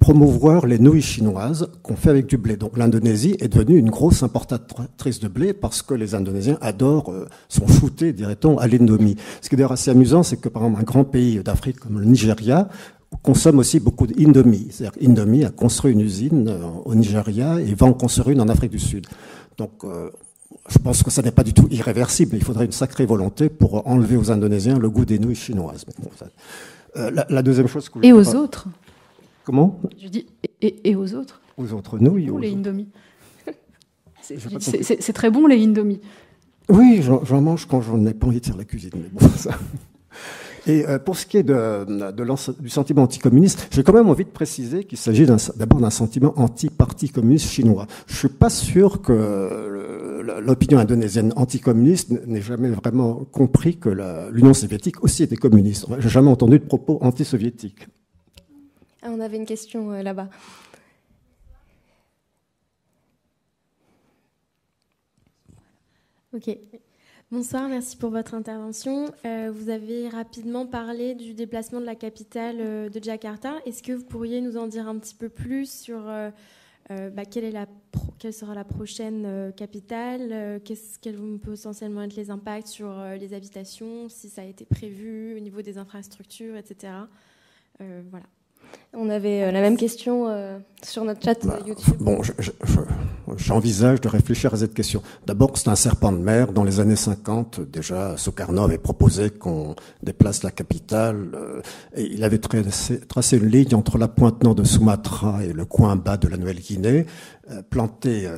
promouvoir 0.00 0.66
les 0.66 0.78
nouilles 0.78 1.00
chinoises 1.00 1.70
qu'on 1.82 1.96
fait 1.96 2.10
avec 2.10 2.26
du 2.26 2.36
blé. 2.36 2.58
Donc 2.58 2.76
l'Indonésie 2.76 3.36
est 3.40 3.48
devenue 3.48 3.78
une 3.78 3.90
grosse 3.90 4.22
importatrice 4.22 5.20
de 5.20 5.28
blé 5.28 5.54
parce 5.54 5.80
que 5.80 5.94
les 5.94 6.14
Indonésiens 6.14 6.58
adorent, 6.60 7.10
euh, 7.10 7.26
sont 7.48 7.66
shootés, 7.66 8.12
dirait-on, 8.12 8.58
à 8.58 8.66
l'indomie. 8.66 9.16
Ce 9.40 9.48
qui 9.48 9.54
est 9.54 9.56
d'ailleurs 9.56 9.72
assez 9.72 9.90
amusant, 9.90 10.22
c'est 10.22 10.36
que 10.36 10.50
par 10.50 10.64
exemple 10.64 10.82
un 10.82 10.84
grand 10.84 11.04
pays 11.04 11.38
d'Afrique 11.42 11.80
comme 11.80 11.98
le 11.98 12.04
Nigeria 12.04 12.68
consomme 13.22 13.58
aussi 13.58 13.80
beaucoup 13.80 14.06
d'Indomie. 14.06 14.68
C'est-à-dire 14.70 14.98
Indomie 15.08 15.44
a 15.44 15.50
construit 15.50 15.92
une 15.92 16.00
usine 16.00 16.48
euh, 16.48 16.66
au 16.84 16.94
Nigeria 16.94 17.60
et 17.60 17.74
va 17.74 17.86
en 17.86 17.92
construire 17.92 18.30
une 18.30 18.40
en 18.40 18.48
Afrique 18.48 18.70
du 18.70 18.78
Sud. 18.78 19.06
Donc, 19.56 19.84
euh, 19.84 20.10
je 20.68 20.78
pense 20.78 21.02
que 21.02 21.10
ça 21.10 21.22
n'est 21.22 21.30
pas 21.30 21.44
du 21.44 21.54
tout 21.54 21.68
irréversible. 21.70 22.36
Il 22.36 22.44
faudrait 22.44 22.66
une 22.66 22.72
sacrée 22.72 23.06
volonté 23.06 23.48
pour 23.48 23.86
enlever 23.86 24.16
aux 24.16 24.30
Indonésiens 24.30 24.78
le 24.78 24.90
goût 24.90 25.04
des 25.04 25.18
nouilles 25.18 25.34
chinoises. 25.34 25.84
Euh, 26.96 27.10
la, 27.28 27.42
deuxième 27.42 27.66
chose 27.68 27.88
que 27.88 27.98
Et 28.02 28.12
aux 28.12 28.34
autres 28.34 28.66
Comment? 29.44 29.80
Je 30.00 30.08
dis 30.08 30.26
et, 30.60 30.94
aux 30.96 31.14
autres 31.14 31.40
Aux 31.56 31.72
autres 31.72 31.98
nouilles 31.98 32.30
Ou 32.30 32.38
les 32.38 32.52
Indomie 32.52 32.88
C'est 34.22 35.12
très 35.12 35.30
bon 35.30 35.46
les 35.46 35.62
Indomie. 35.62 36.00
Oui, 36.68 37.00
j'en 37.02 37.40
mange 37.40 37.66
quand 37.66 37.80
j'en 37.80 38.04
ai 38.04 38.12
pas 38.12 38.26
envie 38.26 38.40
de 38.40 38.46
faire 38.46 38.56
la 38.56 38.64
cuisine. 38.64 38.90
Mais 38.94 39.08
bon, 39.10 39.26
ça. 39.36 39.52
Et 40.68 40.86
euh, 40.86 40.98
pour 40.98 41.16
ce 41.16 41.24
qui 41.24 41.38
est 41.38 41.42
de, 41.42 42.60
du 42.60 42.68
sentiment 42.68 43.02
anticommuniste, 43.02 43.68
j'ai 43.72 43.82
quand 43.82 43.94
même 43.94 44.08
envie 44.10 44.26
de 44.26 44.30
préciser 44.30 44.84
qu'il 44.84 44.98
s'agit 44.98 45.24
d'abord 45.56 45.80
d'un 45.80 45.90
sentiment 45.90 46.34
anti-parti 46.36 47.08
communiste 47.08 47.48
chinois. 47.48 47.86
Je 48.06 48.16
suis 48.16 48.28
pas 48.28 48.50
sûr 48.50 49.00
que 49.00 50.38
l'opinion 50.40 50.78
indonésienne 50.78 51.32
anticommuniste 51.36 52.10
n'ait 52.26 52.42
jamais 52.42 52.68
vraiment 52.68 53.24
compris 53.32 53.78
que 53.78 53.88
l'Union 54.30 54.52
soviétique 54.52 55.02
aussi 55.02 55.22
était 55.22 55.36
communiste. 55.36 55.86
J'ai 55.98 56.08
jamais 56.10 56.30
entendu 56.30 56.58
de 56.58 56.64
propos 56.64 56.98
anti-soviétiques. 57.00 57.88
Ah, 59.02 59.08
on 59.10 59.20
avait 59.20 59.38
une 59.38 59.46
question 59.46 59.92
euh, 59.92 60.02
là-bas. 60.02 60.28
Ok. 66.34 66.58
Bonsoir, 67.30 67.68
merci 67.68 67.94
pour 67.94 68.08
votre 68.08 68.32
intervention. 68.32 69.12
Euh, 69.26 69.52
vous 69.54 69.68
avez 69.68 70.08
rapidement 70.08 70.64
parlé 70.64 71.14
du 71.14 71.34
déplacement 71.34 71.78
de 71.78 71.84
la 71.84 71.94
capitale 71.94 72.56
euh, 72.58 72.88
de 72.88 73.04
Jakarta. 73.04 73.56
Est-ce 73.66 73.82
que 73.82 73.92
vous 73.92 74.04
pourriez 74.04 74.40
nous 74.40 74.56
en 74.56 74.66
dire 74.66 74.88
un 74.88 74.98
petit 74.98 75.14
peu 75.14 75.28
plus 75.28 75.70
sur 75.70 76.08
euh, 76.08 76.30
bah, 76.88 77.26
quelle, 77.26 77.52
sera 78.32 78.54
la 78.54 78.64
prochaine 78.64 79.52
capitale 79.54 80.58
Qu'est-ce 80.64 80.98
quels 80.98 81.16
vont 81.16 81.36
potentiellement 81.36 82.00
être 82.00 82.16
les 82.16 82.30
impacts 82.30 82.68
sur 82.68 82.98
les 83.20 83.34
habitations, 83.34 84.08
si 84.08 84.30
ça 84.30 84.40
a 84.40 84.46
été 84.46 84.64
prévu 84.64 85.36
au 85.36 85.40
niveau 85.40 85.60
des 85.60 85.76
infrastructures, 85.76 86.56
etc. 86.56 86.94
voilà. 87.78 88.24
On 88.94 89.10
avait 89.10 89.42
euh, 89.42 89.52
la 89.52 89.60
même 89.60 89.76
question 89.76 90.28
euh, 90.28 90.58
sur 90.82 91.04
notre 91.04 91.22
chat 91.22 91.46
bah, 91.46 91.58
YouTube. 91.66 91.96
Bon, 92.00 92.20
j'envisage 93.36 94.00
de 94.00 94.08
réfléchir 94.08 94.54
à 94.54 94.56
cette 94.56 94.72
question. 94.72 95.02
D'abord, 95.26 95.52
c'est 95.58 95.68
un 95.68 95.76
serpent 95.76 96.10
de 96.10 96.16
mer. 96.16 96.52
Dans 96.52 96.64
les 96.64 96.80
années 96.80 96.96
50, 96.96 97.60
déjà, 97.60 98.16
Sukarno 98.16 98.64
avait 98.64 98.78
proposé 98.78 99.28
qu'on 99.28 99.76
déplace 100.02 100.42
la 100.42 100.50
capitale. 100.50 101.28
Euh, 101.34 101.60
et 101.94 102.04
il 102.04 102.24
avait 102.24 102.38
tracé, 102.38 103.36
une 103.36 103.46
ligne 103.46 103.74
entre 103.74 103.98
la 103.98 104.08
pointe 104.08 104.42
nord 104.42 104.54
de 104.54 104.64
Sumatra 104.64 105.44
et 105.44 105.52
le 105.52 105.66
coin 105.66 105.94
bas 105.96 106.16
de 106.16 106.26
la 106.26 106.38
Nouvelle-Guinée, 106.38 107.04
planté 107.70 108.28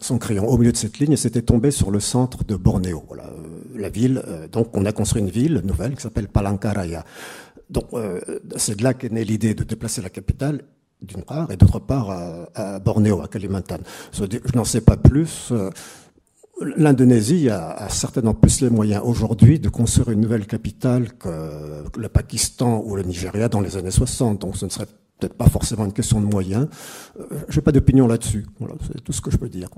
son 0.00 0.18
crayon 0.18 0.48
au 0.48 0.58
milieu 0.58 0.72
de 0.72 0.76
cette 0.76 0.98
ligne 0.98 1.12
et 1.12 1.16
s'était 1.16 1.42
tombé 1.42 1.70
sur 1.70 1.90
le 1.90 2.00
centre 2.00 2.42
de 2.44 2.56
Bornéo. 2.56 3.04
Voilà, 3.06 3.30
la 3.76 3.88
ville. 3.90 4.22
donc, 4.50 4.76
on 4.76 4.84
a 4.86 4.92
construit 4.92 5.22
une 5.22 5.30
ville 5.30 5.62
nouvelle 5.64 5.94
qui 5.94 6.02
s'appelle 6.02 6.28
Palangkaraya. 6.28 7.04
Donc, 7.72 7.86
euh, 7.94 8.20
c'est 8.56 8.76
de 8.76 8.82
là 8.82 8.94
qu'est 8.94 9.10
née 9.10 9.24
l'idée 9.24 9.54
de 9.54 9.64
déplacer 9.64 10.02
la 10.02 10.10
capitale, 10.10 10.62
d'une 11.00 11.22
part, 11.22 11.50
et 11.50 11.56
d'autre 11.56 11.80
part 11.80 12.10
à, 12.54 12.78
Bornéo, 12.78 13.22
à 13.22 13.28
Kalimantan. 13.28 13.78
Je 14.12 14.24
n'en 14.54 14.64
sais 14.64 14.82
pas 14.82 14.96
plus. 14.96 15.48
Euh, 15.50 15.70
L'Indonésie 16.76 17.48
a, 17.48 17.88
certainement 17.88 18.34
plus 18.34 18.60
les 18.60 18.70
moyens 18.70 19.02
aujourd'hui 19.04 19.58
de 19.58 19.68
construire 19.68 20.10
une 20.10 20.20
nouvelle 20.20 20.46
capitale 20.46 21.12
que 21.14 21.28
le 21.98 22.08
Pakistan 22.08 22.82
ou 22.84 22.94
le 22.94 23.02
Nigeria 23.02 23.48
dans 23.48 23.60
les 23.60 23.76
années 23.76 23.90
60. 23.90 24.42
Donc, 24.42 24.56
ce 24.56 24.66
ne 24.66 24.70
serait 24.70 24.86
peut-être 25.18 25.34
pas 25.34 25.48
forcément 25.48 25.86
une 25.86 25.92
question 25.92 26.20
de 26.20 26.26
moyens. 26.26 26.68
Euh, 27.18 27.24
je 27.48 27.58
n'ai 27.58 27.62
pas 27.62 27.72
d'opinion 27.72 28.06
là-dessus. 28.06 28.46
Voilà, 28.60 28.74
c'est 28.86 29.02
tout 29.02 29.12
ce 29.12 29.20
que 29.20 29.30
je 29.30 29.38
peux 29.38 29.48
dire. 29.48 29.68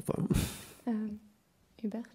Hubert? 1.82 2.13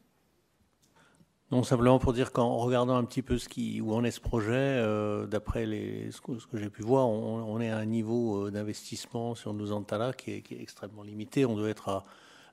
Non, 1.51 1.63
simplement 1.63 1.97
pour 1.97 2.13
dire 2.13 2.31
qu'en 2.31 2.57
regardant 2.57 2.95
un 2.95 3.03
petit 3.03 3.23
peu 3.23 3.37
ce 3.37 3.49
qui, 3.49 3.81
où 3.81 3.93
en 3.93 4.03
est 4.03 4.11
ce 4.11 4.21
projet, 4.21 4.51
euh, 4.53 5.25
d'après 5.25 5.65
ce 5.65 6.21
que, 6.21 6.57
j'ai 6.57 6.69
pu 6.69 6.83
voir, 6.83 7.07
on, 7.07 7.59
est 7.59 7.71
à 7.71 7.77
un 7.77 7.85
niveau 7.85 8.45
euh, 8.45 8.51
d'investissement 8.51 9.33
sur 9.33 9.53
Nusantala 9.53 10.13
qui 10.13 10.31
est, 10.31 10.41
qui 10.41 10.53
est 10.53 10.61
extrêmement 10.61 11.01
limité. 11.01 11.45
On 11.45 11.55
doit 11.55 11.69
être 11.69 11.89
à 11.89 12.05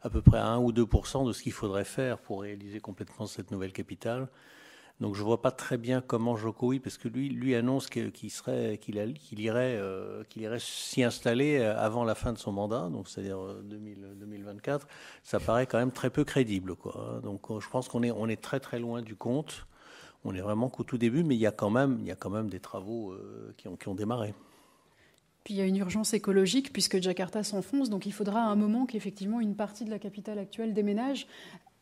à 0.07 0.11
peu 0.11 0.23
près 0.23 0.39
à 0.39 0.47
1 0.47 0.59
ou 0.59 0.73
2% 0.73 1.27
de 1.27 1.33
ce 1.33 1.43
qu'il 1.43 1.53
faudrait 1.53 1.85
faire 1.85 2.19
pour 2.19 2.43
réaliser 2.43 2.81
complètement 2.81 3.27
cette 3.27 3.51
nouvelle 3.51 3.73
capitale. 3.73 4.29
Donc 5.01 5.15
je 5.15 5.23
vois 5.23 5.43
pas 5.43 5.51
très 5.51 5.77
bien 5.77 6.01
comment 6.01 6.37
Jokowi, 6.37 6.81
parce 6.81 6.97
que 6.97 7.09
lui, 7.09 7.29
lui 7.29 7.55
annonce 7.55 7.89
qu'il 7.89 8.31
serait, 8.31 8.79
qu'il 8.79 8.97
irait, 9.41 9.77
euh, 9.77 10.25
qu'il 10.31 10.43
irait 10.43 10.59
s'y 10.59 11.03
installer 11.03 11.59
avant 11.59 12.03
la 12.05 12.15
fin 12.15 12.33
de 12.33 12.39
son 12.39 12.53
mandat, 12.53 12.89
donc 12.91 13.09
c'est-à-dire 13.09 13.39
2024. 13.65 14.89
Ça 15.23 15.39
paraît 15.39 15.67
quand 15.67 15.79
même 15.79 15.93
très 15.93 16.09
peu 16.09 16.25
crédible, 16.25 16.77
quoi. 16.77 17.21
Donc 17.23 17.43
je 17.61 17.69
pense 17.69 17.89
qu'on 17.89 18.03
est, 18.03 18.11
on 18.11 18.29
est 18.29 18.41
très 18.41 18.59
très 18.59 18.79
loin 18.79 19.03
du 19.03 19.17
compte. 19.17 19.67
On 20.25 20.35
est 20.35 20.41
vraiment 20.41 20.71
qu'au 20.71 20.83
tout 20.83 20.99
début, 20.99 21.23
mais 21.23 21.37
il 21.37 21.41
y 21.41 21.47
a 21.47 21.53
quand 21.53 21.71
même, 21.71 21.99
il 22.01 22.07
y 22.07 22.11
a 22.11 22.17
quand 22.17 22.31
même 22.31 22.49
des 22.49 22.59
travaux 22.59 23.15
qui 23.59 23.69
ont, 23.69 23.77
qui 23.77 23.89
ont 23.89 23.95
démarré. 23.95 24.35
Puis 25.47 25.55
il 25.55 25.59
y 25.59 25.61
a 25.61 25.65
une 25.65 25.77
urgence 25.77 26.13
écologique 26.13 26.73
puisque 26.73 27.01
Jakarta 27.01 27.45
s'enfonce, 27.45 27.89
donc 27.89 28.05
il 28.05 28.13
faudra 28.13 28.41
à 28.41 28.47
un 28.47 28.57
moment 28.57 28.85
qu'effectivement 28.85 29.41
une 29.41 29.55
partie 29.55 29.85
de 29.85 29.91
la 29.91 30.01
capitale 30.01 30.41
actuelle 30.41 30.75
déménage. 30.75 31.29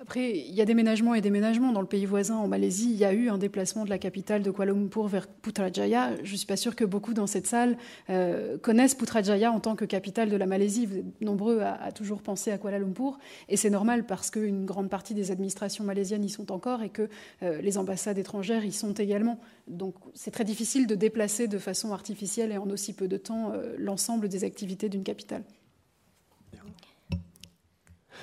Après, 0.01 0.37
il 0.37 0.53
y 0.53 0.61
a 0.61 0.65
déménagement 0.65 1.15
et 1.15 1.21
déménagement. 1.21 1.71
Dans 1.71 1.81
le 1.81 1.87
pays 1.87 2.05
voisin, 2.05 2.37
en 2.37 2.49
Malaisie, 2.49 2.91
il 2.91 2.97
y 2.97 3.05
a 3.05 3.13
eu 3.13 3.29
un 3.29 3.39
déplacement 3.39 3.85
de 3.85 3.91
la 3.91 3.99
capitale 3.99 4.43
de 4.43 4.51
Kuala 4.51 4.73
Lumpur 4.73 5.07
vers 5.07 5.29
Putrajaya. 5.29 6.17
Je 6.25 6.33
ne 6.33 6.37
suis 6.37 6.47
pas 6.47 6.57
sûre 6.57 6.75
que 6.75 6.85
beaucoup 6.85 7.15
dans 7.15 7.29
cette 7.29 7.47
salle 7.47 7.79
euh, 8.11 8.59
connaissent 8.59 8.97
Putrajaya 8.97 9.53
en 9.53 9.61
tant 9.61 9.77
que 9.77 9.85
capitale 9.85 10.31
de 10.31 10.37
la 10.37 10.47
Malaisie. 10.47 10.87
Vous 10.87 10.97
êtes 10.97 11.21
nombreux 11.21 11.61
à, 11.61 11.93
toujours 11.93 12.23
penser 12.23 12.51
à 12.51 12.59
Kuala 12.59 12.81
Lumpur. 12.81 13.19
Et 13.49 13.57
c'est 13.57 13.71
normal 13.71 14.05
parce 14.05 14.31
qu'une 14.31 14.67
grande 14.67 14.91
partie 14.91 15.15
des 15.15 15.31
administrations 15.31 15.85
malaisiennes 15.85 16.25
y 16.25 16.29
sont 16.29 16.51
encore 16.51 16.83
et 16.83 16.91
que 16.91 17.09
euh, 17.45 17.63
les 17.63 17.79
ambassades 17.79 18.19
étrangères 18.19 18.65
y 18.65 18.73
sont 18.73 18.95
également. 18.95 19.39
Donc 19.69 19.95
c'est 20.13 20.33
très 20.33 20.45
difficile 20.45 20.89
de 20.89 20.97
déplacer 20.97 21.47
de 21.47 21.59
façon 21.59 21.93
artificielle 21.93 22.51
et 22.51 22.59
en 22.59 22.69
aussi 22.69 22.95
peu 22.95 23.07
de 23.07 23.17
temps 23.17 23.53
euh, 23.53 23.75
l'ensemble 23.79 24.29
des 24.29 24.43
activités 24.43 24.89
d'une 24.89 25.05
capitale. 25.05 25.45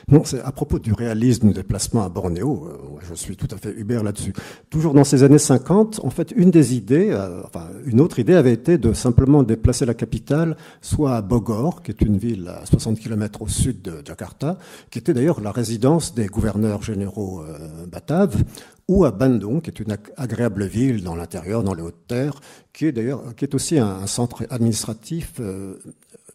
Non, 0.10 0.24
c'est 0.24 0.42
à 0.42 0.52
propos 0.52 0.80
du 0.80 0.94
réalisme 0.94 1.48
du 1.48 1.54
déplacement 1.54 2.04
à 2.04 2.10
Bornéo. 2.10 2.68
Euh, 2.68 3.00
je 3.08 3.14
suis 3.14 3.36
tout 3.36 3.48
à 3.52 3.58
fait 3.58 3.74
Hubert 3.78 4.04
là-dessus. 4.04 4.34
Toujours 4.70 4.94
dans 4.94 5.04
ces 5.04 5.24
années 5.24 5.38
50, 5.38 6.02
en 6.04 6.10
fait, 6.10 6.34
une 6.36 6.52
des 6.52 6.76
idées, 6.76 7.10
euh, 7.12 7.42
enfin, 7.46 7.68
une 7.86 8.02
autre 8.02 8.20
idée 8.20 8.36
avait 8.36 8.54
été 8.54 8.78
de 8.78 8.94
simplement 8.94 9.44
déplacer 9.44 9.86
la 9.86 9.94
capitale 9.94 10.58
soit 10.82 11.16
à 11.16 11.22
Bogor, 11.22 11.84
qui 11.84 11.92
est 11.92 12.02
une 12.02 12.18
ville 12.18 12.48
à 12.48 12.66
60 12.66 13.00
km 13.00 13.44
au 13.44 13.48
sud 13.48 13.82
de 13.82 14.02
Jakarta, 14.06 14.58
qui 14.90 15.00
était 15.00 15.14
d'ailleurs 15.14 15.42
la 15.42 15.52
résidence 15.52 16.16
des 16.16 16.28
gouverneurs 16.28 16.82
généraux 16.82 17.42
euh, 17.42 17.86
bataves, 17.86 18.44
ou 18.88 19.06
à 19.06 19.12
Bandung, 19.12 19.62
qui 19.62 19.70
est 19.70 19.80
une 19.80 19.96
agréable 20.18 20.66
ville 20.66 21.04
dans 21.04 21.16
l'intérieur, 21.16 21.64
dans 21.64 21.74
les 21.74 21.82
hautes 21.82 22.08
terres, 22.08 22.42
qui 22.74 22.88
est 22.88 22.92
d'ailleurs, 22.92 23.36
qui 23.36 23.46
est 23.46 23.56
aussi 23.56 23.80
un, 23.80 24.06
centre 24.08 24.44
administratif, 24.50 25.40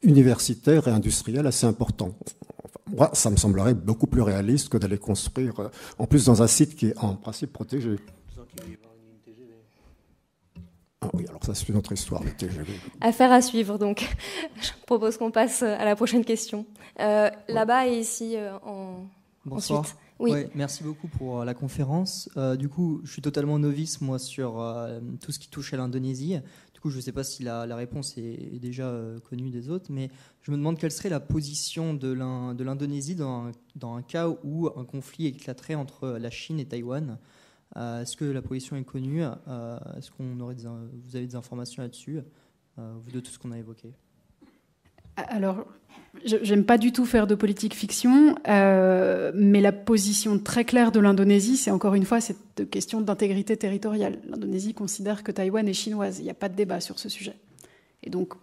universitaire 0.02 0.88
et 0.88 0.90
industriel 0.90 1.46
assez 1.46 1.66
important 1.66 2.14
moi, 2.94 3.10
ça 3.14 3.30
me 3.30 3.36
semblerait 3.36 3.74
beaucoup 3.74 4.06
plus 4.06 4.22
réaliste 4.22 4.68
que 4.68 4.78
d'aller 4.78 4.98
construire, 4.98 5.58
euh, 5.60 5.68
en 5.98 6.06
plus 6.06 6.26
dans 6.26 6.42
un 6.42 6.46
site 6.46 6.76
qui 6.76 6.86
est 6.86 6.98
en 6.98 7.14
principe 7.14 7.52
protégé. 7.52 7.96
Ah 11.00 11.10
oui, 11.12 11.26
alors 11.28 11.44
ça 11.44 11.54
c'est 11.54 11.68
une 11.68 11.76
autre 11.76 11.92
histoire, 11.92 12.22
le 12.22 12.30
TGV. 12.30 12.72
Affaire 13.00 13.30
à 13.30 13.42
suivre, 13.42 13.78
donc 13.78 14.08
je 14.60 14.70
propose 14.86 15.18
qu'on 15.18 15.30
passe 15.30 15.62
à 15.62 15.84
la 15.84 15.94
prochaine 15.94 16.24
question. 16.24 16.64
Euh, 17.00 17.30
là-bas 17.48 17.88
et 17.88 17.98
ici 17.98 18.36
euh, 18.36 18.56
en... 18.64 19.06
Bonsoir. 19.44 19.80
ensuite. 19.80 19.96
Oui. 20.18 20.32
merci 20.54 20.82
beaucoup 20.82 21.08
pour 21.08 21.44
la 21.44 21.52
conférence. 21.52 22.30
du 22.58 22.70
coup, 22.70 23.02
je 23.04 23.12
suis 23.12 23.20
totalement 23.20 23.58
novice, 23.58 24.00
moi, 24.00 24.18
sur 24.18 24.64
tout 25.20 25.30
ce 25.30 25.38
qui 25.38 25.50
touche 25.50 25.74
à 25.74 25.76
l'Indonésie 25.76 26.38
je 26.90 26.96
ne 26.96 27.00
sais 27.00 27.12
pas 27.12 27.24
si 27.24 27.42
la, 27.42 27.64
réponse 27.76 28.16
est, 28.16 28.58
déjà 28.58 28.88
euh, 28.88 29.18
connue 29.20 29.50
des 29.50 29.68
autres, 29.68 29.86
mais 29.90 30.10
je 30.42 30.50
me 30.50 30.56
demande 30.56 30.78
quelle 30.78 30.90
serait 30.90 31.08
la 31.08 31.20
position 31.20 31.94
de 31.94 32.12
l'Indonésie 32.62 33.14
dans, 33.14 33.50
un 33.82 34.02
cas 34.02 34.28
où 34.44 34.68
un 34.76 34.84
conflit 34.84 35.26
éclaterait 35.26 35.74
entre 35.74 36.18
la 36.18 36.30
Chine 36.30 36.58
et 36.60 36.66
Taïwan. 36.66 37.18
Euh, 37.76 38.02
est-ce 38.02 38.16
que 38.16 38.24
la 38.24 38.42
position 38.42 38.76
est 38.76 38.84
connue? 38.84 39.22
Euh, 39.24 39.78
Est-ce 39.96 40.10
qu'on 40.10 40.38
aurait 40.40 40.54
vous 40.54 41.16
avez 41.16 41.26
des 41.26 41.36
informations 41.36 41.82
là-dessus, 41.82 42.20
vous 42.76 43.10
de 43.10 43.20
tout 43.20 43.30
ce 43.30 43.38
qu'on 43.38 43.52
a 43.52 43.58
évoqué. 43.58 43.94
Alors, 45.16 45.66
j'aime 46.24 46.64
pas 46.64 46.78
du 46.78 46.92
tout 46.92 47.04
faire 47.04 47.26
de 47.26 47.34
politique 47.34 47.74
fiction, 47.74 48.36
euh, 48.48 49.32
mais 49.34 49.60
la 49.60 49.72
position 49.72 50.38
très 50.38 50.64
claire 50.64 50.92
de 50.92 51.00
l'Indonésie, 51.00 51.56
c'est 51.56 51.70
encore 51.70 51.94
une 51.94 52.04
fois 52.04 52.20
cette 52.20 52.70
question 52.70 53.00
d'intégrité 53.00 53.56
territoriale. 53.56 54.18
L'Indonésie 54.28 54.74
considère 54.74 55.22
que 55.22 55.32
Taïwan 55.32 55.68
est 55.68 55.72
chinoise. 55.72 56.18
Il 56.18 56.24
n'y 56.24 56.30
a 56.30 56.34
pas 56.34 56.48
de 56.48 56.54
débat 56.54 56.80
sur 56.80 56.98
ce 56.98 57.08
sujet. 57.08 57.36
Et 58.02 58.10
donc, 58.10 58.34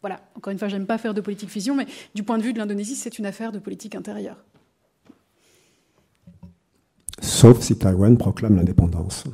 voilà, 0.00 0.20
encore 0.36 0.52
une 0.52 0.58
fois, 0.58 0.68
j'aime 0.68 0.86
pas 0.86 0.98
faire 0.98 1.14
de 1.14 1.20
politique 1.20 1.50
fiction, 1.50 1.74
mais 1.74 1.86
du 2.14 2.22
point 2.22 2.38
de 2.38 2.42
vue 2.42 2.52
de 2.52 2.58
l'Indonésie, 2.58 2.96
c'est 2.96 3.18
une 3.18 3.26
affaire 3.26 3.52
de 3.52 3.58
politique 3.58 3.94
intérieure. 3.94 4.44
Sauf 7.20 7.60
si 7.60 7.76
Taïwan 7.76 8.16
proclame 8.18 8.56
l'indépendance. 8.56 9.24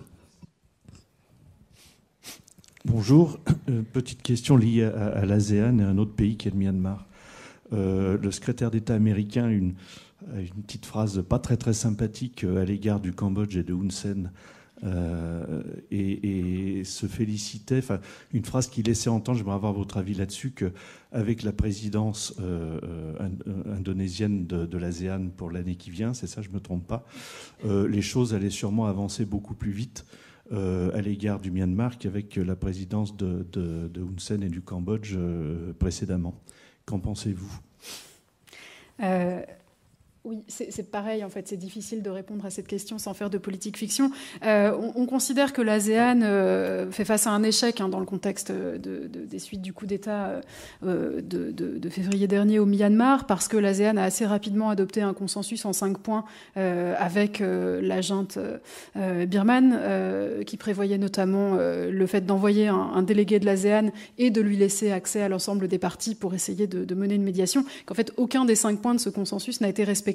Bonjour. 2.85 3.39
Euh, 3.69 3.83
petite 3.93 4.23
question 4.23 4.57
liée 4.57 4.85
à, 4.85 5.25
l'ASEAN 5.25 5.79
et 5.79 5.83
à 5.83 5.89
un 5.89 5.99
autre 5.99 6.15
pays 6.15 6.37
qui 6.37 6.49
est 6.49 6.51
le 6.51 6.57
Myanmar. 6.57 7.07
Euh, 7.73 8.19
le 8.19 8.31
secrétaire 8.31 8.71
d'État 8.71 8.95
américain 8.95 9.45
a 9.45 9.51
une, 9.51 9.75
une, 10.37 10.63
petite 10.63 10.87
phrase 10.87 11.23
pas 11.29 11.39
très 11.39 11.57
très 11.57 11.73
sympathique 11.73 12.45
euh, 12.45 12.63
à 12.63 12.65
l'égard 12.65 13.01
du 13.01 13.13
Cambodge 13.13 13.57
et 13.57 13.63
de 13.63 13.75
Hun 13.75 13.91
Sen. 13.91 14.31
et, 15.91 16.83
se 16.85 17.07
félicitait, 17.07 17.79
enfin 17.79 18.01
une 18.33 18.45
phrase 18.45 18.67
qui 18.67 18.83
laissait 18.83 19.11
entendre, 19.11 19.39
j'aimerais 19.39 19.55
avoir 19.55 19.73
votre 19.73 19.97
avis 19.97 20.15
là-dessus, 20.15 20.51
qu'avec 20.51 21.45
la 21.45 21.53
présidence 21.53 22.35
indonésienne 23.71 24.45
de, 24.49 24.79
l'ASEAN 24.79 25.29
pour 25.37 25.53
l'année 25.53 25.77
qui 25.77 25.91
vient, 25.91 26.15
c'est 26.15 26.27
ça, 26.27 26.43
je 26.43 26.51
me 26.51 26.59
trompe 26.59 26.85
pas, 26.89 27.05
les 27.65 28.03
choses 28.03 28.35
allaient 28.35 28.51
sûrement 28.51 28.87
avancer 28.87 29.25
beaucoup 29.25 29.55
plus 29.55 29.71
vite 29.71 30.05
euh, 30.53 30.91
à 30.93 31.01
l'égard 31.01 31.41
du 31.41 31.51
Myanmar 31.51 31.97
qu'avec 31.97 32.37
la 32.37 32.57
présidence 32.57 33.17
de, 33.17 33.47
de, 33.53 34.01
Hun 34.03 34.19
Sen 34.19 34.43
et 34.43 34.51
du 34.51 34.61
Cambodge 34.61 35.15
euh, 35.17 35.73
précédemment. 35.79 36.43
Qu'en 36.87 36.99
pensez-vous? 36.99 37.53
Euh, 39.01 39.43
oui, 40.25 40.45
c'est 40.47 40.89
pareil, 40.89 41.25
en 41.25 41.29
fait, 41.29 41.49
c'est 41.49 41.57
difficile 41.57 42.01
de 42.01 42.09
répondre 42.09 42.47
à 42.47 42.51
cette 42.51 42.69
question 42.69 42.97
sans 42.97 43.13
faire 43.13 43.29
de 43.29 43.39
politique 43.39 43.77
fiction. 43.77 44.13
Euh, 44.45 44.73
on, 44.95 45.05
considère 45.05 45.53
que 45.53 45.61
l'ASEAN 45.61 46.21
euh, 46.23 46.93
fait 46.93 47.05
face 47.05 47.27
à 47.27 47.33
un 47.33 47.43
échec 47.43 47.81
hein, 47.81 47.89
dans 47.89 47.99
le 47.99 48.07
contexte 48.07 48.53
de, 48.53 49.09
des 49.09 49.39
suites 49.41 49.63
du 49.63 49.73
coup 49.73 49.85
d'État 49.85 50.41
euh, 50.85 51.21
de, 51.21 51.89
février 51.89 52.29
dernier 52.29 52.61
au 52.61 52.67
Myanmar, 52.67 53.27
parce 53.27 53.49
que 53.49 53.57
l'ASEAN 53.57 53.97
a 53.97 54.05
assez 54.05 54.25
rapidement 54.25 54.71
adopté 54.71 55.03
un 55.03 55.13
consensus 55.13 55.65
en 55.65 55.73
cinq 55.73 55.99
points 55.99 56.25
avec 56.55 57.41
la 57.41 58.01
junte 58.01 58.39
birmane, 58.95 60.45
qui 60.47 60.57
prévoyait 60.57 60.99
notamment 60.99 61.57
le 61.57 62.07
fait 62.07 62.25
d'envoyer 62.25 62.69
un, 62.69 62.77
un, 62.77 63.03
délégué 63.03 63.41
de 63.41 63.47
l'ASEAN 63.47 63.91
et 64.19 64.31
de 64.31 64.41
lui 64.41 64.57
laisser 64.57 64.93
accès 64.93 65.21
à 65.21 65.29
l'ensemble 65.29 65.67
des 65.67 65.79
partis 65.79 66.15
pour 66.15 66.33
essayer 66.33 66.69
de, 66.69 66.95
mener 66.95 67.17
une 67.17 67.25
médiation. 67.25 67.65
Qu'en 67.87 67.95
fait, 67.95 68.13
aucun 68.17 68.45
des 68.45 68.55
cinq 68.55 68.81
points 68.81 68.95
de 68.95 69.01
ce 69.01 69.11
consensus 69.11 69.61
n'a 69.61 69.69
été 69.69 69.83
respecté 69.83 70.12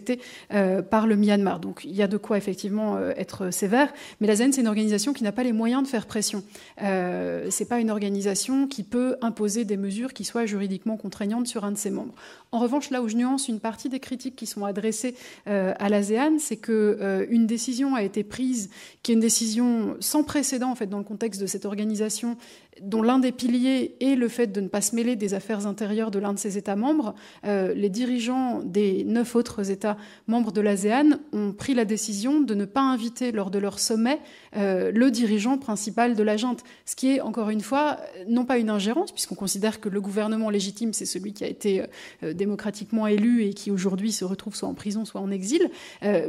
euh, 0.54 0.82
par 0.82 1.08
le 1.08 1.16
Myanmar. 1.16 1.60
Donc 1.60 1.82
il 1.84 1.96
y 1.96 2.02
a 2.02 2.08
de 2.08 2.18
quoi 2.18 2.38
effectivement 2.38 2.98
euh, 2.98 3.12
être 3.18 3.52
sévère. 3.52 3.94
Mais 4.22 4.28
la 4.28 4.36
c'est 4.36 4.62
une 4.62 4.68
organisation 4.68 5.14
qui 5.14 5.24
n'a 5.24 5.32
pas 5.32 5.44
les 5.44 5.52
moyens 5.52 5.84
de 5.84 5.88
faire 5.88 6.06
pression. 6.06 6.44
Euh, 6.84 7.48
c'est 7.50 7.68
pas 7.68 7.80
une 7.80 7.90
organisation 7.90 8.68
qui 8.68 8.84
peut 8.84 9.18
imposer 9.22 9.66
des 9.66 9.78
mesures 9.78 10.14
qui 10.14 10.24
soient 10.24 10.46
juridiquement 10.46 10.96
contraignantes 10.96 11.48
sur 11.48 11.66
un 11.66 11.72
de 11.72 11.78
ses 11.78 11.90
membres. 11.90 12.14
En 12.52 12.60
revanche, 12.60 12.92
là 12.92 13.02
où 13.02 13.10
je 13.10 13.18
nuance 13.18 13.48
une 13.50 13.60
partie 13.60 13.90
des 13.90 14.00
critiques 14.00 14.36
qui 14.36 14.46
sont 14.46 14.64
adressées 14.64 15.16
euh, 15.48 15.74
à 15.80 15.90
l'ASEAN, 15.90 16.40
c'est 16.40 16.56
que 16.56 17.28
une 17.30 17.46
décision 17.46 17.96
a 17.96 18.04
été 18.04 18.24
prise, 18.24 18.70
qui 19.04 19.12
est 19.12 19.16
une 19.16 19.20
décision 19.22 19.98
sans 20.00 20.24
précédent 20.24 20.72
en 20.72 20.76
fait 20.76 20.88
dans 20.88 21.00
le 21.00 21.04
contexte 21.04 21.42
de 21.42 21.48
cette 21.48 21.66
organisation 21.66 22.38
dont 22.82 23.02
l'un 23.02 23.20
des 23.20 23.32
piliers 23.32 23.96
est 24.00 24.16
le 24.16 24.28
fait 24.28 24.48
de 24.48 24.62
ne 24.62 24.68
pas 24.68 24.82
se 24.82 24.96
mêler 24.96 25.16
des 25.16 25.34
affaires 25.34 25.68
intérieures 25.68 26.12
de 26.12 26.20
l'un 26.20 26.34
de 26.34 26.40
ses 26.40 26.58
États 26.58 26.76
membres, 26.76 27.16
euh, 27.46 27.74
les 27.74 27.90
dirigeants 27.90 28.62
des 28.64 29.04
neuf 29.04 29.36
autres 29.36 29.72
États 29.72 29.98
membres 30.28 30.52
de 30.52 30.62
l'ASEAN 30.62 31.20
ont 31.34 31.54
pris 31.54 31.74
la 31.74 31.86
décision 31.86 32.42
de 32.42 32.54
ne 32.54 32.66
pas 32.66 32.82
inviter 32.82 33.32
lors 33.32 33.52
de 33.52 33.60
leur 33.60 33.80
sommet 33.80 34.20
euh, 34.56 34.92
le 34.94 35.12
dirigeant 35.12 35.58
principal 35.58 36.16
de 36.16 36.24
la 36.24 36.38
junte, 36.38 36.64
ce 36.86 36.96
qui 36.96 37.16
est 37.16 37.22
encore 37.22 37.50
une 37.50 37.62
fois 37.62 37.98
non 38.28 38.46
pas 38.46 38.58
une 38.58 38.70
ingérence, 38.70 39.12
puisqu'on 39.12 39.36
considère 39.36 39.80
que 39.80 39.90
le 39.90 40.02
gouvernement 40.02 40.50
légitime, 40.50 40.94
c'est 40.94 41.06
celui 41.06 41.34
qui 41.34 41.44
a 41.44 41.48
été 41.48 41.84
euh, 42.24 42.34
démocratiquement 42.34 43.08
élu 43.08 43.44
et 43.44 43.54
qui 43.54 43.72
aujourd'hui 43.72 44.12
se 44.12 44.26
retrouve 44.26 44.56
soit 44.56 44.70
en 44.70 44.74
prison, 44.74 45.06
soit 45.06 45.22
en 45.22 45.32
exil, 45.32 45.70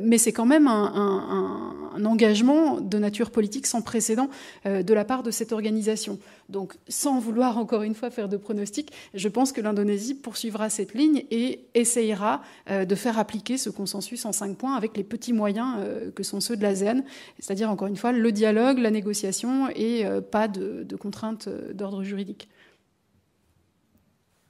mais 0.03 0.19
c'est 0.19 0.33
quand 0.33 0.47
même 0.47 0.67
un, 0.67 1.93
un, 1.95 2.05
engagement 2.05 2.81
de 2.81 2.99
nature 2.99 3.31
politique 3.31 3.67
sans 3.67 3.83
précédent 3.83 4.29
de 4.65 4.95
la 4.95 5.05
part 5.05 5.23
de 5.23 5.31
cette 5.31 5.53
organisation. 5.53 6.19
Donc, 6.49 6.77
sans 6.89 7.19
vouloir 7.19 7.59
encore 7.59 7.83
une 7.83 7.95
fois 7.95 8.11
faire 8.11 8.29
de 8.29 8.39
pronostics, 8.39 8.93
je 9.13 9.29
pense 9.29 9.53
que 9.53 9.61
l'Indonésie 9.61 10.15
poursuivra 10.15 10.71
cette 10.71 10.95
ligne 10.95 11.25
et 11.31 11.69
essayera 11.75 12.41
euh, 12.71 12.87
de 12.87 12.95
faire 12.95 13.19
appliquer 13.19 13.59
ce 13.59 13.69
consensus 13.69 14.25
en 14.25 14.33
cinq 14.33 14.57
points 14.57 14.75
avec 14.75 14.97
les 14.97 15.05
petits 15.05 15.35
moyens 15.35 15.77
euh, 15.79 16.11
que 16.11 16.23
sont 16.23 16.41
ceux 16.41 16.57
de 16.57 16.63
l'ASEAN, 16.63 17.03
c'est-à-dire 17.39 17.71
encore 17.71 17.89
une 17.89 17.97
fois 17.97 18.13
le 18.13 18.33
dialogue, 18.33 18.79
la 18.79 18.91
négociation 18.91 19.69
et 19.75 20.07
euh, 20.07 20.23
pas 20.23 20.49
de, 20.49 20.85
de 20.85 20.97
contraintes 20.97 21.49
d'ordre 21.49 22.03
juridique. 22.03 22.49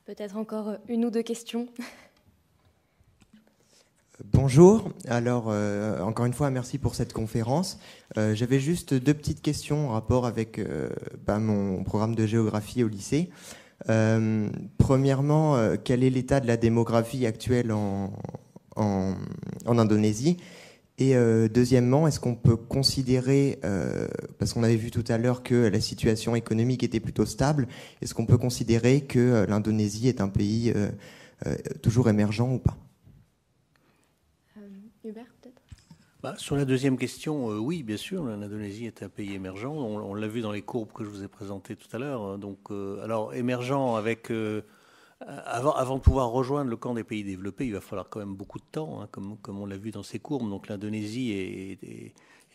Peut-être 0.05 0.37
encore 0.37 0.77
une 0.89 1.05
ou 1.05 1.11
deux 1.11 1.23
questions. 1.23 1.66
bonjour. 4.24 4.90
Alors, 5.07 5.47
encore 6.03 6.27
une 6.27 6.32
fois, 6.32 6.51
merci 6.51 6.78
pour 6.78 6.95
cette 6.95 7.12
conférence. 7.12 7.78
J'avais 8.16 8.61
juste 8.61 8.95
deux 8.95 9.15
petites 9.15 9.43
questions 9.43 9.89
en 9.89 9.93
rapport 9.93 10.27
avec 10.27 10.61
bah, 11.27 11.39
mon 11.39 11.85
programme 11.85 12.15
de 12.15 12.27
géographie 12.27 12.85
au 12.85 12.89
lycée. 12.89 13.31
premièrement, 14.78 15.57
quel 15.85 16.03
est 16.03 16.11
l'état 16.11 16.40
de 16.40 16.47
la 16.47 16.57
démographie 16.57 17.27
actuelle 17.27 17.73
en, 17.73 18.12
Indonésie? 19.66 20.36
Et 20.99 21.15
euh, 21.15 21.49
deuxièmement, 21.49 22.09
est-ce 22.09 22.19
qu'on 22.19 22.35
peut 22.35 22.57
considérer, 22.57 23.61
euh, 23.65 24.09
parce 24.39 24.53
qu'on 24.53 24.65
avait 24.65 24.77
vu 24.77 24.90
tout 24.90 25.05
à 25.07 25.16
l'heure 25.16 25.45
que 25.45 25.55
la 25.55 25.81
situation 25.81 26.35
économique 26.35 26.82
était 26.82 26.99
plutôt 26.99 27.24
stable, 27.24 27.69
est-ce 28.03 28.15
qu'on 28.15 28.27
peut 28.27 28.36
considérer 28.36 29.03
que 29.03 29.19
euh, 29.19 29.47
l'Indonésie 29.47 30.09
est 30.09 30.20
un 30.20 30.28
pays 30.28 30.74
toujours 31.82 32.09
émergent 32.09 32.53
ou 32.53 32.59
pas 32.59 32.77
Hubert, 35.05 35.32
peut-être 35.40 35.62
bah, 36.23 36.35
Sur 36.36 36.57
la 36.57 36.65
deuxième 36.65 36.97
question, 36.97 37.49
oui, 37.49 37.82
bien 37.82 37.97
sûr, 37.97 38.24
l'Indonésie 38.24 38.86
est 38.86 39.03
un 39.03 39.09
pays 39.09 39.35
émergent. 39.35 39.73
On, 39.73 40.15
l'a 40.15 40.28
vu 40.28 40.40
dans 40.40 40.53
les 40.53 40.62
courbes 40.62 40.93
que 40.93 41.05
je 41.05 41.09
vous 41.09 41.23
ai 41.23 41.28
présentées 41.28 41.77
tout 41.77 41.89
à 41.95 41.99
l'heure. 41.99 42.39
Donc, 42.39 42.70
alors 43.03 43.35
émergent 43.35 43.97
avec 43.97 44.31
euh, 45.27 45.35
avant, 45.47 45.97
de 45.97 46.01
pouvoir 46.01 46.28
rejoindre 46.28 46.70
le 46.70 46.77
camp 46.77 46.95
des 46.95 47.03
pays 47.03 47.24
développés, 47.24 47.66
il 47.66 47.73
va 47.73 47.81
falloir 47.81 48.09
quand 48.09 48.20
même 48.20 48.35
beaucoup 48.35 48.59
de 48.59 48.65
temps, 48.70 49.03
hein, 49.03 49.09
comme, 49.11 49.36
on 49.49 49.66
l'a 49.66 49.77
vu 49.77 49.90
dans 49.90 50.05
ces 50.05 50.20
courbes. 50.20 50.49
Donc 50.49 50.69
l'Indonésie 50.69 51.32
est, 51.32 52.15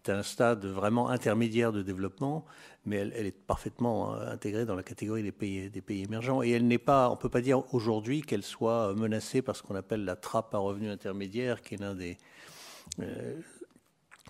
à 0.10 0.18
un 0.18 0.24
stade 0.24 0.66
vraiment 0.66 1.10
intermédiaire 1.10 1.72
de 1.72 1.82
développement, 1.82 2.46
mais 2.86 2.98
elle, 2.98 3.26
est 3.26 3.32
parfaitement 3.32 4.16
euh, 4.16 4.32
intégrée 4.32 4.66
dans 4.66 4.76
la 4.76 4.84
catégorie 4.84 5.24
des 5.24 5.32
pays, 5.32 5.70
des 5.70 5.82
pays 5.82 6.04
émergents. 6.04 6.42
Et 6.42 6.52
elle 6.52 6.68
n'est 6.68 6.78
pas, 6.78 7.10
on 7.10 7.14
ne 7.14 7.18
peut 7.18 7.30
pas 7.30 7.42
dire 7.42 7.64
aujourd'hui 7.74 8.22
qu'elle 8.22 8.44
soit 8.44 8.94
menacée 8.96 9.42
par 9.42 9.56
ce 9.56 9.64
qu'on 9.64 9.76
appelle 9.76 10.06
la 10.06 10.16
trappe 10.16 10.54
à 10.56 10.58
revenus 10.58 10.92
intermédiaires, 10.92 11.62
qui 11.62 11.76
est 11.76 11.78
l'un 11.78 11.96
des... 11.96 12.18
Euh, 13.00 13.40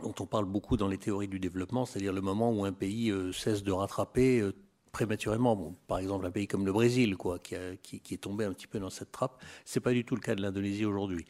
dont 0.01 0.15
on 0.19 0.25
parle 0.25 0.45
beaucoup 0.45 0.75
dans 0.75 0.87
les 0.87 0.97
théories 0.97 1.27
du 1.27 1.39
développement, 1.39 1.85
c'est-à-dire 1.85 2.13
le 2.13 2.21
moment 2.21 2.51
où 2.51 2.65
un 2.65 2.71
pays 2.73 3.13
cesse 3.31 3.61
de 3.61 3.71
rattraper 3.71 4.43
prématurément. 4.93 5.55
Bon, 5.55 5.75
par 5.87 5.97
exemple, 5.97 6.25
un 6.25 6.31
pays 6.31 6.47
comme 6.47 6.65
le 6.65 6.71
Brésil, 6.71 7.17
quoi, 7.17 7.39
qui, 7.39 7.55
qui, 7.81 8.13
est 8.13 8.17
tombé 8.17 8.45
un 8.45 8.53
petit 8.53 8.67
peu 8.67 8.79
dans 8.79 8.89
cette 8.89 9.11
trappe. 9.11 9.41
C'est 9.65 9.81
pas 9.81 9.91
du 9.91 10.05
tout 10.05 10.15
le 10.15 10.21
cas 10.21 10.35
de 10.35 10.41
l'Indonésie 10.41 10.85
aujourd'hui. 10.85 11.25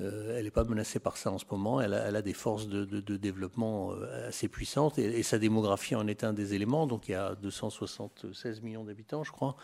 Euh, 0.00 0.36
elle 0.36 0.44
n'est 0.44 0.50
pas 0.50 0.64
menacée 0.64 0.98
par 0.98 1.18
ça 1.18 1.30
en 1.30 1.38
ce 1.38 1.44
moment. 1.50 1.80
Elle 1.80 1.94
a, 1.94 2.08
elle 2.08 2.16
a 2.16 2.22
des 2.22 2.32
forces 2.32 2.66
de, 2.66 2.84
de, 2.84 3.16
développement 3.16 3.92
euh, 3.92 4.28
assez 4.28 4.48
puissantes 4.48 4.98
et, 4.98 5.22
sa 5.22 5.38
démographie 5.38 5.94
en 5.94 6.06
est 6.08 6.24
un 6.24 6.32
des 6.32 6.54
éléments. 6.54 6.86
Donc 6.86 7.08
il 7.08 7.12
y 7.12 7.14
a 7.14 7.34
276 7.34 8.62
millions 8.62 8.84
d'habitants, 8.84 9.22
je 9.22 9.30
crois, 9.30 9.56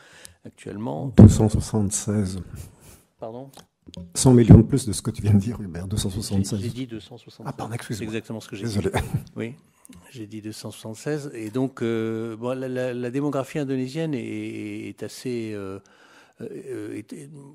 actuellement. 0.44 1.06
276. 1.16 2.40
Pardon? 3.18 3.50
100 4.14 4.32
millions 4.34 4.58
de 4.58 4.62
plus 4.62 4.86
de 4.86 4.92
ce 4.92 5.02
que 5.02 5.10
tu 5.10 5.22
viens 5.22 5.34
de 5.34 5.38
dire, 5.38 5.60
Hubert, 5.60 5.86
276. 5.86 6.60
J'ai 6.60 6.68
dit 6.68 6.86
276. 6.86 7.46
Ah, 7.46 7.52
pardon, 7.52 7.74
excuse-moi. 7.74 7.98
C'est 7.98 8.04
exactement 8.04 8.40
ce 8.40 8.48
que 8.48 8.56
j'ai 8.56 8.64
dit. 8.64 8.74
Désolé. 8.76 8.90
Oui. 9.36 9.54
J'ai 10.10 10.26
dit 10.26 10.42
276. 10.42 11.30
Et 11.34 11.50
donc, 11.50 11.82
euh, 11.82 12.36
bon, 12.36 12.58
la, 12.58 13.10
démographie 13.10 13.58
indonésienne 13.58 14.14
est, 14.14 15.02
assez. 15.02 15.52
Euh, 15.54 15.78
il 16.40 17.04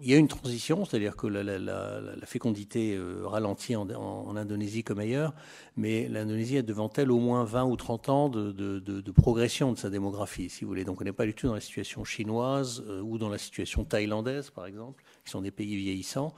y 0.01 0.13
a 0.13 0.17
une 0.17 0.27
transition, 0.27 0.83
c'est-à-dire 0.85 1.15
que 1.15 1.27
la, 1.27 2.25
fécondité 2.25 2.99
ralentit 3.23 3.75
en, 3.75 4.35
Indonésie 4.35 4.83
comme 4.83 4.99
ailleurs, 4.99 5.33
mais 5.77 6.07
l'Indonésie 6.09 6.57
a 6.57 6.61
devant 6.61 6.89
elle 6.97 7.11
au 7.11 7.19
moins 7.19 7.43
20 7.45 7.65
ou 7.65 7.75
30 7.75 8.09
ans 8.09 8.29
de, 8.29 9.11
progression 9.11 9.71
de 9.71 9.77
sa 9.77 9.89
démographie, 9.89 10.49
si 10.49 10.65
vous 10.65 10.69
voulez. 10.69 10.83
Donc 10.83 10.99
on 11.01 11.03
n'est 11.03 11.13
pas 11.13 11.25
du 11.25 11.33
tout 11.33 11.47
dans 11.47 11.53
la 11.53 11.61
situation 11.61 12.03
chinoise 12.03 12.83
ou 13.03 13.17
dans 13.17 13.29
la 13.29 13.37
situation 13.37 13.85
thaïlandaise, 13.85 14.49
par 14.49 14.65
exemple, 14.65 15.03
qui 15.23 15.31
sont 15.31 15.41
des 15.41 15.51
pays 15.51 15.75
vieillissants. 15.75 16.33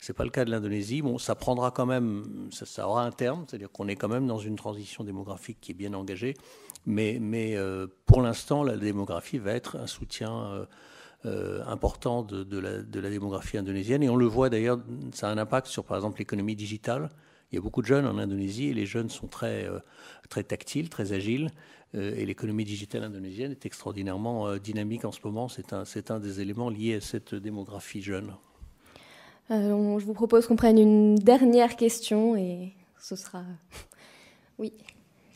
C'est 0.00 0.14
pas 0.14 0.24
le 0.24 0.30
cas 0.30 0.46
de 0.46 0.50
l'Indonésie. 0.50 1.02
Bon, 1.02 1.18
ça 1.18 1.34
prendra 1.34 1.70
quand 1.70 1.84
même, 1.84 2.48
ça, 2.50 2.88
aura 2.88 3.04
un 3.04 3.12
terme, 3.12 3.44
c'est-à-dire 3.46 3.70
qu'on 3.70 3.86
est 3.86 3.96
quand 3.96 4.08
même 4.08 4.26
dans 4.26 4.38
une 4.38 4.56
transition 4.56 5.04
démographique 5.04 5.58
qui 5.60 5.72
est 5.72 5.74
bien 5.74 5.92
engagée. 5.92 6.34
Mais, 6.86 7.18
euh, 7.56 7.86
pour 8.06 8.22
l'instant, 8.22 8.62
la 8.62 8.78
démographie 8.78 9.38
va 9.38 9.52
être 9.52 9.76
un 9.76 9.86
soutien 9.86 10.44
euh, 10.46 10.66
euh, 11.26 11.62
important 11.66 12.22
de, 12.22 12.58
la, 12.58 13.10
démographie 13.10 13.58
indonésienne. 13.58 14.02
Et 14.02 14.08
on 14.08 14.16
le 14.16 14.26
voit 14.26 14.50
d'ailleurs, 14.50 14.80
ça 15.12 15.28
a 15.28 15.32
un 15.32 15.38
impact 15.38 15.66
sur, 15.66 15.84
par 15.84 15.96
exemple, 15.96 16.18
l'économie 16.18 16.56
digitale. 16.56 17.10
Il 17.52 17.56
y 17.56 17.58
a 17.58 17.60
beaucoup 17.60 17.82
de 17.82 17.86
jeunes 17.86 18.06
en 18.06 18.16
Indonésie 18.18 18.68
et 18.68 18.74
les 18.74 18.86
jeunes 18.86 19.10
sont 19.10 19.26
très, 19.26 19.66
très 20.28 20.44
tactiles, 20.44 20.88
très 20.88 21.12
agiles. 21.12 21.50
et 21.94 22.24
l'économie 22.24 22.64
digitale 22.64 23.02
indonésienne 23.02 23.50
est 23.50 23.66
extraordinairement 23.66 24.56
dynamique 24.56 25.04
en 25.04 25.10
ce 25.10 25.18
moment. 25.24 25.48
C'est 25.48 25.72
un, 25.72 25.82
un 26.10 26.20
des 26.20 26.40
éléments 26.40 26.70
liés 26.70 26.94
à 26.94 27.00
cette 27.00 27.34
démographie 27.34 28.02
jeune. 28.02 28.34
Euh, 29.50 29.98
je 29.98 30.04
vous 30.04 30.14
propose 30.14 30.46
qu'on 30.46 30.56
prenne 30.56 30.78
une 30.78 31.16
dernière 31.16 31.76
question 31.76 32.36
et 32.36 32.72
ce 32.98 33.16
sera. 33.16 33.42
oui. 34.58 34.72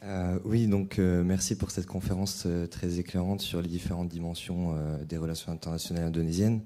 Euh, 0.04 0.38
oui, 0.44 0.66
donc 0.66 0.98
euh, 0.98 1.24
merci 1.24 1.56
pour 1.56 1.70
cette 1.70 1.86
conférence 1.86 2.46
très 2.70 2.98
éclairante 2.98 3.40
sur 3.40 3.62
les 3.62 3.68
différentes 3.68 4.08
dimensions 4.08 4.76
des 5.08 5.16
relations 5.16 5.52
internationales 5.52 6.04
indonésiennes. 6.04 6.62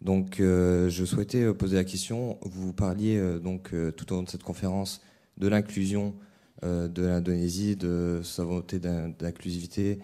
Donc, 0.00 0.38
je 0.38 1.04
souhaitais 1.04 1.54
poser 1.54 1.76
la 1.76 1.84
question. 1.84 2.38
Vous 2.42 2.72
parliez 2.72 3.38
donc 3.40 3.72
tout 3.96 4.12
au 4.12 4.16
long 4.16 4.24
de 4.24 4.28
cette 4.28 4.42
conférence 4.42 5.00
de 5.38 5.46
l'inclusion 5.46 6.14
de 6.62 7.02
l'Indonésie, 7.02 7.76
de 7.76 8.20
sa 8.24 8.42
volonté 8.42 8.80
d'inclusivité 8.80 10.00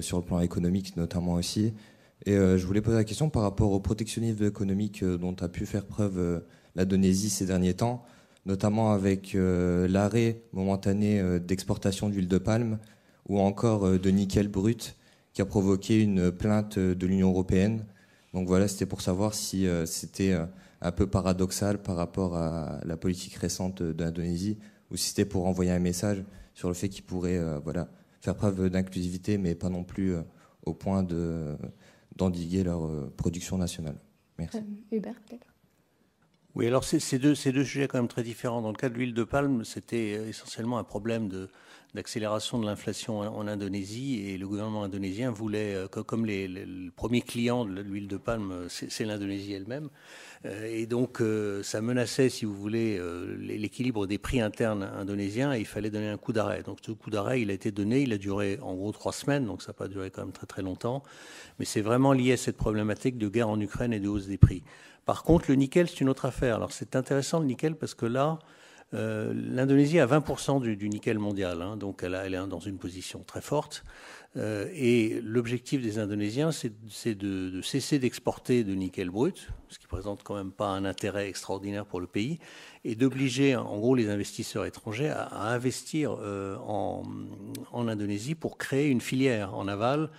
sur 0.00 0.18
le 0.18 0.24
plan 0.24 0.40
économique 0.40 0.96
notamment 0.96 1.34
aussi. 1.34 1.72
Et 2.26 2.32
euh, 2.32 2.58
je 2.58 2.66
voulais 2.66 2.80
poser 2.82 2.96
la 2.96 3.04
question 3.04 3.30
par 3.30 3.42
rapport 3.42 3.72
au 3.72 3.80
protectionnisme 3.80 4.44
économique 4.44 5.02
euh, 5.02 5.16
dont 5.16 5.34
a 5.40 5.48
pu 5.48 5.64
faire 5.64 5.86
preuve 5.86 6.18
euh, 6.18 6.40
l'Indonésie 6.74 7.30
ces 7.30 7.46
derniers 7.46 7.74
temps, 7.74 8.04
notamment 8.46 8.92
avec 8.92 9.34
l'arrêt 9.34 10.42
momentané 10.52 11.40
d'exportation 11.40 12.08
d'huile 12.08 12.28
de 12.28 12.38
palme 12.38 12.78
ou 13.28 13.38
encore 13.38 13.98
de 13.98 14.10
nickel 14.10 14.48
brut 14.48 14.96
qui 15.32 15.42
a 15.42 15.46
provoqué 15.46 16.02
une 16.02 16.32
plainte 16.32 16.78
de 16.78 17.06
l'Union 17.06 17.30
européenne. 17.30 17.84
Donc 18.32 18.48
voilà, 18.48 18.66
c'était 18.66 18.86
pour 18.86 19.02
savoir 19.02 19.34
si 19.34 19.66
c'était 19.84 20.36
un 20.80 20.92
peu 20.92 21.06
paradoxal 21.06 21.82
par 21.82 21.96
rapport 21.96 22.36
à 22.36 22.80
la 22.84 22.96
politique 22.96 23.34
récente 23.34 23.82
de 23.82 24.02
l'Indonésie 24.02 24.58
ou 24.90 24.96
si 24.96 25.10
c'était 25.10 25.26
pour 25.26 25.46
envoyer 25.46 25.70
un 25.70 25.78
message 25.78 26.24
sur 26.54 26.68
le 26.68 26.74
fait 26.74 26.88
qu'ils 26.88 27.04
pourraient 27.04 27.40
voilà, 27.62 27.88
faire 28.20 28.34
preuve 28.34 28.70
d'inclusivité, 28.70 29.38
mais 29.38 29.54
pas 29.54 29.68
non 29.68 29.84
plus 29.84 30.14
au 30.64 30.74
point 30.74 31.02
de 31.02 31.56
d'endiguer 32.16 32.62
leur 32.62 32.84
euh, 32.84 33.12
production 33.16 33.56
nationale. 33.58 33.96
Merci. 34.38 34.58
Euh, 34.58 34.96
Hubert, 34.96 35.20
peut-être? 35.26 35.49
Oui, 36.54 36.66
alors 36.66 36.84
c'est 36.84 37.18
deux, 37.18 37.34
sujets 37.34 37.88
quand 37.88 37.98
même 37.98 38.08
très 38.08 38.22
différents. 38.22 38.60
Dans 38.60 38.70
le 38.70 38.76
cas 38.76 38.88
de 38.88 38.94
l'huile 38.94 39.14
de 39.14 39.24
palme, 39.24 39.64
c'était 39.64 40.16
euh, 40.18 40.28
essentiellement 40.28 40.78
un 40.78 40.84
problème 40.84 41.28
d'accélération 41.94 42.58
de 42.58 42.66
l'inflation 42.66 43.20
en, 43.20 43.46
Indonésie 43.46 44.28
et 44.28 44.38
le 44.38 44.46
gouvernement 44.46 44.82
indonésien 44.82 45.30
voulait, 45.30 45.76
comme 46.06 46.26
les, 46.26 46.48
les, 46.48 46.64
le 46.64 46.90
premier 46.90 47.20
client 47.20 47.64
de 47.64 47.80
l'huile 47.80 48.08
de 48.08 48.16
palme, 48.16 48.66
c'est 48.68 49.04
l'Indonésie 49.04 49.52
elle-même, 49.54 49.88
et 50.44 50.86
donc 50.86 51.20
ça 51.64 51.80
menaçait, 51.80 52.28
si 52.28 52.44
vous 52.44 52.54
voulez, 52.54 53.00
l'équilibre 53.40 54.06
des 54.06 54.18
prix 54.18 54.40
internes 54.40 54.84
indonésiens 54.84 55.52
et 55.52 55.58
il 55.58 55.66
fallait 55.66 55.90
donner 55.90 56.08
un 56.08 56.16
coup 56.16 56.32
d'arrêt. 56.32 56.62
Donc 56.62 56.78
ce 56.80 56.92
coup 56.92 57.10
d'arrêt, 57.10 57.42
il 57.42 57.50
a 57.50 57.54
été 57.54 57.72
donné, 57.72 58.02
il 58.02 58.12
a 58.12 58.18
duré 58.18 58.60
en 58.62 58.76
gros 58.76 58.92
trois 58.92 59.12
semaines, 59.12 59.46
donc 59.46 59.60
ça 59.60 59.70
n'a 59.70 59.74
pas 59.74 59.88
duré 59.88 60.12
quand 60.12 60.22
même 60.22 60.32
très 60.32 60.46
très 60.46 60.62
longtemps 60.62 61.02
mais 61.60 61.66
c'est 61.66 61.82
vraiment 61.82 62.14
lié 62.14 62.32
à 62.32 62.36
cette 62.38 62.56
problématique 62.56 63.18
de 63.18 63.28
guerre 63.28 63.50
en 63.50 63.60
Ukraine 63.60 63.92
et 63.92 64.00
de 64.00 64.08
hausse 64.08 64.26
des 64.26 64.38
prix. 64.38 64.64
Par 65.04 65.22
contre, 65.22 65.46
le 65.48 65.56
nickel, 65.56 65.88
c'est 65.88 66.00
une 66.00 66.08
autre 66.08 66.24
affaire. 66.24 66.56
Alors 66.56 66.72
c'est 66.72 66.96
intéressant 66.96 67.40
le 67.40 67.46
nickel 67.46 67.76
parce 67.76 67.94
que 67.94 68.06
là, 68.06 68.38
euh, 68.92 69.32
l'Indonésie 69.34 70.00
a 70.00 70.06
20% 70.06 70.60
du, 70.60 70.88
nickel 70.88 71.18
mondial, 71.18 71.62
hein, 71.62 71.76
donc 71.76 72.02
elle, 72.02 72.14
est 72.14 72.48
dans 72.48 72.58
une 72.58 72.78
position 72.78 73.22
très 73.24 73.40
forte. 73.40 73.84
Euh, 74.36 74.68
et 74.72 75.20
l'objectif 75.22 75.82
des 75.82 75.98
Indonésiens, 75.98 76.50
c'est 76.52 77.14
de, 77.14 77.60
cesser 77.62 77.98
d'exporter 77.98 78.64
de 78.64 78.74
nickel 78.74 79.10
brut, 79.10 79.48
ce 79.68 79.78
qui 79.78 79.86
présente 79.86 80.22
quand 80.22 80.34
même 80.34 80.52
pas 80.52 80.68
un 80.68 80.84
intérêt 80.84 81.28
extraordinaire 81.28 81.86
pour 81.86 82.00
le 82.00 82.06
pays, 82.06 82.38
et 82.84 82.94
d'obliger 82.94 83.56
en 83.56 83.78
gros 83.78 83.94
les 83.94 84.08
investisseurs 84.08 84.64
étrangers 84.64 85.10
à, 85.10 85.48
investir 85.48 86.16
euh, 86.20 86.56
en, 86.66 87.02
Indonésie 87.72 88.34
pour 88.34 88.56
créer 88.56 88.88
une 88.88 89.00
filière 89.00 89.54
en 89.54 89.66
aval 89.66 90.10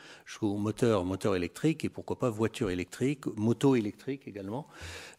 moteur, 0.41 1.05
moteur 1.05 1.35
électrique 1.35 1.85
et 1.85 1.89
pourquoi 1.89 2.19
pas 2.19 2.29
voiture 2.29 2.69
électrique, 2.69 3.25
moto 3.37 3.75
électrique 3.75 4.27
également. 4.27 4.67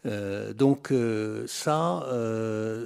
Euh, 0.05 0.53
donc 0.53 0.91
euh, 0.91 1.47
ça, 1.47 2.07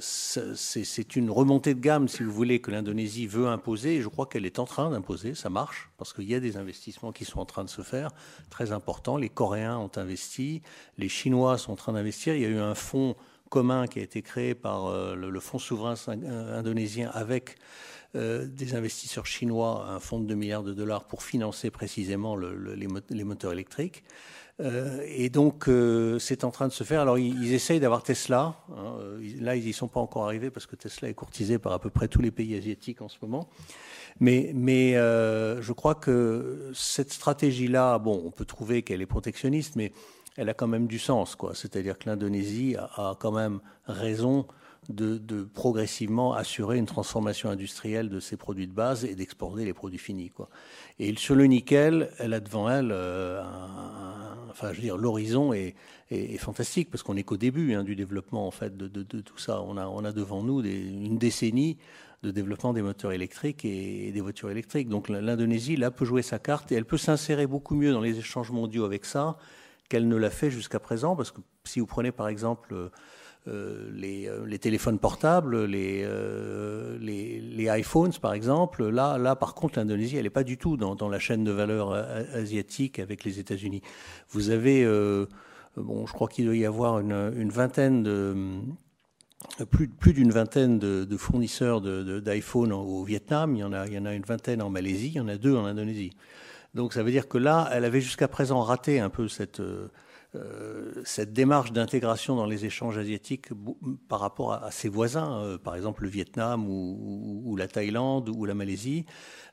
c'est 0.01 1.15
une 1.15 1.29
remontée 1.29 1.73
de 1.73 1.79
gamme, 1.79 2.07
si 2.07 2.23
vous 2.23 2.31
voulez, 2.31 2.61
que 2.61 2.71
l'Indonésie 2.71 3.27
veut 3.27 3.47
imposer. 3.47 3.95
Et 3.95 4.01
je 4.01 4.07
crois 4.07 4.25
qu'elle 4.25 4.45
est 4.45 4.59
en 4.59 4.65
train 4.65 4.89
d'imposer. 4.89 5.35
Ça 5.35 5.49
marche 5.49 5.89
parce 5.97 6.13
qu'il 6.13 6.29
y 6.29 6.35
a 6.35 6.39
des 6.39 6.57
investissements 6.57 7.11
qui 7.11 7.25
sont 7.25 7.39
en 7.39 7.45
train 7.45 7.63
de 7.63 7.69
se 7.69 7.81
faire, 7.81 8.09
très 8.49 8.71
importants. 8.71 9.17
Les 9.17 9.29
Coréens 9.29 9.77
ont 9.77 9.91
investi, 9.95 10.61
les 10.97 11.09
Chinois 11.09 11.57
sont 11.57 11.73
en 11.73 11.77
train 11.77 11.93
d'investir. 11.93 12.35
Il 12.35 12.41
y 12.41 12.45
a 12.45 12.49
eu 12.49 12.59
un 12.59 12.75
fonds 12.75 13.15
commun 13.49 13.87
qui 13.87 13.99
a 13.99 14.03
été 14.03 14.21
créé 14.21 14.55
par 14.55 14.87
euh, 14.87 15.15
le, 15.15 15.39
Fonds 15.39 15.59
souverain 15.59 15.95
euh, 16.07 16.59
indonésien 16.59 17.09
avec 17.13 17.55
euh, 18.15 18.45
des 18.45 18.75
investisseurs 18.75 19.25
chinois, 19.25 19.87
un 19.89 19.99
fonds 19.99 20.19
de 20.19 20.27
2 20.27 20.35
milliards 20.35 20.63
de 20.63 20.73
dollars 20.73 21.05
pour 21.05 21.23
financer 21.23 21.71
précisément 21.71 22.35
les, 22.35 23.23
moteurs 23.23 23.51
électriques. 23.51 24.03
et 24.59 25.29
donc, 25.29 25.69
c'est 26.19 26.43
en 26.43 26.51
train 26.51 26.67
de 26.67 26.73
se 26.73 26.83
faire. 26.83 27.01
Alors, 27.01 27.19
ils, 27.19 27.53
essayent 27.53 27.79
d'avoir 27.79 28.01
Tesla. 28.01 28.55
Hein, 28.75 28.97
là, 29.39 29.55
ils 29.55 29.65
n'y 29.65 29.73
sont 29.73 29.87
pas 29.87 29.99
encore 29.99 30.25
arrivés 30.25 30.49
parce 30.49 30.65
que 30.65 30.75
Tesla 30.75 31.09
est 31.09 31.13
courtisé 31.13 31.59
par 31.59 31.73
à 31.73 31.79
peu 31.79 31.91
près 31.91 32.07
tous 32.07 32.21
les 32.21 32.31
pays 32.31 32.55
asiatiques 32.55 33.01
en 33.01 33.09
ce 33.09 33.17
moment. 33.21 33.49
Mais, 34.19 34.51
mais 34.55 34.93
je 34.93 35.71
crois 35.73 35.93
que 35.93 36.71
cette 36.73 37.13
stratégie-là, 37.13 37.99
bon, 37.99 38.23
on 38.25 38.31
peut 38.31 38.45
trouver 38.45 38.81
qu'elle 38.81 39.01
est 39.01 39.05
protectionniste, 39.05 39.75
mais 39.75 39.91
elle 40.37 40.49
a 40.49 40.53
quand 40.53 40.67
même 40.67 40.87
du 40.87 40.99
sens. 40.99 41.35
C'est-à-dire 41.53 41.97
que 41.97 42.09
l'Indonésie 42.09 42.75
a, 42.77 43.15
quand 43.19 43.31
même 43.31 43.59
raison 43.85 44.45
de, 44.89 45.43
progressivement 45.43 46.33
assurer 46.33 46.77
une 46.77 46.85
transformation 46.85 47.49
industrielle 47.49 48.07
de 48.09 48.19
ses 48.19 48.37
produits 48.37 48.67
de 48.67 48.71
base 48.71 49.03
et 49.03 49.15
d'exporter 49.15 49.65
les 49.65 49.73
produits 49.73 49.99
finis, 49.99 50.29
quoi. 50.29 50.49
Et 50.99 51.13
sur 51.17 51.35
le 51.35 51.45
nickel, 51.45 52.09
elle 52.19 52.33
a 52.33 52.39
devant 52.39 52.69
elle, 52.69 52.91
euh, 52.91 53.43
enfin, 54.49 54.71
je 54.71 54.77
veux 54.77 54.83
dire, 54.83 54.97
l'horizon 54.97 55.51
est, 55.51 55.75
fantastique 56.37 56.89
parce 56.89 57.03
qu'on 57.03 57.15
n'est 57.15 57.23
qu'au 57.23 57.35
début 57.35 57.73
hein, 57.73 57.83
du 57.83 57.93
développement 57.97 58.47
en 58.47 58.51
fait 58.51 58.77
de, 58.77 58.87
tout 59.03 59.37
ça. 59.37 59.61
On 59.61 59.75
a, 59.75 59.87
on 59.87 60.05
a 60.05 60.13
devant 60.13 60.41
nous 60.41 60.61
une 60.61 61.17
décennie 61.17 61.77
de 62.23 62.31
développement 62.31 62.71
des 62.71 62.81
moteurs 62.81 63.11
électriques 63.11 63.65
et, 63.65 64.11
des 64.13 64.21
voitures 64.21 64.49
électriques. 64.49 64.87
Donc 64.87 65.09
l'Indonésie, 65.09 65.75
là, 65.75 65.91
peut 65.91 66.05
jouer 66.05 66.21
sa 66.21 66.39
carte 66.39 66.71
et 66.71 66.75
elle 66.75 66.85
peut 66.85 66.97
s'insérer 66.97 67.45
beaucoup 67.45 67.75
mieux 67.75 67.91
dans 67.91 68.01
les 68.01 68.17
échanges 68.17 68.51
mondiaux 68.51 68.85
avec 68.85 69.03
ça 69.03 69.37
qu'elle 69.89 70.07
ne 70.07 70.15
l'a 70.15 70.29
fait 70.29 70.49
jusqu'à 70.49 70.79
présent. 70.79 71.15
Parce 71.15 71.31
que 71.31 71.41
si 71.63 71.79
vous 71.79 71.85
prenez 71.85 72.11
par 72.11 72.27
exemple 72.27 72.73
euh, 72.73 72.89
euh, 73.47 74.45
les, 74.45 74.59
téléphones 74.59 74.99
portables, 74.99 75.55
euh, 75.55 76.97
les, 76.99 77.79
iPhones 77.79 78.13
par 78.21 78.33
exemple, 78.33 78.87
là, 78.87 79.17
là 79.17 79.35
par 79.35 79.53
contre 79.55 79.79
l'Indonésie, 79.79 80.17
elle 80.17 80.23
n'est 80.23 80.29
pas 80.29 80.43
du 80.43 80.57
tout 80.57 80.77
dans, 80.77 81.09
la 81.09 81.19
chaîne 81.19 81.43
de 81.43 81.51
valeur 81.51 81.93
asiatique 81.93 82.99
avec 82.99 83.23
les 83.23 83.39
États-Unis. 83.39 83.81
Vous 84.29 84.49
avez, 84.49 84.85
bon, 85.75 86.05
je 86.05 86.13
crois 86.13 86.27
qu'il 86.27 86.45
doit 86.45 86.55
y 86.55 86.65
avoir 86.65 86.99
une, 86.99 87.49
vingtaine 87.49 88.03
de 88.03 88.61
plus, 89.69 90.13
d'une 90.13 90.31
vingtaine 90.31 90.79
de, 90.79 91.17
fournisseurs 91.17 91.81
d'iPhone 91.81 92.71
au 92.73 93.03
Vietnam, 93.03 93.55
il 93.55 93.59
y, 93.59 93.63
en 93.63 93.73
a, 93.73 93.87
il 93.87 93.93
y 93.93 93.97
en 93.97 94.05
a 94.05 94.13
une 94.13 94.23
vingtaine 94.23 94.61
en 94.61 94.69
Malaisie, 94.69 95.07
il 95.07 95.15
y 95.15 95.19
en 95.19 95.27
a 95.27 95.37
deux 95.37 95.55
en 95.55 95.65
Indonésie. 95.65 96.11
Donc 96.77 96.93
ça 96.93 97.01
veut 97.01 97.09
dire 97.09 97.27
que 97.27 97.39
là, 97.39 97.67
elle 97.73 97.85
avait 97.85 98.01
jusqu'à 98.01 98.27
présent 98.27 98.61
raté 98.61 98.99
un 98.99 99.09
peu 99.09 99.27
cette, 99.27 99.61
euh, 99.61 99.89
euh, 100.35 100.91
cette 101.05 101.33
démarche 101.33 101.71
d'intégration 101.71 102.35
dans 102.35 102.45
les 102.45 102.65
échanges 102.65 102.99
asiatiques 102.99 103.49
par 104.07 104.19
rapport 104.19 104.53
à, 104.53 104.69
ses 104.69 104.87
voisins, 104.87 105.41
euh, 105.41 105.57
par 105.57 105.75
exemple 105.75 106.03
le 106.03 106.09
Vietnam 106.09 106.69
ou, 106.69 107.55
la 107.57 107.67
Thaïlande 107.67 108.29
ou 108.29 108.45
la 108.45 108.53
Malaisie. 108.53 109.07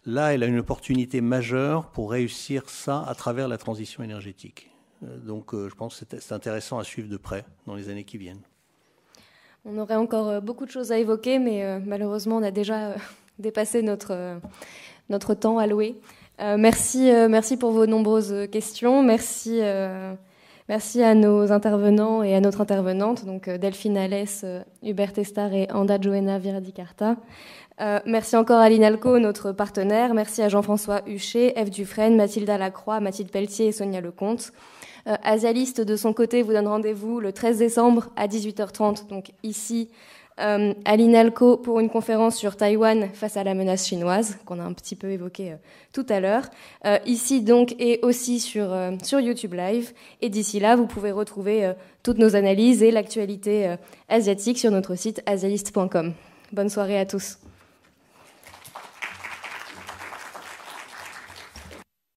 Là, 0.05 0.35
elle 0.35 0.43
a 0.43 0.47
une 0.47 0.59
opportunité 0.59 1.23
majeure 1.23 1.91
pour 1.93 2.11
réussir 2.11 2.69
ça 2.69 3.03
à 3.09 3.15
travers 3.15 3.49
la 3.49 3.57
transition 3.57 4.05
énergétique. 4.05 4.71
donc 5.01 5.55
je 5.55 5.75
pense 5.75 6.05
que 6.05 6.21
c'est 6.21 6.35
intéressant 6.35 6.79
à 6.79 6.85
suivre 6.85 7.09
de 7.09 7.17
près 7.17 7.47
dans 7.67 7.75
les 7.75 7.89
années 7.89 8.05
qui 8.05 8.19
viennent. 8.19 8.43
On 9.65 9.79
aurait 9.79 9.97
encore 9.97 10.43
beaucoup 10.43 10.67
de 10.67 10.71
choses 10.71 10.93
à 10.93 10.99
évoquer, 10.99 11.39
mais 11.39 11.81
malheureusement, 11.81 12.37
on 12.37 12.43
a 12.43 12.51
déjà 12.51 12.97
dépassé 13.39 13.81
notre, 13.81 14.39
notre 15.09 15.33
temps 15.33 15.57
alloué. 15.57 15.97
Euh, 16.41 16.57
merci, 16.59 17.11
euh, 17.11 17.29
merci 17.29 17.57
pour 17.57 17.71
vos 17.71 17.87
nombreuses 17.87 18.49
questions. 18.51 19.03
Merci, 19.03 19.61
euh, 19.63 20.15
merci 20.69 21.03
à 21.03 21.15
nos 21.15 21.53
intervenants 21.53 22.23
et 22.23 22.35
à 22.35 22.41
notre 22.41 22.61
intervenante, 22.61 23.25
donc 23.25 23.49
Delphine 23.49 23.97
Alès, 23.97 24.45
Hubert 24.83 25.17
Estar 25.17 25.53
et 25.55 25.69
Anda 25.73 26.01
Joena 26.01 26.39
Viradicarta. 26.39 27.17
merci 28.07 28.37
encore 28.37 28.61
à 28.61 28.69
l'INALCO, 28.69 29.19
notre 29.19 29.53
partenaire. 29.53 30.15
Merci 30.15 30.43
à 30.43 30.49
Jean-François 30.49 31.03
Huchet, 31.07 31.53
Eve 31.57 31.71
Dufresne, 31.71 32.17
Mathilda 32.17 32.59
Lacroix, 32.59 33.01
Mathilde 33.01 33.31
Pelletier 33.31 33.69
et 33.69 33.73
Sonia 33.73 34.01
Lecomte. 34.01 34.53
Asialiste, 35.07 35.83
de 35.83 35.97
son 35.97 36.15
côté, 36.15 36.43
vous 36.43 36.53
donne 36.53 36.67
rendez-vous 36.67 37.21
le 37.21 37.33
13 37.33 37.59
décembre 37.59 38.09
à 38.17 38.27
18h30, 38.27 39.07
donc 39.07 39.33
ici 39.43 39.91
euh, 40.41 40.75
à 40.85 40.97
l'INALCO 40.97 41.59
pour 41.59 41.79
une 41.79 41.89
conférence 41.89 42.37
sur 42.37 42.57
Taïwan 42.57 43.09
face 43.13 43.37
à 43.37 43.45
la 43.45 43.55
menace 43.55 43.87
chinoise, 43.87 44.39
qu'on 44.45 44.59
a 44.59 44.65
un 44.65 44.73
petit 44.73 44.97
peu 44.97 45.11
évoqué 45.11 45.53
euh, 45.53 45.57
tout 45.93 46.07
à 46.09 46.19
l'heure. 46.19 46.45
Euh, 46.87 46.99
ici 47.07 47.41
donc 47.41 47.77
et 47.79 48.01
aussi 48.03 48.41
sur, 48.41 48.77
sur 49.03 49.21
YouTube 49.21 49.55
Live. 49.55 49.93
Et 50.23 50.31
d'ici 50.31 50.59
là, 50.59 50.75
vous 50.75 50.87
pouvez 50.87 51.13
retrouver 51.13 51.73
toutes 52.03 52.19
nos 52.19 52.35
analyses 52.35 52.83
et 52.83 52.91
l'actualité 52.91 53.77
asiatique 54.09 54.59
sur 54.59 54.71
notre 54.71 54.97
site 54.97 55.23
asialiste.com. 55.27 56.13
Bonne 56.53 56.69
soirée 56.69 56.99
à 56.99 57.07
tous. 57.07 57.39